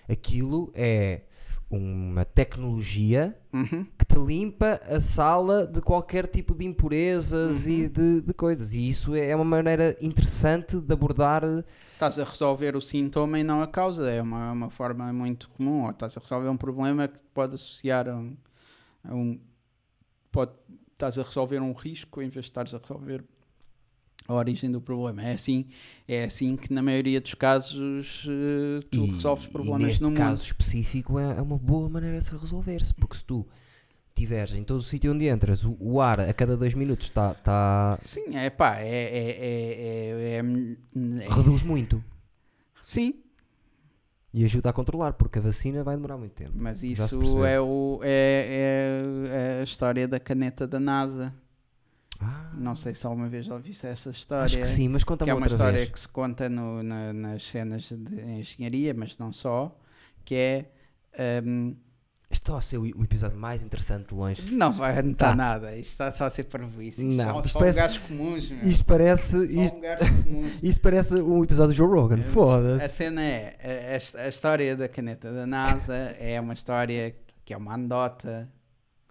Aquilo 0.08 0.70
é 0.74 1.22
uma 1.70 2.24
tecnologia 2.24 3.36
Uhum. 3.52 3.84
que 3.98 4.04
te 4.06 4.18
limpa 4.18 4.80
a 4.86 5.00
sala 5.00 5.66
de 5.66 5.80
qualquer 5.82 6.26
tipo 6.26 6.54
de 6.54 6.64
impurezas 6.66 7.66
Uhum. 7.66 7.72
e 7.72 7.88
de, 7.88 8.20
de 8.22 8.34
coisas. 8.34 8.72
E 8.74 8.88
isso 8.88 9.14
é 9.14 9.34
uma 9.34 9.44
maneira 9.44 9.96
interessante 10.00 10.78
de 10.80 10.92
abordar. 10.92 11.42
Estás 11.92 12.18
a 12.18 12.24
resolver 12.24 12.74
o 12.76 12.80
sintoma 12.80 13.38
e 13.38 13.44
não 13.44 13.60
a 13.60 13.66
causa. 13.66 14.08
É 14.10 14.22
uma, 14.22 14.52
uma 14.52 14.70
forma 14.70 15.12
muito 15.12 15.48
comum. 15.50 15.84
Ou 15.84 15.90
estás 15.90 16.16
a 16.16 16.20
resolver 16.20 16.48
um 16.48 16.56
problema 16.56 17.06
que 17.08 17.20
pode 17.34 17.54
associar 17.54 18.08
a 18.08 18.16
um. 18.16 18.36
a 19.04 19.14
um- 19.14 19.38
pode, 20.32 20.52
estás 20.92 21.18
a 21.18 21.22
resolver 21.22 21.60
um 21.60 21.72
risco 21.72 22.20
em 22.22 22.28
vez 22.28 22.44
de 22.46 22.50
estares 22.50 22.72
a 22.74 22.78
resolver 22.78 23.22
a 24.28 24.34
origem 24.34 24.70
do 24.70 24.80
problema. 24.80 25.22
É 25.22 25.32
assim, 25.32 25.66
é 26.06 26.24
assim 26.24 26.54
que 26.54 26.70
na 26.72 26.82
maioria 26.82 27.18
dos 27.20 27.32
casos 27.34 28.26
eh, 28.28 28.80
tu 28.90 29.04
e, 29.06 29.10
resolves 29.12 29.46
e 29.46 29.48
problemas 29.48 29.80
neste 29.88 30.02
no 30.02 30.08
mundo. 30.08 30.18
caso 30.18 30.44
específico 30.44 31.18
é, 31.18 31.38
é 31.38 31.40
uma 31.42 31.56
boa 31.56 31.88
maneira 31.88 32.18
de 32.18 32.24
se 32.26 32.36
resolver-se. 32.36 32.92
Porque 32.94 33.16
se 33.16 33.24
tu 33.24 33.46
tiveres 34.14 34.52
em 34.54 34.62
todo 34.62 34.80
o 34.80 34.82
sítio 34.82 35.12
onde 35.12 35.26
entras, 35.26 35.64
o, 35.64 35.74
o 35.80 35.98
ar 36.00 36.20
a 36.20 36.34
cada 36.34 36.56
dois 36.58 36.74
minutos 36.74 37.06
está. 37.06 37.32
Tá, 37.34 37.98
Sim, 38.02 38.36
é 38.36 38.50
pá, 38.50 38.76
é, 38.80 38.86
é, 38.86 38.90
é, 38.90 39.40
é- 39.40 40.40
é- 40.40 41.24
é- 41.24 41.34
reduz 41.34 41.62
muito. 41.62 42.04
Sim, 42.82 43.14
E 44.34 44.44
ajuda 44.44 44.68
a 44.68 44.72
controlar, 44.74 45.14
porque 45.14 45.38
a 45.38 45.42
vacina 45.42 45.82
vai 45.82 45.96
demorar 45.96 46.18
muito 46.18 46.32
tempo. 46.32 46.52
mas 46.54 46.82
isso 46.82 47.44
é, 47.46 47.58
o, 47.60 48.00
é, 48.02 48.98
é 49.30 49.60
a 49.60 49.64
história 49.64 50.06
da 50.06 50.20
caneta 50.20 50.66
da 50.66 50.78
NASA. 50.78 51.34
Ah, 52.20 52.50
Não 52.54 52.74
sei 52.74 52.94
se 52.94 53.06
alguma 53.06 53.28
vez 53.28 53.46
já 53.46 53.54
ouviste 53.54 53.86
essa 53.86 54.10
história. 54.10 54.44
acho 54.44 54.58
que 54.58 54.66
sim, 54.66 54.88
mas 54.88 55.02
que 55.04 55.08
conta-me 55.08 55.30
é 55.30 55.34
uma 55.34 55.40
outra 55.40 55.54
história 55.54 55.78
vez. 55.78 55.90
que 55.90 56.00
se 56.00 56.08
conta 56.08 56.48
no- 56.48 56.82
na- 56.82 57.12
nas 57.12 57.44
cenas 57.44 57.88
de 57.90 58.20
engenharia, 58.22 58.92
mas 58.92 59.16
não 59.18 59.32
só, 59.32 59.76
que 60.24 60.34
é 60.34 61.42
hum, 61.44 61.76
Este 62.30 62.42
está 62.42 62.58
a 62.58 62.60
ser 62.60 62.76
o 62.76 62.82
o 62.82 63.04
episódio 63.04 63.38
mais 63.38 63.62
interessante 63.62 64.08
de 64.08 64.14
longe. 64.14 64.54
Não 64.54 64.70
vai 64.70 64.98
anotar 64.98 65.30
Tá. 65.30 65.34
nada. 65.34 65.74
Isto 65.74 65.88
está 65.92 66.12
só 66.12 66.24
a 66.26 66.30
ser 66.30 66.44
parvoíce. 66.44 67.00
Isto 67.00 67.16
Não, 67.16 67.24
são 67.24 67.36
isto 67.40 67.48
só 67.48 67.58
parece- 67.60 67.78
lugares 67.78 67.98
comuns. 67.98 68.50
meu. 68.50 68.68
Isto 68.68 68.84
parece. 68.84 69.36
Isto, 69.46 69.78
isto 70.62 70.80
parece 70.82 71.14
um 71.22 71.42
episódio 71.42 71.70
de 71.72 71.78
Joe 71.78 71.86
Rogan. 71.88 72.20
A 72.20 72.22
Foda-se. 72.24 72.88
cena 72.96 73.22
é, 73.22 73.56
a, 74.14 74.18
a- 74.20 74.24
a 74.26 74.28
história 74.28 74.76
da 74.76 74.86
caneta 74.90 75.32
da 75.32 75.46
NASA 75.46 75.94
é 76.20 76.38
uma 76.38 76.52
história 76.52 77.16
que 77.46 77.54
é 77.54 77.56
uma 77.56 77.72
anedota, 77.72 78.46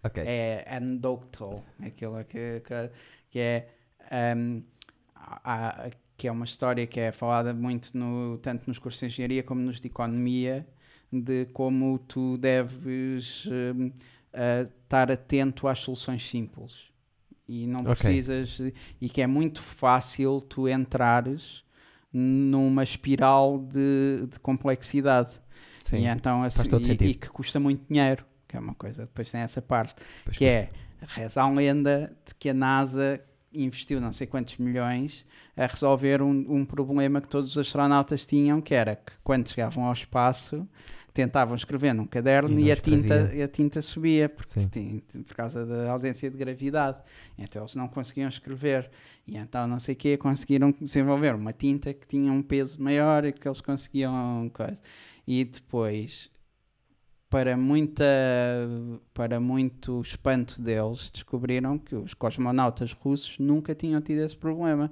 Ok. 0.08 0.24
é 0.24 0.66
anecdotal, 0.76 1.64
aquilo 1.82 2.24
que, 2.26 2.62
que, 2.62 2.92
que 3.30 3.40
é 3.40 3.68
há- 5.16 5.86
há- 5.86 5.90
que 6.18 6.28
é 6.28 6.32
uma 6.32 6.46
história 6.46 6.86
que 6.88 7.00
é 7.00 7.12
falada 7.12 7.54
muito 7.54 7.96
no, 7.98 8.38
tanto 8.40 8.68
nos 8.68 8.80
cursos 8.80 9.00
de 9.00 9.06
engenharia 9.08 9.44
como 9.44 9.62
nos 9.62 9.80
de 9.80 9.88
economia, 9.88 10.68
de 11.12 11.46
como 11.48 12.00
tu 12.00 12.38
deves 12.38 13.46
hum, 13.48 13.92
ah, 14.34 14.68
estar 14.84 15.12
atento 15.12 15.68
às 15.68 15.80
soluções 15.80 16.28
simples. 16.28 16.86
E 17.48 17.66
não 17.68 17.82
Ok. 17.82 17.94
precisas, 17.94 18.60
e 19.00 19.08
que 19.10 19.22
é 19.22 19.28
muito 19.28 19.62
fácil 19.62 20.42
tu 20.42 20.68
entrares 20.68 21.64
numa 22.12 22.84
espiral 22.84 23.60
de, 23.60 24.28
de 24.30 24.40
complexidade. 24.40 25.32
Sim. 25.80 25.98
E 25.98 26.06
então 26.08 26.44
assim, 26.44 26.68
e, 27.02 27.10
e 27.12 27.14
que 27.16 27.30
custa 27.30 27.60
muito 27.60 27.86
dinheiro, 27.90 28.26
que 28.48 28.56
é 28.56 28.60
uma 28.60 28.74
coisa, 28.74 29.04
depois 29.04 29.32
tem 29.32 29.42
essa 29.42 29.62
parte, 29.62 29.96
Pois 30.24 30.38
que 30.38 30.46
é 30.46 30.70
reza 31.02 31.42
a 31.42 31.50
lenda 31.50 32.16
de 32.26 32.34
que 32.36 32.50
a 32.50 32.54
NASA 32.54 33.22
investiu 33.54 34.00
não 34.00 34.12
sei 34.14 34.28
quantos 34.28 34.58
milhões 34.58 35.26
a 35.56 35.66
resolver 35.66 36.22
um, 36.22 36.46
um 36.50 36.66
problema 36.66 37.22
que 37.22 37.28
todos 37.28 37.52
os 37.52 37.58
astronautas 37.58 38.26
tinham, 38.26 38.62
que 38.62 38.74
era 38.74 38.96
que 38.96 39.14
quando 39.24 39.48
chegavam 39.50 39.86
ao 39.86 39.94
espaço 39.94 40.68
tentavam 41.14 41.56
escrever 41.56 41.94
num 41.94 42.06
caderno 42.06 42.60
E 42.60 42.66
e, 42.66 42.72
a, 42.72 42.76
tinta, 42.76 43.32
a 43.44 43.48
tinta 43.48 43.82
subia 43.82 44.30
porque 44.30 44.52
Sim. 44.62 44.68
tin- 44.68 45.24
por 45.24 45.36
causa 45.36 45.66
da 45.66 45.92
ausência 45.92 46.30
de 46.30 46.38
gravidade. 46.38 47.00
Então 47.36 47.64
eles 47.64 47.74
não 47.74 47.88
conseguiam 47.88 48.30
escrever. 48.30 48.88
E 49.26 49.36
então 49.36 49.66
não 49.68 49.80
sei 49.80 49.96
o 49.96 49.98
que 49.98 50.16
conseguiram 50.18 50.72
desenvolver 50.80 51.34
uma 51.34 51.52
tinta 51.52 51.92
que 51.92 52.06
tinha 52.08 52.32
um 52.32 52.44
peso 52.44 52.80
maior 52.80 53.26
e 53.26 53.34
que 53.34 53.48
eles 53.48 53.62
conseguiam 53.62 54.52
coisa. 54.54 54.78
E 55.28 55.44
depois 55.44 56.30
para 57.30 57.58
muita 57.58 58.04
para 59.14 59.40
muito 59.40 60.02
espanto 60.02 60.62
deles 60.62 61.10
descobriram 61.12 61.78
que 61.78 61.96
os 61.96 62.14
cosmonautas 62.14 62.94
russos 62.94 63.38
nunca 63.40 63.76
tinham 63.76 64.00
tido 64.02 64.20
esse 64.22 64.36
problema. 64.36 64.92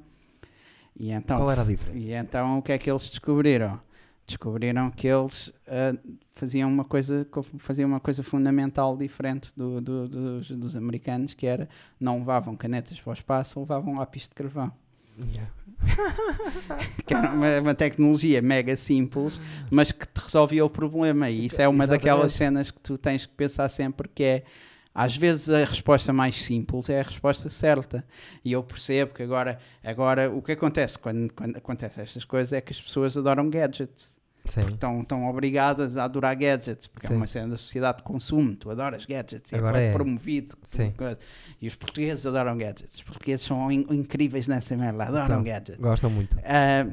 E 0.97 1.11
então 1.11 1.37
Qual 1.37 1.51
era 1.51 1.61
a 1.61 1.65
diferença? 1.65 1.97
e 1.97 2.11
então 2.13 2.57
o 2.57 2.61
que 2.61 2.71
é 2.71 2.77
que 2.77 2.89
eles 2.89 3.09
descobriram? 3.09 3.79
Descobriram 4.27 4.89
que 4.89 5.07
eles 5.07 5.53
ah, 5.67 5.95
faziam 6.33 6.69
uma 6.71 6.83
coisa 6.83 7.25
co- 7.25 7.43
faziam 7.59 7.87
uma 7.87 7.99
coisa 7.99 8.23
fundamental 8.23 8.97
diferente 8.97 9.53
do- 9.55 9.79
do- 9.79 10.07
dos, 10.09 10.51
dos 10.51 10.75
americanos, 10.75 11.33
que 11.33 11.45
era 11.45 11.69
não 11.99 12.19
levavam 12.19 12.55
canetas 12.55 12.99
para 12.99 13.11
o 13.11 13.13
espaço, 13.13 13.59
levavam 13.59 13.95
lápis 13.95 14.23
de 14.23 14.29
carvão. 14.31 14.71
Yeah. 15.19 15.51
Que 17.05 17.13
era 17.13 17.31
uma, 17.31 17.59
uma 17.59 17.75
tecnologia 17.75 18.41
mega 18.41 18.75
simples, 18.75 19.39
mas 19.69 19.91
que 19.91 20.07
te 20.07 20.19
resolvia 20.19 20.65
o 20.65 20.69
problema. 20.69 21.29
E 21.29 21.45
isso 21.45 21.61
é 21.61 21.67
uma 21.67 21.85
daquelas 21.85 22.33
Exatamente. 22.33 22.37
cenas 22.37 22.71
que 22.71 22.79
tu 22.79 22.97
tens 22.97 23.25
que 23.25 23.33
pensar 23.33 23.69
sempre 23.69 24.07
que 24.07 24.23
é 24.23 24.43
às 24.93 25.17
vezes 25.17 25.49
a 25.49 25.65
resposta 25.65 26.13
mais 26.13 26.41
simples 26.41 26.89
é 26.89 27.01
a 27.01 27.03
resposta 27.03 27.49
certa. 27.49 28.05
E 28.45 28.53
eu 28.53 28.63
percebo 28.63 29.13
que 29.13 29.21
agora, 29.21 29.59
agora 29.83 30.31
o 30.31 30.41
que 30.41 30.53
acontece 30.53 30.97
quando, 30.97 31.33
quando 31.33 31.57
acontecem 31.57 32.01
estas 32.01 32.23
coisas 32.23 32.53
é 32.53 32.61
que 32.61 32.71
as 32.71 32.79
pessoas 32.79 33.17
adoram 33.17 33.49
gadgets. 33.49 34.14
Sim. 34.47 34.61
Estão, 34.73 35.01
estão 35.01 35.27
obrigadas 35.29 35.97
a 35.97 36.03
adorar 36.05 36.35
gadgets, 36.37 36.87
porque 36.87 37.07
Sim. 37.07 37.13
é 37.13 37.17
uma 37.17 37.27
cena 37.27 37.47
da 37.49 37.57
sociedade 37.57 37.97
de 37.97 38.03
consumo. 38.03 38.55
Tu 38.55 38.69
adoras 38.69 39.05
gadgets, 39.05 39.51
e 39.51 39.55
Agora 39.55 39.81
é, 39.81 39.87
é. 39.87 39.91
promovido. 39.93 40.55
Sim. 40.63 40.93
E 41.61 41.67
os 41.67 41.75
portugueses 41.75 42.25
adoram 42.25 42.57
gadgets. 42.57 42.95
Os 42.95 43.03
portugueses 43.03 43.45
são 43.45 43.71
in- 43.71 43.85
incríveis 43.89 44.47
nessa 44.47 44.75
merda, 44.77 45.03
adoram 45.05 45.25
Então, 45.25 45.43
gadgets. 45.43 45.79
Gostam 45.81 46.09
muito. 46.09 46.37
Ah, 46.43 46.87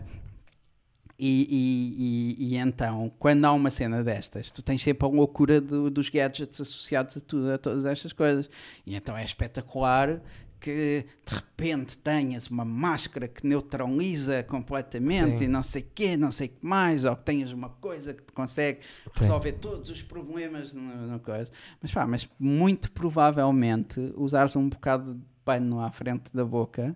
e, 1.19 1.47
e- 1.51 2.49
e- 2.49 2.55
e 2.55 2.57
então, 2.57 3.13
quando 3.19 3.45
há 3.45 3.53
uma 3.53 3.71
cena 3.71 4.03
destas, 4.03 4.51
tu 4.51 4.61
tens 4.63 4.83
sempre 4.83 5.07
a 5.07 5.11
loucura 5.11 5.61
do- 5.61 5.89
dos 5.91 6.09
gadgets 6.09 6.61
associados 6.61 7.17
a, 7.17 7.21
tudo, 7.21 7.53
a 7.53 7.59
todas 7.59 7.85
estas 7.85 8.13
coisas. 8.13 8.49
E 8.85 8.97
então 8.97 9.17
é 9.17 9.23
espetacular 9.25 10.21
que 10.63 11.05
de 11.27 11.35
repente 11.35 11.97
tenhas 11.97 12.47
uma 12.47 12.65
máscara 12.65 13.27
que 13.27 13.45
neutraliza 13.45 14.45
completamente 14.45 15.41
Sim. 15.41 15.45
e 15.45 15.49
não 15.49 15.63
sei 15.63 15.83
o 15.83 15.87
quê, 15.93 16.17
não 16.17 16.31
sei 16.31 16.47
o 16.47 16.51
que 16.51 16.65
mais, 16.65 17.05
ou 17.05 17.17
que 17.17 17.25
tenhas 17.25 17.53
uma 17.53 17.69
coisa 17.69 18.15
que 18.15 18.23
te 18.23 18.33
consegue 18.33 18.79
Sim. 18.81 19.11
resolver 19.17 19.53
todos 19.55 19.91
os 19.91 20.01
problemas 20.01 20.73
no 20.73 21.19
coisa. 21.19 21.51
Mas 21.81 21.93
pá, 21.93 22.07
mas 22.07 22.29
muito 22.39 22.93
provavelmente 22.93 24.13
usares 24.17 24.55
um 24.55 24.69
bocado 24.69 25.15
de 25.15 25.21
pano 25.45 25.81
à 25.81 25.91
frente 25.91 26.31
da 26.33 26.45
boca 26.45 26.95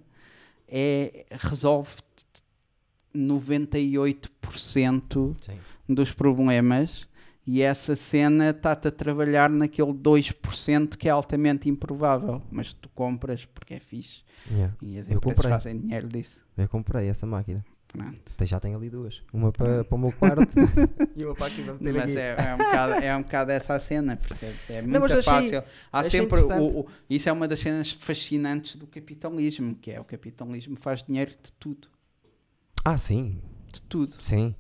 é, 0.69 1.27
resolve 1.31 1.97
98% 3.15 5.37
Sim. 5.41 5.59
dos 5.89 6.13
problemas 6.13 7.07
e 7.47 7.63
essa 7.63 7.95
cena 7.95 8.51
está-te 8.51 8.89
a 8.89 8.91
trabalhar 8.91 9.49
naquele 9.49 9.93
2% 9.93 10.97
que 10.97 11.09
é 11.09 11.13
altamente 11.13 11.69
improvável, 11.69 12.43
mas 12.51 12.73
tu 12.73 12.89
compras 12.91 13.45
porque 13.45 13.75
é 13.75 13.81
fixe 13.81 14.23
Yeah. 14.51 14.75
e 14.81 14.99
as 14.99 15.11
Eu 15.11 15.17
empresas 15.17 15.35
comprei. 15.37 15.51
fazem 15.51 15.79
dinheiro 15.81 16.07
disso. 16.09 16.41
Eu 16.57 16.69
comprei 16.69 17.09
essa 17.09 17.27
máquina. 17.27 17.65
Pronto. 17.89 18.21
Já 18.45 18.61
tenho 18.61 18.77
ali 18.77 18.89
duas. 18.91 19.21
Uma 19.33 19.51
para, 19.51 19.83
para 19.85 19.95
o 19.97 19.99
meu 19.99 20.13
quarto 20.13 20.55
e 21.17 21.25
uma 21.25 21.35
para 21.35 21.47
aqui 21.47 21.63
para 21.65 21.73
meter 21.75 21.93
Mas 21.95 22.15
é, 22.17 22.37
é, 22.39 22.55
um 22.55 22.59
bocado, 22.59 22.93
é 22.93 23.17
um 23.17 23.23
bocado 23.23 23.51
essa 23.53 23.75
a 23.75 23.81
cena, 23.81 24.17
percebes? 24.17 24.71
É 24.71 24.83
muito 24.83 25.01
Não, 25.01 25.23
fácil. 25.23 25.63
Há 25.93 26.03
sempre 26.05 26.41
o, 26.41 26.81
o- 26.81 26.87
isso 27.11 27.29
é 27.29 27.33
uma 27.33 27.49
das 27.49 27.59
cenas 27.59 27.91
fascinantes 27.91 28.77
do 28.77 28.87
capitalismo, 28.87 29.75
que 29.75 29.91
é 29.91 29.99
o 30.01 30.05
capitalismo 30.05 30.77
faz 30.77 31.03
dinheiro 31.03 31.33
de 31.43 31.53
tudo, 31.59 31.89
Ah, 32.85 32.97
sim. 32.99 33.41
de 33.73 33.83
tudo. 33.83 34.13
Sim. 34.21 34.55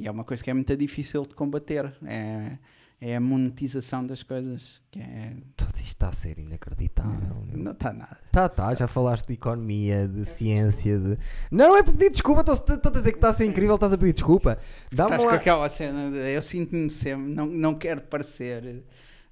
E 0.00 0.08
é 0.08 0.10
uma 0.10 0.24
coisa 0.24 0.42
que 0.42 0.50
é 0.50 0.54
muito 0.54 0.74
difícil 0.76 1.22
de 1.22 1.34
combater. 1.34 1.92
É, 2.06 2.56
é 3.02 3.16
a 3.16 3.20
monetização 3.20 4.06
das 4.06 4.22
coisas, 4.22 4.80
que 4.90 4.98
é 4.98 5.34
isto 5.58 5.80
está 5.80 6.08
a 6.08 6.12
ser 6.12 6.38
inacreditável. 6.38 7.44
meu. 7.46 7.56
não 7.56 7.72
está 7.72 7.92
nada. 7.92 8.18
Tá, 8.32 8.48
tá, 8.48 8.74
já 8.74 8.88
falaste 8.88 9.26
de 9.26 9.34
economia, 9.34 10.08
de 10.08 10.24
ciência, 10.26 10.98
de. 10.98 11.18
Não 11.50 11.76
é 11.76 11.82
para 11.82 11.92
pedir 11.92 12.10
desculpa, 12.10 12.40
estou 12.50 12.76
a 12.84 12.90
dizer 12.90 13.12
que 13.12 13.18
está 13.18 13.28
a 13.28 13.32
ser 13.32 13.44
incrível, 13.44 13.74
estás 13.74 13.92
a 13.92 13.98
pedir 13.98 14.14
desculpa. 14.14 14.58
Dá-me 14.90 15.10
Estás 15.10 15.24
com 15.24 15.30
lá. 15.30 15.36
aquela 15.36 15.70
cena 15.70 16.10
de 16.10 16.34
eu 16.34 16.42
sinto-me 16.42 16.90
sempre, 16.90 17.34
não, 17.34 17.46
não 17.46 17.74
quero 17.74 18.00
parecer 18.02 18.82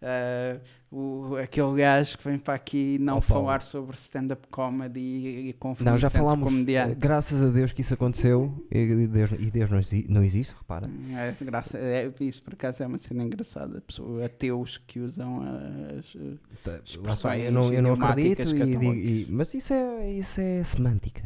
ah, 0.02 0.58
o, 0.90 1.36
aquele 1.36 1.74
gajo 1.77 2.16
que 2.16 2.28
vem 2.28 2.39
para 2.39 2.55
aqui 2.55 2.97
não 2.98 3.19
Oh, 3.19 3.20
falar 3.20 3.62
sobre 3.62 3.94
stand-up 3.97 4.47
comedy 4.51 5.01
e, 5.01 5.48
e 5.51 5.52
conflitos 5.52 5.93
Não, 5.93 5.98
já 5.98 6.09
falámos. 6.09 6.48
eh. 6.48 6.94
Graças 6.94 7.43
a 7.43 7.48
Deus 7.51 7.73
que 7.73 7.82
isso 7.82 7.93
aconteceu 7.94 8.66
e 8.70 9.06
Deus, 9.06 9.31
e 9.39 9.51
Deus 9.51 9.70
não, 9.70 9.81
não 10.09 10.24
existe, 10.24 10.55
repara. 10.59 10.89
É, 11.15 11.44
graça, 11.44 11.77
é, 11.78 12.10
isso 12.20 12.43
por 12.43 12.55
acaso 12.55 12.82
é 12.82 12.86
uma 12.86 12.98
cena 12.98 13.23
engraçada. 13.23 13.81
Pessoa, 13.82 14.24
ateus 14.24 14.78
que 14.86 14.98
usam 15.01 15.43
as. 15.43 16.16
Tá, 16.65 16.81
Expressões 16.85 17.44
eu 17.44 17.52
não, 17.52 17.73
eu 17.73 17.82
não 17.82 17.93
acredito, 17.93 18.55
e 18.56 19.23
e- 19.23 19.27
mas 19.31 19.52
isso 19.55 19.73
é, 19.74 20.12
isso 20.12 20.40
é 20.40 20.65
semântica. 20.65 21.24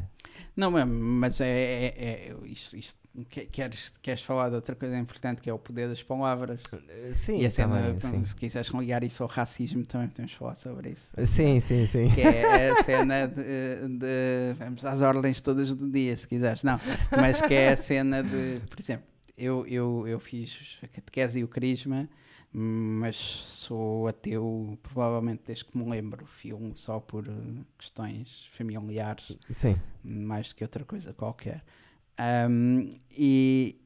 Não, 0.56 0.70
mas- 0.70 1.40
é. 1.40 1.46
é, 1.46 1.94
é 1.98 2.36
isto, 2.46 2.76
isto- 2.76 3.00
que- 3.28 3.46
queres, 3.46 3.92
queres 4.00 4.22
falar 4.22 4.48
de 4.48 4.54
outra 4.54 4.74
coisa 4.74 4.96
importante 4.98 5.42
que 5.42 5.48
é 5.48 5.52
o 5.52 5.58
poder 5.58 5.88
das 5.88 6.02
palavras? 6.02 6.60
Sim, 7.12 7.38
e 7.40 7.44
tá 7.44 7.50
cena, 7.50 7.96
se 8.24 8.34
quiseres 8.36 8.68
ligar 8.70 9.04
isso 9.04 9.22
ao 9.22 9.28
racismo, 9.28 9.84
também 9.84 10.08
podemos 10.08 10.32
falar 10.32 10.54
sobre 10.54 10.90
isso. 10.90 11.06
Sim, 11.26 11.60
sim, 11.60 11.86
sim. 11.86 12.08
Que 12.10 12.22
é 12.22 12.70
a 12.70 12.84
cena 12.84 13.26
de, 13.26 13.98
de- 13.98 14.54
Vamos 14.58 14.84
às 14.84 15.00
ordens 15.02 15.40
todas 15.40 15.74
do 15.74 15.90
dia, 15.90 16.16
se 16.16 16.26
quiseres. 16.26 16.62
Não, 16.64 16.80
mas 17.10 17.40
que 17.40 17.52
é 17.54 17.70
a 17.72 17.76
cena 17.76 18.22
de. 18.22 18.60
Por 18.68 18.80
exemplo, 18.80 19.06
eu, 19.36 19.66
eu, 19.66 20.06
eu 20.08 20.18
fiz 20.20 20.78
a 20.82 20.88
catequese 20.88 21.40
e 21.40 21.44
o 21.44 21.48
crisma, 21.48 22.08
mas 22.52 23.16
sou 23.16 24.06
ateu 24.06 24.78
provavelmente 24.82 25.42
desde 25.46 25.64
que 25.64 25.76
me 25.76 25.88
lembro. 25.88 26.26
Filme 26.26 26.72
só 26.74 27.00
por 27.00 27.26
eh, 27.26 27.64
questões 27.78 28.48
familiares 28.52 29.36
Sim. 29.50 29.76
mais 30.04 30.48
do 30.50 30.56
que 30.56 30.64
outra 30.64 30.84
coisa 30.84 31.14
qualquer. 31.14 31.64
Um, 32.48 32.92
e, 33.10 33.80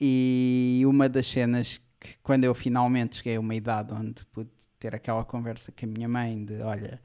e 0.00 0.82
uma 0.86 1.08
das 1.08 1.26
cenas 1.26 1.80
que, 1.98 2.16
quando 2.22 2.44
eu 2.44 2.54
finalmente 2.54 3.16
cheguei 3.16 3.36
a 3.36 3.40
uma 3.40 3.54
idade 3.54 3.92
onde 3.92 4.24
pude 4.26 4.50
ter 4.78 4.94
aquela 4.94 5.24
conversa 5.24 5.72
com 5.72 5.84
a 5.84 5.88
minha 5.88 6.08
mãe 6.08 6.44
de 6.44 6.60
olha, 6.62 7.00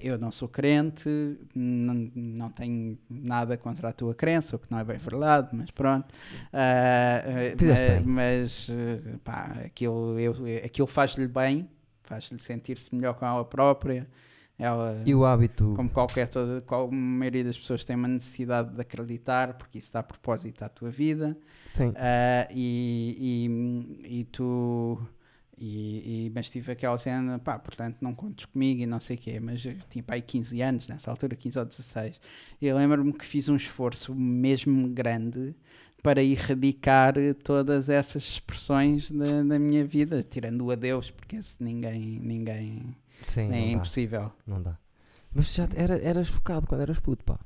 eu 0.00 0.18
não 0.18 0.30
sou 0.30 0.48
crente, 0.48 1.08
não, 1.54 2.10
não 2.14 2.50
tenho 2.50 2.98
nada 3.08 3.56
contra 3.56 3.88
a 3.88 3.92
tua 3.92 4.14
crença, 4.14 4.56
o 4.56 4.58
que 4.58 4.70
não 4.70 4.78
é 4.78 4.84
bem 4.84 4.98
verdade, 4.98 5.48
mas 5.52 5.70
pronto. 5.70 6.14
Eh, 6.52 7.54
bem. 7.56 8.02
mas 8.04 8.68
eh, 8.70 9.16
pá, 9.22 9.56
aquilo, 9.64 10.18
eu, 10.18 10.34
aquilo 10.64 10.86
faz-lhe 10.86 11.28
bem, 11.28 11.68
faz-lhe 12.02 12.38
sentir-se 12.40 12.94
melhor 12.94 13.14
com 13.14 13.26
ela 13.26 13.44
própria. 13.44 14.06
Ela, 14.58 15.02
E 15.04 15.14
o 15.14 15.24
hábito. 15.26 15.74
como 15.76 15.90
qualquer 15.90 16.28
toda, 16.28 16.62
qual, 16.62 16.88
a 16.88 16.90
maioria 16.90 17.44
das 17.44 17.58
pessoas 17.58 17.84
tem 17.84 17.94
uma 17.94 18.08
necessidade 18.08 18.74
de 18.74 18.80
acreditar 18.80 19.52
porque 19.54 19.78
isso 19.78 19.92
dá 19.92 20.02
propósito 20.02 20.62
à 20.62 20.68
tua 20.70 20.88
vida 20.88 21.36
Sim. 21.74 21.92
Ah, 21.94 22.48
e, 22.50 23.44
e, 24.08 24.20
e 24.20 24.24
tu 24.24 24.98
E, 25.58 26.26
e, 26.26 26.32
mas 26.34 26.50
tive 26.50 26.72
aquela 26.72 26.98
cena, 26.98 27.38
pá, 27.38 27.58
portanto 27.58 27.96
não 28.02 28.14
contes 28.14 28.44
comigo 28.44 28.82
e 28.82 28.86
não 28.86 29.00
sei 29.00 29.16
o 29.16 29.18
quê, 29.18 29.40
mas 29.40 29.64
eu 29.64 29.74
tinha 29.88 30.02
pá, 30.02 30.14
aí 30.14 30.20
15 30.22 30.60
anos, 30.60 30.86
nessa 30.86 31.10
altura, 31.10 31.34
15 31.34 31.58
ou 31.58 31.64
16. 31.64 32.20
E 32.60 32.66
eu 32.66 32.76
lembro-me 32.76 33.12
que 33.12 33.24
fiz 33.24 33.48
um 33.48 33.56
esforço 33.56 34.14
mesmo 34.14 34.86
grande 34.88 35.54
para 36.02 36.22
erradicar 36.22 37.14
todas 37.42 37.88
essas 37.88 38.22
expressões 38.22 39.10
da, 39.10 39.42
da 39.42 39.58
minha 39.58 39.84
vida, 39.84 40.22
tirando 40.22 40.60
o 40.64 40.70
adeus, 40.70 41.10
porque 41.10 41.36
esse 41.36 41.56
ninguém, 41.62 42.20
ninguém, 42.20 42.94
Sim, 43.22 43.46
é 43.46 43.50
dá, 43.50 43.58
impossível. 43.58 44.32
não 44.46 44.62
dá. 44.62 44.78
Mas 45.34 45.54
já 45.54 45.66
era, 45.74 45.98
eras 45.98 46.28
focado 46.28 46.66
quando 46.66 46.82
eras 46.82 46.98
puto, 47.00 47.24
pá. 47.24 47.40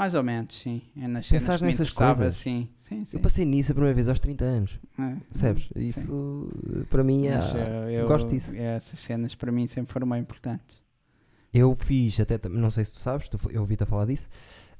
Mais 0.00 0.14
ou 0.14 0.22
menos, 0.22 0.58
sim. 0.58 0.80
É 0.96 1.06
nas 1.06 1.28
Pensaste 1.28 1.58
cenas 1.58 1.60
que 1.60 1.66
nessas 1.82 1.90
coisas? 1.90 2.34
sim, 2.36 2.70
sim, 2.78 3.04
sim. 3.04 3.18
Eu 3.18 3.20
passei 3.20 3.44
nisso 3.44 3.72
a 3.72 3.74
primeira 3.74 3.94
vez 3.94 4.08
aos 4.08 4.18
30 4.18 4.46
anos, 4.46 4.78
É, 4.98 5.16
sim. 5.30 5.54
Isso 5.76 6.48
para 6.88 7.04
mim 7.04 7.26
é. 7.26 7.38
Eu, 7.86 7.90
eu- 7.90 8.08
gosto 8.08 8.30
disso. 8.30 8.56
Essas 8.56 8.98
cenas 8.98 9.34
para 9.34 9.52
mim 9.52 9.66
sempre 9.66 9.92
foram 9.92 10.08
bem 10.08 10.20
importantes. 10.22 10.80
Eu 11.52 11.74
fiz, 11.76 12.18
até 12.18 12.40
não 12.48 12.70
sei 12.70 12.86
se 12.86 12.92
tu 12.92 12.98
sabes, 12.98 13.28
tu, 13.28 13.38
eu 13.50 13.60
ouvi-te 13.60 13.82
a 13.82 13.86
falar 13.86 14.06
disso. 14.06 14.30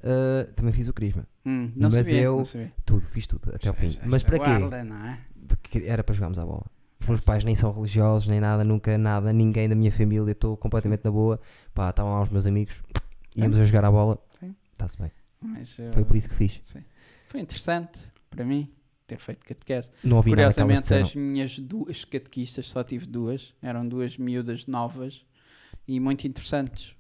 uh, 0.03 0.51
também 0.55 0.73
fiz 0.73 0.89
o 0.89 0.95
Crisma. 0.95 1.27
Hum, 1.45 1.71
não 1.77 1.91
Mas 1.91 1.95
sabia, 1.97 2.21
eu- 2.23 2.37
não 2.39 2.45
sabia. 2.47 2.73
Tudo, 2.87 3.03
fiz 3.03 3.27
tudo, 3.27 3.55
até 3.55 3.69
ao 3.69 3.75
fim. 3.75 3.89
Esta- 3.89 4.07
Mas 4.07 4.23
para 4.23 4.39
quê? 4.39 4.45
guarda, 4.59 4.83
não 4.85 5.05
é? 5.05 5.19
Porque 5.47 5.83
era 5.87 6.03
para 6.03 6.15
jogarmos 6.15 6.39
à 6.39 6.47
bola. 6.47 6.65
Os 6.99 7.07
meus 7.07 7.21
pais 7.21 7.45
nem 7.45 7.55
são 7.55 7.71
religiosos, 7.73 8.27
nem 8.27 8.41
nada, 8.41 8.65
nunca 8.65 8.97
nada, 8.97 9.35
ninguém 9.35 9.69
da 9.69 9.75
minha 9.75 9.93
família, 9.93 10.33
estou 10.33 10.57
completamente 10.57 11.05
na 11.05 11.11
boa. 11.11 11.39
Pá, 11.75 11.91
estavam 11.91 12.11
lá 12.15 12.23
os 12.23 12.31
meus 12.31 12.47
amigos, 12.47 12.81
íamos 13.37 13.59
a 13.59 13.65
jogar 13.67 13.85
à 13.85 13.91
bola, 13.91 14.15
Sim. 14.17 14.30
Está-se 14.85 14.99
bem. 14.99 15.11
Mas, 15.41 15.79
eu- 15.79 15.93
Foi 15.93 16.05
por 16.05 16.17
isso 16.17 16.29
que 16.29 16.35
fiz. 16.35 16.61
Sim. 16.63 16.83
Foi 17.29 17.41
interessante 17.41 18.01
para 18.29 18.45
mim 18.45 18.69
ter 19.07 19.19
feito 19.19 19.45
catequese. 19.47 19.91
Não 20.05 20.17
ouvi 20.19 20.31
nada 20.31 20.43
que 20.49 20.55
Curiosamente, 20.55 20.83
disseram. 20.83 21.07
as 21.07 21.15
minhas 21.15 21.59
duas 21.59 22.05
catequistas, 22.05 22.69
só 22.71 22.83
tive 22.85 23.07
duas, 23.07 23.55
eram 23.63 23.87
duas 23.89 24.17
miúdas 24.17 24.67
novas 24.67 25.25
e 25.89 25.99
muito 26.01 26.27
interessantes. 26.27 26.95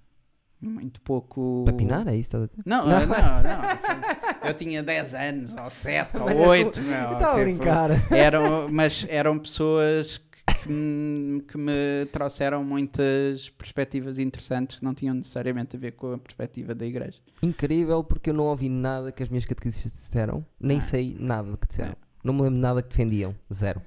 Muito 0.60 1.00
pouco. 1.00 1.62
Para 1.64 1.74
pinar, 1.74 2.06
é 2.06 2.16
isso? 2.16 2.36
dizer? 2.36 2.50
Não, 2.66 2.84
Não. 2.86 3.00
não, 3.00 3.06
não, 3.06 4.48
Eu 4.48 4.52
tinha 4.54 4.82
10 4.82 5.14
anos, 5.14 5.54
ou 5.56 5.70
7, 5.70 6.16
ou 6.20 6.24
Mas 6.26 6.36
eu- 6.36 6.42
8. 6.48 6.80
Eu 6.80 7.12
estava 7.12 7.32
a 7.40 7.42
brincar. 7.42 8.12
Eram, 8.12 8.68
mas 8.70 9.06
eram 9.08 9.38
pessoas 9.38 10.20
que, 10.62 10.68
me, 10.70 11.40
que 11.42 11.56
me 11.58 12.06
trouxeram 12.12 12.62
muitas 12.64 13.48
perspectivas 13.50 14.18
interessantes 14.18 14.78
que 14.78 14.84
não 14.84 14.94
tinham 14.94 15.14
necessariamente 15.14 15.76
a 15.76 15.78
ver 15.78 15.92
com 15.92 16.12
a 16.12 16.18
perspectiva 16.18 16.74
da 16.74 16.86
igreja. 16.86 17.18
Incrível, 17.42 18.04
porque 18.04 18.30
eu 18.30 18.34
não 18.34 18.44
ouvi 18.44 18.68
nada 18.68 19.10
que 19.12 19.22
as 19.22 19.28
minhas 19.28 19.44
catequistas 19.44 19.90
disseram, 19.92 20.44
nem 20.60 20.78
Ah. 20.78 20.82
sei 20.82 21.16
nada 21.18 21.56
que 21.56 21.66
disseram. 21.66 21.92
É. 21.92 21.96
Não 22.22 22.34
me 22.34 22.42
lembro 22.42 22.56
de 22.56 22.60
nada 22.60 22.82
que 22.82 22.88
defendiam, 22.90 23.34
zero. 23.52 23.80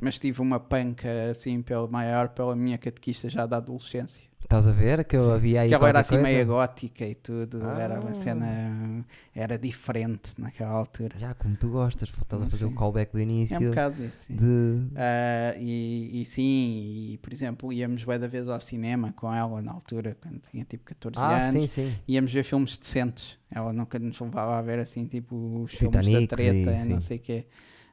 Mas 0.00 0.18
tive 0.18 0.40
uma 0.42 0.60
panca 0.60 1.08
assim 1.30 1.60
pelo 1.62 1.88
maior 1.88 2.28
pela 2.28 2.54
minha 2.54 2.78
catequista 2.78 3.28
já 3.28 3.46
da 3.46 3.56
adolescência. 3.56 4.22
Estás 4.48 4.66
a 4.66 4.72
ver 4.72 5.04
que 5.04 5.14
eu 5.14 5.20
Sim. 5.26 5.32
havia 5.32 5.60
aí 5.60 5.68
que 5.68 5.74
ela 5.74 5.88
era 5.90 6.00
assim 6.00 6.08
coisa? 6.14 6.22
meio 6.22 6.46
gótica 6.46 7.04
e 7.06 7.14
tudo, 7.14 7.62
era 7.66 8.00
uma 8.00 8.08
Ah. 8.12 8.14
cena, 8.14 9.04
era 9.34 9.58
diferente 9.58 10.32
naquela 10.38 10.70
altura. 10.70 11.18
Já, 11.18 11.34
como 11.34 11.54
tu 11.54 11.68
gostas, 11.68 12.08
estás 12.08 12.42
a 12.42 12.48
fazer 12.48 12.64
o 12.64 12.70
Sim. 12.70 12.74
callback 12.74 13.12
do 13.12 13.20
início 13.20 13.56
É 13.56 13.58
um 13.58 13.68
bocado 13.68 13.96
disso. 13.96 14.24
sim. 14.26 14.36
de... 14.36 14.86
Ah, 14.96 15.54
e, 15.58 16.22
e 16.22 16.24
sim, 16.24 17.10
e 17.12 17.18
por 17.20 17.30
exemplo, 17.30 17.70
íamos 17.70 18.04
bué 18.04 18.18
da 18.18 18.26
vez 18.26 18.48
ao 18.48 18.58
cinema 18.58 19.12
com 19.12 19.30
ela 19.34 19.60
na 19.60 19.70
altura, 19.70 20.16
quando 20.18 20.40
tinha 20.50 20.64
tipo 20.64 20.82
14 20.82 21.18
Ah, 21.22 21.40
anos. 21.50 21.52
sim, 21.52 21.66
sim. 21.66 21.94
Íamos 22.08 22.32
ver 22.32 22.42
filmes 22.42 22.78
decentes. 22.78 23.36
Ela 23.50 23.70
nunca 23.74 23.98
nos 23.98 24.18
levava 24.18 24.56
a 24.58 24.62
ver 24.62 24.78
assim, 24.78 25.04
tipo, 25.04 25.36
os 25.64 25.72
filmes 25.72 26.06
Titanic, 26.06 26.26
da 26.26 26.36
treta, 26.38 26.84
não 26.86 27.02
sei 27.02 27.18
o 27.18 27.20
quê. 27.20 27.46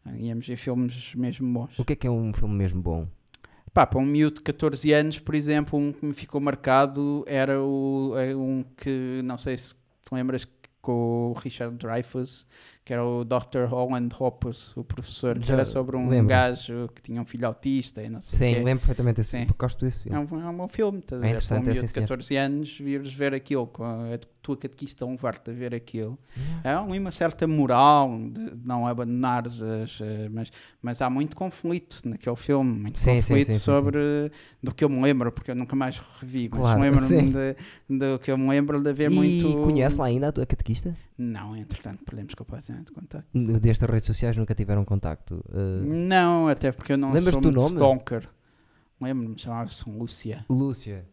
Ah, 0.06 0.16
Íamos 0.16 0.48
ver 0.48 0.56
filmes 0.56 1.14
mesmo 1.16 1.52
bons. 1.52 1.78
O 1.78 1.84
que 1.84 1.92
é 1.92 1.96
que 1.98 2.08
é 2.08 2.10
um 2.12 2.32
filme 2.34 2.56
mesmo 2.56 2.82
bom? 2.82 3.06
Pá, 3.76 3.86
para 3.86 4.00
um 4.00 4.06
miúdo 4.06 4.36
de 4.36 4.42
14 4.44 4.94
anos, 4.94 5.20
por 5.20 5.36
exemplo, 5.36 5.78
um 5.78 5.92
que 5.92 6.06
me 6.06 6.14
ficou 6.14 6.40
marcado 6.40 7.26
era 7.28 7.62
o, 7.62 8.14
é 8.18 8.34
um 8.34 8.64
que, 8.78 9.20
não 9.26 9.38
sei 9.38 9.58
se 9.58 9.76
te 9.76 10.14
lembras, 10.14 10.48
com 10.82 11.32
o 11.32 11.34
Richard 11.34 11.76
Dreyfuss, 11.76 12.48
que 12.86 12.94
era 12.94 13.04
o 13.04 13.26
Dr. 13.26 13.66
Holland 13.68 14.14
Hoppus, 14.20 14.78
o 14.78 14.84
professor, 14.84 15.40
que 15.40 15.48
Já 15.48 15.56
era 15.56 15.66
sobre 15.66 15.98
um 15.98 16.08
lembro. 16.08 16.28
gajo 16.28 16.88
que 16.94 17.02
tinha 17.02 17.20
um 17.20 17.26
filho 17.26 17.48
autista 17.48 18.04
e 18.04 18.10
não 18.10 18.22
sei 18.22 18.54
Sim, 18.54 18.64
lembro 18.64 18.82
perfeitamente 18.82 19.18
desse 19.18 19.32
Sim. 19.32 19.48
Gosto 19.58 19.84
desse 19.84 20.04
filme. 20.04 20.16
É 20.16 20.20
um, 20.36 20.42
é 20.42 20.50
um 20.50 20.56
bom 20.56 20.68
filme, 20.68 21.00
estás 21.00 21.24
a 21.24 21.28
É 21.28 21.34
ver? 21.34 21.44
Para 21.44 21.56
um 21.56 21.58
é 21.58 21.62
miúdo 21.64 21.82
de 21.82 21.88
senhor. 21.88 22.08
14 22.08 22.36
anos, 22.38 22.78
vires 22.78 23.12
ver 23.12 23.34
aquilo, 23.34 23.66
com 23.66 23.84
a 23.84 24.20
tua 24.40 24.56
catequista 24.56 25.04
a 25.04 25.08
levar-te 25.08 25.50
a 25.50 25.54
ver 25.56 25.74
aquilo. 25.74 26.20
Há 26.64 26.80
uma 26.84 27.12
certa 27.12 27.48
moral 27.48 28.16
de 28.30 28.52
não 28.64 28.86
abandonares 28.86 29.64
as. 29.64 30.00
eh, 30.02 30.30
Mas, 30.32 30.52
mas 30.80 31.02
há 31.02 31.10
muito 31.10 31.36
conflito 31.36 32.02
naquele 32.06 32.36
filme, 32.36 32.78
muito 32.78 33.00
Sim, 33.00 33.16
conflito 33.16 33.48
sim, 33.48 33.54
sim, 33.54 33.60
sobre. 33.60 33.98
do 34.62 34.72
que 34.72 34.84
eu 34.84 34.90
me 34.90 35.02
lembro, 35.02 35.32
porque 35.32 35.50
eu 35.50 35.56
nunca 35.56 35.76
mais 35.76 36.00
revi, 36.22 36.48
mas 36.52 36.60
Claro, 36.62 36.82
lembro-me 36.82 37.56
do 37.90 38.20
que 38.20 38.32
eu 38.32 38.38
me 38.38 38.48
lembro 38.48 38.80
de 38.80 38.90
haver 38.92 39.12
e 39.12 39.16
muito. 39.16 39.62
conhece 39.64 39.98
lá 39.98 40.06
ainda 40.06 40.28
a 40.28 40.32
tua 40.32 40.46
catequista? 40.46 40.96
Não, 41.18 41.56
entretanto, 41.56 42.04
perdemos 42.04 42.34
completamente 42.36 42.92
o 42.92 42.94
contacto. 42.94 43.28
Destas 43.60 43.90
redes 43.90 44.06
sociais 44.06 44.36
nunca 44.36 44.54
tiveram 44.54 44.84
contacto. 44.84 45.36
Uh, 45.50 45.84
Não, 45.86 46.48
até 46.50 46.72
porque 46.72 46.92
eu 46.94 46.98
não 46.98 47.10
Lembras-te 47.14 47.34
sou 47.34 47.42
do 47.42 47.48
muito 47.52 47.62
nome? 47.62 47.76
stalker. 47.76 48.30
Lembro-me, 49.00 49.38
chamava-se 49.40 49.90
Lúcia. 49.90 50.46
Lúcia. 50.50 51.06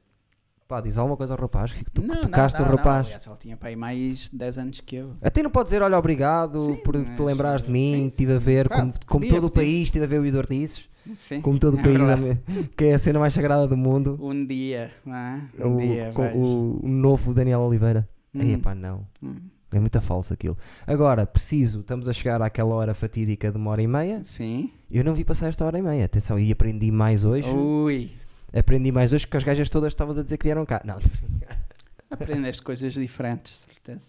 Pá, 0.66 0.80
diz 0.80 0.96
alguma 0.96 1.16
coisa 1.16 1.34
ao 1.34 1.40
rapaz 1.40 1.72
que 1.72 1.84
tu 1.84 2.02
não, 2.02 2.20
tocaste 2.22 2.58
não, 2.58 2.66
o 2.66 2.70
não, 2.70 2.76
rapaz. 2.76 3.08
Não, 3.08 3.18
ela 3.32 3.36
tinha 3.36 3.58
aí 3.60 3.76
mais 3.76 4.30
10 4.30 4.58
anos 4.58 4.80
que 4.80 4.96
eu. 4.96 5.14
Até 5.20 5.42
não 5.42 5.50
pode 5.50 5.66
dizer, 5.66 5.82
olha, 5.82 5.98
obrigado 5.98 6.60
Sim, 6.60 6.76
por 6.76 6.94
te 7.04 7.22
lembrares 7.22 7.60
de 7.62 7.66
sim, 7.66 7.72
mim, 7.72 7.96
sim. 7.96 8.06
estive 8.06 8.32
a 8.34 8.38
ver, 8.38 8.68
Pá, 8.68 8.80
como, 8.80 8.92
como 9.06 9.20
podia, 9.20 9.30
todo 9.34 9.44
o 9.46 9.50
podia. 9.50 9.62
país, 9.68 9.82
estive 9.82 10.04
a 10.04 10.08
ver 10.08 10.20
o 10.20 10.26
Idortices, 10.26 10.88
Sim, 11.14 11.40
como 11.42 11.58
todo 11.58 11.74
o 11.76 11.80
é 11.80 11.82
país, 11.82 11.98
verdade. 11.98 12.40
que 12.76 12.84
é 12.86 12.94
a 12.94 12.98
cena 12.98 13.18
mais 13.18 13.34
sagrada 13.34 13.68
do 13.68 13.76
mundo. 13.76 14.18
Um 14.22 14.46
dia, 14.46 14.90
não 15.04 15.14
é? 15.14 15.44
Um 15.60 15.74
O, 15.74 15.78
dia, 15.78 16.12
o, 16.34 16.80
o 16.86 16.88
novo 16.88 17.34
Daniel 17.34 17.60
Oliveira. 17.60 18.08
Hum, 18.34 18.40
Ei, 18.40 18.56
pá, 18.56 18.74
não. 18.74 19.06
hum. 19.22 19.36
É 19.72 19.80
muito 19.80 20.00
falso 20.00 20.32
aquilo. 20.32 20.56
Agora, 20.86 21.26
preciso, 21.26 21.80
estamos 21.80 22.06
a 22.06 22.12
chegar 22.12 22.40
àquela 22.42 22.74
hora 22.74 22.94
fatídica 22.94 23.50
de 23.50 23.56
uma 23.56 23.70
hora 23.70 23.82
e 23.82 23.86
meia. 23.86 24.22
Sim. 24.22 24.70
Eu 24.90 25.02
não 25.02 25.14
vi 25.14 25.24
passar 25.24 25.48
esta 25.48 25.64
hora 25.64 25.78
e 25.78 25.82
meia. 25.82 26.04
Atenção, 26.04 26.38
e 26.38 26.52
aprendi 26.52 26.90
mais 26.90 27.24
hoje. 27.24 27.48
Ui. 27.48 28.12
Aprendi 28.52 28.92
mais 28.92 29.12
hoje 29.12 29.26
que 29.26 29.36
as 29.36 29.44
gajas 29.44 29.70
todas 29.70 29.92
estavas 29.92 30.18
a 30.18 30.22
dizer 30.22 30.36
que 30.36 30.44
vieram 30.44 30.66
cá. 30.66 30.82
Não. 30.84 30.98
Aprendeste 32.10 32.62
coisas 32.62 32.92
diferentes, 32.92 33.64
de 33.66 33.74
certeza. 33.74 34.02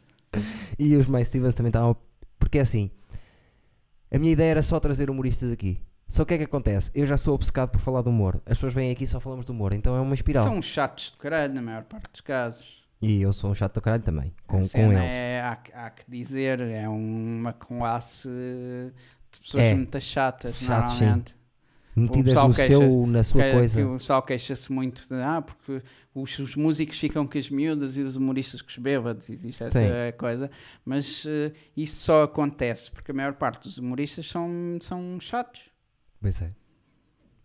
E 0.78 0.96
os 0.98 1.08
mais 1.08 1.28
Stevens 1.30 1.56
também 1.56 1.70
estavam. 1.70 1.96
Porque 2.38 2.58
é 2.58 2.62
assim, 2.62 2.92
a 4.14 4.20
minha 4.20 4.34
ideia 4.34 4.52
era 4.52 4.62
só 4.62 4.80
trazer 4.80 5.10
humoristas 5.10 5.52
aqui. 5.52 5.80
Só 6.08 6.24
o 6.24 6.26
que 6.26 6.36
é 6.36 6.38
que 6.38 6.44
acontece? 6.44 6.92
Eu 6.94 7.08
já 7.08 7.18
sou 7.18 7.34
obcecado 7.34 7.70
por 7.70 7.80
falar 7.80 8.04
de 8.04 8.10
humor. 8.10 8.36
As 8.46 8.58
pessoas 8.58 8.74
vêm 8.74 8.92
aqui 8.92 9.06
e 9.06 9.08
só 9.08 9.20
falamos 9.20 9.46
de 9.46 9.52
humor. 9.52 9.74
Então 9.74 9.96
é 9.96 10.00
uma 10.00 10.14
espiral. 10.14 10.44
São 10.46 10.62
chatos 10.62 11.12
de 11.12 11.18
caralho, 11.18 11.54
na 11.54 11.62
maior 11.62 11.84
parte 11.84 12.12
dos 12.12 12.22
casos. 12.22 12.83
E 13.06 13.22
eu 13.22 13.34
sou 13.34 13.52
um 13.52 13.56
chato 13.56 13.74
do 13.76 13.82
caralho 13.82 14.04
também. 14.04 14.34
Com, 14.48 14.68
com 14.68 14.78
eles. 14.92 14.98
É, 15.04 15.42
há, 15.42 15.56
que- 15.58 15.74
há 15.74 15.90
que 15.90 16.04
dizer, 16.10 16.60
é 16.62 16.88
uma 16.88 17.52
classe 17.52 18.30
de 18.30 19.40
pessoas 19.42 19.64
É. 19.64 19.76
muito 19.76 20.00
chatas, 20.00 20.56
Chatos, 20.58 20.94
sim. 20.94 21.00
normalmente. 21.06 21.36
Metidas 21.96 22.26
pessoal 22.34 22.48
no 22.48 22.54
seu, 22.56 23.06
na 23.08 23.22
sua 23.24 23.44
Que- 23.44 23.52
coisa. 23.52 23.80
que 23.80 23.86
o 23.86 23.98
pessoal 23.98 24.22
queixa-se 24.24 24.72
muito 24.72 25.08
de, 25.08 25.14
ah, 25.16 25.44
porque 25.44 25.84
os, 26.16 26.40
os 26.40 26.56
músicos 26.56 26.98
ficam 26.98 27.28
com 27.28 27.38
as 27.38 27.50
miúdas 27.52 27.98
e 27.98 28.02
os 28.02 28.16
humoristas 28.16 28.64
com 28.64 28.70
os 28.70 28.78
bêbados, 28.78 29.30
existe 29.30 29.64
essa 29.64 29.78
Sim. 29.78 30.18
coisa, 30.18 30.50
mas 30.84 31.24
eh, 31.28 31.52
isso 31.78 32.02
só 32.02 32.24
acontece 32.24 32.90
porque 32.90 33.12
a 33.12 33.14
maior 33.14 33.34
parte 33.34 33.66
dos 33.68 33.78
humoristas 33.78 34.28
são, 34.28 34.50
são 34.80 35.20
chatos 35.20 35.62
Pois 36.20 36.42
é. 36.42 36.52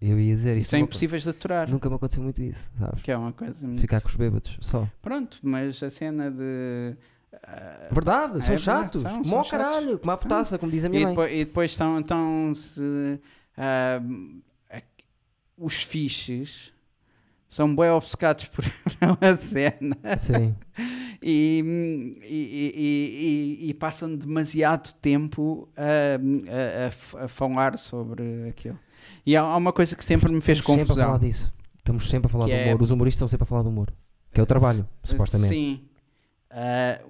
Eu 0.01 0.19
ia 0.21 0.35
dizer 0.35 0.57
isto. 0.57 0.71
são 0.71 0.79
nunca- 0.79 0.91
impossíveis 0.91 1.23
de 1.25 1.31
aturar, 1.31 1.69
Nunca 1.71 1.89
me 1.91 1.97
aconteceu 1.97 2.23
muito 2.23 2.41
isso, 2.43 2.71
sabes? 2.79 3.03
que 3.03 3.11
é 3.11 3.17
uma 3.17 3.33
coisa 3.33 3.67
muito... 3.67 3.81
Ficar 3.81 4.01
com 4.01 4.09
os 4.09 4.15
bêbados, 4.15 4.57
só. 4.61 4.89
Pronto, 5.03 5.39
mas 5.43 5.83
a 5.83 5.91
cena 5.91 6.31
de... 6.31 6.95
ah, 7.43 7.89
Verdade, 7.91 8.41
são 8.45 8.55
É 8.55 8.59
chatos. 8.59 9.03
são, 9.03 9.11
Como 9.13 9.25
são 9.27 9.39
ao 9.39 9.45
chatos. 9.45 9.67
caralho, 9.67 9.99
como 9.99 10.11
a 10.13 10.17
São. 10.17 10.23
petaça, 10.23 10.59
como 10.59 10.71
diz 10.71 10.85
a 10.85 10.89
minha 10.89 11.03
e, 11.03 11.05
mãe. 11.05 11.15
depois, 11.15 11.33
e 11.33 11.45
depois 11.45 11.71
estão, 11.73 11.99
estão 12.01 12.53
se, 12.55 13.21
a- 13.57 14.01
os 15.57 15.83
fiches 15.83 16.73
são 17.49 17.75
bem 17.75 17.91
obcecados 17.91 18.45
por 18.45 18.65
pela 19.01 19.37
cena 19.37 19.97
Sim. 20.17 20.55
e, 21.21 22.15
e, 22.23 23.59
e- 23.65 23.69
e- 23.71 23.75
passam 23.75 24.15
demasiado 24.15 24.93
tempo 25.01 25.69
a, 25.77 27.21
a- 27.21 27.25
a 27.25 27.29
falar 27.29 27.77
sobre 27.79 28.49
aquilo. 28.49 28.79
E 29.27 29.37
há, 29.37 29.57
uma 29.57 29.73
coisa 29.73 29.95
que 29.97 30.05
sempre 30.05 30.33
me 30.33 30.41
fez 30.41 30.59
Estamos 30.59 30.81
sempre 30.81 30.93
a 30.93 30.95
falar 30.95 31.13
confusão. 31.19 31.29
disso. 31.29 31.53
Estamos 31.79 32.09
sempre 32.11 32.27
a 32.27 32.31
falar 32.31 32.45
Que 32.47 32.53
do 32.53 32.57
é- 32.57 32.67
humor. 32.75 32.83
Os 32.83 32.91
humoristas 32.91 33.17
estão 33.17 33.29
sempre 33.29 33.45
a 33.45 33.47
falar 33.47 33.63
do 33.63 33.69
humor. 33.71 33.93
Que 34.33 34.41
é 34.41 34.43
o 34.43 34.47
trabalho, 34.47 34.87
supostamente. 35.03 35.55
Sim. 35.55 35.81
Ah, 36.51 37.01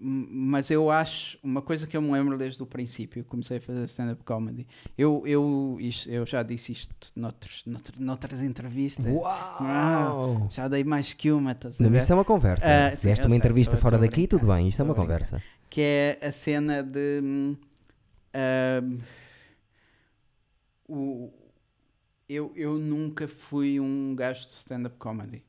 m- 0.00 0.28
mas 0.30 0.70
eu 0.70 0.90
acho, 0.90 1.36
uma 1.42 1.60
coisa 1.60 1.86
que 1.88 1.96
eu 1.96 2.00
me 2.02 2.10
lembro 2.12 2.38
desde 2.38 2.62
o 2.62 2.66
princípio, 2.66 3.24
comecei 3.24 3.58
a 3.58 3.60
fazer 3.60 3.84
stand-up 3.86 4.22
comedy. 4.24 4.66
Eu, 4.96 5.24
eu, 5.26 5.76
isto- 5.80 6.08
eu 6.08 6.24
já 6.24 6.42
disse 6.44 6.70
isto 6.72 6.94
noutros, 7.16 7.62
noutro- 7.66 8.00
noutras 8.00 8.40
entrevistas. 8.42 9.06
Uau! 9.12 10.46
Já 10.50 10.68
dei 10.68 10.84
mais 10.84 11.12
que 11.14 11.32
uma, 11.32 11.50
estás 11.52 11.78
Não, 11.80 11.94
isto 11.96 12.10
é 12.12 12.14
uma 12.14 12.24
conversa. 12.24 12.64
Ah, 12.64 12.90
Se 12.96 13.06
deste 13.06 13.22
uma 13.24 13.30
sei, 13.30 13.38
entrevista 13.38 13.74
estou- 13.74 13.82
fora 13.82 13.96
a 13.96 14.00
daqui, 14.00 14.26
tudo 14.28 14.46
bem. 14.46 14.68
Isto 14.68 14.82
é 14.82 14.84
uma 14.84 14.94
conversa. 14.94 15.42
que 15.68 15.80
é 15.82 16.18
a 16.22 16.32
cena 16.32 16.82
de 16.82 17.20
hum, 17.22 17.56
o, 20.88 21.30
eu, 22.28 22.52
eu 22.54 22.78
nunca 22.78 23.26
fui 23.26 23.80
um 23.80 24.14
gajo 24.14 24.42
de 24.42 24.52
stand-up 24.52 24.96
comedy. 24.98 25.42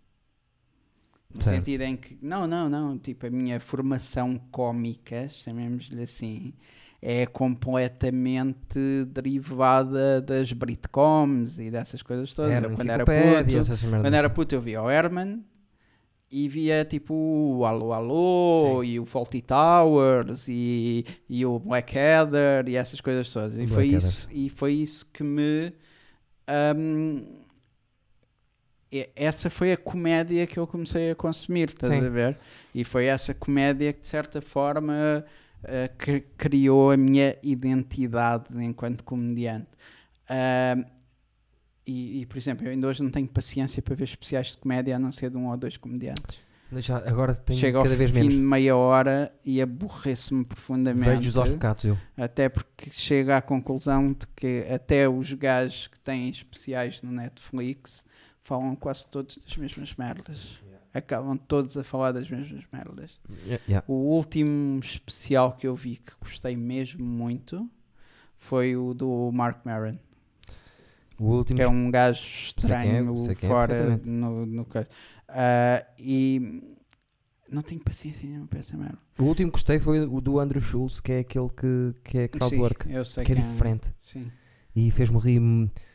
No 1.34 1.42
Certo. 1.42 1.58
sentido 1.58 1.82
em 1.84 1.96
que, 1.96 2.18
não, 2.22 2.48
não, 2.48 2.68
não, 2.68 2.98
tipo, 2.98 3.28
a 3.28 3.30
minha 3.30 3.60
formação 3.60 4.40
cómica, 4.52 5.30
chamemos-lhe 5.30 6.02
assim, 6.02 6.54
é 7.02 7.26
completamente 7.26 9.06
derivada 9.08 10.22
das 10.22 10.52
Britcoms 10.52 11.60
e 11.60 11.70
dessas 11.70 12.02
coisas 12.02 12.34
todas. 12.34 12.52
Era 12.52 12.68
eu, 12.68 12.76
quando 12.76 12.90
era 12.90 13.06
puto, 13.06 14.02
quando 14.02 14.14
era 14.14 14.30
puto 14.30 14.56
eu 14.56 14.62
via 14.62 14.82
o 14.82 14.90
Herman 14.90 15.44
e 16.32 16.48
via 16.48 16.86
tipo 16.86 17.14
o 17.14 17.66
Alô 17.66 17.92
Alô 17.94 18.84
e 18.84 19.00
o 19.00 19.06
Faulty 19.06 19.42
Towers 19.42 20.48
e, 20.48 21.06
e 21.30 21.46
o 21.46 21.60
Blackadder 21.60 22.68
e 22.68 22.76
essas 22.76 23.02
coisas 23.02 23.32
todas. 23.32 23.58
E 23.58 23.68
foi, 23.68 23.88
isso, 23.88 24.28
e 24.32 24.50
foi 24.50 24.74
isso 24.74 25.06
que 25.12 25.24
me. 25.24 25.74
E- 28.92 29.10
essa 29.16 29.50
foi 29.50 29.72
a 29.72 29.78
comédia 29.78 30.46
que 30.48 30.58
eu 30.58 30.66
comecei 30.68 31.12
a 31.12 31.16
consumir, 31.16 31.70
estás 31.70 31.94
Sim. 31.94 32.06
a 32.06 32.10
ver? 32.10 32.38
E 32.74 32.84
foi 32.84 33.06
essa 33.06 33.34
comédia 33.34 33.94
que 33.94 34.02
de 34.02 34.08
certa 34.08 34.42
forma 34.42 35.26
cri- 35.98 36.26
criou 36.38 36.92
a 36.92 36.98
minha 36.98 37.36
identidade 37.44 38.54
enquanto 38.64 39.04
comediante. 39.04 39.68
Hum, 40.30 40.84
e, 41.86 42.22
e, 42.22 42.26
por 42.28 42.38
exemplo, 42.38 42.66
eu 42.68 42.72
ainda 42.72 42.88
hoje 42.88 43.02
não 43.02 43.10
tenho 43.10 43.28
paciência 43.28 43.82
para 43.82 43.96
ver 43.96 44.04
especiais 44.04 44.48
de 44.52 44.58
comédia 44.60 44.96
a 44.96 45.00
não 45.00 45.12
ser 45.12 45.32
de 45.32 45.38
um 45.38 45.48
ou 45.50 45.58
dois 45.58 45.76
comediantes. 45.76 46.38
Deixa- 46.72 46.98
agora 47.10 47.34
tenho 47.34 47.58
Chega 47.60 47.78
ao 47.80 47.84
cada 47.84 47.96
vez 47.96 48.12
fim 48.12 48.18
menos. 48.20 48.34
de 48.36 48.40
meia 48.40 48.76
hora 48.76 49.34
e 49.44 49.60
aborrece-me 49.62 50.46
profundamente. 50.46 51.10
Vejo-os 51.18 51.38
aos 51.38 51.50
bocados, 51.50 51.84
eu. 51.86 51.98
Até 52.16 52.48
porque 52.48 52.92
chega 52.92 53.38
à 53.38 53.42
conclusão 53.42 54.14
de 54.14 54.28
que 54.36 54.66
até 54.72 55.10
os 55.10 55.34
gajos 55.34 55.88
que 55.88 56.00
têm 56.00 56.30
especiais 56.30 57.02
no 57.02 57.12
Netflix 57.12 58.06
falam 58.44 58.76
quase 58.76 59.08
todos 59.08 59.38
das 59.38 59.58
mesmas 59.58 59.96
merdas. 59.96 60.60
Acabam 60.94 61.38
todos 61.38 61.78
a 61.78 61.84
falar 61.84 62.12
das 62.12 62.30
mesmas 62.30 62.64
merdas. 62.72 63.20
Yeah, 63.46 63.64
yeah. 63.68 63.86
O 63.88 63.94
último 63.94 64.80
especial 64.80 65.54
que 65.54 65.68
eu 65.68 65.76
vi 65.76 65.98
que 65.98 66.14
gostei 66.20 66.56
mesmo 66.56 67.06
muito 67.06 67.70
foi 68.36 68.76
o 68.76 68.94
do 68.94 69.32
Mark 69.32 69.60
Maron. 69.66 69.98
O 71.20 71.26
último. 71.26 71.58
que 71.58 71.62
é 71.62 71.68
um 71.68 71.92
gajo 71.92 72.22
é, 72.22 72.24
estranho 72.24 73.30
é 73.30 73.36
fora 73.36 73.68
perfeitamente. 73.74 74.10
no, 74.10 74.46
no 74.46 74.66
coisa. 74.66 74.88
Ah, 75.30 75.86
e 75.98 76.62
não 77.50 77.62
tenho 77.62 77.82
paciência 77.82 78.28
nenhuma 78.28 78.48
para 78.48 78.60
essa 78.60 78.76
merda. 78.78 78.98
O 79.18 79.24
último 79.24 79.50
que 79.52 79.54
gostei 79.54 79.80
foi 79.80 80.02
o 80.02 80.22
do 80.22 80.40
Andrew 80.40 80.62
Schultz, 80.62 81.00
que 81.02 81.12
é 81.12 81.20
aquele 81.20 81.50
que, 81.50 81.94
que 82.04 82.18
é 82.20 82.28
crowdwork. 82.28 82.86
Sim, 83.06 83.24
Que 83.24 83.32
é 83.32 83.36
quem 83.36 83.52
diferente. 83.52 83.94
Sim. 84.00 84.32
E 84.76 84.92
fez-me 84.92 85.18
rir 85.20 85.40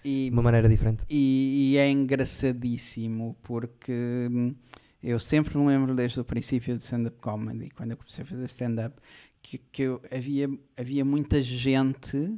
de 0.05 0.31
uma 0.32 0.43
maneira 0.43 0.69
diferente. 0.69 1.05
e, 1.09 1.73
e 1.73 1.77
é 1.78 1.90
engraçadíssimo 1.90 3.36
porque 3.43 4.28
hum, 4.31 4.55
eu 5.02 5.19
sempre 5.19 5.56
me 5.56 5.66
lembro 5.66 5.94
desde 5.94 6.20
o 6.20 6.24
princípio 6.24 6.77
de 6.77 6.82
stand-up 6.82 7.16
comedy, 7.20 7.70
quando 7.70 7.93
eu 7.93 7.97
comecei 7.97 8.24
a 8.24 8.27
fazer 8.27 8.44
stand-up, 8.47 8.97
que, 9.43 9.59
que 9.59 9.82
eu- 9.82 10.02
havia, 10.11 10.48
havia 10.77 11.05
muita 11.05 11.43
gente, 11.43 12.36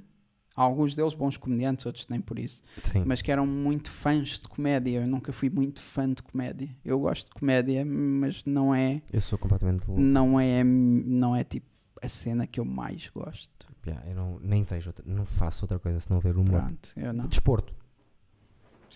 alguns 0.57 0.97
deles 0.97 1.15
bons 1.15 1.37
comediantes, 1.37 1.85
outros 1.85 2.09
nem 2.09 2.21
por 2.21 2.39
isso, 2.39 2.63
Sim. 2.83 3.05
mas 3.05 3.21
que 3.21 3.31
eram 3.31 3.47
muito 3.47 3.91
fãs 3.91 4.41
de 4.41 4.49
comédia. 4.49 5.01
Eu 5.01 5.07
nunca 5.07 5.33
fui 5.33 5.51
muito 5.51 5.83
fã 5.83 6.11
de 6.11 6.23
comédia. 6.23 6.69
Eu 6.85 6.99
gosto 6.99 7.27
de 7.27 7.33
comédia, 7.33 7.85
mas 7.85 8.45
não 8.47 8.75
é, 8.75 9.03
Eu 9.13 9.21
sou 9.21 9.39
completamente 9.39 9.89
não 9.91 10.41
é, 10.41 10.65
não 10.65 11.37
é 11.37 11.45
tipo 11.45 11.67
a 12.03 12.09
cena 12.09 12.47
que 12.47 12.59
eu 12.59 12.65
mais 12.65 13.09
gosto. 13.09 13.67
Yeah, 13.87 14.09
eu 14.09 14.17
não, 14.17 14.41
nem 14.41 14.65
vejo, 14.65 14.89
outra, 14.89 15.05
não 15.07 15.25
faço 15.25 15.65
outra 15.65 15.79
coisa 15.79 16.01
se 16.01 16.11
não 16.11 16.19
ver 16.19 16.37
humor. 16.37 16.61
Pronto, 16.63 16.89
eu 16.97 17.13
não. 17.13 17.29
Desporto. 17.29 17.73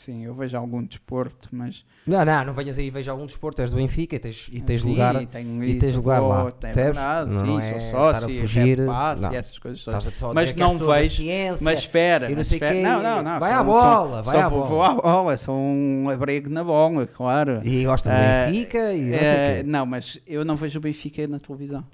Sim, 0.02 0.24
eu 0.24 0.32
vejo 0.34 0.56
algum 0.56 0.82
desporto, 0.82 1.50
mas 1.52 1.84
Não, 2.06 2.24
não, 2.24 2.42
não 2.46 2.54
venhas 2.54 2.78
aí 2.78 2.86
e 2.86 2.90
veja 2.90 3.10
algum 3.10 3.26
desporto. 3.26 3.60
És 3.60 3.70
do 3.70 3.76
Benfica 3.76 4.16
e 4.16 4.18
tens, 4.18 4.48
e 4.50 4.58
tens 4.62 4.80
sim, 4.80 4.88
lugar. 4.92 5.26
tenho 5.26 5.62
e 5.62 5.78
tens 5.78 5.92
lugar 5.92 6.20
lá, 6.22 6.38
vou, 6.40 6.48
É 6.48 6.52
percebes? 6.52 6.84
verdade, 6.86 7.34
Não 7.34 7.44
sim, 7.44 7.58
é 7.58 7.62
sou 7.62 7.76
estar 7.76 7.90
sócio, 8.14 8.30
e 8.30 8.40
fugir, 8.40 8.78
Red 8.78 8.86
Pass 8.86 9.20
não. 9.20 9.30
essas 9.34 9.58
coisas 9.58 9.84
todas. 9.84 10.04
Só 10.14 10.32
Mas 10.32 10.54
não 10.54 10.78
vejo- 10.78 11.16
ciência, 11.16 11.62
Mas 11.62 11.80
espera, 11.80 12.30
não 12.30 12.40
espera. 12.40 12.74
quê. 12.74 12.80
Não, 12.82 13.02
não, 13.02 13.22
não. 13.22 13.40
Vai 13.40 13.50
sou- 13.52 13.60
à 13.60 13.62
bola, 13.64 14.22
vai 14.22 14.34
só 14.36 14.40
à 14.40 14.48
bola. 14.48 14.66
Vou 14.66 14.82
à 14.82 14.94
bola, 14.94 15.36
sou 15.36 15.54
um 15.54 16.08
abrego 16.08 16.48
na 16.48 16.64
bola, 16.64 17.06
claro. 17.06 17.60
E 17.62 17.84
gosta 17.84 18.08
do 18.08 18.14
Ah, 18.14 18.46
Benfica 18.46 18.94
e 18.94 19.02
não 19.02 19.18
sei 19.18 19.18
Eh, 19.28 19.56
quê. 19.58 19.62
não, 19.68 19.84
mas 19.84 20.18
eu 20.26 20.46
não 20.46 20.56
vejo 20.56 20.78
o 20.78 20.80
Benfica 20.82 21.28
na 21.28 21.38
televisão. 21.38 21.84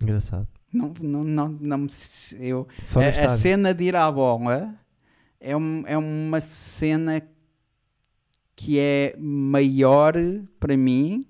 Engraçado. 0.00 0.48
Não, 0.72 0.92
não, 1.00 1.22
não, 1.22 1.48
não 1.60 1.86
eu, 2.40 2.66
Só 2.80 3.00
a, 3.00 3.26
a 3.26 3.30
cena 3.30 3.74
de 3.74 3.84
ir 3.84 3.94
à 3.94 4.10
bola 4.10 4.74
é, 5.44 5.56
um- 5.56 5.84
é 5.86 5.96
uma 5.98 6.40
cena 6.40 7.22
que 8.56 8.78
é 8.78 9.14
maior 9.18 10.14
para 10.58 10.76
mim 10.76 11.26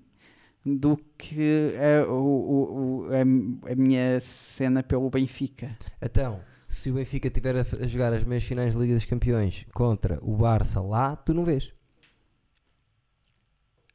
do 0.65 0.97
que 1.17 1.73
a, 1.77 2.09
o- 2.11 3.05
o- 3.05 3.07
a- 3.11 3.71
a 3.71 3.75
minha 3.75 4.19
cena 4.19 4.81
pelo 4.81 5.09
Benfica. 5.09 5.77
Então, 6.01 6.39
se 6.67 6.89
o 6.89 6.95
Benfica 6.95 7.27
estiver 7.27 7.55
a, 7.57 7.63
jogar 7.87 8.13
as 8.13 8.23
meias 8.23 8.43
finais 8.43 8.73
da 8.73 8.79
Liga 8.81 8.93
dos 8.95 9.05
Campeões 9.05 9.65
contra 9.73 10.17
o 10.21 10.35
Barça 10.35 10.81
lá, 10.81 11.15
tu 11.15 11.33
não 11.33 11.43
vês. 11.43 11.71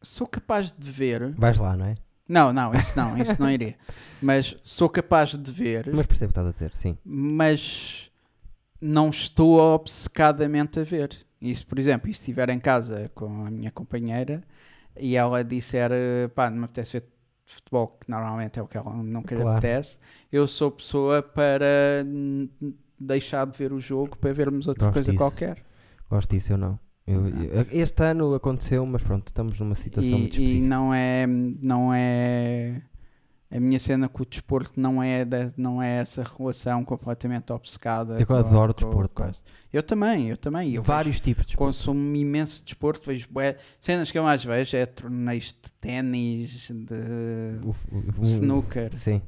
Sou 0.03 0.27
capaz 0.27 0.73
de 0.73 0.91
ver. 0.91 1.35
Vais 1.37 1.59
lá, 1.59 1.77
não 1.77 1.87
é? 1.87 1.97
Não, 2.29 2.53
não, 2.53 2.73
isso 2.75 2.97
não, 2.97 3.19
isso 3.19 3.37
não 3.41 3.51
iria. 3.51 3.77
Mas 4.23 4.57
sou 4.63 4.89
capaz 4.89 5.31
de 5.37 5.51
ver, 5.53 5.91
Mas 5.93 6.07
percebo 6.07 6.31
o 6.31 6.33
que 6.35 6.41
estás 6.41 6.47
a 6.49 6.53
dizer, 6.53 6.71
sim. 6.77 6.97
mas 7.05 8.10
não 8.81 9.11
estou 9.11 9.59
obcecadamente 9.59 10.81
a 10.81 10.85
ver. 10.85 11.17
Isso, 11.41 11.67
por 11.67 11.79
exemplo, 11.79 12.11
e 12.11 12.15
se 12.15 12.21
estiver 12.21 12.49
em 12.51 12.59
casa 12.59 13.11
com 13.15 13.47
a 13.47 13.51
minha 13.51 13.71
companheira 13.71 14.43
e 14.99 15.17
ela 15.17 15.43
disser, 15.43 15.91
pá, 16.35 16.51
não 16.51 16.59
me 16.59 16.65
apetece 16.65 16.93
ver 16.93 17.05
futebol, 17.47 17.99
que 18.01 18.11
normalmente 18.11 18.59
é 18.59 18.63
o 18.63 18.67
que 18.67 18.77
ela 18.77 18.93
nunca 18.95 19.35
lhe 19.35 19.41
Claro. 19.43 19.59
apetece, 19.59 19.99
eu 20.31 20.47
sou 20.47 20.71
pessoa 20.71 21.23
para 21.23 22.05
deixar 22.99 23.47
de 23.47 23.57
ver 23.57 23.73
o 23.73 23.81
jogo 23.81 24.17
para 24.19 24.33
vermos 24.33 24.67
outra 24.67 24.87
Gosto 24.87 24.95
coisa 24.95 25.11
disso. 25.13 25.23
qualquer. 25.25 25.65
Gosto 26.09 26.31
disso, 26.31 26.53
eu 26.53 26.59
não. 26.59 26.79
Eu- 27.07 27.27
eu- 27.27 27.67
este 27.73 28.03
ano 28.05 28.35
aconteceu, 28.35 28.85
mas 28.87 29.03
pronto, 29.03 29.29
estamos 29.29 29.59
numa 29.59 29.75
situação 29.75 30.19
muito 30.19 30.37
E, 30.37 30.41
e 30.41 30.45
específica. 30.45 30.69
não 30.69 30.95
é 30.95 31.27
não 31.27 31.93
é 31.93 32.83
a 33.53 33.59
minha 33.59 33.81
cena 33.81 34.09
com 34.09 34.23
o 34.23 34.27
desporto 34.27 34.73
não 34.79 35.03
é 35.03 35.25
da, 35.25 35.49
não 35.57 35.83
é 35.83 35.97
essa 35.99 36.23
relação 36.39 36.85
completamente 36.85 37.53
obcecada 37.53 38.21
Eu 38.21 38.27
com- 38.27 38.35
adoro 38.35 38.73
com- 38.73 38.81
desporto, 38.85 39.15
com 39.15 39.31
eu 39.73 39.83
também 39.83 40.29
eu 40.29 40.37
também 40.37 40.73
eu 40.75 40.83
Vários 40.83 41.21
tipos 41.21 41.45
de 41.47 41.53
vejo, 41.53 41.59
consumo 41.59 42.15
imenso 42.17 42.63
desporto 42.65 43.05
vejo 43.07 43.27
cenas 43.81 44.11
que 44.11 44.19
eu 44.19 44.23
mais 44.23 44.45
vejo 44.45 44.77
é 44.77 44.87
torneios 44.87 45.47
de 45.47 45.73
ténis 45.81 46.51
de 46.69 47.59
O- 47.65 47.71
o- 47.95 48.21
o- 48.21 48.23
snooker. 48.23 48.95
Sim. 48.95 49.21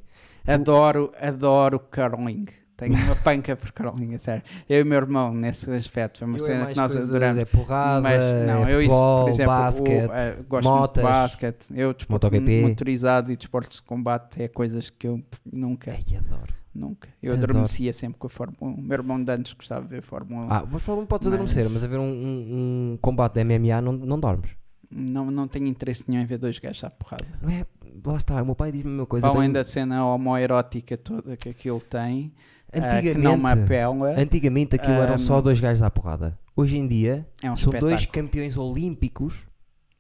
adoro 0.47 1.13
adoro 1.21 1.79
curling 1.81 2.47
tenho 2.77 2.95
uma 2.97 3.15
panca 3.17 3.55
por 3.55 3.71
curling 3.73 4.15
a 4.15 4.19
sério 4.19 4.43
eu 4.69 4.79
e 4.79 4.83
o 4.83 4.87
meu 4.87 4.99
irmão 4.99 5.33
nesse 5.35 5.71
aspecto 5.71 6.25
é 6.25 6.27
uma 6.27 6.39
Eu 6.39 6.45
é 6.45 6.49
cena 6.49 6.59
mais 6.65 6.71
que 6.73 6.77
nós 6.77 6.97
adoramos 6.97 7.39
É 7.43 7.45
porrada, 7.45 8.01
mas 8.01 8.47
não, 8.47 8.67
é 8.67 8.75
eu 8.75 8.83
isso, 8.83 9.01
por 9.23 9.29
exemplo, 9.29 9.53
o- 9.53 9.57
basquete, 9.59 10.11
eh, 10.13 10.37
gosto 10.49 10.71
muito 10.71 10.95
de 10.95 11.03
basquete. 11.03 11.67
Eu 11.75 11.93
desporto 11.95 12.27
MotoGP. 12.27 12.63
motorizado 12.63 13.31
e 13.33 13.37
desportos 13.37 13.77
de 13.79 13.83
combate 13.83 14.43
é 14.43 14.49
coisas 14.49 14.91
que 14.91 15.07
eu 15.07 15.23
nunca, 15.53 15.91
Ai, 15.93 16.17
adoro. 16.17 16.55
nunca. 16.75 17.09
Eu 17.23 17.35
Adoro. 17.35 17.53
adormecia 17.53 17.93
sempre 17.93 18.19
com 18.19 18.27
a 18.27 18.31
Fórmula 18.31 18.59
1. 18.63 18.75
O 18.75 18.83
meu 18.83 18.93
irmão 18.99 19.23
de 19.23 19.31
antes 19.31 19.53
gostava 19.53 19.83
de 19.83 19.89
ver 19.89 20.03
Fórmula 20.03 20.47
1. 20.47 20.49
Ah, 20.53 20.67
mas 20.71 20.83
Fórmula 20.83 21.05
1 21.05 21.07
podes 21.07 21.27
Mas- 21.29 21.35
adormecer, 21.35 21.69
mas 21.71 21.85
a 21.85 21.87
ver 21.87 21.99
um, 21.99 22.03
um- 22.03 22.93
um 22.95 22.99
combate 23.01 23.35
de 23.35 23.41
MMA 23.45 23.81
não, 23.81 23.93
não 23.93 24.19
dormes. 24.19 24.51
Não, 24.91 25.31
não 25.31 25.49
tenho 25.49 25.67
interesse 25.69 26.05
nenhum 26.09 26.23
em 26.23 26.27
ver 26.27 26.37
dois 26.39 26.59
gajos 26.59 26.85
à 26.85 26.91
porrada. 26.91 27.25
Não 27.41 27.49
é? 27.51 27.65
Lá 28.05 28.17
está, 28.17 28.43
o 28.43 28.45
meu 28.45 28.55
pai 28.55 28.73
diz-me 28.73 28.89
a 28.89 28.93
mesma 28.93 29.07
coisa. 29.07 29.27
Além 29.27 29.41
tenho- 29.43 29.53
da 29.55 29.65
cena 29.65 30.05
homoerótica 30.07 30.97
toda 30.97 31.37
que 31.37 31.49
aquilo 31.51 31.81
tem, 31.81 32.33
Antigamente, 32.75 33.19
não 33.19 33.37
me 33.37 33.51
apela, 33.51 34.15
antigamente 34.19 34.75
aquilo 34.77 34.95
eram 34.95 35.19
só 35.19 35.39
Ahm, 35.39 35.43
dois 35.43 35.61
gajos 35.61 35.83
à 35.83 35.91
porrada. 35.91 36.39
Hoje 36.57 36.79
em 36.79 36.87
dia 36.87 37.27
é 37.43 37.51
um 37.51 37.57
são 37.57 37.71
dois 37.71 38.01
espetáculo. 38.01 38.13
campeões 38.13 38.57
olímpicos, 38.57 39.47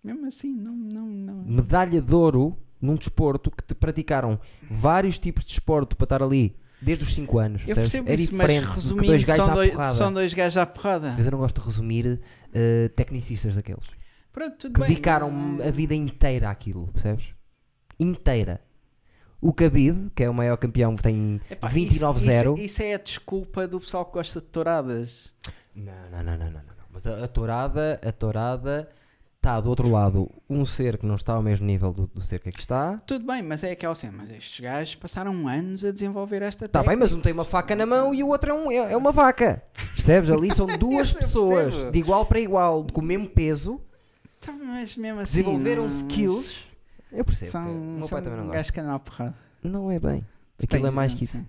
Mesmo 0.03 0.27
assim, 0.27 0.53
não, 0.55 0.73
não, 0.75 1.07
não. 1.07 1.45
medalha 1.45 2.01
de 2.01 2.15
ouro 2.15 2.59
num 2.81 2.95
desporto 2.95 3.51
que 3.51 3.63
te 3.63 3.75
praticaram 3.75 4.41
vários 4.71 5.19
tipos 5.19 5.45
de 5.45 5.51
desporto 5.51 5.97
para 5.97 6.05
estar 6.07 6.23
ali 6.23 6.57
desde 6.81 7.05
os 7.05 7.15
5 7.15 7.39
anos. 7.39 7.63
Eu 7.67 7.77
percebo 7.77 8.11
é 8.11 8.15
isso, 8.15 8.35
mas 8.35 8.59
resumindo, 8.65 9.07
dois 9.07 9.23
gajos 9.25 9.45
são 9.45 9.55
dois, 9.55 9.91
são 9.91 10.13
dois 10.13 10.35
gajos 10.35 10.57
à 10.57 10.67
porrada. 10.67 11.15
Mas 11.17 11.25
eu 11.27 11.31
não 11.33 11.39
gosto 11.39 11.61
de 11.61 11.67
resumir 11.67 12.21
eh, 12.53 12.89
tecnicistas 12.97 13.55
daqueles. 13.55 13.85
Pronto, 14.33 14.57
tudo 14.57 14.73
que 14.73 14.81
bem. 14.81 14.89
dedicaram 14.89 15.31
a 15.65 15.71
vida 15.71 15.95
inteira 15.95 16.51
àquilo, 16.51 16.89
percebes? 16.89 17.27
Inteira. 18.01 18.61
O 19.43 19.51
Khabib, 19.53 20.11
que 20.15 20.23
é 20.23 20.31
o 20.31 20.35
maior 20.35 20.57
campeão 20.57 20.95
tem 20.95 21.41
Epá, 21.51 21.69
29-0. 21.69 22.55
Isso, 22.55 22.61
isso, 22.63 22.83
é 22.83 22.95
a 22.95 22.99
desculpa 22.99 23.67
do 23.67 23.81
pessoal 23.81 24.05
que 24.07 24.13
gosta 24.13 24.41
de 24.41 24.47
touradas. 24.47 25.33
Não, 25.75 25.93
não, 26.13 26.23
não, 26.23 26.39
não, 26.39 26.47
não, 26.47 26.53
não. 26.53 26.63
Mas 26.93 27.07
a, 27.07 27.25
a 27.25 27.29
tourada, 27.29 28.01
a 28.07 28.13
tourada 28.13 28.89
está 29.39 29.59
do 29.61 29.69
outro 29.69 29.89
lado 29.91 30.31
um 30.49 30.65
ser 30.65 30.97
que 30.97 31.05
não 31.05 31.17
está 31.17 31.33
ao 31.33 31.43
mesmo 31.43 31.67
nível 31.67 31.93
do, 31.93 32.07
do 32.07 32.21
ser 32.23 32.39
que 32.39 32.51
aqui 32.51 32.61
está. 32.61 32.99
Tudo 33.05 33.27
bem, 33.27 33.43
mas 33.43 33.65
é 33.65 33.73
aquela 33.73 33.95
cena, 33.97 34.13
mas 34.19 34.31
estes 34.31 34.61
gajos 34.61 34.95
passaram 34.95 35.49
anos 35.49 35.85
a 35.85 35.91
desenvolver 35.91 36.43
esta 36.43 36.67
Está 36.67 36.79
Tá 36.81 36.89
bem, 36.89 36.91
técnica. 36.97 37.05
mas 37.11 37.19
um 37.19 37.21
tem 37.21 37.33
uma 37.33 37.45
faca 37.45 37.75
na 37.75 37.85
mão 37.85 38.15
e 38.15 38.23
o 38.23 38.29
outro 38.29 38.51
é, 38.51 38.55
um- 38.55 38.71
é- 38.71 38.93
é 38.93 38.97
uma 38.97 39.11
vaca. 39.11 39.61
Percebes? 39.97 40.31
Ali 40.31 40.55
são 40.55 40.67
duas 40.79 41.13
pessoas 41.13 41.91
de 41.91 41.99
igual 41.99 42.25
para 42.27 42.39
igual, 42.39 42.87
com 42.93 43.01
o 43.01 43.05
mesmo 43.05 43.29
peso, 43.29 43.81
Tá, 44.41 44.53
mas 44.53 44.97
mesmo 44.97 45.19
assim, 45.21 45.39
desenvolveram 45.43 45.83
não- 45.83 45.89
skills. 45.89 46.71
Eu 47.13 47.25
percebo. 47.25 47.51
São, 47.51 47.71
o 47.71 47.99
meu 47.99 48.09
são 48.09 48.17
pai 48.17 48.23
também 48.23 48.39
não 48.39 48.47
gosta. 48.53 48.73
que 48.73 48.81
andam 48.81 48.95
à 48.95 48.99
porrada. 48.99 49.35
Não 49.63 49.91
é 49.91 49.99
bem. 49.99 50.27
Aquilo 50.63 50.87
é 50.87 50.91
mais 50.91 51.15
que 51.15 51.25
isso. 51.25 51.45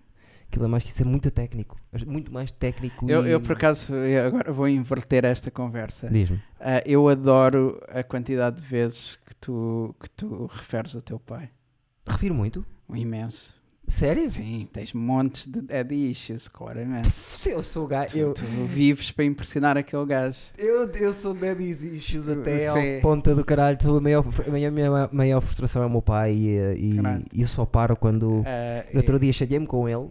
Aquilo 0.47 0.65
é 0.65 0.67
mais 0.67 0.83
que 0.83 0.89
isso. 0.89 1.01
É 1.01 1.05
muito 1.05 1.31
técnico. 1.31 1.79
É 1.91 2.05
Muito 2.05 2.31
mais 2.31 2.51
técnico. 2.51 3.09
Eu, 3.09 3.25
e... 3.25 3.31
eu, 3.31 3.41
por 3.41 3.53
acaso, 3.53 3.95
eu 3.95 4.27
agora 4.27 4.51
vou 4.51 4.67
inverter 4.67 5.25
esta 5.25 5.49
conversa. 5.49 6.09
Diz-me. 6.09 6.41
Ah, 6.59 6.83
eu 6.85 7.07
adoro 7.09 7.81
a 7.89 8.03
quantidade 8.03 8.61
de 8.61 8.67
vezes 8.67 9.17
que 9.25 9.35
tu, 9.35 9.95
que 9.99 10.09
tu 10.09 10.45
referes 10.45 10.95
ao 10.95 11.01
teu 11.01 11.19
pai. 11.19 11.49
Refiro 12.07 12.35
muito. 12.35 12.65
Um 12.87 12.95
imenso. 12.95 13.55
Sério? 13.87 14.29
Sim, 14.29 14.67
tens 14.71 14.93
montes 14.93 15.45
de 15.45 15.61
daddy 15.61 16.09
issues, 16.11 16.47
claramente. 16.47 17.11
Se 17.37 17.51
eu 17.51 17.61
sou 17.61 17.85
gajo. 17.85 18.13
Tu, 18.13 18.17
Eu, 18.17 18.33
tu 18.33 18.45
vives 18.65 19.11
para 19.11 19.25
impressionar 19.25 19.77
aquele 19.77 20.05
gajo. 20.05 20.39
eu, 20.57 20.87
eu 20.89 21.13
sou 21.13 21.33
daddy 21.33 21.71
issues 21.95 22.27
até 22.29 22.67
ao 22.67 23.01
ponta 23.01 23.35
do 23.35 23.43
caralho. 23.43 23.77
Tu, 23.77 23.95
a, 23.97 24.01
maior, 24.01 24.25
a 24.47 24.51
minha, 24.51 24.71
minha 24.71 25.09
maior 25.11 25.41
frustração 25.41 25.83
é 25.83 25.85
o 25.85 25.89
meu 25.89 26.01
pai 26.01 26.33
e, 26.33 26.57
e, 26.77 27.41
e 27.41 27.45
só 27.45 27.65
paro 27.65 27.95
quando. 27.97 28.43
No 28.93 28.99
outro 28.99 29.19
dia 29.19 29.33
chateei-me 29.33 29.67
com 29.67 29.87
ele 29.87 30.09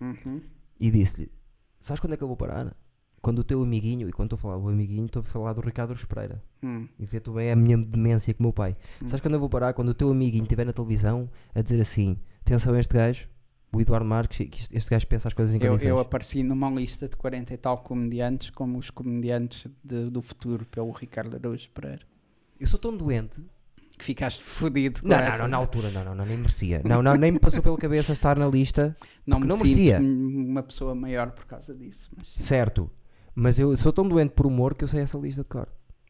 Uhum. 0.00 0.40
e 0.78 0.90
disse-lhe: 0.90 1.30
Sabes 1.80 2.00
quando 2.00 2.12
é 2.12 2.16
que 2.16 2.22
eu 2.22 2.28
vou 2.28 2.36
parar? 2.36 2.76
Quando 3.22 3.38
o 3.38 3.44
teu 3.44 3.62
amiguinho, 3.62 4.06
e 4.06 4.12
quando 4.12 4.34
estou 4.34 4.36
a 4.50 4.52
falar 4.54 4.62
do 4.62 4.68
amiguinho, 4.68 5.06
estou 5.06 5.20
a 5.22 5.24
falar 5.24 5.54
do 5.54 5.62
Ricardo 5.62 5.96
Pereira. 6.06 6.42
Hum. 6.62 6.86
E 6.98 7.06
vê 7.06 7.18
tu 7.20 7.32
bem 7.32 7.50
a 7.50 7.56
minha 7.56 7.78
demência 7.78 8.34
com 8.34 8.40
o 8.42 8.46
meu 8.46 8.52
pai. 8.52 8.74
Hum. 9.02 9.08
Sabes 9.08 9.22
quando 9.22 9.32
eu 9.34 9.40
vou 9.40 9.48
parar? 9.48 9.72
Quando 9.72 9.88
o 9.88 9.94
teu 9.94 10.10
amiguinho 10.10 10.42
estiver 10.42 10.66
na 10.66 10.74
televisão 10.74 11.30
a 11.54 11.62
dizer 11.62 11.80
assim: 11.80 12.18
Atenção 12.44 12.74
a 12.74 12.80
este 12.80 12.92
gajo, 12.94 13.26
o 13.72 13.80
Eduardo 13.80 14.06
Marques, 14.06 14.48
que 14.48 14.76
este 14.76 14.90
gajo 14.90 15.06
pensa 15.06 15.28
as 15.28 15.34
coisas 15.34 15.54
em 15.54 15.62
Eu, 15.64 15.76
eu 15.78 15.98
apareci 15.98 16.42
numa 16.42 16.70
lista 16.70 17.08
de 17.08 17.16
40 17.16 17.54
e 17.54 17.56
tal 17.56 17.78
comediantes 17.78 18.50
como 18.50 18.78
os 18.78 18.90
comediantes 18.90 19.66
de- 19.82 20.10
do 20.10 20.20
futuro 20.22 20.64
pelo 20.66 20.90
Ricardo 20.92 21.36
Araújo 21.36 21.70
Pereira. 21.70 22.02
Eu 22.60 22.66
sou 22.66 22.78
tão 22.78 22.96
doente. 22.96 23.42
Que 23.96 24.04
ficaste 24.04 24.42
fodido 24.42 25.02
com 25.02 25.08
Não, 25.08 25.16
não, 25.16 25.22
essa. 25.24 25.38
não, 25.38 25.48
na 25.48 25.56
altura, 25.56 25.88
não, 25.90 26.04
não, 26.04 26.14
não, 26.16 26.26
nem 26.26 26.36
merecia. 26.36 26.82
Não, 26.84 27.00
não, 27.00 27.14
nem 27.14 27.30
me 27.30 27.38
passou 27.38 27.62
pela 27.62 27.76
cabeça 27.78 28.12
estar 28.12 28.36
na 28.36 28.48
lista, 28.48 28.96
Não 29.24 29.38
me 29.38 29.46
não 29.46 29.56
merecia. 29.56 30.00
uma 30.00 30.64
pessoa 30.64 30.96
maior 30.96 31.30
por 31.30 31.44
causa 31.44 31.72
disso. 31.72 32.10
Mas 32.16 32.26
certo. 32.28 32.90
Mas 33.36 33.58
eu 33.60 33.76
sou 33.76 33.92
tão 33.92 34.06
doente 34.08 34.32
por 34.32 34.46
humor 34.46 34.74
que 34.74 34.82
eu 34.82 34.88
sei 34.88 35.00
essa 35.02 35.16
lista 35.16 35.42
de 35.42 35.48
cor. 35.48 35.68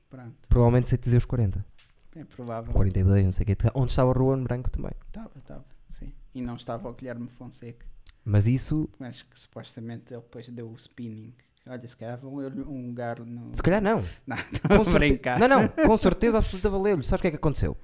pronto. 0.09 0.35
Provavelmente 0.49 0.89
sei 0.89 0.97
dizer 0.99 1.19
os 1.19 1.27
40. 1.27 1.65
É 2.17 2.25
provável. 2.25 2.73
42, 2.73 3.25
não 3.25 3.33
sei 3.33 3.43
o 3.45 3.47
quê. 3.47 3.57
Onde 3.75 3.91
estava 3.93 4.09
o 4.11 4.13
Ruan 4.15 4.43
Branco 4.43 4.71
também. 4.71 4.93
Estava, 5.09 5.31
estava. 5.39 5.65
Sim. 6.35 6.41
E 6.41 6.43
não 6.43 6.57
estava 6.57 6.89
o 6.89 6.93
Guilherme 6.93 7.29
Fonseca. 7.39 7.87
Mas 8.25 8.47
isso, 8.47 8.89
Mas 8.99 9.23
que 9.23 9.39
supostamente 9.39 10.13
ele 10.13 10.23
depois 10.23 10.49
deu 10.49 10.69
o 10.69 10.75
spinning. 10.77 11.33
Olha, 11.67 11.87
se 11.89 11.97
calhar 11.97 12.19
valeu-lhe 12.19 12.61
um 12.63 12.89
lugar 12.89 13.21
no. 13.21 13.55
se 13.55 13.63
calhar 13.63 13.81
não. 13.83 14.03
Não, 14.27 14.85
Com 14.85 14.93
brincar. 14.93 15.39
Não, 15.39 15.49
não, 15.49 15.69
com 15.69 15.97
certeza 15.97 16.39
absoluta 16.39 16.69
valeu-lhe. 16.69 17.03
Sabes 17.05 17.21
o 17.21 17.23
que 17.23 17.29
é 17.29 17.31
que 17.31 17.37
aconteceu? 17.37 17.77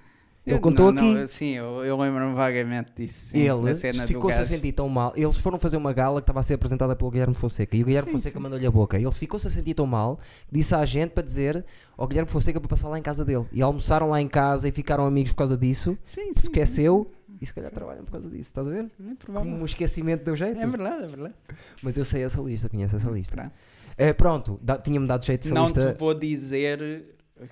Ele 0.46 0.56
Eu- 0.56 0.60
contou 0.60 0.90
não, 0.90 1.02
não, 1.02 1.18
aqui. 1.22 1.28
sim, 1.28 1.50
eu, 1.56 1.84
eu 1.84 1.96
lembro-me 1.98 2.34
vagamente 2.34 2.90
disso. 2.96 3.26
sim, 3.28 3.38
ele 3.40 3.74
ficou-se 4.06 4.38
a 4.40 4.44
sentir 4.46 4.72
tão 4.72 4.88
mal. 4.88 5.12
Eles 5.14 5.36
foram 5.36 5.58
fazer 5.58 5.76
uma 5.76 5.92
gala 5.92 6.20
que 6.20 6.24
estava 6.24 6.40
a 6.40 6.42
ser 6.42 6.54
apresentada 6.54 6.96
pelo 6.96 7.10
Guilherme 7.10 7.34
Fonseca 7.34 7.76
e 7.76 7.82
o 7.82 7.86
Guilherme 7.86 8.08
Sim, 8.08 8.12
Fonseca 8.16 8.38
sim. 8.38 8.42
mandou-lhe 8.42 8.66
a 8.66 8.70
boca. 8.70 8.98
Ele 8.98 9.12
ficou-se 9.12 9.46
a 9.46 9.50
sentir 9.50 9.74
tão 9.74 9.86
mal 9.86 10.16
que 10.48 10.52
disse 10.58 10.74
à 10.74 10.82
gente 10.86 11.10
para 11.10 11.22
dizer 11.22 11.62
ao 11.96 12.08
Guilherme 12.08 12.30
Fonseca 12.30 12.58
para 12.58 12.68
passar 12.70 12.88
lá 12.88 12.98
em 12.98 13.02
casa 13.02 13.22
dele. 13.22 13.44
E 13.52 13.60
almoçaram 13.60 14.08
lá 14.08 14.20
em 14.20 14.28
casa 14.28 14.66
e 14.66 14.72
ficaram 14.72 15.04
amigos 15.06 15.32
por 15.32 15.38
causa 15.38 15.56
disso. 15.58 15.96
Sim, 16.06 16.32
sim, 16.32 16.40
esqueceu 16.40 17.10
e 17.40 17.46
se 17.46 17.52
calhar 17.54 17.70
trabalham 17.70 18.04
por 18.04 18.12
causa 18.12 18.28
disso. 18.28 18.50
Estás 18.50 18.66
a 18.66 18.70
ver? 18.70 18.84
É. 18.84 19.32
Como 19.32 19.62
o 19.62 19.64
esquecimento 19.64 20.24
deu 20.24 20.36
jeito. 20.36 20.60
É 20.60 20.66
verdade, 20.66 21.04
é 21.04 21.06
verdade. 21.06 21.34
Mas 21.82 21.96
eu 21.96 22.04
sei 22.04 22.22
essa 22.24 22.40
lista, 22.40 22.68
conheço 22.68 22.96
essa 22.96 23.10
lista. 23.10 23.34
Pronto. 23.34 23.52
Eh, 23.96 24.12
pronto, 24.12 24.60
dá- 24.62 24.78
tinha-me 24.78 25.06
dado 25.06 25.24
jeito 25.24 25.46
essa 25.46 25.54
Não 25.54 25.64
lista. 25.66 25.92
te 25.92 25.98
vou 25.98 26.14
dizer 26.14 27.04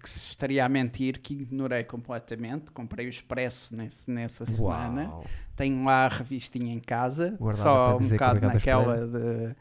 que 0.03 0.09
estaria 0.09 0.65
a 0.65 0.69
mentir, 0.69 1.19
que 1.21 1.33
ignorei 1.35 1.83
completamente. 1.85 2.71
Comprei 2.71 3.07
o 3.07 3.09
Expresso 3.11 3.75
nesse, 3.75 4.11
nessa 4.11 4.45
semana. 4.47 5.09
Uau. 5.09 5.25
Tenho 5.57 5.83
lá 5.85 6.05
a 6.05 6.09
revistinha 6.09 6.73
em 6.75 6.79
casa, 6.81 7.35
Guardada 7.41 7.63
só 7.69 7.97
um 7.97 8.07
bocado 8.09 8.41
naquela 8.47 9.07
de, 9.07 9.57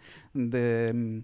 de- 0.50 1.24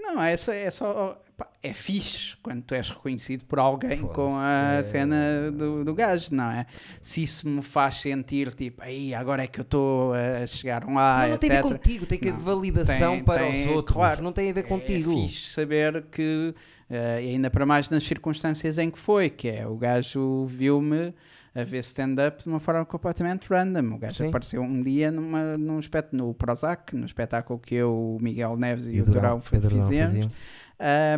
Não, 0.00 0.22
é 0.22 0.36
só. 0.36 0.52
É, 0.52 0.70
só 0.70 1.20
é 1.62 1.72
fixe 1.72 2.36
quando 2.42 2.62
tu 2.62 2.74
és 2.74 2.90
reconhecido 2.90 3.44
por 3.46 3.58
alguém 3.58 3.98
com 4.02 4.36
a 4.36 4.74
É. 4.78 4.82
cena 4.82 5.50
do, 5.50 5.82
do 5.84 5.94
gajo, 5.94 6.34
não 6.34 6.50
é? 6.50 6.66
Se 7.00 7.22
isso 7.22 7.48
me 7.48 7.62
faz 7.62 8.02
sentir 8.02 8.52
tipo, 8.52 8.82
aí 8.82 9.14
agora 9.14 9.44
é 9.44 9.46
que 9.46 9.58
eu 9.60 9.62
estou 9.62 10.12
a 10.12 10.46
chegar 10.46 10.84
lá, 10.86 11.22
não, 11.22 11.28
não 11.30 11.38
tem 11.38 11.50
a 11.50 11.54
ver 11.54 11.62
contigo, 11.62 12.04
tem 12.06 12.18
que 12.18 12.28
haver 12.28 12.40
validação 12.42 13.14
Tem- 13.16 13.24
para 13.24 13.38
tem- 13.44 13.64
os 13.68 13.72
outros. 13.74 13.94
claro. 13.96 14.22
não 14.22 14.32
tem 14.32 14.50
a 14.50 14.52
ver 14.52 14.64
contigo. 14.64 15.12
É 15.12 15.14
fixe 15.28 15.50
saber 15.52 16.04
que, 16.12 16.54
e 16.90 16.94
ainda 17.30 17.48
para 17.50 17.64
mais 17.64 17.88
nas 17.88 18.04
circunstâncias 18.04 18.76
em 18.76 18.90
que 18.90 18.98
foi, 18.98 19.30
que 19.30 19.48
é 19.48 19.66
o 19.66 19.76
gajo 19.76 20.44
viu-me 20.46 21.14
a 21.54 21.64
ver 21.64 21.78
stand-up 21.80 22.42
de 22.42 22.48
uma 22.48 22.60
forma 22.60 22.84
completamente 22.84 23.48
random. 23.48 23.94
O 23.94 23.98
gajo 23.98 24.18
Sim. 24.18 24.28
apareceu 24.28 24.62
um 24.62 24.82
dia 24.82 25.10
numa, 25.10 25.56
num 25.58 25.78
espet 25.80 26.08
no 26.12 26.32
Prozac, 26.34 26.94
no 26.94 27.04
espetáculo 27.06 27.58
que 27.58 27.74
eu, 27.74 27.92
o 27.92 28.18
Miguel 28.20 28.56
Neves 28.56 28.86
e, 28.86 29.00
o 29.00 29.04
Durão- 29.04 29.40
Durão 29.40 29.60
Durão 29.60 29.82
fizemos. 29.82 30.26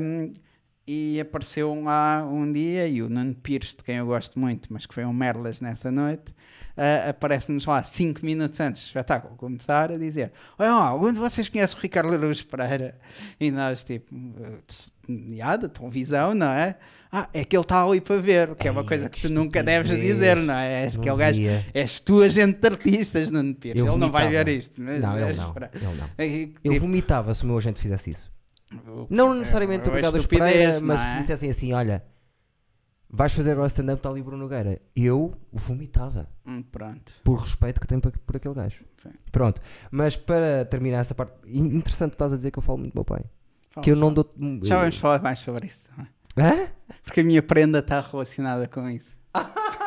Um, 0.01 0.33
e 0.87 1.21
apareceu 1.21 1.73
lá 1.83 2.27
um 2.29 2.51
dia 2.53 2.89
e 2.89 3.03
o 3.03 3.09
Nuno 3.09 3.35
Pires, 3.35 3.71
de 3.71 3.85
quem 3.85 3.97
eu 3.97 4.07
gosto 4.07 4.39
muito, 4.39 4.73
mas 4.73 4.85
que 4.85 4.93
foi 4.93 5.05
um 5.05 5.13
merlas 5.13 5.61
nessa 5.61 5.91
noite, 5.91 6.33
uh, 6.77 7.11
aparece-nos 7.11 7.65
lá 7.67 7.83
5 7.83 8.25
minutos 8.25 8.59
antes 8.59 8.83
do 8.83 8.87
espetáculo 8.87 9.37
começar 9.37 9.93
a 9.93 9.97
dizer: 9.97 10.33
Olha 10.59 10.75
lá, 10.75 10.95
onde 10.95 11.19
vocês 11.19 11.49
conhecem 11.49 11.79
o 11.79 11.81
Ricardo 11.81 12.13
Araújo 12.13 12.47
Pereira? 12.47 12.99
E 13.39 13.51
nós, 13.51 13.85
tipo, 13.85 14.13
já, 15.31 15.57
da 15.57 15.69
televisão, 15.69 16.35
não 16.35 16.49
é? 16.49 16.77
Ah, 17.15 17.29
é 17.35 17.45
que 17.45 17.55
ele 17.55 17.63
está 17.63 17.85
ali 17.85 18.01
para 18.01 18.17
ver, 18.17 18.55
que 18.57 18.67
é 18.67 18.71
uma 18.71 18.81
Ei, 18.81 18.87
coisa 18.87 19.11
que, 19.11 19.21
tu 19.21 19.29
nunca 19.29 19.63
deves 19.63 19.95
dizer, 19.95 20.37
não 20.37 20.55
é? 20.55 20.85
És 20.85 20.99
aquele 20.99 21.17
gajo, 21.17 21.43
és 21.75 22.01
tu 22.01 22.23
agente 22.23 22.59
de 22.59 22.67
artistas, 22.67 23.31
Nuno 23.31 23.55
Pires. 23.55 23.81
Ele 23.81 23.97
não 23.99 24.11
vai 24.11 24.31
ver 24.31 24.49
isto. 24.49 24.81
Mas, 24.81 25.01
Não, 25.01 25.19
ele 25.19 25.35
não. 25.35 25.55
Ele 25.73 25.95
não. 25.95 26.73
Tipo, 26.73 26.81
vomitava 26.81 27.35
se 27.35 27.45
o 27.45 27.47
meu 27.47 27.59
agente 27.59 27.81
fizesse 27.81 28.11
isso. 28.11 28.32
O- 28.87 29.07
Não 29.11 29.35
necessariamente 29.35 29.85
é- 29.85 29.87
é 29.87 29.89
obrigado 29.91 30.15
a 30.15 30.19
estupidez, 30.19 30.51
Pereira, 30.53 30.81
mas 30.81 31.01
é? 31.01 31.05
se 31.09 31.15
me 31.15 31.21
dissessem 31.23 31.51
assim: 31.51 31.73
olha, 31.73 32.05
vais 33.09 33.33
fazer 33.33 33.53
agora 33.53 33.67
stand-up, 33.69 33.99
está 33.99 34.09
ali 34.09 34.23
Bruno 34.23 34.43
Nogueira. 34.43 34.81
Eu 34.97 35.35
vomitava. 35.53 36.29
Hum, 36.47 36.63
pronto. 36.63 37.13
Por 37.25 37.39
respeito 37.41 37.81
que 37.81 37.87
tenho 37.87 38.01
por, 38.01 38.11
por 38.19 38.37
aquele 38.37 38.55
gajo. 38.55 38.85
Sim. 38.97 39.11
Pronto. 39.31 39.61
Mas 39.91 40.17
para 40.17 40.65
terminar 40.65 40.99
esta 41.01 41.15
parte, 41.15 41.33
in- 41.47 41.77
interessante 41.77 42.13
estás 42.13 42.33
a 42.33 42.37
dizer 42.37 42.51
que 42.51 42.59
eu 42.59 42.63
falo 42.63 42.79
muito 42.79 42.93
do 42.93 42.97
meu 42.97 43.05
pai. 43.05 43.25
Fala, 43.71 43.85
que 43.85 43.91
eu 43.91 43.97
não 43.97 44.13
dou. 44.13 44.29
Já 44.63 44.79
vamos 44.81 44.97
falar 44.99 45.23
mais 45.23 45.39
sobre 45.39 45.67
isso 45.67 45.83
também. 45.85 46.11
Hã? 46.37 46.69
Porque 47.05 47.21
a 47.21 47.25
minha 47.25 47.43
prenda 47.43 47.79
está 47.81 48.01
relacionada 48.01 48.67
com 48.69 48.89
isso. 48.89 49.11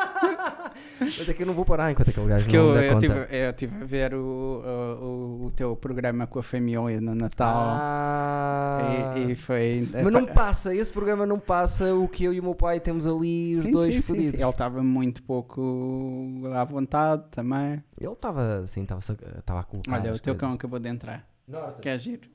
Mas 0.99 1.27
é 1.29 1.33
que 1.33 1.43
eu 1.43 1.47
não 1.47 1.53
vou 1.53 1.65
parar 1.65 1.91
enquanto 1.91 2.09
aquele 2.09 2.27
gajo 2.27 2.43
Porque 2.45 2.57
não 2.57 2.75
eu, 2.75 2.81
eu, 2.81 2.99
tive, 2.99 3.13
eu 3.29 3.53
tive 3.53 3.81
a 3.81 3.85
ver 3.85 4.13
o, 4.13 4.19
o, 4.25 5.45
o- 5.45 5.51
teu 5.51 5.75
programa 5.75 6.25
com 6.27 6.39
a 6.39 6.43
família 6.43 7.01
no 7.01 7.13
Natal. 7.15 7.55
Ah. 7.79 9.13
E, 9.17 9.31
e 9.31 9.35
foi. 9.35 9.87
Mas 9.91 10.11
não 10.13 10.25
passa, 10.25 10.73
esse 10.75 10.91
programa 10.91 11.25
não 11.25 11.39
passa 11.39 11.93
o 11.93 12.07
que 12.07 12.23
eu 12.23 12.33
e 12.33 12.39
o 12.39 12.43
meu 12.43 12.55
pai 12.55 12.79
temos 12.79 13.05
ali 13.07 13.55
os 13.57 13.65
Sim, 13.65 13.71
dois 13.71 13.93
sim, 13.95 14.01
fodidos. 14.01 14.31
sim. 14.31 14.41
Ele 14.41 14.49
estava 14.49 14.81
muito 14.83 15.21
pouco 15.23 16.41
à 16.53 16.63
vontade 16.63 17.23
também. 17.31 17.83
Ele 17.99 18.11
estava 18.11 18.59
assim, 18.63 18.83
estava 18.83 19.59
a 19.59 19.63
colocar. 19.63 19.93
Olha, 19.93 20.13
o 20.13 20.19
teu 20.19 20.35
cão 20.35 20.53
acabou 20.53 20.79
de 20.79 20.89
entrar. 20.89 21.27
Norte, 21.47 21.81
Quer 21.81 21.99
giro? 21.99 22.27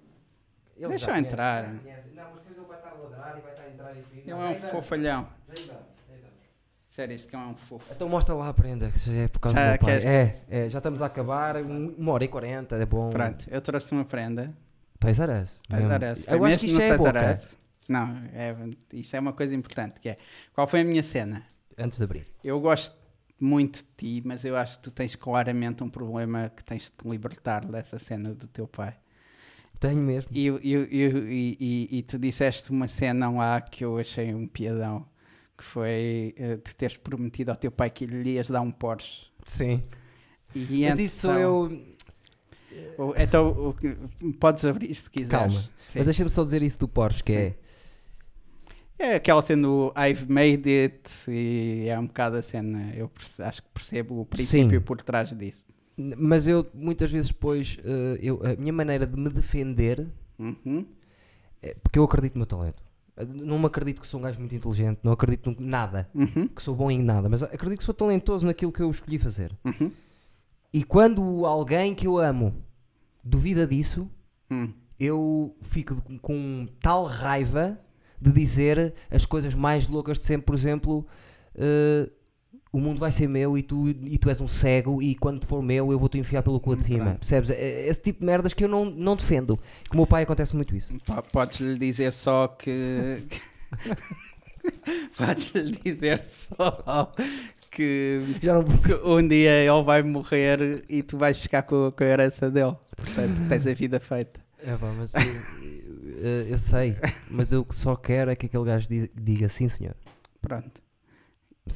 ele 0.76 0.88
Deixa 0.88 1.06
já 1.06 1.12
eu 1.12 1.20
entrar. 1.20 1.62
já 1.64 1.78
conhece. 1.78 2.08
Não, 2.14 2.24
mas 2.32 2.34
depois 2.42 2.56
ele 2.56 2.66
vai 2.66 2.76
estar 2.78 2.90
a 2.90 2.94
ladrar 2.94 3.38
e 3.38 3.40
vai 3.42 3.50
estar 3.52 3.62
a 3.64 3.70
entrar 3.70 3.98
em 3.98 4.02
cima. 4.02 4.22
Ele 4.22 4.30
é 4.30 4.34
um 4.34 4.54
fofalhão. 4.70 5.26
Sério, 6.90 7.14
este 7.14 7.28
cão 7.28 7.40
é 7.40 7.46
um 7.46 7.54
fofo. 7.54 7.86
Então 7.94 8.08
mostra 8.08 8.34
lá 8.34 8.48
a 8.48 8.52
prenda, 8.52 8.90
que 8.90 8.98
já 8.98 9.12
é 9.12 9.28
por 9.28 9.38
causa 9.38 9.54
do 9.56 9.60
meu 9.86 9.94
É, 10.04 10.36
é, 10.50 10.68
já 10.68 10.78
estamos 10.80 11.00
a 11.00 11.06
acabar, 11.06 11.56
um- 11.58 11.94
uma 11.96 12.10
hora 12.12 12.24
e 12.24 12.28
quarenta, 12.28 12.74
é 12.74 12.84
bom. 12.84 13.10
Pronto, 13.10 13.46
eu 13.48 13.60
trouxe 13.62 13.92
uma 13.92 14.04
prenda. 14.04 14.52
Us. 15.30 15.56
Foi 16.24 16.34
Eu 16.34 16.44
acho 16.44 16.58
que 16.58 16.66
isto 16.66 16.80
é 16.82 16.96
boca. 16.98 17.40
Não, 17.88 18.16
é, 18.34 18.56
isto 18.92 19.14
é 19.14 19.20
uma 19.20 19.32
coisa 19.32 19.54
importante, 19.54 20.00
que 20.00 20.08
é, 20.08 20.16
qual 20.52 20.66
foi 20.66 20.80
a 20.80 20.84
minha 20.84 21.02
cena? 21.02 21.44
Antes 21.78 21.96
de 21.98 22.04
abrir. 22.04 22.26
Eu 22.42 22.60
gosto 22.60 22.96
muito 23.40 23.84
de 23.84 23.88
ti, 23.96 24.22
mas 24.26 24.44
eu 24.44 24.56
acho 24.56 24.78
que 24.78 24.82
tu 24.82 24.90
tens 24.90 25.14
claramente 25.14 25.84
um 25.84 25.88
problema 25.88 26.50
que 26.54 26.62
tens 26.64 26.84
de 26.84 26.90
te 26.90 27.08
libertar 27.08 27.64
dessa 27.64 28.00
cena 28.00 28.34
do 28.34 28.48
teu 28.48 28.66
pai. 28.66 28.96
Tenho 29.78 30.02
mesmo. 30.02 30.28
E, 30.34 30.48
e, 30.48 30.74
e, 30.74 30.76
e, 30.90 31.56
e- 31.60 31.98
e 31.98 32.02
tu 32.02 32.18
disseste 32.18 32.70
uma 32.70 32.86
cena 32.88 33.30
lá 33.30 33.60
que 33.60 33.84
eu 33.84 33.96
achei 33.96 34.34
um 34.34 34.46
piadão, 34.46 35.06
que 35.60 35.66
foi 35.66 36.34
eh, 36.38 36.56
de 36.56 36.74
teres 36.74 36.96
prometido 36.96 37.50
ao 37.50 37.56
teu 37.56 37.70
pai 37.70 37.90
que 37.90 38.06
lhe 38.06 38.30
ias 38.30 38.48
dar 38.48 38.62
um 38.62 38.70
Porsche. 38.70 39.26
Sim. 39.44 39.82
E 40.54 40.88
Mas 40.88 40.98
isso 40.98 41.26
então- 41.28 41.40
eu. 41.40 41.86
o- 42.98 43.14
Então, 43.16 43.74
podes 44.40 44.64
abrir 44.64 44.90
isto 44.90 45.04
se 45.04 45.10
quiseres. 45.10 45.30
Calma. 45.30 45.60
Sim. 45.60 45.68
Mas 45.96 46.04
deixa-me 46.06 46.30
só 46.30 46.44
dizer 46.44 46.62
isso 46.62 46.78
do 46.78 46.88
Porsche, 46.88 47.22
que 47.22 47.32
é. 47.32 47.54
É 48.98 49.14
aquela 49.14 49.40
cena 49.42 49.62
do 49.66 49.92
I've 49.96 50.30
made 50.30 50.68
it 50.70 51.10
e 51.28 51.86
é 51.88 51.98
um 51.98 52.06
bocado 52.06 52.36
a 52.36 52.42
cena. 52.42 52.92
Eu 52.94 53.10
acho 53.40 53.62
que 53.62 53.68
percebo 53.72 54.20
o 54.20 54.26
princípio 54.26 54.78
Sim. 54.78 54.84
por 54.84 55.00
trás 55.00 55.34
disso. 55.36 55.64
Mas 55.96 56.46
eu 56.46 56.66
muitas 56.74 57.10
vezes 57.10 57.28
depois, 57.28 57.76
eh, 57.84 58.18
eu, 58.22 58.40
a 58.44 58.56
minha 58.56 58.72
maneira 58.72 59.06
de 59.06 59.16
me 59.18 59.28
defender, 59.30 60.06
Uhum. 60.38 60.86
é 61.62 61.74
porque 61.82 61.98
eu 61.98 62.04
acredito 62.04 62.34
no 62.34 62.38
meu 62.40 62.46
talento. 62.46 62.82
Não 63.26 63.59
me 63.59 63.66
acredito 63.66 64.01
que 64.01 64.06
sou 64.06 64.20
um 64.20 64.22
gajo 64.22 64.38
muito 64.38 64.55
inteligente, 64.55 65.01
não 65.02 65.12
acredito 65.12 65.51
em 65.51 65.56
nada, 65.59 66.09
Uhum. 66.14 66.48
que 66.48 66.62
sou 66.62 66.74
bom 66.74 66.90
em 66.90 67.02
nada, 67.02 67.28
mas 67.28 67.42
acredito 67.42 67.78
que 67.78 67.84
sou 67.84 67.94
talentoso 67.94 68.47
naquilo 68.47 68.72
que 68.72 68.80
eu 68.82 68.90
escolhi 68.90 69.18
fazer. 69.18 69.56
Uhum. 69.64 69.90
E 70.72 70.84
quando 70.84 71.44
alguém 71.47 71.94
que 71.94 72.06
eu 72.06 72.18
amo 72.18 72.55
duvida 73.24 73.66
disso, 73.66 74.09
Hum. 74.51 74.72
eu 74.98 75.55
fico 75.62 76.01
com 76.20 76.66
tal 76.80 77.05
raiva 77.05 77.78
de 78.20 78.32
dizer 78.32 78.94
as 79.10 79.24
coisas 79.24 79.55
mais 79.55 79.88
loucas 79.88 80.18
de 80.18 80.24
sempre, 80.26 80.47
por 80.47 80.55
exemplo, 80.55 81.06
eh, 81.55 82.09
o 82.72 82.78
mundo 82.80 82.98
vai 83.01 83.10
ser 83.10 83.26
meu 83.28 83.59
e 83.59 83.62
tu, 83.62 83.88
e 83.88 84.16
tu 84.18 84.28
és 84.28 84.40
um 84.40 84.47
cego 84.48 85.02
e 85.02 85.14
quando 85.16 85.44
for 85.44 85.60
meu 85.62 85.90
eu 85.90 85.98
vou-te 85.98 86.18
enfiar 86.18 86.42
pelo 86.42 86.60
cu 86.60 86.76
de 86.76 86.84
cima. 86.84 87.05
Pronto. 87.05 87.18
Percebes? 87.18 87.51
É- 87.51 87.88
Esse 87.88 88.01
tipo 88.01 88.20
de 88.20 88.26
merdas 88.26 88.52
que 88.52 88.62
eu 88.64 88.68
não, 88.68 88.84
não 88.84 89.16
defendo. 89.16 89.56
Com 89.88 89.94
o 89.94 89.97
meu 89.98 90.06
pai 90.06 90.22
acontece 90.22 90.55
muito 90.55 90.74
isso. 90.76 90.94
Po- 91.05 91.22
Podes-lhe 91.32 91.76
dizer 91.78 92.12
só 92.12 92.47
que. 92.48 93.24
Podes-lhe 95.16 95.78
dizer 95.84 96.24
só 96.28 97.12
que, 97.70 98.20
Já 98.42 98.55
não 98.55 98.64
que 98.64 98.94
um 98.94 99.26
dia 99.26 99.51
ele 99.64 99.82
vai 99.82 100.02
morrer 100.02 100.84
e 100.88 101.02
tu 101.02 101.16
vais 101.18 101.38
ficar 101.38 101.62
com, 101.62 101.90
com 101.97 102.05
a 102.05 102.06
herança 102.06 102.51
dele. 102.51 102.76
Portanto, 102.97 103.48
tens 103.48 103.66
a 103.66 103.74
vida 103.74 103.98
feita. 104.01 104.40
É 104.62 104.76
pá, 104.76 104.92
mas 104.97 105.12
eu, 105.14 106.48
eu- 106.51 106.59
sei, 106.59 106.97
mas 107.30 107.51
eu 107.51 107.66
só 107.70 107.97
quero 107.97 108.30
é 108.30 108.36
que 108.36 108.47
aquele 108.47 108.64
gajo 108.64 108.86
diga, 108.88 109.09
diga 109.14 109.48
sim, 109.48 109.68
senhor. 109.68 109.94
Pronto. 110.42 110.82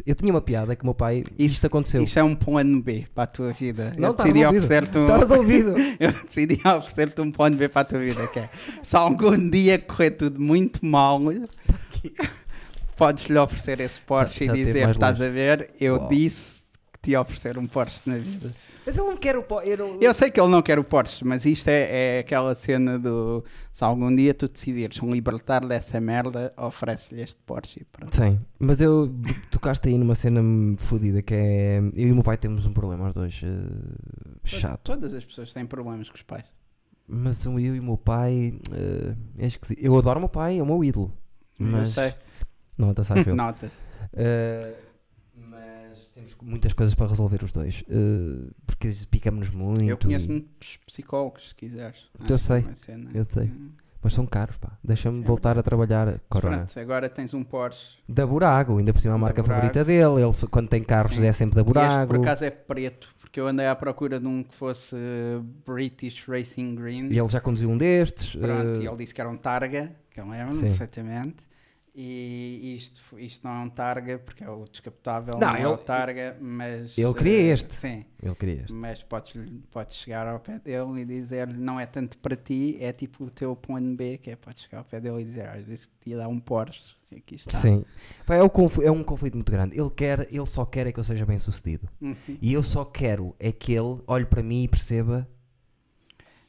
Eu 0.04 0.14
tinha 0.14 0.32
uma 0.32 0.40
piada 0.40 0.74
que 0.74 0.82
o 0.82 0.86
meu 0.86 0.94
pai. 0.94 1.24
Isso- 1.38 1.54
isto 1.56 1.66
aconteceu. 1.66 2.02
Isto 2.02 2.18
é 2.18 2.22
um 2.24 2.34
plano 2.34 2.82
B 2.82 3.06
para 3.14 3.24
a 3.24 3.26
tua 3.26 3.52
vida. 3.52 3.92
Não, 3.96 4.08
eu 4.08 4.10
está 4.12 4.24
decidi 4.24 4.44
oferecer-te 4.46 4.98
um, 4.98 5.02
Está 5.02 5.16
resolvido. 5.18 5.74
eu 6.00 6.12
decidi 6.12 6.54
oferecer-te 6.66 7.20
um 7.20 7.30
plano 7.30 7.56
B 7.56 7.68
para 7.68 7.82
a 7.82 7.84
tua 7.84 7.98
vida. 8.00 8.26
Que 8.28 8.40
é, 8.40 8.48
se 8.82 8.96
algum 8.96 9.50
dia 9.50 9.78
correr 9.78 10.10
tudo 10.12 10.40
muito 10.40 10.84
mal, 10.84 11.20
podes-lhe 12.96 13.38
oferecer 13.38 13.80
esse 13.80 14.00
Porsche 14.00 14.44
e 14.44 14.48
dizer: 14.48 14.88
estás 14.88 15.18
longe." 15.18 15.28
a 15.28 15.32
ver, 15.32 15.70
eu 15.80 15.96
Uau. 15.96 16.08
disse 16.08 16.64
que 16.92 16.98
te 17.02 17.10
ia 17.12 17.20
oferecer 17.20 17.58
um 17.58 17.66
Porsche 17.66 18.00
na 18.06 18.16
vida. 18.18 18.52
Mas 18.86 18.98
ele 18.98 19.06
não 19.08 19.16
quer 19.16 19.36
o. 19.36 19.42
po- 19.42 19.60
Eu 19.62 19.76
não, 19.78 20.00
Eu 20.00 20.12
sei 20.12 20.30
que 20.30 20.38
ele 20.40 20.50
não 20.50 20.60
quer 20.60 20.78
o 20.78 20.84
Porsche, 20.84 21.24
mas 21.24 21.44
isto 21.46 21.68
é, 21.68 22.16
é 22.16 22.18
aquela 22.20 22.54
cena 22.54 22.98
do 22.98 23.42
se 23.72 23.82
algum 23.82 24.14
dia 24.14 24.34
tu 24.34 24.46
decidires 24.48 25.00
um 25.02 25.10
libertar 25.12 25.64
dessa 25.66 26.00
merda, 26.00 26.52
oferece-lhe 26.56 27.22
este 27.22 27.36
Porsche 27.46 27.80
e 27.80 27.84
pronto. 27.84 28.14
Sim, 28.14 28.38
mas 28.58 28.80
eu 28.80 29.10
tocaste 29.50 29.88
aí 29.88 29.96
numa 29.96 30.14
cena 30.14 30.42
fodida 30.76 31.22
que 31.22 31.34
é. 31.34 31.78
Eu 31.94 32.08
e 32.08 32.12
o 32.12 32.14
meu 32.14 32.22
pai 32.24 32.36
temos 32.36 32.66
um 32.66 32.72
problema, 32.72 33.08
os 33.08 33.14
dois. 33.14 33.40
eh, 33.42 34.38
chato. 34.44 34.80
Todas 34.84 35.14
as 35.14 35.24
pessoas 35.24 35.52
têm 35.52 35.64
problemas 35.64 36.08
com 36.10 36.16
os 36.16 36.22
pais. 36.22 36.44
Mas 37.06 37.44
eu 37.44 37.58
e 37.58 37.78
o 37.78 37.82
meu 37.82 37.96
pai. 37.96 38.54
eh, 38.72 39.14
é 39.38 39.46
esquisito. 39.46 39.78
Eu 39.80 39.96
adoro 39.98 40.18
o 40.18 40.20
meu 40.20 40.28
pai, 40.28 40.58
é 40.58 40.62
o 40.62 40.66
meu 40.66 40.82
ídolo. 40.84 41.12
Eu 41.58 41.66
Mas. 41.66 41.90
sei. 41.90 42.14
Nota, 42.76 43.04
sabes 43.04 43.26
eu. 43.26 43.34
Nota. 43.36 43.70
Mas 44.12 44.74
temos 46.14 46.34
muitas 46.42 46.72
coisas 46.72 46.94
para 46.94 47.08
resolver 47.08 47.42
os 47.42 47.52
dois. 47.52 47.82
eh, 47.88 48.50
porque 48.66 48.92
picamos-nos 49.10 49.54
muito. 49.54 49.82
Eu 49.84 49.98
conheço 49.98 50.30
muitos 50.30 50.76
psicólogos, 50.86 51.48
se 51.48 51.54
quiseres. 51.54 52.04
Eu 52.18 52.34
Acho 52.34 52.38
sei, 52.44 52.64
eu 53.14 53.24
sei. 53.24 53.50
Mas 54.02 54.12
são 54.12 54.26
caros, 54.26 54.58
pá. 54.58 54.76
Deixa-me 54.84 55.20
é 55.22 55.26
voltar 55.26 55.58
a 55.58 55.62
trabalhar. 55.62 56.20
Corona. 56.28 56.58
Pronto, 56.58 56.78
agora 56.78 57.08
tens 57.08 57.32
um 57.32 57.42
Porsche. 57.42 57.96
Da 58.06 58.26
Burago, 58.26 58.76
ainda 58.78 58.92
por 58.92 59.00
cima 59.00 59.14
a 59.14 59.16
Da 59.16 59.20
marca 59.22 59.42
Burago. 59.42 59.60
favorita 59.62 59.82
dele. 59.84 60.22
Ele, 60.22 60.46
quando 60.50 60.68
tem 60.68 60.82
carros 60.84 61.16
Sim. 61.16 61.24
é 61.24 61.32
sempre 61.32 61.54
da 61.56 61.62
E 61.62 61.64
este 61.64 61.72
Burago. 61.72 62.06
por 62.14 62.20
acaso 62.20 62.44
é 62.44 62.50
preto, 62.50 63.08
porque 63.18 63.40
eu 63.40 63.46
andei 63.48 63.66
à 63.66 63.74
procura 63.74 64.20
de 64.20 64.26
um 64.26 64.42
que 64.42 64.54
fosse 64.54 64.94
British 65.66 66.22
Racing 66.28 66.74
Green. 66.74 67.08
E 67.10 67.18
ele 67.18 67.28
já 67.28 67.40
conduziu 67.40 67.70
um 67.70 67.78
destes. 67.78 68.36
Pronto, 68.36 68.78
eh, 68.78 68.82
e 68.82 68.86
ele 68.86 68.96
disse 68.96 69.14
que 69.14 69.20
era 69.22 69.30
um 69.30 69.38
Targa, 69.38 69.90
que 70.10 70.20
eu 70.20 70.28
lembro 70.28 70.54
Sim. 70.54 70.62
perfeitamente. 70.68 71.36
E 71.96 72.74
isto, 72.76 73.00
isto 73.20 73.46
não 73.46 73.54
é 73.54 73.64
um 73.64 73.68
Targa, 73.70 74.18
porque 74.18 74.42
é 74.42 74.50
o 74.50 74.64
descapotável, 74.64 75.34
Não, 75.34 75.48
não, 75.48 75.54
é 75.54 75.60
ele- 75.60 75.66
o 75.68 75.76
Targa, 75.78 76.36
mas... 76.40 76.98
ele 76.98 77.14
queria 77.14 77.38
eh, 77.40 77.52
este. 77.52 77.74
Sim, 77.74 78.04
Ele 78.20 78.34
queria 78.34 78.62
este. 78.62 78.74
mas 78.74 79.02
podes, 79.04 79.34
podes 79.70 79.94
chegar 79.94 80.26
ao 80.26 80.40
pé 80.40 80.58
dele 80.58 81.02
e 81.02 81.04
dizer 81.04 81.46
não 81.46 81.78
é 81.78 81.86
tanto 81.86 82.18
para 82.18 82.34
ti, 82.34 82.76
é 82.80 82.92
tipo 82.92 83.24
o 83.24 83.30
teu 83.30 83.54
plano 83.54 83.94
B, 83.94 84.18
que 84.18 84.30
é 84.30 84.36
podes 84.36 84.62
chegar 84.64 84.78
ao 84.78 84.84
pé 84.84 85.00
dele 85.00 85.20
e 85.20 85.24
dizer, 85.24 85.48
ah, 85.48 85.56
eu 85.56 85.64
disse 85.64 85.86
que 85.88 85.94
te 86.00 86.10
ia 86.10 86.16
dar 86.16 86.26
um 86.28 86.40
Porsche, 86.40 86.96
aqui 87.16 87.36
está. 87.36 87.52
Sim. 87.58 87.84
Pá, 88.26 88.34
é, 88.34 88.48
conf- 88.48 88.80
é 88.82 88.90
um 88.90 89.04
conflito 89.04 89.34
muito 89.34 89.52
grande. 89.52 89.78
Ele, 89.78 89.90
quer, 89.90 90.26
ele 90.32 90.46
só 90.46 90.64
quer 90.66 90.88
é 90.88 90.92
que 90.92 90.98
eu 90.98 91.04
seja 91.04 91.24
bem 91.24 91.38
sucedido. 91.38 91.88
Uhum. 92.00 92.16
E 92.42 92.52
eu 92.52 92.64
só 92.64 92.84
quero 92.84 93.36
é 93.38 93.52
que 93.52 93.72
ele 93.72 94.00
olhe 94.08 94.26
para 94.26 94.42
mim 94.42 94.64
e 94.64 94.68
perceba 94.68 95.28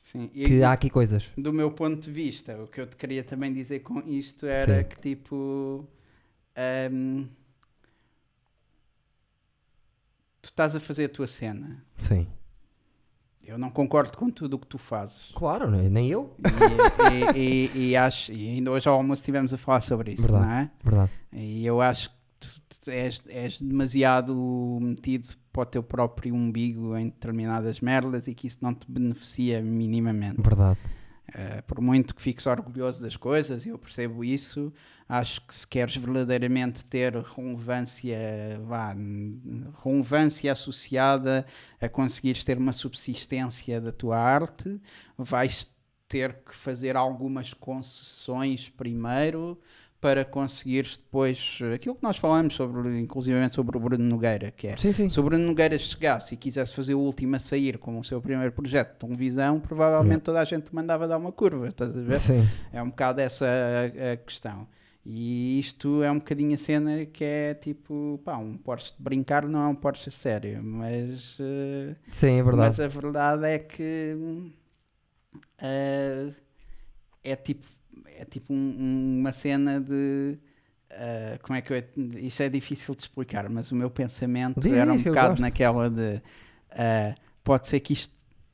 Sim. 0.06 0.30
E- 0.36 0.46
que 0.46 0.64
há 0.64 0.72
aqui 0.72 0.88
coisas. 0.88 1.32
do 1.36 1.52
meu 1.52 1.72
ponto 1.72 2.00
de 2.00 2.12
vista, 2.12 2.56
o 2.62 2.68
que 2.68 2.80
eu 2.80 2.86
te 2.86 2.96
queria 2.96 3.24
também 3.24 3.52
dizer 3.52 3.80
com 3.80 4.00
isto 4.08 4.46
era 4.46 4.84
Sim. 4.84 4.88
que 4.90 5.00
tipo 5.02 5.84
ahm, 6.56 7.26
tu 10.42 10.46
estás 10.50 10.76
a 10.76 10.80
fazer 10.80 11.06
a 11.06 11.10
tua 11.10 11.26
cena. 11.26 11.84
Sim. 11.98 12.28
Eu 13.44 13.58
não 13.58 13.72
concordo 13.72 14.16
com 14.16 14.30
tudo 14.30 14.56
o 14.56 14.60
que 14.60 14.68
tu 14.68 14.78
fazes. 14.78 15.32
Claro, 15.36 15.74
é? 15.76 15.90
nem 15.90 16.08
eu. 16.10 16.36
E, 17.34 17.40
e- 17.40 17.70
e- 17.76 17.90
e 17.90 17.96
acho, 17.98 18.32
e 18.32 18.48
ainda 18.50 18.70
hoje 18.72 18.88
ao 18.88 18.96
almoço 18.96 19.22
estivemos 19.22 19.52
a 19.54 19.58
falar 19.58 19.82
sobre 19.82 20.12
isso, 20.14 20.22
Verdade. 20.24 20.46
não 20.46 20.52
é? 20.52 20.72
Verdade. 20.84 21.12
E 21.34 21.66
eu 21.66 21.82
acho 21.82 22.10
que 22.12 22.16
tu, 22.40 22.92
és, 22.92 23.22
és 23.28 23.62
demasiado 23.62 24.36
metido 24.82 25.30
para 25.52 25.64
o 25.64 25.66
teu 25.66 25.84
próprio 25.84 26.36
umbigo 26.36 26.96
em 26.98 27.06
determinadas 27.06 27.80
merdas 27.80 28.28
e 28.28 28.36
que 28.36 28.48
isso 28.48 28.60
não 28.62 28.74
te 28.74 28.86
beneficia 28.90 29.62
minimamente. 29.62 30.42
Verdade. 30.42 30.80
Uh, 31.30 31.62
por 31.64 31.82
muito 31.82 32.16
que 32.16 32.22
fiques 32.22 32.46
orgulhoso 32.46 33.04
das 33.04 33.18
coisas, 33.18 33.66
e 33.66 33.70
eu 33.70 33.80
percebo 33.80 34.24
isso, 34.24 34.72
acho 35.10 35.46
que 35.46 35.54
se 35.54 35.68
queres 35.68 35.96
verdadeiramente 35.98 36.86
ter 36.86 37.14
relevância, 37.16 38.18
vá, 38.64 38.96
relevância 39.84 40.52
associada 40.52 41.46
a 41.82 41.90
conseguires 41.90 42.44
ter 42.44 42.58
uma 42.58 42.72
subsistência 42.72 43.82
da 43.82 43.92
tua 43.92 44.18
arte, 44.18 44.80
vais 45.18 45.68
ter 46.08 46.36
que 46.46 46.56
fazer 46.56 46.96
algumas 46.96 47.54
concessões 47.54 48.70
primeiro 48.70 49.60
para 50.06 50.24
conseguires 50.24 50.98
depois 50.98 51.58
aquilo 51.74 51.96
que 51.96 52.04
nós 52.04 52.18
falamos 52.18 52.54
sobre, 52.54 53.00
inclusivamente 53.00 53.56
sobre 53.56 53.76
o 53.76 53.80
Bruno 53.80 54.04
Nogueira, 54.04 54.52
que 54.52 54.68
é 54.68 54.78
Sim, 54.78 54.94
sim. 54.94 55.10
se 55.10 55.20
o 55.20 55.24
Bruno 55.24 55.44
Nogueira 55.44 55.80
chegasse 55.80 56.36
e 56.36 56.38
quisesse 56.38 56.76
fazer 56.76 56.94
o 56.94 57.00
último 57.00 57.36
a 57.36 57.40
sair 57.40 57.80
como 57.80 58.00
o 58.00 58.04
seu 58.04 58.22
primeiro 58.22 58.52
projeto 58.52 58.92
de 58.92 59.00
televisão, 59.00 59.60
provavelmente 59.60 60.20
toda 60.22 60.40
a 60.42 60.46
gente 60.46 60.76
mandava 60.76 61.08
dar 61.08 61.18
uma 61.18 61.32
curva, 61.32 61.70
estás 61.70 61.98
a 61.98 62.02
ver? 62.04 62.20
Sim. 62.20 62.48
É 62.72 62.84
um 62.84 62.90
bocado 62.92 63.20
essa 63.20 63.48
a, 63.48 64.12
a 64.14 64.18
questão. 64.18 64.68
E 65.04 65.60
isto 65.60 66.04
é 66.04 66.12
um 66.12 66.20
bocadinho 66.20 66.54
a 66.54 66.58
cena 66.58 67.04
que 67.08 67.24
é 67.24 67.56
tipo, 67.56 68.22
pá, 68.24 68.38
um 68.38 68.56
Porsche 68.58 68.94
de 68.96 69.02
brincar 69.02 69.48
não 69.48 69.64
é 69.64 69.68
um 69.68 69.76
Porsche 69.76 70.12
sério, 70.12 70.62
mas, 70.64 71.40
eh, 71.42 71.96
Sim, 72.12 72.38
é 72.42 72.44
verdade. 72.44 72.78
mas 72.78 72.80
a 72.80 72.88
verdade 72.88 73.46
é 73.48 73.58
que 73.58 74.52
eh, 75.58 76.30
é 77.24 77.36
tipo, 77.36 77.66
é 78.18 78.26
tipo 78.26 78.54
um- 78.54 79.20
uma 79.22 79.32
cena 79.32 79.80
de. 79.80 80.38
eh, 80.90 81.38
como 81.42 81.58
é 81.58 81.62
que 81.62 81.74
eu. 81.74 81.84
Isto 82.20 82.44
é 82.44 82.50
difícil 82.50 82.96
de 82.96 83.02
explicar, 83.02 83.50
mas 83.50 83.72
o 83.72 83.76
meu 83.76 83.90
pensamento 83.90 84.60
Diz, 84.60 84.74
era 84.74 84.92
um 84.92 85.02
bocado 85.02 85.42
naquela 85.42 85.90
de. 85.90 86.22
eh, 86.72 87.16
pode 87.44 87.68
ser 87.68 87.80
que 87.80 87.94
isto, 87.94 88.14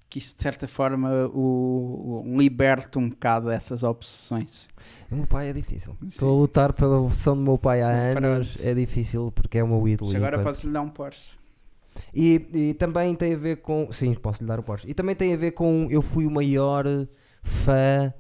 que 0.10 0.20
isto 0.20 0.36
de 0.38 0.44
certa 0.44 0.68
forma 0.68 1.10
o, 1.34 2.24
o 2.26 2.38
liberte 2.38 2.98
um 2.98 3.10
bocado 3.10 3.48
dessas 3.48 3.84
obsessões. 3.84 4.70
O 5.12 5.16
meu 5.16 5.28
pai 5.28 5.50
é 5.50 5.54
difícil. 5.54 5.96
Sim. 6.02 6.08
Estou 6.08 6.38
a 6.38 6.42
lutar 6.42 6.74
pela 6.74 7.02
versão 7.02 7.36
do 7.36 7.42
meu 7.42 7.58
pai 7.58 7.82
há 7.82 7.90
anos. 7.90 8.56
É 8.64 8.74
difícil 8.74 9.32
porque 9.34 9.58
é 9.58 9.64
o 9.64 9.68
meu 9.68 9.86
ídolo. 9.88 10.10
Agora 10.16 10.36
enquanto- 10.38 10.44
podes 10.46 10.64
lhe 10.64 10.72
dar 10.72 10.82
um 10.82 10.90
Porsche. 10.90 11.32
E, 12.14 12.48
e 12.54 12.74
também 12.76 13.14
tem 13.16 13.34
a 13.34 13.38
ver 13.38 13.58
com. 13.58 13.92
Sim, 13.92 14.14
posso 14.16 14.42
lhe 14.42 14.48
dar 14.48 14.60
o 14.60 14.64
Porsche. 14.64 14.90
E 14.90 14.94
também 14.94 15.14
tem 15.16 15.34
a 15.34 15.38
ver 15.38 15.52
com. 15.52 15.88
Eu 15.92 16.02
fui 16.02 16.26
o 16.26 16.32
maior 16.32 16.86
fã 17.44 18.14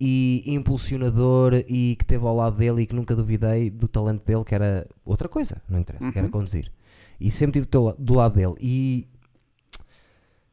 e 0.00 0.42
impulsionador 0.46 1.54
e 1.66 1.96
que 1.96 2.04
esteve 2.04 2.24
ao 2.24 2.34
lado 2.36 2.56
dele 2.56 2.82
e 2.82 2.86
que 2.86 2.94
nunca 2.94 3.16
duvidei 3.16 3.68
do 3.70 3.88
talento 3.88 4.24
dele, 4.24 4.44
que 4.44 4.54
era 4.54 4.86
outra 5.04 5.28
coisa, 5.28 5.60
não 5.68 5.78
interessa, 5.80 6.10
que 6.12 6.18
era 6.18 6.26
Uhum. 6.26 6.32
conduzir. 6.32 6.70
E 7.20 7.30
sempre 7.30 7.58
estive 7.60 7.70
do, 7.70 7.84
la- 7.84 7.94
do 7.98 8.14
lado 8.14 8.34
dele. 8.34 8.54
E, 8.60 9.08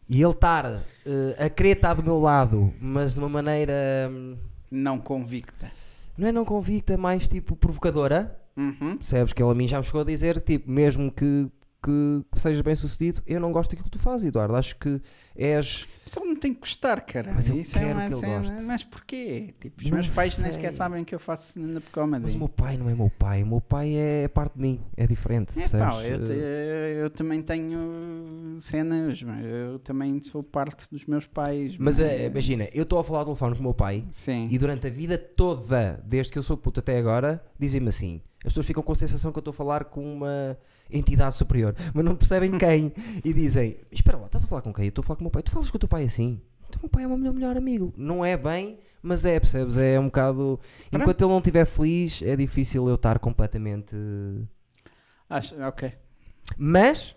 e 0.09 0.21
ele 0.21 0.31
estar 0.31 0.65
eh, 1.05 1.35
a 1.45 1.49
querer 1.49 1.75
estar 1.77 1.93
do 1.95 2.03
meu 2.03 2.19
lado, 2.19 2.73
mas 2.79 3.13
de 3.13 3.19
uma 3.19 3.29
maneira. 3.29 3.73
hum, 4.11 4.35
Não 4.71 4.97
convicta. 4.99 5.71
Não 6.17 6.27
é 6.27 6.31
não 6.31 6.45
convicta, 6.45 6.97
mais 6.97 7.27
tipo 7.27 7.55
provocadora. 7.55 8.39
Uhum. 8.57 8.97
Percebes 8.97 9.33
que 9.33 9.43
ele 9.43 9.51
a 9.51 9.53
mim 9.55 9.67
já 9.67 9.79
me 9.79 9.83
chegou 9.85 10.01
a 10.01 10.05
dizer, 10.05 10.39
tipo, 10.41 10.69
mesmo 10.71 11.11
que, 11.11 11.47
que, 11.85 12.39
sejas 12.39 12.61
bem 12.61 12.75
sucedido. 12.75 13.21
Eu 13.27 13.39
não 13.39 13.51
gosto 13.51 13.71
daquilo 13.71 13.85
que 13.85 13.91
tu 13.97 13.99
fazes, 13.99 14.25
Eduardo. 14.27 14.55
Acho 14.55 14.75
que 14.77 15.01
és. 15.35 15.87
Só 16.05 16.23
me 16.23 16.35
tem 16.35 16.53
que 16.53 16.59
gostar, 16.59 17.01
cara. 17.01 17.31
Mas 17.33 17.49
eu 17.49 17.55
Isso 17.55 17.77
é 17.77 17.81
quero 17.81 17.91
uma 17.93 18.07
que 18.09 18.13
ele 18.15 18.21
goste. 18.39 18.61
Mas 18.63 18.83
porquê? 18.83 19.53
Tipo, 19.59 19.81
os 19.81 19.85
Não 19.89 19.93
meus 19.93 20.13
pais 20.13 20.37
nem 20.37 20.51
sequer 20.51 20.67
sei. 20.69 20.77
sabem 20.77 21.03
que 21.03 21.13
eu 21.15 21.19
faço 21.19 21.49
stand-up 21.49 21.85
Mas 21.85 21.91
comedy. 21.93 22.35
o 22.35 22.39
meu 22.39 22.49
pai 22.49 22.77
não 22.77 22.89
é 22.89 22.95
meu 22.95 23.09
pai. 23.09 23.43
O 23.43 23.47
meu 23.47 23.61
pai 23.61 23.93
é 23.95 24.27
parte 24.27 24.53
de 24.55 24.61
mim. 24.61 24.81
É 24.97 25.05
diferente. 25.07 25.59
É, 25.59 25.67
pá, 25.67 26.03
eu, 26.03 26.25
te- 26.25 26.31
eu 27.01 27.09
também 27.09 27.41
tenho 27.41 28.57
cenas, 28.59 29.21
mas 29.23 29.43
eu 29.45 29.79
também 29.79 30.21
sou 30.21 30.43
parte 30.43 30.87
dos 30.91 31.05
meus 31.05 31.25
pais. 31.25 31.75
Mas 31.77 31.99
eh, 31.99 32.25
imagina, 32.27 32.67
eu 32.73 32.83
estou 32.83 32.99
a 32.99 33.03
falar 33.03 33.19
ao 33.19 33.25
telefone 33.25 33.53
com 33.55 33.59
o 33.61 33.63
meu 33.63 33.73
pai 33.73 34.05
Sim. 34.11 34.47
e 34.51 34.57
durante 34.57 34.85
a 34.87 34.89
vida 34.89 35.17
toda, 35.17 36.01
desde 36.05 36.31
que 36.31 36.37
eu 36.39 36.43
sou 36.43 36.55
puto 36.57 36.79
até 36.79 36.97
agora, 36.97 37.43
dizem-me 37.59 37.89
assim. 37.89 38.21
As 38.43 38.49
pessoas 38.53 38.65
ficam 38.67 38.83
com 38.83 38.91
a 38.91 38.95
sensação 38.95 39.31
que 39.31 39.37
eu 39.37 39.41
estou 39.41 39.51
a 39.51 39.55
falar 39.55 39.85
com 39.85 40.03
uma 40.13 40.57
entidade 40.89 41.35
superior, 41.35 41.75
mas 41.93 42.05
não 42.05 42.15
percebem 42.15 42.57
quem. 42.57 42.91
e 43.23 43.33
dizem: 43.33 43.77
Espera 43.91 44.17
lá, 44.17 44.25
estás 44.25 44.43
a 44.43 44.47
falar 44.47 44.61
com 44.61 44.73
quem? 44.73 44.85
Eu 44.85 44.89
estou 44.89 45.01
a 45.01 45.05
falar 45.05 45.17
com 45.17 45.21
o 45.21 45.25
meu 45.25 45.31
pai. 45.31 45.43
Tu 45.43 45.51
falas 45.51 45.69
com 45.71 45.77
o 45.77 45.79
teu 45.79 45.89
pai 45.89 46.03
assim? 46.05 46.41
Então, 46.67 46.79
O 46.79 46.83
meu 46.83 46.89
pai 46.89 47.03
é 47.03 47.07
o 47.07 47.17
meu 47.17 47.33
melhor, 47.33 47.55
amigo. 47.57 47.93
Não 47.97 48.23
é 48.25 48.35
bem, 48.37 48.79
mas 49.01 49.23
é, 49.25 49.39
percebes? 49.39 49.77
É 49.77 49.99
um 49.99 50.05
bocado. 50.05 50.59
Enquanto 50.91 51.21
ele 51.21 51.29
não 51.31 51.37
estiver 51.39 51.65
feliz, 51.65 52.21
é 52.21 52.35
difícil 52.35 52.87
eu 52.89 52.95
estar 52.95 53.19
completamente. 53.19 53.95
Acho, 55.29 55.55
ok. 55.61 55.91
Mas, 56.57 57.15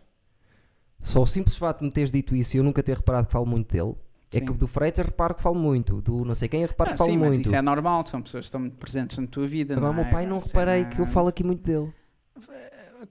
só 1.00 1.22
o 1.22 1.26
simples 1.26 1.56
fato 1.56 1.80
de 1.80 1.84
me 1.86 1.90
teres 1.92 2.10
dito 2.10 2.34
isso 2.34 2.56
e 2.56 2.58
eu 2.58 2.64
nunca 2.64 2.82
ter 2.82 2.96
reparado 2.96 3.26
que 3.26 3.32
falo 3.32 3.46
muito 3.46 3.70
dele, 3.72 3.94
é 4.32 4.38
Sim. 4.38 4.46
que 4.46 4.52
do 4.52 4.66
Freitas 4.66 5.04
reparo 5.06 5.34
que 5.34 5.42
falo 5.42 5.54
muito, 5.54 6.00
do 6.02 6.24
não 6.24 6.34
sei 6.34 6.48
quem 6.48 6.64
reparo 6.64 6.90
Ah, 6.90 6.92
que 6.92 6.98
falo 6.98 7.10
sim, 7.10 7.16
mas 7.16 7.36
muito. 7.36 7.46
isso 7.46 7.54
é 7.54 7.62
normal, 7.62 8.06
são 8.06 8.20
pessoas 8.22 8.42
que 8.44 8.48
estão 8.48 8.60
muito 8.60 8.76
presentes 8.76 9.16
na 9.18 9.26
tua 9.26 9.46
vida. 9.46 9.74
Agora, 9.74 9.90
o 9.90 9.94
não 9.94 10.02
meu 10.02 10.08
é? 10.08 10.12
pai 10.12 10.26
não 10.26 10.36
é 10.38 10.40
reparei 10.40 10.84
que 10.86 10.98
eu 10.98 11.06
falo 11.06 11.28
aqui 11.28 11.42
muito 11.44 11.62
dele. 11.62 11.92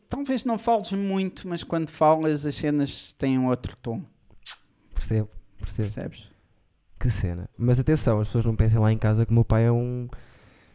Talvez 0.07 0.43
não 0.45 0.57
fales 0.57 0.91
muito, 0.93 1.47
mas 1.47 1.64
quando 1.64 1.89
falas 1.89 2.45
as 2.45 2.55
cenas 2.55 3.14
têm 3.14 3.38
um 3.39 3.47
outro 3.47 3.76
tom, 3.81 4.03
Percebo, 4.93 5.30
percebo. 5.57 5.88
percebes? 5.89 6.27
Que 6.99 7.09
cena. 7.09 7.49
Mas 7.57 7.80
atenção, 7.80 8.19
as 8.19 8.27
pessoas 8.27 8.45
não 8.45 8.55
pensem 8.55 8.80
lá 8.80 8.91
em 8.91 8.97
casa 8.97 9.26
que 9.26 9.31
o 9.31 9.35
meu 9.35 9.45
pai 9.45 9.65
é 9.65 9.72
um. 9.72 10.07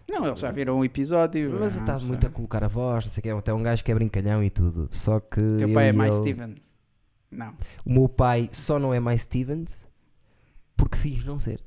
Não, 0.09 0.26
eles 0.26 0.39
já 0.39 0.51
viram 0.51 0.78
o 0.78 0.84
episódio. 0.84 1.56
Mas 1.59 1.76
ah, 1.76 1.80
está 1.80 1.98
muito 1.98 2.26
a 2.26 2.30
colocar 2.30 2.62
a 2.62 2.68
voz, 2.68 3.05
não 3.05 3.12
sei 3.12 3.20
o 3.20 3.22
que, 3.22 3.28
é 3.28 3.32
até 3.32 3.52
um 3.52 3.62
gajo 3.62 3.82
que 3.82 3.90
é 3.90 3.94
brincalhão 3.94 4.43
e 4.43 4.48
tudo. 4.51 4.89
Só 4.93 5.18
que. 5.18 5.40
Teu 5.59 5.68
eu 5.68 5.74
pai 5.74 5.89
é 5.89 5.93
mais 5.93 6.12
ele- 6.14 6.20
Steven. 6.22 6.55
Não. 7.30 7.55
O 7.84 7.90
meu 7.93 8.09
pai 8.09 8.48
só 8.52 8.78
não 8.78 8.93
é 8.94 9.01
mais 9.01 9.22
Stevens 9.22 9.89
porque 10.76 10.97
finge 10.97 11.26
não 11.26 11.39
ser. 11.39 11.60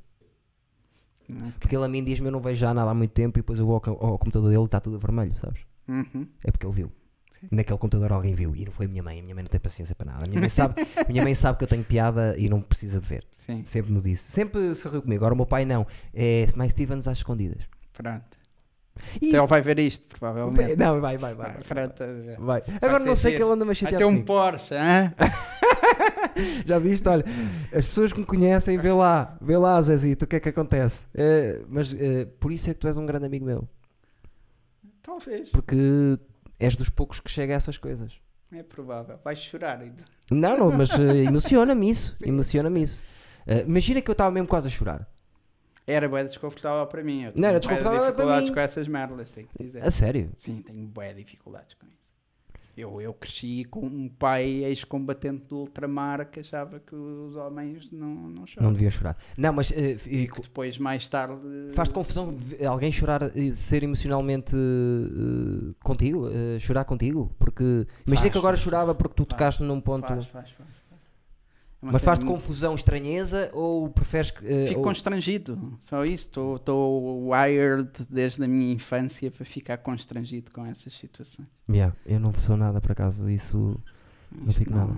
Ok. 1.30 1.52
Porque 1.60 1.76
ele 1.76 1.86
a 1.86 1.88
mim 1.88 2.04
diz-me 2.04 2.28
eu 2.28 2.32
não 2.32 2.40
vejo 2.40 2.60
já 2.62 2.74
nada 2.74 2.92
há 2.92 2.94
muito 2.94 3.12
tempo 3.12 3.40
e 3.40 3.42
depois 3.42 3.58
eu 3.60 3.66
vou 3.66 3.82
ao, 3.84 4.06
ao 4.12 4.18
computador 4.20 4.50
dele 4.50 4.62
e 4.62 4.66
está 4.66 4.80
tudo 4.80 5.00
vermelho, 5.00 5.36
sabes? 5.38 5.62
Uhum. 5.88 6.28
É 6.44 6.52
porque 6.52 6.66
ele 6.68 6.74
viu. 6.74 6.92
Naquele 7.52 7.78
computador 7.80 8.12
alguém 8.14 8.34
viu 8.34 8.56
e 8.56 8.66
não 8.66 8.72
foi 8.72 8.86
a 8.86 8.90
minha 8.90 9.04
mãe. 9.04 9.20
A 9.20 9.24
minha 9.24 9.36
mãe 9.36 9.44
não 9.44 9.50
tem 9.50 9.60
paciência 9.60 9.96
para 9.96 10.12
nada. 10.12 10.26
A 10.26 10.28
minha 10.28 10.40
mãe 10.40 10.50
sabe, 10.50 10.76
minha 11.10 11.24
mãe 11.24 11.34
sabe 11.36 11.58
que 11.58 11.64
eu 11.64 11.68
tenho 11.68 11.84
piada 11.84 12.36
e 12.38 12.48
não 12.50 12.62
precisa 12.62 13.00
de 13.00 13.08
ver. 13.08 13.24
Sim, 13.32 13.64
Sempre 13.66 13.92
me 13.94 14.02
disse. 14.02 14.32
Sempre 14.32 14.74
se 14.76 14.88
riu 14.88 15.02
comigo. 15.02 15.20
Agora 15.22 15.34
o 15.34 15.38
meu 15.38 15.46
pai 15.46 15.66
não. 15.66 15.86
É 16.14 16.48
mais 16.56 16.72
Stevens 16.72 17.08
às 17.08 17.18
escondidas. 17.18 17.64
pronto. 17.94 18.24
E- 19.22 19.28
Então 19.28 19.42
ele 19.42 19.48
vai 19.48 19.62
ver 19.62 19.78
isto, 19.80 20.08
provavelmente. 20.08 20.78
Não, 20.78 21.02
vai, 21.02 21.18
vai, 21.18 21.34
vai. 21.36 21.58
Vai, 21.68 21.88
ver. 21.90 22.38
vai. 22.40 22.64
Agora 22.82 23.04
não 23.04 23.14
sei 23.16 23.32
giro. 23.32 23.44
que 23.44 23.44
ele 23.44 23.54
anda 23.54 23.64
a 23.64 23.68
Vai 23.68 23.76
chatear 23.76 23.98
ter 24.00 24.06
um 24.06 24.10
comigo. 24.12 24.26
Porsche, 24.26 24.74
hã? 24.74 25.14
Já 26.66 26.80
viste? 26.80 27.08
Olha, 27.08 27.26
as 27.74 27.86
pessoas 27.86 28.12
que 28.14 28.20
me 28.20 28.26
conhecem, 28.26 28.78
vê 28.78 28.92
lá, 28.92 29.38
vê 29.42 29.58
lá, 29.58 29.82
Zezito, 29.82 30.26
o 30.26 30.28
que 30.28 30.38
é 30.38 30.40
que 30.40 30.50
acontece. 30.50 31.02
É, 31.14 31.62
mas 31.70 31.94
é, 31.94 32.26
por 32.40 32.52
isso 32.52 32.70
é 32.70 32.74
que 32.74 32.80
tu 32.80 32.88
és 32.88 32.96
um 32.98 33.06
grande 33.06 33.26
amigo 33.26 33.46
meu. 33.46 33.68
Talvez. 35.02 35.50
Porque 35.50 36.18
és 36.60 36.76
dos 36.76 36.90
poucos 36.90 37.20
que 37.20 37.30
chega 37.30 37.54
a 37.54 37.58
essas 37.58 37.78
coisas. 37.78 38.14
É 38.52 38.64
provável. 38.64 39.20
Vais 39.24 39.40
chorar 39.40 39.80
ainda. 39.82 40.04
Não, 40.32 40.58
não, 40.58 40.72
mas 40.72 40.92
eh, 40.92 41.24
emociona-me 41.28 41.90
isso. 41.90 42.16
Emociona-me 42.24 42.82
isso. 42.84 43.02
Eh, 43.46 43.62
imagina 43.68 44.02
que 44.02 44.10
eu 44.10 44.14
estava 44.14 44.32
mesmo 44.32 44.48
quase 44.48 44.68
a 44.68 44.70
chorar. 44.70 45.08
Era 45.88 46.10
bué 46.10 46.24
desconfortável 46.24 46.86
para 46.88 47.04
mim. 47.04 47.26
Eu 47.26 47.34
Não, 47.36 47.48
era 47.50 47.60
desconfortável 47.60 48.00
para 48.00 48.10
dificuldades 48.12 48.50
mim. 48.50 48.56
com 48.56 48.60
essas 48.62 48.88
merdas, 48.88 49.32
tenho 49.32 49.48
que 49.48 49.64
dizer. 49.64 49.84
A 49.84 49.92
sério. 49.92 50.32
Sim, 50.36 50.62
tenho 50.62 50.88
bué 50.88 51.14
dificuldades 51.14 51.74
com 51.76 51.86
isso. 51.86 52.05
Eu, 52.78 53.00
eu 53.00 53.14
cresci 53.14 53.64
com 53.64 53.86
um 53.86 54.10
pai 54.10 54.64
ex-combatente 54.66 55.46
do 55.48 55.60
ultramar 55.60 56.30
que 56.30 56.42
achava 56.42 56.80
que 56.80 56.94
os 56.94 57.36
homens 57.38 57.90
não, 57.92 58.08
não 58.08 58.46
choram. 58.46 58.68
Não 58.68 58.74
devia 58.74 58.92
chorar. 58.92 59.18
Não, 59.38 59.54
mas 59.54 59.72
eh, 59.72 59.96
E 60.06 60.28
que 60.28 60.42
depois, 60.42 60.78
mais 60.78 61.08
tarde... 61.08 61.40
faz-te 61.74 61.94
confusão 61.94 62.36
alguém 62.68 62.92
chorar 62.92 63.32
e 63.36 63.54
ser 63.54 63.84
emocionalmente 63.84 64.56
eh, 64.56 65.74
contigo? 65.84 66.28
eh, 66.28 66.60
chorar 66.60 66.84
contigo? 66.84 67.34
Porque 67.40 67.88
imagina 68.06 68.30
que 68.30 68.38
agora 68.38 68.58
chorava 68.58 68.94
porque 68.94 69.16
tu 69.16 69.24
faz. 69.24 69.30
tocaste 69.30 69.64
num 69.64 69.80
ponto. 69.80 70.08
Faz, 70.08 70.26
faz, 70.28 70.50
faz. 70.52 70.85
Mas 71.92 72.02
faz-te 72.02 72.26
confusão, 72.26 72.76
estranheza 72.76 73.50
ou 73.54 73.90
preferes 73.90 74.32
que. 74.32 74.46
eh, 74.46 74.68
Fico 74.68 74.80
ou- 74.80 74.84
constrangido, 74.86 75.78
só 75.80 76.06
isso. 76.06 76.30
Estou 76.56 77.30
wired 77.30 77.90
desde 78.10 78.44
a 78.44 78.48
minha 78.48 78.74
infância 78.74 79.30
para 79.32 79.46
ficar 79.46 79.78
constrangido 79.78 80.52
com 80.52 80.66
essas 80.66 80.94
situações. 80.94 81.48
Yeah, 81.70 81.96
eu 82.06 82.20
não 82.20 82.34
sou 82.34 82.58
nada 82.58 82.82
por 82.82 82.92
acaso, 82.92 83.30
isso. 83.30 83.80
Não 84.32 84.48
Isto 84.50 84.60
fico 84.60 84.72
nada. 84.72 84.94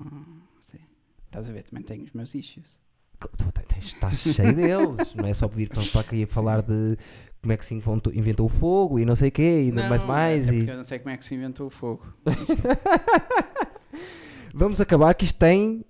Sim. 0.59 0.79
Estás 1.25 1.49
a 1.49 1.53
ver, 1.53 1.63
também 1.63 1.83
tenho 1.83 2.03
os 2.03 2.11
meus 2.13 2.33
issues. 2.33 2.77
Tu 3.19 3.79
estás 3.79 4.17
cheio 4.19 4.55
deles, 4.55 5.13
não 5.15 5.25
é 5.27 5.33
só 5.33 5.47
vir 5.47 5.69
para, 5.69 5.83
para 5.83 6.01
aqui 6.01 6.21
a 6.23 6.27
falar 6.27 6.61
de 6.61 6.97
como 7.41 7.53
é 7.53 7.57
que 7.57 7.65
se 7.65 7.73
inventou, 7.75 8.13
inventou 8.13 8.45
o 8.45 8.49
fogo 8.49 8.99
e 8.99 9.05
não 9.05 9.15
sei 9.15 9.29
o 9.29 9.31
quê, 9.31 9.65
e 9.67 9.71
mais 9.71 10.01
Não, 10.01 10.07
mais. 10.07 10.49
é 10.49 10.53
E... 10.53 10.67
eu 10.67 10.77
não 10.77 10.83
sei 10.83 10.99
como 10.99 11.13
é 11.13 11.17
que 11.17 11.25
se 11.25 11.35
inventou 11.35 11.67
o 11.67 11.69
fogo. 11.69 12.05
Vamos 14.53 14.81
acabar 14.81 15.13
que 15.13 15.25
isto 15.25 15.37
tem. 15.37 15.85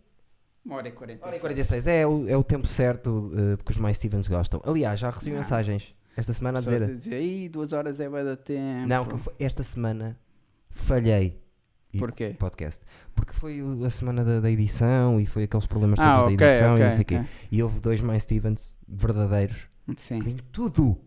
Uma 0.68 0.76
hora 0.76 0.90
e 0.90 0.92
quarenta. 0.92 1.26
Hora 1.26 1.36
e 1.36 1.40
46 1.40 1.88
é 1.88 2.06
o, 2.06 2.28
é 2.28 2.36
o 2.36 2.44
tempo 2.44 2.68
certo 2.68 3.32
eh, 3.34 3.56
porque 3.56 3.72
os 3.72 3.78
mais 3.78 3.96
Stevens 3.96 4.28
gostam. 4.28 4.62
Aliás, 4.66 5.00
já 5.00 5.10
recebi 5.10 5.32
Não. 5.32 5.38
mensagens 5.38 5.96
esta 6.16 6.34
semana 6.34 6.60
a 6.60 6.62
dizer. 6.62 6.84
a 6.84 6.88
dizer, 6.88 7.22
"Ih, 7.22 7.48
duas 7.48 7.72
horas 7.72 8.00
é 8.02 8.10
bué 8.10 8.24
da 8.26 8.36
tempo. 8.36 8.86
Não, 8.88 9.08
esta 9.40 9.64
semana 9.64 10.20
falhei. 10.70 11.42
Porquê? 11.98 12.36
Podcast. 12.38 12.82
Porque 13.16 13.32
foi 13.34 13.60
a 13.86 13.90
semana 13.90 14.24
da, 14.24 14.40
da 14.42 14.52
edição 14.52 15.20
e 15.22 15.26
foi 15.26 15.44
aqueles 15.44 15.66
problemas 15.66 15.98
todos 15.98 16.12
Ah, 16.12 16.18
da 16.18 16.24
ok, 16.26 16.34
edição 16.36 16.78
e 16.78 16.80
não 16.82 16.92
sei 16.92 17.02
o 17.02 17.06
quê. 17.06 17.16
ok. 17.16 17.28
E 17.52 17.64
houve 17.64 17.80
dois 17.80 18.02
mais 18.02 18.24
Stevens 18.24 18.78
verdadeiros 18.88 19.68
Sim. 19.96 20.20
Vem 20.20 20.36
tudo, 20.52 20.98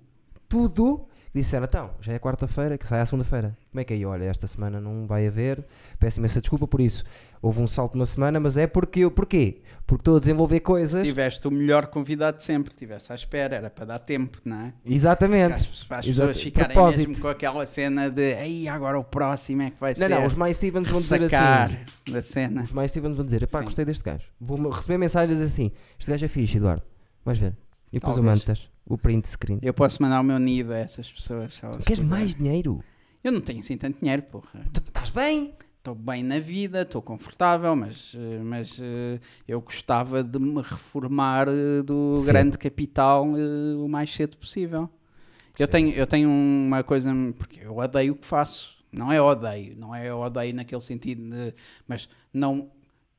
tudo. 0.49 1.07
Disseram, 1.33 1.65
então, 1.65 1.91
já 2.01 2.13
é 2.13 2.19
quarta-feira, 2.19 2.77
que 2.77 2.89
sai 2.89 3.01
à 3.01 3.07
segunda-feira. 3.07 3.57
Como 3.71 3.81
é 3.81 3.85
que 3.85 3.95
é? 3.95 3.97
E 3.99 4.05
Olha, 4.05 4.25
esta 4.25 4.49
semana 4.49 4.81
não 4.81 5.07
vai 5.07 5.29
haver. 5.29 5.65
Peço 5.97 6.19
imensa 6.19 6.41
desculpa 6.41 6.67
por 6.67 6.81
isso. 6.81 7.05
Houve 7.41 7.63
um 7.63 7.69
salto 7.69 7.93
de 7.93 7.99
uma 8.01 8.07
semana, 8.07 8.41
mas 8.41 8.57
é 8.57 8.67
porque 8.67 9.01
eu, 9.01 9.13
porquê? 9.13 9.63
Porque 9.87 10.01
estou 10.03 10.17
a 10.17 10.19
desenvolver 10.21 10.59
coisas. 10.59 11.07
Tiveste 11.07 11.47
o 11.47 11.51
melhor 11.53 11.87
convidado 11.87 12.39
de 12.39 12.43
sempre, 12.43 12.75
tiveste 12.75 13.13
à 13.13 13.15
espera, 13.15 13.55
era 13.55 13.71
para 13.71 13.85
dar 13.85 13.99
tempo, 14.01 14.39
não 14.45 14.57
é? 14.61 14.75
Exatamente. 14.85 15.69
Para 15.87 15.99
as, 15.99 16.07
pessoas 16.07 16.41
ficarem 16.43 16.75
Propósito. 16.75 17.09
mesmo 17.09 17.23
com 17.23 17.29
aquela 17.29 17.65
cena 17.65 18.11
de 18.11 18.35
aí 18.35 18.67
agora 18.67 18.99
o 18.99 19.05
próximo 19.05 19.63
é 19.63 19.71
que 19.71 19.79
vai 19.81 19.93
Não, 19.93 19.97
ser. 19.97 20.09
não, 20.09 20.27
os 20.27 20.35
mais 20.35 20.57
Stevens 20.57 20.89
vão 20.91 21.01
dizer 21.01 21.23
assim. 21.23 22.13
da 22.13 22.23
cena. 22.23 22.63
Os 22.65 22.73
mais 22.73 22.91
Stevens 22.91 23.17
vão 23.17 23.25
dizer, 23.25 23.49
Sim. 23.49 23.63
gostei 23.63 23.85
deste 23.85 24.03
gajo. 24.03 24.25
Vou 24.41 24.69
receber 24.69 24.99
mensagens 24.99 25.41
assim, 25.41 25.71
este 25.97 26.11
gajo 26.11 26.25
é 26.25 26.29
fixe, 26.29 26.57
Eduardo. 26.57 26.83
Vais 27.25 27.39
ver. 27.39 27.57
E 27.93 27.99
depois 27.99 28.17
Talvez. 28.17 28.45
mando 28.47 28.59
o 28.91 28.99
print 28.99 29.29
screen. 29.29 29.59
Eu 29.63 29.73
posso 29.73 30.03
mandar 30.03 30.21
o 30.21 30.25
meu 30.25 30.39
nível 30.39 30.75
a 30.75 30.79
essas 30.79 31.11
pessoas. 31.11 31.55
se 31.55 31.65
elas 31.65 31.85
Queres 31.85 32.03
mais 32.03 32.35
dinheiro? 32.35 32.83
Eu 33.23 33.31
não 33.33 33.41
tenho 33.41 33.61
assim 33.61 33.77
tanto 33.77 34.01
dinheiro, 34.01 34.23
porra. 34.23 34.67
Tu 34.73 34.81
Estás 34.81 35.11
bem? 35.11 35.55
Estou 35.79 35.95
bem 35.95 36.23
na 36.23 36.39
vida, 36.39 36.83
estou 36.83 37.01
confortável, 37.01 37.75
mas, 37.75 38.15
eh, 38.15 38.39
mas 38.43 38.79
eh, 38.83 39.19
eu 39.49 39.61
gostava 39.63 40.23
de 40.23 40.39
me 40.39 40.61
reformar 40.61 41.49
eh, 41.49 41.83
do 41.83 42.19
Cedo. 42.19 42.27
grande 42.27 42.59
capital 42.59 43.25
eh, 43.35 43.77
o 43.77 43.89
mais 43.89 44.15
cedo 44.15 44.37
possível. 44.37 44.91
Eu 45.59 45.67
tenho, 45.67 45.91
eu 45.93 46.07
tenho 46.07 46.29
uma 46.29 46.83
coisa, 46.83 47.11
porque 47.39 47.61
eu 47.63 47.77
odeio 47.79 48.13
o 48.13 48.17
que 48.17 48.27
faço. 48.27 48.77
Não 48.93 49.11
é 49.11 49.23
odeio, 49.23 49.75
não 49.79 49.95
é 49.95 50.13
odeio 50.13 50.55
naquele 50.55 50.81
sentido 50.83 51.23
de. 51.31 51.55
Mas 51.89 52.09
não, 52.33 52.71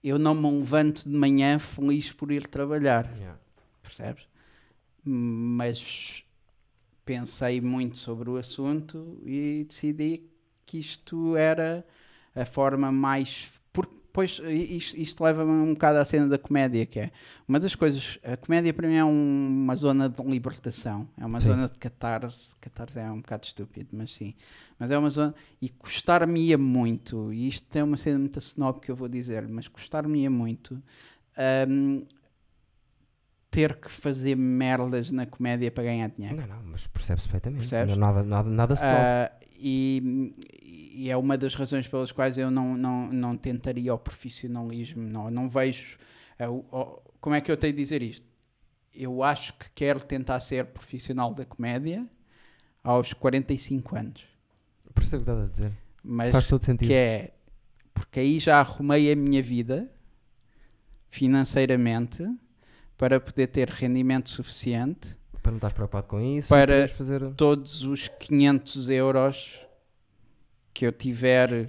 eu 0.03 0.19
não 0.19 0.35
me 0.35 0.52
levanto 0.60 1.03
de 1.10 1.15
manhã 1.15 1.57
feliz 1.57 2.11
por 2.11 2.31
ir 2.31 2.45
trabalhar, 2.48 3.10
percebes? 3.81 4.30
Mas 5.03 6.23
pensei 7.06 7.60
muito 7.60 7.98
sobre 7.98 8.30
o 8.30 8.38
assunto 8.38 9.19
e 9.26 9.65
decidi 9.68 10.23
que 10.65 10.78
isto 10.80 11.36
era 11.36 11.86
a 12.36 12.45
forma 12.45 12.91
mais. 12.91 13.52
Porque 13.73 13.94
depois 13.95 14.40
isto, 14.45 14.98
isto 14.98 15.23
leva-me 15.23 15.52
um 15.52 15.73
bocado 15.73 15.98
à 15.99 16.06
cena 16.06 16.28
da 16.28 16.38
comédia, 16.38 16.86
que 16.86 16.99
é 16.99 17.11
uma 17.48 17.60
das 17.60 17.73
coisas. 17.76 18.19
A 18.23 18.38
comédia 18.38 18.73
para 18.73 18.88
mim 18.88 18.95
é 18.95 19.03
um- 19.06 19.48
uma 19.64 19.76
zona 19.76 20.07
de 20.07 20.22
libertação, 20.23 21.07
é 21.18 21.26
uma 21.26 21.40
Sim. 21.40 21.48
zona 21.48 21.68
de 21.68 21.78
catarse. 21.80 22.49
Catarse 22.61 22.99
é 22.99 23.10
um 23.11 23.18
bocado 23.22 23.45
estúpido, 23.48 23.90
mas 23.94 24.14
sim. 24.14 24.36
Mas 24.78 24.91
é 24.91 24.98
uma 24.98 25.10
zona. 25.10 25.34
E 25.61 25.69
custar-me-ia 25.69 26.57
muito, 26.57 27.34
e 27.34 27.48
isto 27.48 27.76
é 27.76 27.84
uma 27.84 27.98
cena 27.98 28.19
muito 28.19 28.38
snob 28.40 28.80
que 28.82 28.91
eu 28.91 28.95
vou 28.95 29.07
dizer, 29.10 29.48
mas 29.48 29.68
custar-me-ia 29.68 30.30
muito. 30.30 30.82
hum, 31.68 32.06
ter 33.52 33.76
que 33.76 33.91
fazer 33.91 34.36
merdas 34.36 35.11
na 35.11 35.26
comédia 35.26 35.69
para 35.69 35.84
ganhar 35.84 36.10
dinheiro. 36.10 36.38
Não, 36.38 36.48
não, 36.48 36.64
mas 36.64 36.88
percebes 36.88 37.23
perfeitamente. 37.26 37.60
Percebes? 37.68 37.98
Nada, 37.98 38.23
nada, 38.23 38.49
nada 38.49 38.76
se. 38.76 38.82
Ah, 38.84 39.30
e, 39.60 40.34
e 40.95 41.10
é 41.11 41.18
uma 41.18 41.38
das 41.38 41.53
razões 41.53 41.86
pelas 41.88 42.11
quais 42.14 42.38
eu 42.38 42.49
não, 42.49 42.76
não, 42.78 43.11
não 43.11 43.36
tentaria 43.38 43.94
o 43.94 43.98
profissionalismo. 43.99 45.03
Não, 45.03 45.30
não 45.30 45.49
vejo. 45.49 45.98
o- 46.49 47.02
como 47.19 47.36
é 47.36 47.41
que 47.41 47.52
eu 47.52 47.57
tenho 47.57 47.73
de 47.73 47.80
dizer 47.82 48.02
isto? 48.02 48.26
Eu 48.94 49.22
acho 49.22 49.53
que 49.53 49.69
quero 49.76 49.99
tentar 49.99 50.40
ser 50.40 50.65
profissional 50.68 51.34
da 51.34 51.45
comédia 51.45 52.10
aos 52.84 53.14
45 53.14 53.95
anos. 53.98 54.26
Percebo 54.94 55.22
o 55.22 55.26
que 55.26 55.32
estás 55.32 55.45
a 55.45 55.52
dizer. 55.52 55.72
Mas 56.03 56.32
Faz 56.32 56.48
todo 56.48 56.64
sentido. 56.65 56.88
que 56.88 56.94
é 56.94 57.34
porque 57.94 58.19
aí 58.22 58.40
já 58.40 58.60
arrumei 58.60 59.11
a 59.11 59.15
minha 59.15 59.44
vida 59.44 59.91
financeiramente 61.10 62.23
para 63.02 63.19
poder 63.19 63.48
ter 63.48 63.68
rendimento 63.68 64.30
suficiente 64.30 65.18
Para 65.41 65.52
não 65.52 65.57
estás 65.57 65.73
preocupado 65.73 66.06
com 66.06 66.22
isso. 66.22 66.48
Para- 66.49 66.88
fazer. 66.90 67.34
todos 67.34 67.84
os 67.84 68.07
500 68.07 68.90
euros 68.90 69.60
que 70.72 70.86
eu 70.86 70.91
tiver 70.91 71.68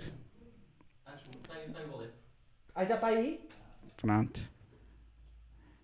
Ah, 2.74 2.84
já 2.84 2.94
está 2.96 3.06
aí? 3.06 3.40
pronto 3.96 4.40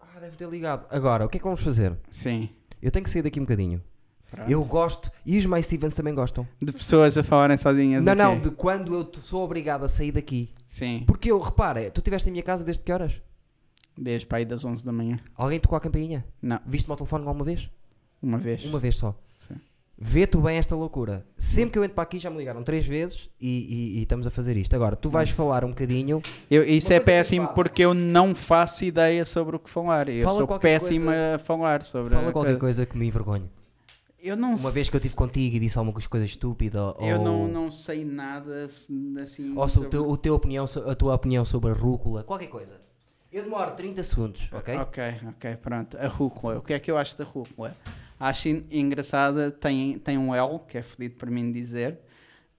Ah, 0.01 0.21
deve 0.21 0.37
ter 0.37 0.49
ligado. 0.51 0.87
Agora, 0.91 1.25
o 1.25 1.29
que 1.31 1.39
é 1.39 1.41
que 1.41 1.45
vamos 1.45 1.63
fazer? 1.63 1.97
sim 2.11 2.51
Eu 2.83 2.91
tenho 2.91 3.05
que 3.05 3.11
sair 3.11 3.23
daqui 3.23 3.41
um 3.41 3.45
bocadinho. 3.45 3.83
pronto. 4.31 4.51
Eu 4.51 4.63
gosto, 4.65 5.11
e 5.25 5.39
os 5.39 5.47
mais 5.47 5.65
Stevens 5.65 5.95
também 5.95 6.15
gostam. 6.15 6.47
de 6.61 6.73
pessoas 6.73 7.17
a 7.17 7.25
falarem 7.25 7.57
sozinhas 7.57 8.05
Não, 8.05 8.13
aqui. 8.13 8.23
não, 8.23 8.39
de 8.39 8.51
quando 8.51 8.95
eu 8.95 9.11
sou 9.15 9.43
obrigado 9.45 9.85
a 9.85 9.89
sair 9.89 10.13
daqui. 10.13 10.53
sim 10.67 11.05
Porque 11.07 11.31
eu, 11.33 11.39
repara, 11.41 11.91
tu 11.91 12.01
estiveste 12.01 12.29
em 12.29 12.33
minha 12.33 12.45
casa 12.45 12.63
desde 12.63 12.83
que 12.85 12.93
horas? 12.93 13.23
Desde 14.01 14.27
para 14.27 14.39
aí 14.39 14.45
das 14.45 14.65
11 14.65 14.85
da 14.85 14.93
manhã 14.93 15.19
Alguém 15.35 15.59
tocou 15.61 15.77
a 15.77 15.81
campainha? 15.81 16.25
não 16.41 16.59
Viste-me 16.67 16.93
ao 16.93 16.97
telefone 16.97 17.27
alguma 17.27 17.45
vez? 17.45 17.69
uma 18.23 18.39
vez 18.39 18.65
Uma 18.65 18.79
vez 18.79 18.97
só. 18.97 19.15
Sim. 19.37 19.55
Vê 20.01 20.29
tu 20.29 20.41
bem 20.41 20.59
esta 20.59 20.77
loucura. 20.77 21.27
Sempre 21.37 21.73
que 21.73 21.79
eu 21.81 21.83
entro 21.83 21.97
para 21.97 22.05
aqui 22.05 22.21
já 22.21 22.31
me 22.31 22.37
ligaram 22.39 22.63
três 22.63 22.87
vezes 22.87 23.29
e, 23.41 23.49
e- 23.49 23.99
e 23.99 24.03
estamos 24.03 24.29
a 24.29 24.31
fazer 24.31 24.57
isto. 24.57 24.73
Agora, 24.77 24.95
tu 24.95 25.11
vais 25.11 25.29
falar 25.31 25.65
um 25.65 25.71
bocadinho. 25.71 26.23
Eu- 26.49 26.63
isso 26.63 26.93
é 26.93 27.01
péssimo 27.01 27.49
porque 27.49 27.83
eu 27.85 27.93
não 27.95 28.33
faço 28.33 28.85
ideia 28.85 29.25
sobre 29.25 29.57
o 29.57 29.59
que 29.59 29.69
falar. 29.69 30.09
Eu 30.09 30.25
Fala 30.25 30.39
sou 30.47 30.59
péssimo 30.61 31.07
coisa- 31.07 31.35
a 31.35 31.39
falar 31.41 31.83
sobre 31.83 32.15
Fala 32.15 32.31
qualquer 32.31 32.51
coisa. 32.51 32.59
coisa 32.61 32.87
que 32.87 32.97
me 32.97 33.09
envergonhe. 33.09 33.51
Eu 34.23 34.37
não 34.37 34.55
Uma 34.55 34.71
vez 34.71 34.89
que 34.89 34.95
eu 34.95 34.99
estive 34.99 35.15
contigo 35.17 35.57
e 35.57 35.59
disse 35.61 35.77
alguma 35.79 36.01
coisa 36.01 36.27
estúpida 36.27 36.81
ou, 36.81 37.01
Eu 37.05 37.21
não, 37.21 37.49
não 37.49 37.71
sei 37.73 38.05
nada 38.05 38.67
assim. 38.67 39.57
ou 39.57 39.69
sobre 39.69 39.89
o 39.89 39.91
teu, 39.91 40.09
o 40.09 40.17
teu 40.17 40.35
opinião, 40.35 40.65
a 40.87 40.95
tua 40.95 41.15
opinião 41.15 41.45
sobre 41.45 41.71
a 41.71 41.75
rúcula, 41.75 42.23
qualquer 42.23 42.49
coisa. 42.49 42.81
Eu 43.31 43.43
demoro 43.43 43.73
30 43.75 44.03
segundos, 44.03 44.51
ok? 44.53 44.75
Ok, 44.77 45.03
ok, 45.29 45.57
pronto. 45.57 45.99
A 45.99 46.09
rúcula. 46.09 46.59
O 46.59 46.63
que 46.63 46.73
é 46.73 46.79
que 46.81 46.91
eu 46.91 46.97
acho 46.97 47.17
da 47.17 47.25
rúcula? 47.25 47.77
Acho 48.19 48.49
en- 48.49 48.65
engraçada, 48.71 49.51
tem, 49.51 49.99
tem 49.99 50.17
um 50.17 50.35
L, 50.35 50.61
que 50.67 50.79
é 50.79 50.83
fodido 50.83 51.17
para 51.17 51.31
mim 51.31 51.53
dizer. 51.53 51.99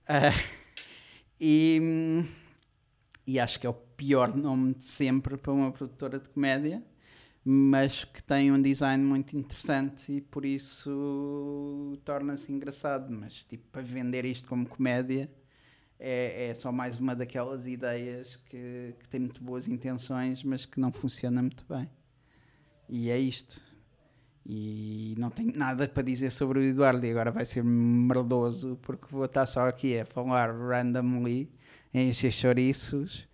Ah, 0.08 0.30
e, 1.42 2.24
e 3.26 3.40
acho 3.40 3.60
que 3.60 3.66
é 3.66 3.70
o 3.70 3.74
pior 3.74 4.36
nome 4.36 4.76
de 4.76 4.88
sempre 4.88 5.38
para 5.38 5.52
uma 5.52 5.72
produtora 5.72 6.20
de 6.20 6.30
comédia, 6.30 6.84
mas 7.44 8.04
que 8.06 8.22
tem 8.24 8.52
um 8.52 8.62
design 8.62 9.04
muito 9.04 9.36
interessante 9.36 10.12
e 10.12 10.22
por 10.22 10.46
isso 10.46 11.98
torna-se 12.06 12.52
engraçado. 12.54 13.12
Mas, 13.12 13.44
tipo, 13.44 13.68
para 13.72 13.82
vender 13.82 14.24
isto 14.24 14.48
como 14.48 14.68
comédia, 14.68 15.30
é, 16.00 16.50
é 16.50 16.56
só 16.56 16.72
mais 16.72 16.98
uma 16.98 17.16
daquelas 17.16 17.68
ideias 17.68 18.38
que, 18.38 18.96
que 19.00 19.10
tem 19.10 19.20
muito 19.20 19.44
boas 19.44 19.68
intenções, 19.68 20.44
mas 20.44 20.66
que 20.66 20.80
não 20.80 20.92
funciona 20.92 21.42
muito 21.42 21.66
bem. 21.68 21.90
E 22.88 23.10
é 23.10 23.18
isto. 23.18 23.62
E 24.46 25.14
não 25.18 25.30
tenho 25.30 25.56
nada 25.56 25.88
para 25.88 26.02
dizer 26.02 26.32
sobre 26.32 26.60
o 26.60 26.64
Eduardo. 26.64 27.06
E 27.06 27.12
agora 27.12 27.32
vai 27.32 27.46
ser 27.46 27.64
merdoso, 27.64 28.80
porque 28.82 29.06
vou 29.12 29.26
estar 29.26 29.46
só 29.46 29.68
aqui 29.68 30.00
a 30.00 30.06
falar 30.06 30.52
randomly, 30.52 31.52
a 31.94 32.00
encher 32.00 32.32
chouriços, 32.32 33.28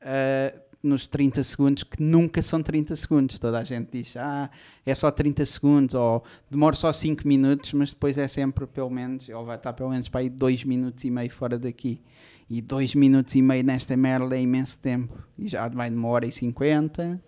ah, 0.00 0.54
nos 0.86 1.06
30 1.06 1.42
segundos, 1.44 1.82
que 1.82 2.02
nunca 2.02 2.40
são 2.42 2.62
30 2.62 2.94
segundos. 2.96 3.38
Toda 3.38 3.58
a 3.58 3.64
gente 3.64 3.88
diz, 3.92 4.16
ah, 4.16 4.50
é 4.84 4.94
só 4.94 5.10
30 5.10 5.44
segundos, 5.46 5.94
ou 5.94 6.22
demora 6.50 6.76
só 6.76 6.92
5 6.92 7.26
minutos, 7.26 7.72
mas 7.72 7.90
depois 7.90 8.16
é 8.16 8.28
sempre 8.28 8.66
pelo 8.66 8.90
menos, 8.90 9.28
ele 9.28 9.44
vai 9.44 9.56
estar 9.56 9.72
pelo 9.72 9.90
menos 9.90 10.08
para 10.08 10.20
aí 10.20 10.30
2 10.30 10.64
minutos 10.64 11.04
e 11.04 11.10
meio 11.10 11.30
fora 11.30 11.58
daqui. 11.58 12.00
E 12.48 12.62
2 12.62 12.94
minutos 12.94 13.34
e 13.34 13.42
meio 13.42 13.64
nesta 13.64 13.96
merda 13.96 14.36
é 14.36 14.40
imenso 14.40 14.78
tempo. 14.78 15.18
E 15.36 15.48
já 15.48 15.68
vai 15.68 15.90
de 15.90 15.96
uma 15.96 16.08
hora 16.08 16.26
e 16.26 16.32
50 16.32 17.20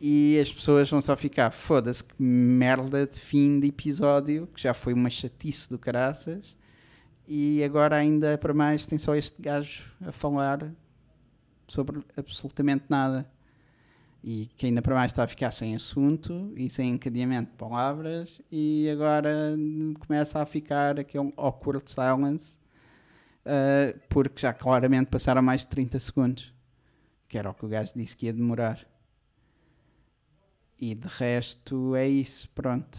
e 0.00 0.38
as 0.40 0.50
pessoas 0.50 0.88
vão 0.88 1.02
só 1.02 1.14
ficar 1.14 1.50
foda-se 1.50 2.02
que 2.02 2.22
merda 2.22 3.06
de 3.06 3.20
fim 3.20 3.60
de 3.60 3.68
episódio, 3.68 4.46
que 4.46 4.62
já 4.62 4.72
foi 4.72 4.94
uma 4.94 5.10
chatice 5.10 5.68
do 5.68 5.78
caraças, 5.78 6.56
e 7.28 7.62
agora 7.62 7.96
ainda 7.96 8.38
para 8.38 8.54
mais 8.54 8.86
tem 8.86 8.98
só 8.98 9.14
este 9.14 9.40
gajo 9.40 9.84
a 10.00 10.10
falar 10.10 10.72
sobre 11.72 12.02
absolutamente 12.16 12.84
nada. 12.88 13.30
E 14.22 14.50
que 14.56 14.66
ainda 14.66 14.82
para 14.82 14.94
mais 14.94 15.12
está 15.12 15.24
a 15.24 15.26
ficar 15.26 15.50
sem 15.50 15.74
assunto 15.74 16.52
e 16.54 16.68
sem 16.68 16.90
encadeamento 16.90 17.52
de 17.52 17.56
palavras, 17.56 18.42
e 18.52 18.88
agora 18.90 19.56
começa 19.98 20.42
a 20.42 20.44
ficar 20.44 21.00
aquele 21.00 21.32
awkward 21.38 21.90
silence, 21.90 22.58
ah, 23.44 23.98
porque 24.08 24.42
já 24.42 24.52
claramente 24.52 25.08
passaram 25.08 25.42
mais 25.42 25.62
de 25.62 25.68
30 25.68 25.98
segundos, 25.98 26.54
que 27.28 27.38
era 27.38 27.50
o 27.50 27.54
que 27.54 27.64
o 27.64 27.68
gajo 27.68 27.92
disse 27.96 28.16
que 28.16 28.26
ia 28.26 28.32
demorar. 28.32 28.86
E 30.78 30.94
de 30.94 31.08
resto 31.08 31.94
é 31.94 32.08
isso, 32.08 32.48
pronto. 32.54 32.98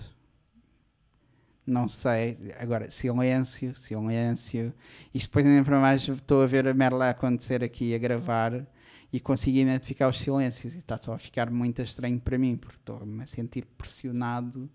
Não 1.65 1.87
sei. 1.87 2.37
Agora, 2.59 2.89
silêncio, 2.89 3.75
silêncio. 3.75 4.73
Isto 5.13 5.27
depois 5.27 5.45
ainda 5.45 5.63
para 5.63 5.79
mais 5.79 6.07
estou 6.07 6.43
a 6.43 6.47
ver 6.47 6.67
a 6.67 6.73
merda 6.73 7.09
acontecer 7.09 7.63
aqui 7.63 7.93
a 7.93 7.97
gravar 7.97 8.67
e 9.13 9.19
consigo 9.19 9.57
identificar 9.57 10.07
os 10.07 10.19
silêncios. 10.19 10.73
E 10.75 10.79
está 10.79 10.97
só 10.97 11.13
a 11.13 11.19
ficar 11.19 11.51
muito 11.51 11.81
estranho 11.81 12.19
para 12.19 12.37
mim, 12.37 12.57
porque 12.57 12.77
estou-me 12.77 13.23
a 13.23 13.27
sentir 13.27 13.65
pressionado 13.77 14.69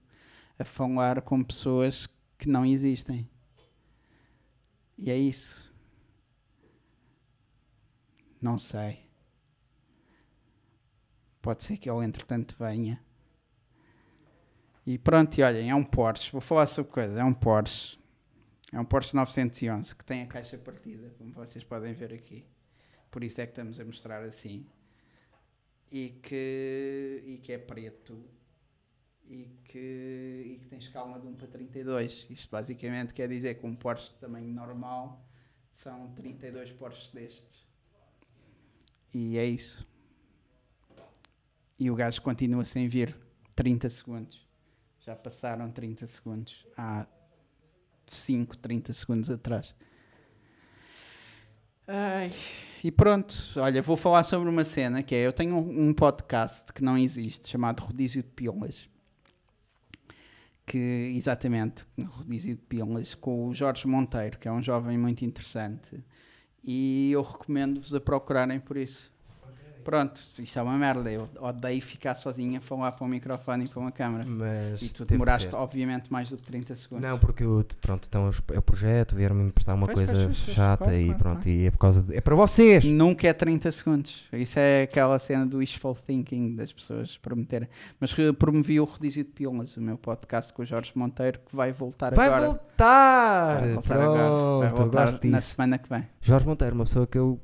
a 0.59 0.65
falar 0.65 1.21
com 1.23 1.43
pessoas 1.43 2.09
que 2.39 2.49
não 2.49 2.65
existem. 2.65 3.29
E 4.99 5.11
é 5.11 5.17
isso. 5.17 5.71
Não 8.41 8.57
sei. 8.59 9.05
Pode 11.43 11.65
ser 11.65 11.77
que 11.77 11.91
ele 11.91 12.05
entretanto 12.05 12.57
venha. 12.59 13.06
E 14.87 14.97
pronto, 14.97 15.37
e 15.37 15.43
olhem, 15.43 15.69
é 15.69 15.75
um 15.75 15.83
Porsche. 15.83 16.31
Vou 16.31 16.41
falar 16.41 16.69
sobre 16.69 16.93
coisa. 16.93 17.21
É 17.21 17.25
um 17.25 17.35
Porsche. 17.35 17.99
É 18.73 18.79
um 18.79 18.85
Porsche 18.85 19.17
911 19.17 19.97
que 19.97 20.05
tem 20.05 20.23
a 20.23 20.27
caixa 20.27 20.57
partida, 20.57 21.13
como 21.19 21.33
vocês 21.33 21.65
podem 21.65 21.93
ver 21.93 22.15
aqui. 22.15 22.47
Por 23.11 23.25
isso 23.25 23.41
é 23.41 23.47
que 23.47 23.53
estamos 23.53 23.81
a 23.81 23.85
mostrar 23.85 24.23
assim. 24.23 24.65
E 25.91 26.11
que, 26.23 27.23
e 27.27 27.39
que 27.39 27.53
é 27.53 27.59
preto. 27.59 28.25
E 29.29 29.51
que, 29.65 30.45
e 30.47 30.59
que 30.61 30.67
tem 30.69 30.79
escala 30.79 31.19
de 31.19 31.27
1 31.27 31.35
para 31.35 31.49
32. 31.49 32.29
Isto 32.31 32.49
basicamente 32.49 33.13
quer 33.13 33.29
dizer 33.29 33.55
que 33.55 33.67
um 33.67 33.75
Porsche 33.75 34.13
de 34.13 34.21
tamanho 34.21 34.53
normal 34.55 35.29
são 35.73 36.13
32 36.13 36.71
Porsches 36.73 37.11
destes. 37.11 37.67
E 39.13 39.37
é 39.37 39.45
isso. 39.45 39.85
E 41.77 41.91
o 41.91 41.97
gajo 41.97 42.23
continua 42.23 42.65
sem 42.65 42.89
vir 42.89 43.17
30 43.57 43.91
segundos. 43.91 44.46
Já 45.07 45.15
passaram 45.15 45.71
30 45.71 46.05
segundos. 46.09 46.67
Há 46.77 47.07
5, 48.09 48.59
30 48.59 48.93
segundos 48.93 49.31
atrás. 49.31 49.73
Ai, 51.87 52.33
e 52.83 52.91
pronto, 52.91 53.33
olha, 53.59 53.81
vou 53.81 53.97
falar 53.97 54.25
sobre 54.25 54.49
uma 54.49 54.65
cena 54.65 55.05
que 55.05 55.15
é: 55.15 55.25
eu 55.25 55.33
tenho 55.33 55.57
um, 55.59 55.95
podcast 55.95 56.73
que 56.73 56.83
não 56.83 56.99
existe, 56.99 57.49
chamado 57.49 57.85
Rodízio 57.85 58.21
de 58.21 58.31
Pílulas. 58.31 58.89
Que, 60.67 61.13
exatamente, 61.15 61.87
Rodízio 62.05 62.57
de 62.57 62.63
Pílulas, 62.63 63.15
com 63.15 63.47
o 63.47 63.55
Jorge 63.55 63.87
Monteiro, 63.87 64.41
que 64.41 64.49
é 64.49 64.53
um 64.53 64.61
jovem 64.61 64.99
muito 64.99 65.25
interessante. 65.25 66.03
E 66.65 67.13
eu 67.13 67.23
recomendo-vos 67.23 67.95
a 67.95 68.01
procurarem 68.01 68.59
por 68.59 68.77
isso. 68.77 69.13
Pronto, 69.87 70.21
isto 70.41 70.59
é 70.59 70.63
uma 70.63 70.77
merda. 70.77 71.11
Eu 71.11 71.29
odeio 71.41 71.81
ficar 71.81 72.17
sozinho 72.17 72.59
a 72.59 72.61
falar 72.61 72.91
para 72.93 73.05
um 73.05 73.09
microfone 73.09 73.65
e 73.65 73.69
para 73.69 73.79
uma 73.81 73.93
câmera. 73.93 74.25
Mas 74.27 74.83
E 74.83 74.89
tu 74.89 75.05
demoraste, 75.05 75.55
obviamente, 75.55 76.13
mais 76.13 76.29
do 76.29 76.37
que 76.37 76.43
30 76.43 76.75
segundos. 76.75 77.09
Não, 77.09 77.19
porque 77.19 77.45
eu, 77.45 77.65
pronto, 77.81 78.07
então 78.09 78.29
é 78.53 78.59
o 78.59 78.63
projeto, 78.63 79.15
vieram-me 79.15 79.45
emprestar 79.45 79.77
uma 79.77 79.87
Pois, 79.87 79.97
coisa 79.97 80.13
pois, 80.27 80.41
pois, 80.41 80.55
chata 80.57 80.85
claro, 80.87 80.99
e 81.01 81.15
pronto, 81.15 81.43
claro. 81.45 81.49
e 81.51 81.67
é 81.67 81.71
por 81.71 81.79
causa 81.79 82.03
de, 82.03 82.17
é 82.17 82.21
para 82.21 82.35
vocês. 82.35 82.85
Nunca 82.85 83.29
é 83.29 83.33
30 83.33 83.71
segundos. 83.71 84.25
Isso 84.33 84.59
é 84.59 84.83
aquela 84.83 85.19
cena 85.21 85.47
do 85.47 85.59
wishful 85.59 85.95
thinking 85.95 86.57
das 86.57 86.73
pessoas 86.73 87.17
prometerem. 87.19 87.69
Mas 88.01 88.13
promovi 88.39 88.81
o 88.81 88.85
Rodízio 88.85 89.23
de 89.25 89.31
Pílulas, 89.31 89.77
o 89.77 89.81
meu 89.81 89.97
podcast 89.97 90.53
com 90.53 90.63
o 90.63 90.67
Jorge 90.67 90.91
Monteiro, 90.97 91.39
que 91.49 91.55
vai 91.55 91.73
voltar 91.73 92.13
Vai 92.13 92.27
agora. 92.27 92.47
voltar! 92.47 93.61
Vai 93.61 93.73
voltar 93.75 93.95
pronto, 93.95 94.19
agora. 94.19 94.59
Vai 94.71 94.79
voltar 94.81 95.13
na 95.13 95.19
disso. 95.19 95.55
semana 95.55 95.79
que 95.79 95.89
vem. 95.89 96.07
Jorge 96.21 96.47
Monteiro, 96.47 96.75
uma 96.75 96.85
pessoa 96.85 97.07
que 97.07 97.17
eu 97.19 97.41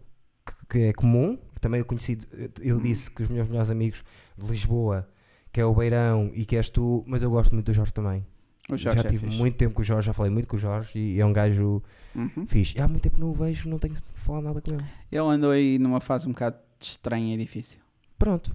que, 0.69 0.79
é 0.81 0.93
comum, 0.93 1.39
também 1.63 1.79
eu 1.79 1.85
conheci, 1.87 2.19
ele 2.61 2.81
disse 2.81 3.11
que 3.11 3.23
os 3.23 3.29
meus 3.31 3.49
melhores 3.49 3.71
amigos 3.71 4.05
de 4.37 4.47
Lisboa, 4.47 5.09
que 5.51 5.61
é 5.61 5.65
o 5.65 5.75
Beirão 5.75 6.31
e 6.35 6.45
que 6.45 6.57
és 6.57 6.69
tu, 6.69 7.03
mas 7.07 7.23
eu 7.23 7.31
gosto 7.31 7.53
muito 7.55 7.67
do 7.67 7.73
Jorge 7.73 7.93
também. 7.95 8.27
Jorge 8.69 8.85
já 8.85 8.91
é 8.93 9.03
tive 9.03 9.19
fixe. 9.27 9.37
muito 9.37 9.57
tempo 9.57 9.75
com 9.75 9.81
o 9.83 9.85
Jorge, 9.85 10.07
já 10.07 10.13
falei 10.13 10.31
muito 10.31 10.47
com 10.49 10.57
o 10.57 10.59
Jorge 10.59 10.99
e 10.99 11.19
é 11.21 11.25
um 11.27 11.33
gajo 11.33 11.83
Uhum. 12.15 12.47
fixe. 12.47 12.79
Há 12.81 12.87
muito 12.87 13.03
tempo 13.03 13.19
não 13.19 13.31
o 13.31 13.33
vejo, 13.35 13.69
não 13.69 13.79
tenho 13.79 13.95
de 13.95 14.01
falar 14.21 14.43
nada 14.43 14.61
com 14.61 14.71
ele. 14.73 14.85
Ele 15.11 15.21
andou 15.25 15.51
aí 15.51 15.79
numa 15.79 16.01
fase 16.01 16.27
um 16.29 16.33
bocado 16.33 16.57
estranha 16.81 17.35
e 17.35 17.39
difícil. 17.39 17.81
Pronto. 18.19 18.55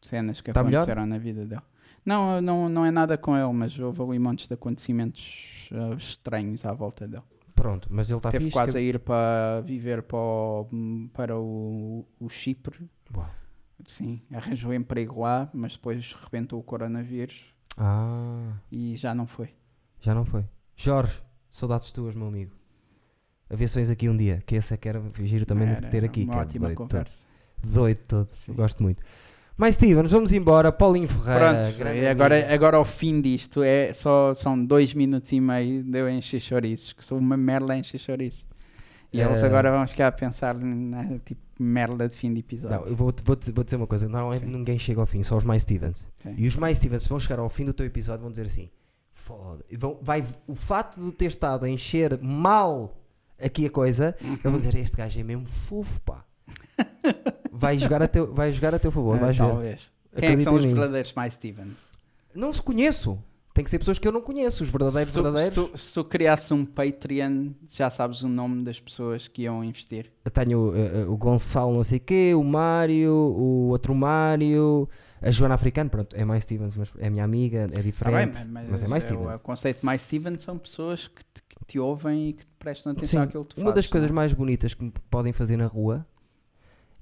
Cenas 0.00 0.40
que 0.40 0.52
Tá 0.52 0.62
melhor? 0.62 0.78
aconteceram 0.78 1.06
na 1.06 1.18
vida 1.18 1.44
dele. 1.44 1.60
Não, 2.04 2.40
não, 2.40 2.68
não 2.68 2.84
é 2.84 2.90
nada 2.90 3.16
com 3.18 3.36
ele, 3.36 3.52
mas 3.52 3.78
houve 3.78 4.00
ali 4.02 4.18
montes 4.18 4.48
de 4.48 4.54
acontecimentos 4.54 5.68
ah, 5.72 5.94
estranhos 5.96 6.64
à 6.64 6.72
volta 6.72 7.06
dele. 7.06 7.22
Pronto, 7.62 7.88
mas 7.90 8.10
ele 8.10 8.16
está 8.16 8.30
Teve 8.30 8.44
fixe. 8.46 8.52
quase 8.54 8.72
que- 8.72 8.78
a 8.78 8.80
ir 8.80 8.98
para 8.98 9.60
viver 9.64 10.02
para 10.02 10.18
o, 10.18 10.68
para 11.12 11.38
o, 11.38 12.04
o 12.18 12.28
Chipre. 12.28 12.90
Uau. 13.16 13.30
Sim, 13.86 14.20
arranjou 14.32 14.74
emprego 14.74 15.20
lá, 15.20 15.48
mas 15.54 15.72
depois 15.74 16.12
rebentou 16.12 16.58
o 16.58 16.62
coronavírus 16.62 17.44
Ah, 17.76 18.54
e 18.70 18.96
já 18.96 19.14
não 19.14 19.26
foi. 19.26 19.50
já 20.00 20.12
não 20.14 20.24
foi. 20.24 20.44
Jorge, 20.76 21.20
saudades 21.50 21.92
tuas, 21.92 22.14
meu 22.16 22.26
amigo. 22.26 22.52
A 23.50 23.54
ver 23.54 23.68
se 23.68 23.76
vens 23.76 23.90
aqui 23.90 24.08
um 24.08 24.16
dia, 24.16 24.42
que 24.46 24.54
esse 24.56 24.72
é 24.74 24.76
que 24.76 24.88
era 24.88 25.00
giro 25.24 25.44
também 25.46 25.68
de 25.68 25.74
Era 25.74 25.88
ter 25.88 26.04
aqui. 26.04 26.24
Uma 26.24 26.34
é 26.34 26.38
ótima 26.38 26.66
doido 26.66 26.78
todo. 26.78 26.88
conversa. 26.88 27.24
Doido 27.62 28.00
todo, 28.08 28.28
Sim. 28.32 28.54
gosto 28.54 28.82
muito. 28.82 29.02
Mas 29.56 29.74
Steven, 29.74 30.04
vamos 30.04 30.32
embora. 30.32 30.72
Paulinho 30.72 31.06
Ferreira. 31.06 31.62
Pronto, 31.62 31.88
e 31.94 32.06
agora, 32.06 32.36
amigo. 32.38 32.52
agora 32.54 32.76
ao 32.78 32.84
fim 32.84 33.20
disto 33.20 33.62
é 33.62 33.92
só, 33.92 34.32
são 34.34 34.62
dois 34.64 34.94
minutos 34.94 35.30
e 35.32 35.40
meio 35.40 35.82
de 35.84 35.98
eu 35.98 36.08
encher 36.10 36.40
chouriços, 36.40 36.92
que 36.92 37.04
sou 37.04 37.18
uma 37.18 37.36
merda 37.36 37.72
a 37.74 37.76
encher 37.76 37.98
chouriços. 37.98 38.46
E 39.12 39.20
eles 39.20 39.42
Eh, 39.42 39.46
agora 39.46 39.70
vão 39.70 39.86
ficar 39.86 40.08
a 40.08 40.12
pensar 40.12 40.54
na 40.54 41.18
tipo 41.18 41.40
merda 41.58 42.08
de 42.08 42.16
fim 42.16 42.32
de 42.32 42.40
episódio. 42.40 42.80
Não, 42.80 42.86
eu 42.86 42.96
vou, 42.96 43.12
vou, 43.24 43.38
vou 43.54 43.62
dizer 43.64 43.76
uma 43.76 43.86
coisa. 43.86 44.08
Normalmente 44.08 44.44
Sim. 44.46 44.50
ninguém 44.50 44.78
chega 44.78 45.00
ao 45.00 45.06
fim, 45.06 45.22
só 45.22 45.36
os 45.36 45.44
mais 45.44 45.62
Stevens. 45.62 46.08
Sim. 46.14 46.34
E 46.38 46.48
os 46.48 46.56
mais 46.56 46.78
Stevens 46.78 47.06
vão 47.06 47.20
chegar 47.20 47.38
ao 47.38 47.48
fim 47.50 47.64
do 47.66 47.74
teu 47.74 47.84
episódio 47.84 48.22
vão 48.22 48.30
dizer 48.30 48.46
assim: 48.46 48.70
foda. 49.12 49.62
vão- 49.78 49.98
vai, 50.00 50.24
o 50.48 50.54
fato 50.54 50.98
de 50.98 51.12
ter 51.12 51.26
estado 51.26 51.66
a 51.66 51.68
encher 51.68 52.18
mal 52.22 52.96
aqui 53.38 53.66
a 53.66 53.70
coisa, 53.70 54.16
eles 54.20 54.40
vão 54.42 54.58
dizer: 54.58 54.74
este 54.76 54.96
gajo 54.96 55.20
é 55.20 55.22
mesmo 55.22 55.44
fofo, 55.46 56.00
pá. 56.00 56.24
Vai 57.52 57.78
jogar 57.78 58.02
a 58.02 58.08
teu, 58.08 58.32
vai 58.32 58.50
jogar 58.52 58.74
a 58.74 58.78
teu 58.78 58.90
favor, 58.90 59.16
Ah, 59.16 59.20
vais 59.20 59.36
ver. 59.36 59.44
talvez. 59.44 59.90
Quem 60.16 60.28
é 60.30 60.36
que 60.36 60.42
são 60.42 60.54
os 60.54 60.64
verdadeiros 60.64 61.12
mais 61.12 61.34
Steven? 61.34 61.68
Não 62.34 62.52
se 62.52 62.62
conheço. 62.62 63.18
Tem 63.54 63.62
que 63.62 63.68
ser 63.68 63.78
pessoas 63.78 63.98
que 63.98 64.08
eu 64.08 64.12
não 64.12 64.22
conheço. 64.22 64.64
Os 64.64 64.70
verdadeiros, 64.70 65.12
se, 65.12 65.18
tu, 65.18 65.18
se, 65.18 65.22
verdadeiros. 65.22 65.70
tu, 65.72 65.78
se 65.78 65.92
tu 65.94 66.04
criasse 66.04 66.54
um 66.54 66.64
Patreon, 66.64 67.50
já 67.68 67.90
sabes 67.90 68.22
o 68.22 68.28
nome 68.28 68.64
das 68.64 68.80
pessoas 68.80 69.28
que 69.28 69.42
iam 69.42 69.62
investir. 69.62 70.10
Eu 70.24 70.30
tenho 70.30 70.72
eh, 70.74 71.04
o 71.06 71.14
Gonçalo, 71.18 71.74
não 71.74 71.84
sei 71.84 71.98
o 71.98 72.00
quê, 72.00 72.32
o 72.34 72.42
Mário, 72.42 73.12
o 73.12 73.68
outro 73.68 73.94
Mário, 73.94 74.88
a 75.20 75.30
Joana 75.30 75.54
Africano. 75.54 75.90
Pronto, 75.90 76.16
é 76.16 76.24
mais 76.24 76.44
Stevens, 76.44 76.74
mas 76.74 76.90
é 76.98 77.10
minha 77.10 77.24
amiga, 77.24 77.58
é 77.64 77.68
Tá 77.68 77.82
diferente. 77.82 78.32
bem, 78.38 78.46
mas, 78.48 78.68
mas 78.70 78.82
é 78.84 78.88
mais 78.88 79.04
o- 79.04 79.06
Stevens. 79.08 79.40
O 79.40 79.42
conceito 79.42 79.80
de 79.80 79.84
mais 79.84 80.00
Steven 80.00 80.38
são 80.38 80.56
pessoas 80.56 81.06
que 81.08 81.22
te, 81.22 81.42
que 81.42 81.64
te 81.66 81.78
ouvem 81.78 82.30
e 82.30 82.32
que 82.32 82.46
prestam 82.58 82.92
atenção 82.92 83.20
Sim, 83.20 83.26
àquilo 83.26 83.44
que 83.44 83.54
tu 83.54 83.60
uma 83.60 83.70
das 83.72 83.84
fazes, 83.84 83.90
coisas 83.90 84.08
é? 84.10 84.12
mais 84.14 84.32
bonitas 84.32 84.72
que 84.72 84.82
me 84.82 84.92
podem 85.10 85.34
fazer 85.34 85.58
na 85.58 85.66
rua 85.66 86.06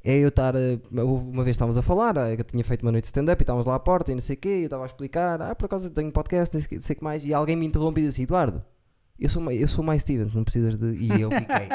é 0.02 0.18
eu 0.18 0.28
estar. 0.28 0.54
Uma 0.90 1.44
vez 1.44 1.56
estávamos 1.56 1.76
a 1.76 1.82
falar, 1.82 2.14
que 2.34 2.40
eu 2.40 2.44
tinha 2.44 2.64
feito 2.64 2.82
uma 2.82 2.92
noite 2.92 3.04
de 3.04 3.08
stand-up 3.08 3.40
e 3.40 3.42
estávamos 3.42 3.66
lá 3.66 3.74
à 3.74 3.80
porta 3.80 4.10
e 4.10 4.14
não 4.14 4.20
sei 4.20 4.34
o 4.34 4.38
quê, 4.38 4.48
e 4.48 4.60
eu 4.60 4.64
estava 4.64 4.84
a 4.84 4.86
explicar, 4.86 5.40
ah, 5.42 5.54
por 5.54 5.66
acaso 5.66 5.86
eu 5.86 5.90
tenho 5.90 6.10
podcast, 6.10 6.56
não 6.56 6.80
sei 6.80 6.94
o 6.94 6.98
que 6.98 7.04
mais, 7.04 7.24
e 7.24 7.34
alguém 7.34 7.56
me 7.56 7.66
interrompe 7.66 8.00
e 8.00 8.04
diz 8.04 8.14
assim: 8.14 8.22
Eduardo, 8.22 8.64
eu 9.18 9.28
sou, 9.28 9.52
eu 9.52 9.68
sou 9.68 9.84
mais 9.84 10.02
Stevens, 10.02 10.34
não 10.34 10.44
precisas 10.44 10.76
de. 10.76 10.86
E 10.96 11.20
eu 11.20 11.30
fiquei. 11.30 11.68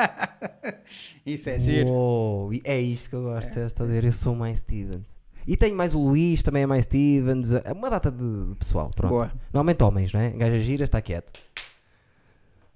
Isso 1.25 1.49
é 1.49 1.59
giro. 1.59 1.89
Uou, 1.89 2.51
é 2.63 2.79
isto 2.79 3.09
que 3.09 3.15
eu 3.15 3.23
gosto, 3.23 3.59
é. 3.59 3.65
estás 3.65 3.89
a 3.89 3.91
ver? 3.93 4.03
Eu 4.03 4.11
sou 4.11 4.35
mais 4.35 4.59
Stevens. 4.59 5.15
E 5.47 5.55
tenho 5.55 5.75
mais 5.75 5.93
o 5.93 5.99
Luís, 5.99 6.41
também 6.41 6.63
é 6.63 6.65
mais 6.65 6.85
Stevens, 6.85 7.51
é 7.51 7.71
uma 7.71 7.89
data 7.89 8.11
de, 8.11 8.49
de 8.49 8.55
pessoal, 8.55 8.89
pronto. 8.95 9.11
Boa. 9.11 9.31
Normalmente 9.53 9.83
homens, 9.83 10.11
não 10.11 10.19
é? 10.19 10.31
Gaja 10.31 10.57
gira, 10.57 10.83
está 10.83 10.99
quieto. 11.01 11.31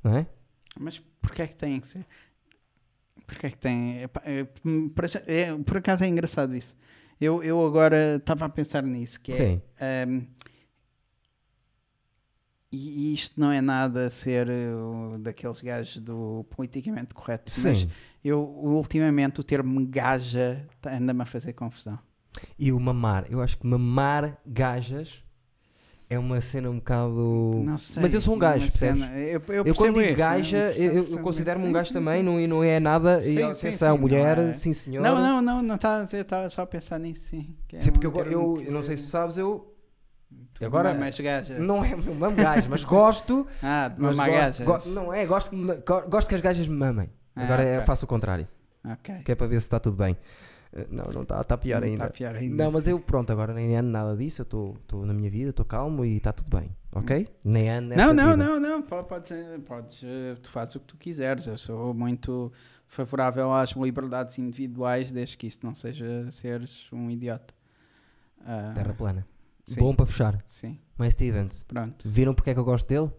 Não 0.04 0.16
é? 0.16 0.28
Mas 0.80 1.00
porquê 1.22 1.42
é 1.42 1.48
que 1.48 1.56
tem 1.56 1.80
que 1.80 1.88
ser? 1.88 2.06
Porquê 3.30 3.45
é 3.45 3.49
que 3.51 3.57
tem? 3.57 4.01
Epá, 4.01 4.22
é, 4.26 4.47
hum, 4.65 4.91
é, 5.27 5.56
por 5.64 5.77
acaso 5.77 6.03
é 6.03 6.07
engraçado 6.07 6.56
isso. 6.56 6.76
Eu, 7.22 7.43
eu 7.43 7.64
agora 7.64 8.15
estava 8.15 8.45
a 8.45 8.49
pensar 8.49 8.81
nisso, 8.81 9.22
que 9.22 9.31
é. 9.31 9.38
Sim. 9.38 9.61
hum, 10.07 10.26
e 12.72 13.11
e 13.11 13.14
isto 13.14 13.39
não 13.39 13.51
é 13.51 13.61
nada 13.61 14.07
a 14.07 14.10
ser 14.10 14.47
uh, 14.47 15.18
daqueles 15.19 15.61
gajos 15.61 15.97
do 16.01 16.43
politicamente 16.49 17.14
correto, 17.14 17.51
mas 17.64 17.80
Sim. 17.80 17.89
eu 18.23 18.39
ultimamente 18.41 19.39
o 19.39 19.43
termo 19.43 19.85
gaja 19.88 20.68
tá- 20.81 20.95
anda-me 20.95 21.22
a 21.22 21.26
fazer 21.26 21.53
confusão. 21.53 21.99
E 22.57 22.72
o 22.72 22.80
mamar, 22.80 23.26
eu 23.30 23.41
acho 23.41 23.57
que 23.57 23.68
mamar 23.68 24.39
gajas 24.45 25.23
é 26.10 26.18
uma 26.18 26.41
cena 26.41 26.69
um 26.69 26.77
bocado. 26.77 27.52
Não 27.64 27.77
sei. 27.77 28.02
Mas 28.02 28.14
eu 28.14 28.22
sou 28.22 28.36
um 28.36 28.40
gajo, 28.40 28.65
uma 28.65 28.72
percebes? 28.72 29.03
Eu, 29.03 29.41
eu, 29.56 29.65
Eu 29.65 29.76
quando 29.76 30.02
digo 30.02 30.15
gaja, 30.18 30.72
eu 30.72 30.91
eu, 30.94 31.03
eu 31.11 31.19
considero-me 31.19 31.68
um 31.68 31.72
gajo 31.72 31.90
Sim, 31.90 31.94
também, 31.94 32.18
sim, 32.19 32.23
Não, 32.23 32.40
e 32.40 32.48
não 32.48 32.64
é 32.64 32.80
nada. 32.80 33.22
Sim, 33.22 33.34
e, 33.52 33.56
sim, 33.56 33.72
sim, 33.73 33.86
é 33.86 33.88
uma 33.91 33.94
não 33.95 34.02
mulher, 34.02 34.38
é- 34.40 34.53
sim 34.53 34.73
senhor. 34.73 35.03
Não, 35.03 35.15
não, 35.15 35.41
não, 35.41 35.61
não 35.61 35.76
a 36.02 36.03
dizer, 36.03 36.22
estava 36.22 36.49
só 36.49 36.64
a 36.64 36.65
pensar 36.68 36.98
nisso, 36.99 37.27
sim. 37.27 37.56
é 37.73 37.81
Sim, 37.81 37.91
porque 37.91 38.07
um 38.07 38.11
eu, 38.31 38.31
eu, 38.31 38.53
que- 38.56 38.68
eu 38.68 38.72
não 38.72 38.81
sei 38.81 38.98
se 38.98 39.03
tu 39.03 39.10
sabes, 39.10 39.38
eu 39.38 39.72
tu 40.56 40.65
agora- 40.65 40.94
mamas 40.95 41.19
gajas. 41.19 41.60
não 41.60 41.86
é 41.86 41.95
um 41.95 42.15
mamo 42.15 42.36
gajo, 42.36 42.68
mas 42.69 42.84
gosto. 42.84 43.45
Ah, 43.61 43.88
de 43.90 44.02
mamar 44.02 44.31
gajas. 44.31 44.65
go- 44.65 44.81
não 44.90 45.14
é, 45.14 45.26
gosto, 45.27 45.56
gosto 46.10 46.27
que 46.27 46.36
as 46.36 46.41
gajas 46.41 46.68
me 46.68 46.76
mamem. 46.76 47.10
Ah, 47.36 47.44
Agora 47.44 47.61
é- 47.64 47.76
ok. 47.77 47.86
faço 47.86 48.06
o 48.06 48.07
contrário, 48.07 48.48
Ok. 48.84 49.14
que 49.23 49.31
é 49.31 49.36
para 49.36 49.45
ver 49.45 49.60
se 49.61 49.68
está 49.68 49.80
tudo 49.80 49.95
bem. 49.95 50.18
Eh, 50.74 50.88
Não, 50.90 51.06
não 51.14 51.22
está, 51.24 51.41
está 51.41 51.58
pior 51.58 51.84
ainda. 51.84 52.04
Está 52.06 52.10
pior 52.10 52.36
ainda. 52.36 52.64
Não, 52.64 52.72
mas 52.72 52.88
eu, 52.88 53.00
pronto, 53.00 53.32
agora 53.32 53.54
nem 53.54 53.76
ando 53.76 53.90
nada 53.90 54.16
disso, 54.16 54.41
eu 54.41 54.76
estou 54.82 55.06
na 55.06 55.14
minha 55.14 55.30
vida, 55.30 55.50
estou 55.50 55.66
calmo 55.66 56.06
e 56.06 56.18
está 56.18 56.32
tudo 56.32 56.56
bem, 56.56 56.70
ok? 56.91 57.28
Nem 57.44 57.70
ando 57.70 57.90
nessa 57.90 58.14
Não, 58.14 58.14
não, 58.14 58.32
vida. 58.32 58.46
não, 58.46 58.60
não. 58.60 58.82
Pode, 58.82 59.08
pode 59.66 60.06
eh, 60.06 60.36
tu 60.41 60.52
fazes 60.52 60.76
o 60.76 60.80
que 60.80 60.86
tu 60.88 60.98
quiseres. 60.98 61.48
Eu 61.48 61.58
sou 61.58 61.94
muito 61.94 62.52
favorável 62.88 63.52
às 63.54 63.72
liberdades 63.72 64.38
individuais, 64.38 65.12
desde 65.12 65.38
que 65.38 65.48
isso 65.48 65.60
não 65.64 65.74
seja 65.76 66.32
seres 66.32 66.88
um 66.91 67.10
idiota. 67.10 67.54
Ah, 68.46 68.72
Terra 68.76 68.94
plana. 68.94 69.28
sim. 69.66 69.80
Bom 69.80 69.94
para 69.94 70.06
fechar. 70.06 70.44
Sim, 70.48 70.80
Mas 70.98 71.14
Stevens, 71.14 71.64
pronto. 71.68 72.08
viram 72.10 72.34
porque 72.34 72.50
é 72.52 72.54
que 72.54 72.60
eu 72.60 72.64
gosto 72.66 72.88
dele? 72.88 73.10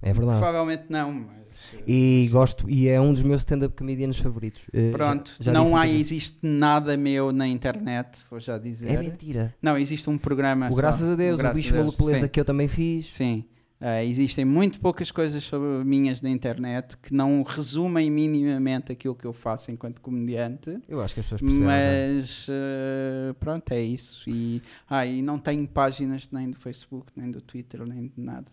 É 0.00 0.12
verdade. 0.12 0.38
Provavelmente 0.40 0.84
não, 0.88 1.12
mas. 1.12 1.47
E 1.86 2.28
gosto, 2.30 2.68
e 2.68 2.88
é 2.88 3.00
um 3.00 3.12
dos 3.12 3.22
meus 3.22 3.42
stand-up 3.42 3.76
comedians 3.76 4.18
favoritos. 4.18 4.62
Eh, 4.72 4.90
Pronto, 4.90 5.32
já- 5.38 5.44
já 5.44 5.52
não 5.52 5.76
há, 5.76 5.86
existe 5.88 6.38
nada 6.42 6.96
meu 6.96 7.32
na 7.32 7.46
internet, 7.46 8.20
vou 8.30 8.40
já 8.40 8.58
dizer. 8.58 8.90
É 8.90 8.98
mentira. 8.98 9.54
Não, 9.60 9.76
existe 9.78 10.08
um 10.10 10.18
programa. 10.18 10.66
O 10.68 10.70
só. 10.72 10.76
Graças 10.76 11.08
a 11.08 11.14
Deus, 11.16 11.34
o, 11.34 11.38
Graças 11.38 11.56
bicho 11.56 11.68
a 11.70 11.72
Deus, 11.72 11.84
maluco 11.86 12.04
beleza 12.04 12.26
sim. 12.26 12.28
que 12.32 12.40
eu 12.40 12.44
também 12.44 12.68
fiz. 12.68 13.12
Sim. 13.14 13.44
Ah, 13.80 14.02
existem 14.02 14.44
muito 14.44 14.80
poucas 14.80 15.12
coisas 15.12 15.44
sobre 15.44 15.84
minhas 15.84 16.20
na 16.20 16.28
internet 16.28 16.96
que 16.96 17.14
não 17.14 17.44
resumem 17.44 18.10
minimamente 18.10 18.90
aquilo 18.90 19.14
que 19.14 19.24
eu 19.24 19.32
faço 19.32 19.70
enquanto 19.70 20.00
comediante. 20.00 20.80
Eu 20.88 21.00
acho 21.00 21.14
que 21.14 21.20
as 21.20 21.26
pessoas 21.26 21.40
perceberam. 21.40 21.70
já. 21.70 22.16
Mas 22.16 22.46
ah, 22.50 23.34
pronto, 23.38 23.70
é 23.70 23.80
isso. 23.80 24.28
E, 24.28 24.60
ah, 24.90 25.06
e 25.06 25.22
não 25.22 25.38
tenho 25.38 25.64
páginas 25.68 26.28
nem 26.32 26.50
do 26.50 26.56
Facebook, 26.56 27.12
nem 27.14 27.30
do 27.30 27.40
Twitter, 27.40 27.86
nem 27.86 28.08
de 28.08 28.12
nada. 28.16 28.50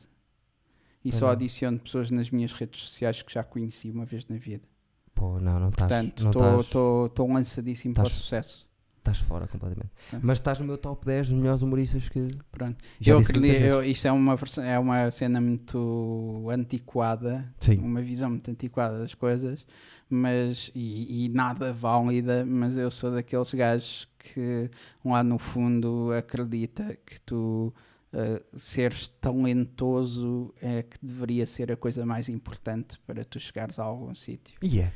E 1.06 1.12
só 1.12 1.26
não. 1.28 1.34
adiciono 1.34 1.80
pessoas 1.80 2.10
nas 2.10 2.32
minhas 2.32 2.52
redes 2.52 2.82
sociais 2.82 3.22
que 3.22 3.32
já 3.32 3.44
conheci 3.44 3.92
uma 3.92 4.06
vez 4.06 4.26
na 4.28 4.38
vida. 4.38 4.68
Pô, 5.14 5.40
não, 5.40 5.60
não 5.60 5.70
estás. 5.70 5.88
Portanto, 5.88 6.62
estou 7.08 7.32
lançadíssimo 7.32 7.94
para 7.94 8.08
o 8.08 8.10
sucesso. 8.10 8.66
Estás 8.98 9.20
fora 9.20 9.48
completamente. 9.48 9.92
Tá. 10.10 10.20
Mas 10.20 10.40
estás 10.40 10.58
no 10.58 10.66
meu 10.66 10.80
top 10.80 11.06
10 11.06 11.30
dos 11.30 11.38
melhores 11.38 11.62
humoristas 11.62 12.10
que. 12.10 12.28
Pronto. 12.52 12.84
Já 13.00 13.14
eu 13.14 13.20
acredito, 13.20 13.84
isto 13.84 14.08
é 14.08 14.12
uma, 14.12 14.36
é 14.64 14.80
uma 14.80 15.12
cena 15.12 15.40
muito 15.40 16.48
antiquada, 16.50 17.46
Sim. 17.60 17.78
uma 17.78 18.02
visão 18.02 18.32
muito 18.32 18.50
antiquada 18.50 18.98
das 18.98 19.14
coisas, 19.14 19.64
mas 20.10 20.72
e, 20.74 21.26
e 21.26 21.30
nada 21.30 21.72
válida, 21.72 22.44
mas 22.44 22.78
eu 22.78 22.90
sou 22.90 23.12
daqueles 23.12 23.54
gajos 23.54 24.08
que 24.18 24.72
lá 25.04 25.24
no 25.24 25.38
fundo 25.38 26.12
acredita 26.18 26.98
que 27.06 27.22
tu 27.22 27.72
uh, 28.16 28.60
seres 28.60 29.08
talentoso 29.08 30.54
é 30.62 30.84
que 30.84 30.98
deveria 31.02 31.46
ser 31.46 31.72
a 31.72 31.76
coisa 31.76 32.06
mais 32.06 32.30
importante 32.30 32.98
para 33.06 33.24
tu 33.26 33.40
chegares 33.40 33.78
a 33.78 33.84
algum 33.84 34.16
sítio. 34.16 34.58
E 34.62 34.80
é. 34.80 34.92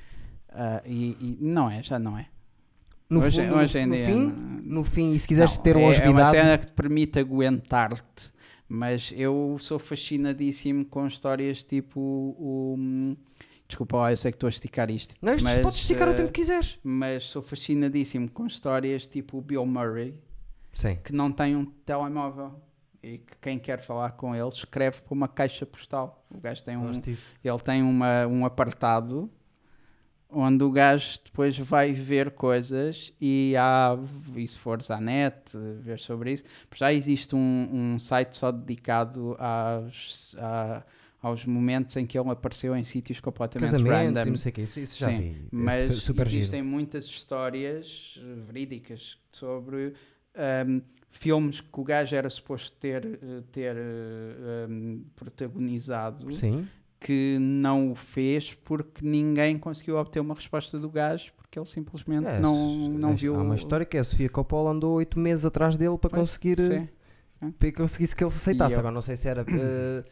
Ah, 0.52 0.82
e, 0.86 1.38
não 1.40 1.70
é, 1.70 1.84
já 1.84 2.00
não 2.00 2.18
é. 2.18 2.28
No, 3.10 3.22
hoje, 3.22 3.42
fundo, 3.42 3.56
hoje 3.56 3.86
no 3.86 3.96
fim, 3.96 4.62
no 4.64 4.84
fim, 4.84 5.14
e 5.14 5.20
se 5.20 5.28
quiseres 5.28 5.58
não, 5.58 5.64
ter 5.64 5.76
é, 5.76 5.80
é 5.80 5.84
uma 5.84 5.88
longevidade. 5.88 6.38
cena 6.38 6.58
que 6.58 6.68
te 6.68 6.74
permite 6.74 7.20
aguentar-te, 7.20 8.32
mas 8.68 9.12
eu 9.16 9.58
sou 9.60 9.80
fascinadíssimo 9.80 10.86
com 10.86 11.08
histórias 11.08 11.64
tipo 11.64 12.00
o. 12.00 12.76
hum, 12.78 13.16
Desculpa, 13.68 14.10
eu 14.12 14.18
sei 14.18 14.32
que 14.32 14.36
estou 14.36 14.48
a 14.48 14.50
esticar 14.50 14.90
isto. 14.90 15.16
Não, 15.22 15.36
mas, 15.44 15.62
podes 15.62 15.82
esticar 15.82 16.08
o 16.08 16.12
eh, 16.12 16.16
tempo 16.16 16.32
que 16.32 16.42
quiseres. 16.42 16.80
Mas 16.84 17.26
sou 17.26 17.44
fascinadíssimo 17.44 18.28
com 18.28 18.48
histórias 18.48 19.06
tipo 19.06 19.38
o 19.38 19.42
Bill 19.42 19.64
Murray, 19.64 20.20
Sim. 20.74 20.98
que 21.04 21.14
não 21.14 21.32
tem 21.32 21.56
um 21.56 21.66
telemóvel. 21.66 22.60
E 23.02 23.18
que 23.20 23.38
quem 23.42 23.58
quer 23.58 23.82
falar 23.82 24.12
com 24.12 24.36
ele 24.36 24.50
escreve 24.50 25.02
para 25.02 25.14
uma 25.14 25.28
caixa 25.28 25.66
postal. 25.66 26.26
O 26.30 26.38
gajo 26.40 26.64
tem 26.64 26.76
um, 26.76 26.92
ele 26.92 27.60
tem 27.64 27.82
uma, 27.82 28.28
um 28.28 28.46
apartado 28.46 29.30
onde 30.32 30.64
o 30.64 30.70
gajo 30.72 31.20
depois 31.26 31.58
vai 31.58 31.92
ver 31.92 32.32
coisas 32.32 33.12
e 33.20 33.56
há, 33.58 33.98
e 34.36 34.48
se 34.48 34.60
fores 34.60 34.92
à 34.92 35.02
net, 35.02 35.58
ver 35.82 36.00
sobre 36.00 36.34
isso, 36.34 36.44
já 36.76 36.94
existe 36.94 37.36
um, 37.36 37.70
um 37.96 37.98
site 38.00 38.38
só 38.38 38.52
dedicado 38.52 39.36
aos, 39.40 40.36
a- 40.38 40.84
aos 41.22 41.46
momentos 41.46 41.96
em 41.98 42.06
que 42.06 42.18
ele 42.18 42.30
apareceu 42.30 42.76
em 42.76 42.84
sítios 42.84 43.20
completamente 43.20 43.72
Casamentos 43.72 44.18
random. 44.18 44.30
não 44.30 44.38
sei 44.38 44.52
o 44.52 44.54
que, 44.54 44.62
isso, 44.62 44.80
isso 44.80 45.00
já 45.00 45.08
Sim, 45.10 45.18
vi. 45.18 45.30
É 45.30 45.48
mas 45.52 45.82
super, 45.94 46.00
super 46.00 46.28
giro. 46.28 46.40
existem 46.44 46.62
muitas 46.62 47.06
histórias 47.06 48.20
verídicas 48.46 49.18
sobre 49.32 49.94
ahm, 50.36 50.82
filmes 51.12 51.60
que 51.62 51.80
o 51.80 51.84
gajo 51.84 52.16
era 52.16 52.30
suposto 52.30 52.72
ter, 52.78 53.06
eh, 53.06 53.42
ter 53.52 53.76
eh, 53.76 54.66
ahm, 54.68 55.02
protagonizado 55.16 56.32
Sim, 56.34 56.68
que 57.00 57.38
não 57.40 57.92
o 57.92 57.96
fez 57.96 58.54
porque 58.54 59.06
ninguém 59.06 59.58
conseguiu 59.58 59.98
obter 59.98 60.20
uma 60.20 60.36
resposta 60.36 60.78
do 60.78 60.90
gajo 60.90 61.32
porque 61.38 61.58
ele 61.58 61.66
simplesmente 61.66 62.28
É, 62.28 62.40
não, 62.40 62.90
não 62.90 63.10
há 63.12 63.14
viu. 63.14 63.34
uma 63.36 63.56
história 63.56 63.86
que 63.86 63.98
é 63.98 64.02
a 64.02 64.04
Sofia 64.04 64.30
Coppola 64.30 64.72
andou 64.72 64.94
oito 64.96 65.18
meses 65.18 65.46
atrás 65.46 65.78
dele 65.78 65.98
para 65.98 66.10
Pois, 66.10 66.22
conseguir 66.22 66.60
Sim. 66.60 66.88
para 67.58 67.72
conseguisse 67.72 68.16
que 68.16 68.24
ele 68.24 68.32
se 68.32 68.38
aceitasse. 68.38 68.76
Agora 68.76 68.94
não 68.94 69.02
sei 69.02 69.16
se 69.16 69.28
era 69.28 69.44
eh, 69.50 70.04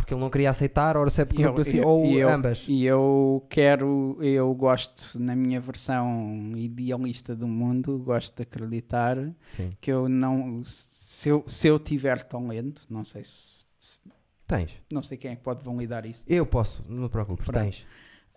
porque 0.00 0.14
ele 0.14 0.20
não 0.20 0.30
queria 0.30 0.50
aceitar 0.50 0.96
ou 0.96 1.08
se 1.10 1.20
é 1.20 1.24
porque 1.24 1.42
E 1.42 1.44
não 1.44 1.50
eu- 1.52 1.56
conseguia, 1.56 1.80
e- 1.82 1.84
ou 1.84 2.06
eu- 2.06 2.28
ambas. 2.30 2.64
E 2.66 2.84
eu 2.84 3.46
quero, 3.48 4.16
eu 4.20 4.52
gosto, 4.54 5.18
na 5.20 5.36
minha 5.36 5.60
versão 5.60 6.52
idealista 6.56 7.36
do 7.36 7.46
mundo, 7.46 7.98
gosto 7.98 8.34
de 8.36 8.42
acreditar 8.42 9.16
Sim. 9.52 9.70
que 9.80 9.90
eu 9.92 10.08
não, 10.08 10.62
se 10.64 11.28
eu, 11.28 11.44
se 11.46 11.68
eu 11.68 11.78
tiver 11.78 12.22
talento, 12.24 12.82
não 12.88 13.04
sei 13.04 13.22
se, 13.24 13.66
se- 13.78 13.98
Tens. 14.46 14.70
não 14.92 15.02
sei 15.02 15.16
quem 15.16 15.32
é 15.32 15.36
que 15.36 15.42
pode 15.42 15.64
validar 15.64 16.04
isso, 16.06 16.24
Eu 16.26 16.44
posso, 16.46 16.84
não 16.88 17.08
te 17.08 17.12
preocupes, 17.12 17.46
Pronto. 17.46 17.62
tens. 17.62 17.84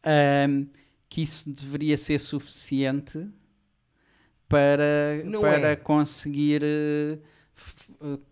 ahm, 0.05 0.65
que 1.09 1.21
isso 1.23 1.49
deveria 1.51 1.97
ser 1.97 2.19
suficiente 2.19 3.27
para, 4.47 5.23
Não 5.25 5.41
para 5.41 5.69
é. 5.69 5.75
conseguir 5.75 6.61
eh, 6.63 7.17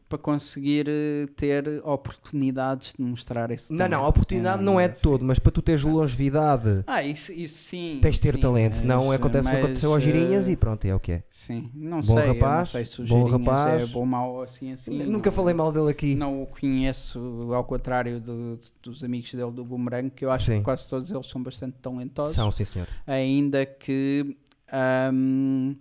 para 0.09 0.17
conseguir 0.17 0.87
eh, 0.89 1.27
ter 1.37 1.65
oportunidades 1.85 2.93
de 2.97 3.03
mostrar 3.03 3.49
esse 3.51 3.71
Não, 3.71 3.77
talento. 3.77 3.91
não, 3.93 4.05
a 4.05 4.07
oportunidade 4.09 4.63
não 4.63 4.79
é 4.79 4.87
de 4.87 4.93
assim. 4.95 5.03
todo, 5.03 5.23
mas 5.23 5.39
para 5.39 5.51
tu 5.51 5.61
teres 5.61 5.83
longevidade 5.83 6.83
Ah, 6.87 7.03
isso, 7.03 7.31
isso 7.31 7.57
sim. 7.59 7.99
tens 8.01 8.15
de 8.15 8.21
ter 8.21 8.35
sim, 8.35 8.41
talento, 8.41 8.73
senão 8.75 9.05
mas- 9.05 9.15
acontece 9.15 9.47
o 9.47 9.51
que 9.51 9.57
aconteceu 9.57 9.93
aos 9.93 10.03
girinhas 10.03 10.47
eh, 10.47 10.51
e 10.51 10.55
pronto, 10.57 10.85
é 10.85 10.93
o 10.95 10.99
que 10.99 11.13
é. 11.13 11.23
Sim, 11.29 11.69
não 11.73 11.97
Bom 12.01 12.03
sei, 12.03 12.15
eu 12.17 12.27
não 12.27 12.33
rapaz, 12.33 12.69
sei 12.69 12.85
se 12.85 13.01
o 13.01 13.05
bom 13.05 13.25
Girinhas 13.27 13.31
rapaz. 13.47 13.81
é 13.81 13.85
bom 13.85 14.05
mau 14.05 14.41
assim 14.41 14.73
assim. 14.73 14.91
Nunca 14.91 15.29
não- 15.29 15.35
falei 15.35 15.53
mal 15.53 15.71
dele 15.71 15.89
aqui. 15.91 16.15
Não 16.15 16.41
o 16.43 16.47
conheço, 16.47 17.19
ao 17.53 17.63
contrário 17.63 18.19
do- 18.19 18.59
dos 18.81 19.03
amigos 19.03 19.31
dele 19.33 19.51
do 19.51 19.63
Boomerang, 19.63 20.09
que 20.09 20.25
eu 20.25 20.31
acho 20.31 20.47
Sim. 20.47 20.57
que 20.57 20.63
quase 20.63 20.89
todos 20.89 21.09
eles 21.11 21.25
são 21.27 21.41
bastante 21.41 21.77
talentosos. 21.81 22.35
São, 22.35 22.51
sim 22.51 22.65
senhor. 22.65 22.87
Ainda 23.07 23.65
que. 23.65 24.35
ahm, 24.73 25.75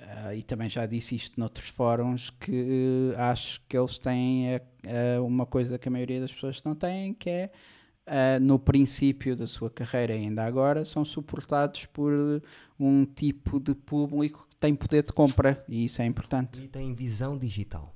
ah, 0.00 0.34
e 0.34 0.42
também 0.42 0.68
já 0.68 0.86
disse 0.86 1.14
isto 1.14 1.38
noutros 1.38 1.68
fóruns, 1.68 2.30
que 2.30 3.12
acho 3.16 3.60
que 3.68 3.76
eles 3.76 3.98
têm 3.98 4.56
ah, 4.56 5.22
uma 5.22 5.46
coisa 5.46 5.78
que 5.78 5.88
a 5.88 5.90
maioria 5.90 6.20
das 6.20 6.32
pessoas 6.32 6.62
não 6.64 6.74
têm, 6.74 7.12
que 7.14 7.28
é 7.28 7.50
ah, 8.06 8.38
no 8.40 8.58
princípio 8.58 9.36
da 9.36 9.46
sua 9.46 9.70
carreira, 9.70 10.14
ainda 10.14 10.44
agora, 10.44 10.84
são 10.84 11.04
suportados 11.04 11.86
por 11.86 12.12
um 12.78 13.04
tipo 13.04 13.60
de 13.60 13.74
público 13.74 14.46
que 14.48 14.56
tem 14.56 14.74
poder 14.74 15.02
de 15.02 15.12
compra, 15.12 15.64
e 15.68 15.84
isso 15.84 16.00
é 16.00 16.06
importante. 16.06 16.60
E 16.60 16.68
tem 16.68 16.94
visão 16.94 17.38
digital. 17.38 17.94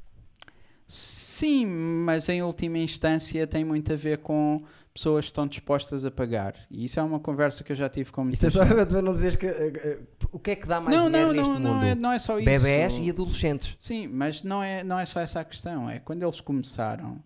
Sim, 0.86 1.66
mas 1.66 2.28
em 2.28 2.42
última 2.42 2.78
instância 2.78 3.46
tem 3.46 3.64
muito 3.64 3.92
a 3.92 3.96
ver 3.96 4.18
com 4.18 4.62
pessoas 4.94 5.24
estão 5.24 5.46
dispostas 5.46 6.04
a 6.04 6.10
pagar. 6.10 6.54
E 6.70 6.84
isso 6.84 7.00
é 7.00 7.02
uma 7.02 7.18
conversa 7.18 7.64
que 7.64 7.72
eu 7.72 7.76
já 7.76 7.88
tive 7.88 8.12
com 8.12 8.30
Isto 8.30 8.46
é 8.46 8.48
muitas 8.48 8.52
só 8.52 8.86
para 8.86 9.02
não 9.02 9.12
dizeres 9.12 9.34
que. 9.36 9.44
eh, 9.46 9.72
eh, 9.74 9.98
o 10.30 10.38
que 10.38 10.52
é 10.52 10.56
que 10.56 10.66
dá 10.68 10.80
mais 10.80 10.96
não, 10.96 11.10
dinheiro 11.10 11.28
não, 11.28 11.34
neste 11.34 11.48
não, 11.48 11.74
mundo? 11.74 11.80
não 11.80 11.82
é, 11.82 11.94
não 11.96 12.12
é 12.12 12.18
só 12.20 12.38
isso. 12.38 12.44
Bebés 12.44 12.94
e 13.02 13.10
adolescentes. 13.10 13.76
Sim, 13.78 14.06
mas 14.06 14.44
não 14.44 14.62
é, 14.62 14.84
não 14.84 14.98
é 14.98 15.04
só 15.04 15.18
essa 15.20 15.40
a 15.40 15.44
questão. 15.44 15.90
É 15.90 15.98
quando 15.98 16.22
eles 16.22 16.40
começaram, 16.40 17.20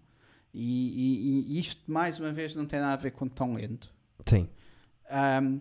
e, 0.54 1.44
e- 1.50 1.56
e 1.56 1.60
isto 1.60 1.80
mais 1.86 2.18
uma 2.18 2.32
vez 2.32 2.56
não 2.56 2.64
tem 2.64 2.80
nada 2.80 2.94
a 2.94 2.96
ver 2.96 3.10
com 3.10 3.28
talento. 3.28 3.92
Sim. 4.26 4.48
Ahm, 5.10 5.60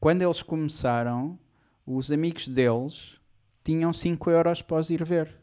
quando 0.00 0.22
eles 0.22 0.42
começaram, 0.42 1.38
os 1.86 2.10
amigos 2.10 2.48
deles 2.48 3.14
tinham 3.62 3.92
5 3.92 4.30
euros 4.30 4.62
para 4.62 4.78
os 4.78 4.90
ir 4.90 5.04
ver. 5.04 5.36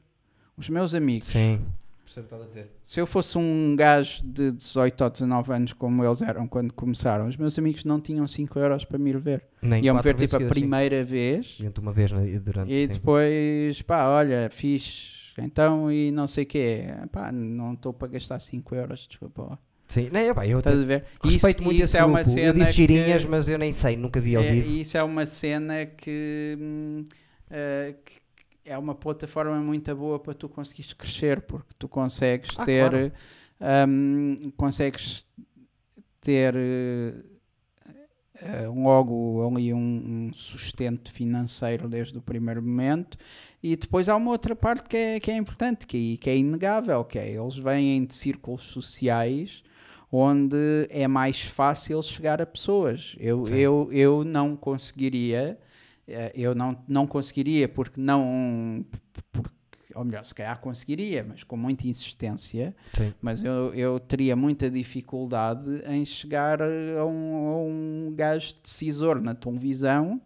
Os 0.57 0.68
meus 0.69 0.93
amigos, 0.93 1.30
Sim. 1.30 1.64
Percebo 2.07 2.25
o 2.25 2.29
que 2.29 2.35
estás 2.35 2.41
a 2.41 2.47
dizer. 2.47 2.71
se 2.84 2.99
eu 3.01 3.05
fosse 3.05 3.38
um 3.38 3.75
gajo 3.75 4.21
de 4.23 4.51
18 4.53 5.03
ou 5.03 5.09
19 5.09 5.51
anos 5.53 5.73
como 5.73 6.03
eles 6.05 6.21
eram 6.21 6.47
quando 6.47 6.73
começaram, 6.73 7.27
os 7.27 7.35
meus 7.35 7.59
amigos 7.59 7.84
não 7.84 7.99
tinham 7.99 8.25
5 8.25 8.57
euros 8.59 8.85
para 8.85 8.97
me 8.97 9.09
ir 9.09 9.17
ver. 9.19 9.43
Nem 9.61 9.84
Iam-me 9.84 9.99
quatro 10.01 10.17
ver 10.17 10.25
tipo 10.27 10.35
a 10.38 10.47
primeira 10.47 11.03
vez 11.03 11.57
Viam-te 11.59 11.79
uma 11.81 11.91
vez 11.91 12.11
né, 12.11 12.39
durante. 12.39 12.71
e 12.71 12.81
sim. 12.84 12.88
depois, 12.88 13.81
pá, 13.81 14.07
olha, 14.07 14.49
fiz 14.51 15.34
então 15.38 15.91
e 15.91 16.09
não 16.11 16.27
sei 16.27 16.45
o 16.45 16.47
quê. 16.47 16.85
Pá, 17.11 17.31
não 17.31 17.73
estou 17.73 17.93
para 17.93 18.07
gastar 18.07 18.39
5 18.39 18.73
euros, 18.73 19.05
desculpa 19.07 19.43
lá. 19.43 19.59
Sim. 19.88 20.09
Não, 20.11 20.19
epá, 20.19 20.45
eu 20.47 20.59
Estás 20.59 20.81
a 20.81 20.85
ver? 20.85 21.05
respeito 21.23 21.57
isso, 21.59 21.63
muito 21.63 21.75
isso 21.75 21.84
esse 21.85 21.97
é 21.97 22.03
uma 22.05 22.21
grupo. 22.21 22.31
cena 22.35 22.47
Eu 22.47 22.53
disse 22.53 22.71
girinhas, 22.73 23.21
que, 23.23 23.27
mas 23.29 23.47
eu 23.47 23.57
nem 23.57 23.71
sei, 23.71 23.95
nunca 23.95 24.19
vi 24.19 24.35
ao 24.35 24.43
é, 24.43 24.51
vivo. 24.51 24.69
isso 24.81 24.97
é 24.97 25.03
uma 25.03 25.25
cena 25.25 25.85
que, 25.85 26.57
que- 27.49 27.95
que 28.05 28.27
é 28.68 28.77
uma 28.77 28.94
plataforma 28.94 29.56
muito 29.60 29.95
boa 29.95 30.19
para 30.19 30.34
tu 30.34 30.48
conseguires 30.49 30.94
crescer, 30.94 31.41
porque 31.41 31.73
tu 31.80 31.88
consegues 31.88 32.52
Ah, 32.57 32.65
ter 32.65 32.89
claro. 32.89 33.11
hum, 33.89 34.52
consegues 34.57 35.26
ter 36.22 36.53
eh, 36.56 37.23
logo 38.68 39.48
ali 39.48 39.73
um, 39.73 40.27
um 40.27 40.34
sustento 40.34 41.11
financeiro 41.11 41.89
desde 41.89 42.18
o 42.18 42.22
primeiro 42.22 42.61
momento 42.61 43.18
e 43.64 43.76
depois 43.76 44.07
há 44.07 44.15
uma 44.15 44.30
outra 44.31 44.56
parte 44.56 44.88
que 44.88 44.95
é, 44.98 45.19
que 45.19 45.31
é 45.31 45.35
importante 45.35 45.88
que, 45.88 46.14
é- 46.14 46.18
que 46.18 46.30
é 46.30 46.38
inegável 46.38 47.03
que 47.03 47.18
é 47.18 47.30
eles 47.31 47.57
vêm 47.57 48.06
de 48.06 48.14
círculos 48.14 48.61
sociais 48.64 49.64
onde 50.11 50.56
é 50.89 51.07
mais 51.07 51.41
fácil 51.41 52.02
chegar 52.03 52.41
a 52.41 52.45
pessoas 52.45 53.15
eu, 53.19 53.48
Sim. 53.48 53.53
eu, 53.53 53.89
eu 53.91 54.23
não 54.23 54.56
conseguiria 54.56 55.57
eu 56.34 56.55
não, 56.55 56.84
não 56.88 57.05
conseguiria 57.05 57.67
porque 57.67 57.99
não 57.99 58.85
porque, 59.31 59.51
ou 59.93 60.05
melhor, 60.05 60.23
se 60.23 60.34
calhar 60.34 60.59
conseguiria, 60.59 61.25
mas 61.27 61.43
com 61.43 61.57
muita 61.57 61.88
insistência 61.88 62.75
Sim. 62.93 63.13
mas 63.21 63.43
eu, 63.43 63.73
eu 63.73 63.99
teria 63.99 64.35
muita 64.35 64.69
dificuldade 64.69 65.81
em 65.88 66.05
chegar 66.05 66.61
a 66.61 67.05
um, 67.05 67.47
a 67.47 67.57
um 67.57 68.13
gajo 68.15 68.55
decisor 68.63 69.21
na 69.21 69.35
televisão 69.35 70.21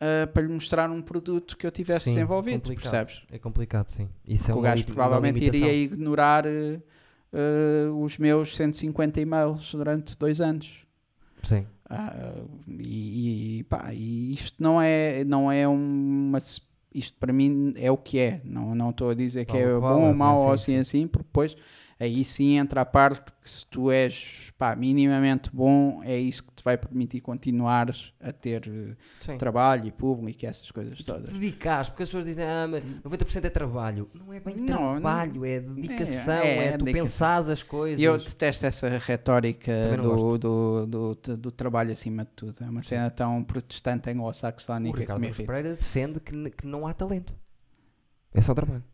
ah, 0.00 0.26
para 0.28 0.42
lhe 0.42 0.48
mostrar 0.52 0.90
um 0.90 1.02
produto 1.02 1.56
que 1.56 1.66
eu 1.66 1.70
tivesse 1.70 2.06
Sim, 2.06 2.14
desenvolvido, 2.14 2.60
complicado. 2.60 2.82
percebes? 2.82 3.22
É 3.30 3.38
complicado, 3.38 3.88
sim. 3.88 4.08
Isso 4.26 4.44
Porque 4.44 4.58
é 4.58 4.60
o 4.60 4.62
gajo 4.62 4.84
provavelmente 4.86 5.44
iria 5.44 5.72
ignorar 5.72 6.46
ah, 6.46 6.80
ah, 7.32 7.92
os 7.92 8.16
meus 8.16 8.56
150 8.56 9.20
e-mails 9.20 9.72
durante 9.72 10.16
dois 10.16 10.40
anos. 10.40 10.86
Sim. 11.42 11.66
Ah, 11.88 12.14
e, 12.66 13.60
e, 13.60 13.64
pá, 13.64 13.90
e 13.92 14.32
isto 14.34 14.62
não 14.62 14.80
é, 14.80 15.24
não 15.24 15.50
é 15.50 15.66
uma. 15.66 16.38
Isto 16.94 17.16
para 17.18 17.32
mim 17.32 17.72
é 17.76 17.90
o 17.90 17.96
que 17.96 18.18
é. 18.18 18.40
Não 18.44 18.74
não 18.74 18.90
estou 18.90 19.10
a 19.10 19.14
dizer 19.14 19.44
que 19.44 19.52
Vale 19.52 19.64
é 19.64 19.74
bom 19.74 19.80
vale, 19.80 20.02
ou 20.04 20.14
mau 20.14 20.38
ou 20.48 20.58
sim. 20.58 20.76
assim 20.76 20.98
assim, 20.98 21.06
porque 21.06 21.26
depois 21.26 21.56
aí 22.00 22.24
sim 22.24 22.56
entra 22.58 22.82
a 22.82 22.84
parte 22.84 23.32
que 23.42 23.48
se 23.50 23.66
tu 23.66 23.90
és 23.90 24.52
pá, 24.56 24.76
minimamente 24.76 25.50
bom, 25.52 26.02
é 26.04 26.16
isso 26.16 26.44
que 26.44 26.52
te 26.52 26.62
vai 26.64 26.76
permitir 26.76 27.20
continuar 27.20 27.94
a 28.20 28.32
ter 28.32 28.68
eh, 28.68 28.96
Sim. 29.20 29.38
trabalho 29.38 29.86
e 29.86 29.92
público 29.92 30.44
e 30.44 30.46
essas 30.46 30.70
coisas 30.70 30.98
todas. 31.04 31.32
Dedicares, 31.32 31.88
porque 31.88 32.02
as 32.02 32.08
pessoas 32.08 32.26
dizem, 32.26 32.44
ah, 32.44 32.66
mas 32.68 32.82
90% 33.02 33.44
é 33.44 33.50
trabalho. 33.50 34.10
Não 34.14 34.32
é 34.32 34.40
bem 34.40 34.56
Não, 34.56 34.92
trabalho, 34.92 35.44
é 35.44 35.60
dedicação, 35.60 36.34
é, 36.34 36.46
é, 36.48 36.64
é 36.66 36.72
tu 36.72 36.84
dedicação. 36.84 37.04
pensares 37.06 37.48
as 37.48 37.62
coisas. 37.62 38.00
E 38.00 38.04
eu 38.04 38.18
detesto 38.18 38.66
essa 38.66 38.88
retórica 38.98 39.96
não 39.96 40.02
do, 40.02 40.38
do, 40.38 40.86
do, 41.14 41.36
do 41.36 41.50
trabalho 41.52 41.92
acima 41.92 42.24
de 42.24 42.30
tudo. 42.30 42.56
É 42.62 42.66
uma 42.68 42.82
cena 42.82 43.10
tão 43.10 43.42
protestante 43.42 44.08
o 44.08 44.12
anglo-saxónica 44.12 44.94
que 44.94 45.00
Ricardo 45.00 45.20
me 45.20 45.26
Aruz 45.26 45.38
irrita. 45.38 45.52
Pereira 45.52 45.76
defende 45.76 46.20
que, 46.20 46.50
que 46.50 46.66
não 46.66 46.86
há 46.86 46.92
talento. 46.92 47.32
É 48.32 48.40
só 48.40 48.54
trabalho. 48.54 48.84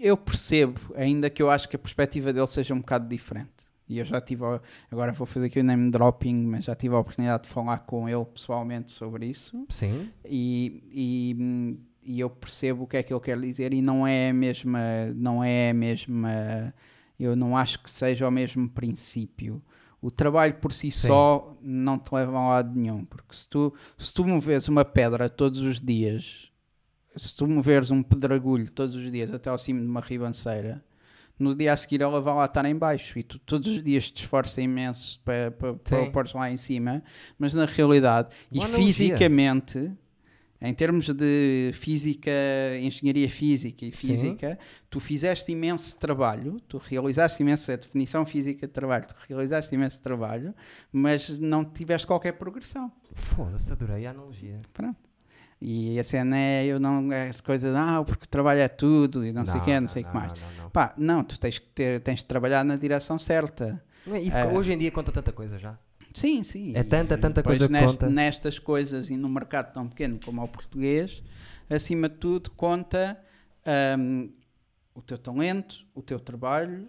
Eu 0.00 0.16
percebo, 0.16 0.80
ainda 0.94 1.28
que 1.28 1.42
eu 1.42 1.50
acho 1.50 1.68
que 1.68 1.76
a 1.76 1.78
perspectiva 1.78 2.32
dele 2.32 2.46
seja 2.46 2.74
um 2.74 2.78
bocado 2.78 3.08
diferente. 3.08 3.68
E 3.88 3.98
eu 3.98 4.04
já 4.04 4.20
tive, 4.20 4.42
agora 4.90 5.12
vou 5.12 5.26
fazer 5.26 5.46
aqui 5.46 5.60
o 5.60 5.64
name 5.64 5.90
dropping, 5.90 6.34
mas 6.34 6.66
já 6.66 6.74
tive 6.74 6.94
a 6.94 6.98
oportunidade 6.98 7.44
de 7.44 7.48
falar 7.48 7.78
com 7.78 8.06
ele 8.08 8.24
pessoalmente 8.26 8.92
sobre 8.92 9.26
isso. 9.26 9.64
Sim. 9.70 10.10
E, 10.26 10.82
e, 10.92 11.78
e 12.02 12.20
eu 12.20 12.28
percebo 12.28 12.84
o 12.84 12.86
que 12.86 12.98
é 12.98 13.02
que 13.02 13.12
ele 13.12 13.20
quer 13.20 13.40
dizer 13.40 13.72
e 13.72 13.80
não 13.80 14.06
é 14.06 14.28
a 14.28 14.34
mesma, 14.34 14.80
não 15.14 15.42
é 15.42 15.70
a 15.70 15.74
mesma, 15.74 16.74
eu 17.18 17.34
não 17.34 17.56
acho 17.56 17.82
que 17.82 17.90
seja 17.90 18.28
o 18.28 18.30
mesmo 18.30 18.68
princípio. 18.68 19.62
O 20.02 20.10
trabalho 20.10 20.54
por 20.54 20.72
si 20.72 20.90
Sim. 20.90 21.08
só 21.08 21.56
não 21.60 21.98
te 21.98 22.14
leva 22.14 22.38
a 22.38 22.48
lado 22.48 22.78
nenhum, 22.78 23.04
porque 23.04 23.34
se 23.34 23.48
tu, 23.48 23.74
se 23.96 24.12
tu 24.14 24.24
moveres 24.24 24.68
uma 24.68 24.84
pedra 24.84 25.28
todos 25.28 25.60
os 25.60 25.80
dias, 25.80 26.52
se 27.18 27.36
tu 27.36 27.46
moveres 27.46 27.90
um 27.90 28.02
pedregulho 28.02 28.70
todos 28.70 28.94
os 28.94 29.10
dias 29.10 29.32
até 29.32 29.50
ao 29.50 29.58
cimo 29.58 29.80
de 29.80 29.86
uma 29.86 30.00
ribanceira, 30.00 30.82
no 31.38 31.54
dia 31.54 31.72
a 31.72 31.76
seguir 31.76 32.00
ela 32.02 32.20
vai 32.20 32.34
lá 32.34 32.44
estar 32.46 32.64
em 32.64 32.74
baixo 32.74 33.18
e 33.18 33.22
tu 33.22 33.38
todos 33.38 33.68
os 33.68 33.82
dias 33.82 34.10
te 34.10 34.22
esforças 34.22 34.58
imenso 34.58 35.20
para, 35.24 35.50
para, 35.52 35.74
para 35.74 36.04
Sim. 36.04 36.10
pôr 36.10 36.28
lá 36.34 36.50
em 36.50 36.56
cima, 36.56 37.02
mas 37.38 37.54
na 37.54 37.64
realidade 37.64 38.30
e 38.50 38.56
Boa 38.56 38.66
analogia. 38.66 38.92
fisicamente, 38.92 39.92
em 40.60 40.74
termos 40.74 41.08
de 41.14 41.70
física, 41.74 42.30
engenharia 42.82 43.30
física 43.30 43.84
e 43.84 43.92
física, 43.92 44.58
tu 44.90 44.98
fizeste 44.98 45.52
imenso 45.52 45.96
trabalho, 45.96 46.60
tu 46.66 46.78
realizaste 46.78 47.40
imensa 47.40 47.76
definição 47.76 48.26
física 48.26 48.66
de 48.66 48.72
trabalho, 48.72 49.06
tu 49.06 49.14
realizaste 49.28 49.72
imenso 49.72 50.00
trabalho, 50.00 50.52
mas 50.90 51.38
não 51.38 51.64
tiveste 51.64 52.06
qualquer 52.08 52.32
progressão. 52.32 52.90
Foda-se, 53.14 53.70
adorei 53.70 54.04
a 54.06 54.10
analogia. 54.10 54.60
Pronto. 54.72 55.07
E 55.60 55.98
a 55.98 56.04
cena 56.04 56.36
é, 56.38 56.66
eu 56.66 56.78
não, 56.78 57.12
é 57.12 57.28
essa 57.28 57.42
coisa 57.42 57.70
de, 57.72 57.76
ah, 57.76 58.02
porque 58.06 58.24
o 58.24 58.28
trabalho 58.28 58.60
é 58.60 58.68
tudo 58.68 59.26
e 59.26 59.32
não, 59.32 59.44
sei 59.44 59.56
o 59.56 59.64
que, 59.64 59.80
não, 59.80 59.88
sei 59.88 60.02
o 60.04 60.06
que 60.06 60.14
mais. 60.14 60.32
Não, 60.32 60.62
não. 60.64 60.70
Pá, 60.70 60.94
não, 60.96 61.24
tu 61.24 61.38
tens 61.38 61.58
que 61.58 61.66
ter, 61.66 62.00
tens 62.00 62.20
de 62.20 62.26
trabalhar 62.26 62.64
na 62.64 62.76
direção 62.76 63.18
certa. 63.18 63.82
Não 64.06 64.16
E 64.16 64.30
É. 64.30 64.46
hoje 64.46 64.72
em 64.72 64.78
dia 64.78 64.90
conta 64.92 65.10
tanta 65.10 65.32
coisa 65.32 65.58
já. 65.58 65.76
Sim, 66.14 66.42
sim. 66.44 66.72
É 66.76 66.82
tanta, 66.84 67.14
E 67.14 67.18
tanta 67.18 67.42
coisa 67.42 67.66
que 67.66 67.72
neste- 67.72 67.98
conta. 67.98 68.08
Nestas 68.08 68.58
coisas 68.58 69.10
e 69.10 69.16
num 69.16 69.28
mercado 69.28 69.72
tão 69.72 69.88
pequeno 69.88 70.18
como 70.24 70.40
é 70.40 70.44
o 70.44 70.48
português, 70.48 71.22
acima 71.68 72.08
de 72.08 72.14
tudo, 72.16 72.50
conta 72.52 73.18
hum, 73.98 74.30
o 74.94 75.02
teu 75.02 75.18
talento, 75.18 75.84
o 75.94 76.02
teu 76.02 76.18
trabalho, 76.20 76.88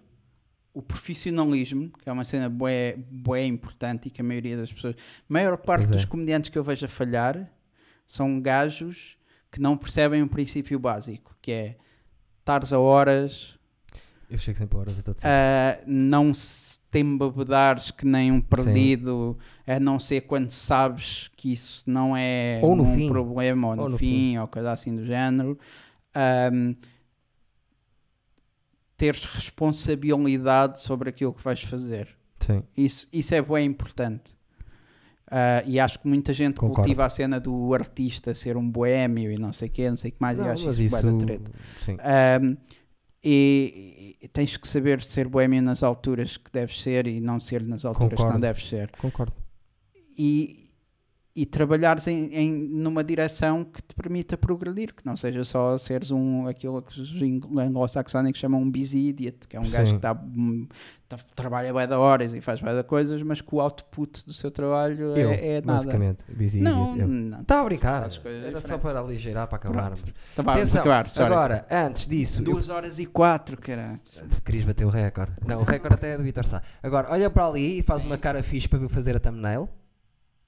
o 0.72 0.80
profissionalismo, 0.80 1.90
que 1.98 2.08
é 2.08 2.12
uma 2.12 2.24
cena 2.24 2.48
bué, 2.48 2.96
bué 3.10 3.44
importante 3.44 4.06
e 4.06 4.10
que 4.10 4.20
a 4.20 4.24
maioria 4.24 4.56
das 4.56 4.72
pessoas, 4.72 4.94
a 4.94 4.98
maior 5.32 5.56
parte 5.58 5.84
é. 5.86 5.88
dos 5.88 6.04
comediantes 6.04 6.48
que 6.50 6.58
eu 6.58 6.62
vejo 6.64 6.86
a 6.86 6.88
falhar 6.88 7.50
são 8.12 8.40
gajos 8.40 9.16
que 9.50 9.60
não 9.60 9.76
percebem 9.76 10.22
um 10.22 10.28
princípio 10.28 10.78
básico, 10.78 11.36
que 11.40 11.52
é 11.52 11.76
estares 12.38 12.72
a 12.72 12.78
horas, 12.78 13.58
Eu 14.28 14.38
chego 14.38 14.58
sempre 14.58 14.76
a 14.76 14.80
horas 14.80 14.98
a 14.98 15.02
todos. 15.02 15.22
Uh, 15.22 15.82
não 15.86 16.32
se 16.32 16.78
te 16.90 17.00
embebedares 17.00 17.90
que 17.90 18.06
nem 18.06 18.30
um 18.30 18.40
perdido, 18.40 19.36
a 19.66 19.80
não 19.80 19.98
ser 19.98 20.20
quando 20.22 20.50
sabes 20.50 21.28
que 21.36 21.52
isso 21.52 21.82
não 21.90 22.16
é 22.16 22.60
Ou 22.62 22.76
no 22.76 22.84
um 22.84 22.94
fim. 22.94 23.08
problema, 23.08 23.68
ou 23.68 23.76
no, 23.76 23.82
Ou 23.82 23.88
no 23.90 23.98
fim, 23.98 24.38
ou 24.38 24.46
coisa 24.46 24.70
assim 24.72 24.94
do 24.94 25.04
género. 25.04 25.58
Um, 26.52 26.74
teres 28.96 29.24
responsabilidade 29.24 30.80
sobre 30.80 31.08
aquilo 31.08 31.32
que 31.32 31.42
vais 31.42 31.62
fazer. 31.62 32.08
Sim. 32.38 32.62
Isso, 32.76 33.08
isso 33.12 33.34
é 33.34 33.42
bem 33.42 33.66
importante. 33.66 34.36
Uh, 35.30 35.62
e 35.68 35.78
acho 35.78 36.00
que 36.00 36.08
muita 36.08 36.34
gente 36.34 36.54
Concordo. 36.56 36.82
cultiva 36.82 37.04
a 37.04 37.08
cena 37.10 37.38
do 37.38 37.72
artista 37.72 38.34
ser 38.34 38.56
um 38.56 38.68
boémio 38.68 39.30
e 39.30 39.38
não 39.38 39.52
sei 39.52 39.68
o 39.68 39.70
quê, 39.70 39.88
não 39.88 39.96
sei 39.96 40.10
o 40.10 40.12
que 40.14 40.18
mais, 40.20 40.36
e 40.38 40.40
Não, 40.42 40.50
acho 40.50 40.64
mas 40.66 40.76
isso, 40.78 40.90
bué 40.90 41.02
da 41.02 41.08
isso- 41.08 41.18
treta. 41.18 41.50
Sim. 41.84 41.96
Um, 42.42 42.56
e, 43.22 44.16
e 44.20 44.28
tens 44.28 44.56
que 44.56 44.66
saber 44.68 45.02
ser 45.02 45.28
boémio 45.28 45.62
nas 45.62 45.82
alturas 45.82 46.36
que 46.36 46.50
deves 46.50 46.80
ser 46.82 47.06
e 47.06 47.20
não 47.20 47.38
ser 47.38 47.62
nas 47.62 47.84
alturas 47.84 48.10
que 48.10 48.16
Concordo. 48.16 48.32
não 48.34 48.40
deves 48.40 48.68
ser. 48.68 48.90
Concordo. 48.98 49.32
E, 50.18 50.59
e 51.40 51.46
trabalhares 51.46 52.06
em, 52.06 52.26
em- 52.34 52.68
numa 52.68 53.02
direção 53.02 53.64
que 53.64 53.80
te 53.82 53.94
permita 53.94 54.36
progredir, 54.36 54.94
que 54.94 55.06
não 55.06 55.16
seja 55.16 55.44
só 55.44 55.78
seres 55.78 56.10
um, 56.10 56.46
aquilo 56.46 56.82
que 56.82 57.00
os 57.00 57.10
anglo-saxónicos 57.58 58.40
chamam 58.40 58.60
um 58.60 58.70
busy 58.70 59.08
idiot, 59.08 59.48
que 59.48 59.56
é 59.56 59.60
um 59.60 59.68
gajo 59.70 59.86
Sim. 59.92 59.94
que 59.94 60.00
tá, 60.00 60.12
hum, 60.12 60.66
tá- 61.08 61.16
trabalha 61.34 61.72
bem 61.72 61.88
da 61.88 61.98
horas 61.98 62.34
e 62.34 62.40
faz 62.40 62.60
bem 62.60 62.74
da 62.74 62.84
coisas, 62.84 63.22
mas 63.22 63.40
que 63.40 63.54
o 63.54 63.60
output 63.60 64.26
do 64.26 64.32
seu 64.34 64.50
trabalho 64.50 65.16
Eu, 65.16 65.30
é, 65.30 65.46
é 65.56 65.60
nada. 65.62 65.72
basicamente. 65.84 66.18
Busy 66.28 66.60
Não, 66.60 66.92
idiot, 66.94 67.00
eu. 67.00 67.08
não. 67.08 67.40
Está 67.40 67.60
a 67.60 67.64
brincar. 67.64 68.08
Era 68.46 68.60
só 68.60 68.76
para 68.78 68.98
aligeirar, 68.98 69.46
para 69.48 69.56
acabarmos. 69.56 70.00
Vá, 70.00 70.42
vamos 70.42 70.52
Atenção, 70.54 70.80
acabar, 70.82 71.06
sorry. 71.08 71.32
agora, 71.32 71.66
antes 71.70 72.06
disso, 72.06 72.40
eu 72.40 72.44
Duas 72.44 72.68
horas 72.68 72.98
e 72.98 73.06
quatro, 73.06 73.56
caralho. 73.58 73.98
Querias 74.44 74.64
bater 74.66 74.84
o 74.84 74.90
recorde. 74.90 75.32
Não, 75.46 75.60
o 75.60 75.64
recorde 75.64 75.94
até 75.94 76.12
é 76.12 76.16
do 76.18 76.22
Vitor 76.22 76.44
Sá. 76.46 76.60
Agora, 76.82 77.08
olha 77.10 77.30
para 77.30 77.46
ali 77.46 77.78
e 77.78 77.82
faz 77.82 78.04
uma 78.04 78.18
cara 78.18 78.42
fixe 78.42 78.68
para 78.68 78.78
eu 78.78 78.88
fazer 78.88 79.16
a 79.16 79.20
thumbnail. 79.20 79.68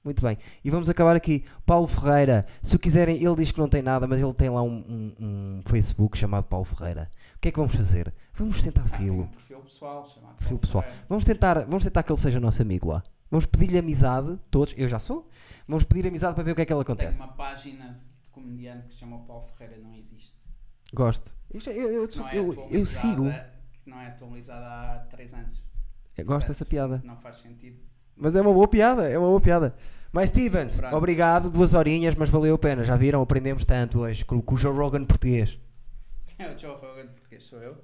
Muito 0.03 0.21
bem. 0.21 0.37
E 0.63 0.69
vamos 0.69 0.89
acabar 0.89 1.15
aqui. 1.15 1.45
Paulo 1.65 1.87
Ferreira, 1.87 2.45
se 2.61 2.75
o 2.75 2.79
quiserem, 2.79 3.23
ele 3.23 3.35
diz 3.37 3.51
que 3.51 3.59
não 3.59 3.69
tem 3.69 3.81
nada, 3.81 4.05
mas 4.05 4.19
ele 4.21 4.33
tem 4.33 4.49
lá 4.49 4.61
um, 4.61 4.83
um- 4.87 5.13
um 5.19 5.59
Facebook 5.65 6.17
chamado 6.17 6.43
Paulo 6.43 6.65
Ferreira. 6.65 7.09
O 7.35 7.39
que 7.39 7.47
é 7.47 7.51
que 7.51 7.57
vamos 7.57 7.73
fazer? 7.75 8.13
Vamos 8.33 8.61
tentar 8.61 8.81
Ah, 8.81 8.83
tem 8.83 8.93
segui-lo. 8.97 9.23
um 9.23 9.27
perfil 9.27 9.59
pessoal 9.61 10.05
chamado 10.05 10.35
Perfil 10.35 10.47
Paulo 10.57 10.59
pessoal. 10.59 10.83
Ferreira. 10.83 11.05
Vamos 11.07 11.23
tentar, 11.23 11.59
vamos 11.65 11.83
tentar 11.83 12.03
que 12.03 12.11
ele 12.11 12.19
seja 12.19 12.39
nosso 12.39 12.61
amigo 12.61 12.89
lá. 12.89 13.01
Vamos 13.31 13.45
pedir-lhe 13.45 13.77
amizade, 13.79 14.37
todos, 14.51 14.73
eu 14.77 14.89
já 14.89 14.99
sou. 14.99 15.29
Vamos 15.67 15.85
pedir 15.85 16.05
amizade 16.07 16.35
para 16.35 16.43
ver 16.43 16.51
o 16.51 16.55
que 16.55 16.61
é 16.61 16.65
que 16.65 16.73
ele 16.73 16.83
Tem 16.83 16.93
acontece. 16.93 17.19
uma 17.21 17.29
página 17.33 17.89
de 17.91 18.29
comediante 18.29 18.87
que 18.87 18.93
se 18.93 18.99
chama 18.99 19.19
Paulo 19.19 19.43
Ferreira, 19.57 19.81
não 19.81 19.93
existe. 19.95 20.33
Gosto. 20.93 21.31
É- 21.53 21.57
Eu, 21.69 21.91
eu, 21.91 22.09
Não 22.17 22.27
é 22.27 22.37
eu, 22.37 22.67
eu 22.69 22.85
sigo. 22.85 23.23
que 23.83 23.89
Não 23.89 23.99
é 24.01 24.07
atualizada 24.07 24.65
há 24.65 24.99
3 25.09 25.33
anos. 25.33 25.63
Eu 26.17 26.25
gosto 26.25 26.47
dessa 26.49 26.65
piada. 26.65 27.01
Não 27.05 27.17
faz 27.17 27.39
sentido. 27.39 27.79
Mas 28.15 28.35
é 28.35 28.41
uma 28.41 28.53
boa 28.53 28.67
piada, 28.67 29.09
é 29.09 29.17
uma 29.17 29.27
boa 29.27 29.41
piada. 29.41 29.75
Mas 30.11 30.29
Stevens, 30.29 30.77
Pronto. 30.79 30.95
obrigado, 30.95 31.49
duas 31.49 31.73
horinhas, 31.73 32.13
mas 32.15 32.29
valeu 32.29 32.53
a 32.55 32.57
pena. 32.57 32.83
Já 32.83 32.95
viram? 32.95 33.21
Aprendemos 33.21 33.65
tanto 33.65 33.99
hoje 33.99 34.23
com, 34.23 34.39
com 34.41 34.55
o 34.55 34.57
Joe 34.57 34.75
Rogan 34.75 35.05
português. 35.05 35.57
É 36.39 36.51
o 36.51 36.57
Joe 36.57 36.71
Rogan, 36.75 37.07
porque 37.07 37.39
sou 37.39 37.59
eu. 37.61 37.77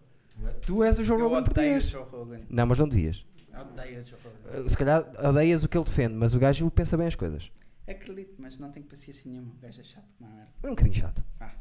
Tu 0.65 0.83
és 0.83 0.97
o 0.99 1.03
Joe 1.03 1.19
Eu 1.19 1.29
Rogan 1.29 1.37
odeio 1.37 1.41
o 1.41 1.45
português. 1.45 1.83
Joe 1.85 2.03
Rogan. 2.03 2.41
Não, 2.49 2.65
mas 2.65 2.79
não 2.79 2.87
devias. 2.87 3.25
Odeio 3.53 4.01
o 4.01 4.05
Joe 4.05 4.19
Rogan. 4.23 4.65
Uh, 4.65 4.69
Se 4.69 4.77
calhar 4.77 5.05
odeias 5.25 5.63
o 5.63 5.69
que 5.69 5.77
ele 5.77 5.85
defende, 5.85 6.15
mas 6.15 6.33
o 6.33 6.39
gajo 6.39 6.69
pensa 6.71 6.97
bem 6.97 7.07
as 7.07 7.15
coisas. 7.15 7.51
Acredito, 7.87 8.35
mas 8.39 8.57
não 8.57 8.71
tenho 8.71 8.85
paciência 8.87 9.29
nenhuma. 9.29 9.51
O 9.53 9.61
gajo 9.61 9.79
é 9.79 9.83
chato 9.83 10.13
como 10.17 10.29
a 10.31 10.33
merda. 10.33 10.51
É 10.63 10.67
um 10.67 10.69
bocadinho 10.71 10.95
chato. 10.95 11.23
Ah. 11.39 11.51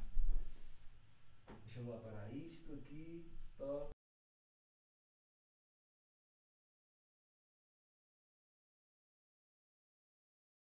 Deixa 1.67 1.81
eu 1.81 1.87
lá 1.89 1.97
parar 1.99 2.29
isto 2.35 2.73
aqui. 2.73 3.25
Stop. 3.55 3.91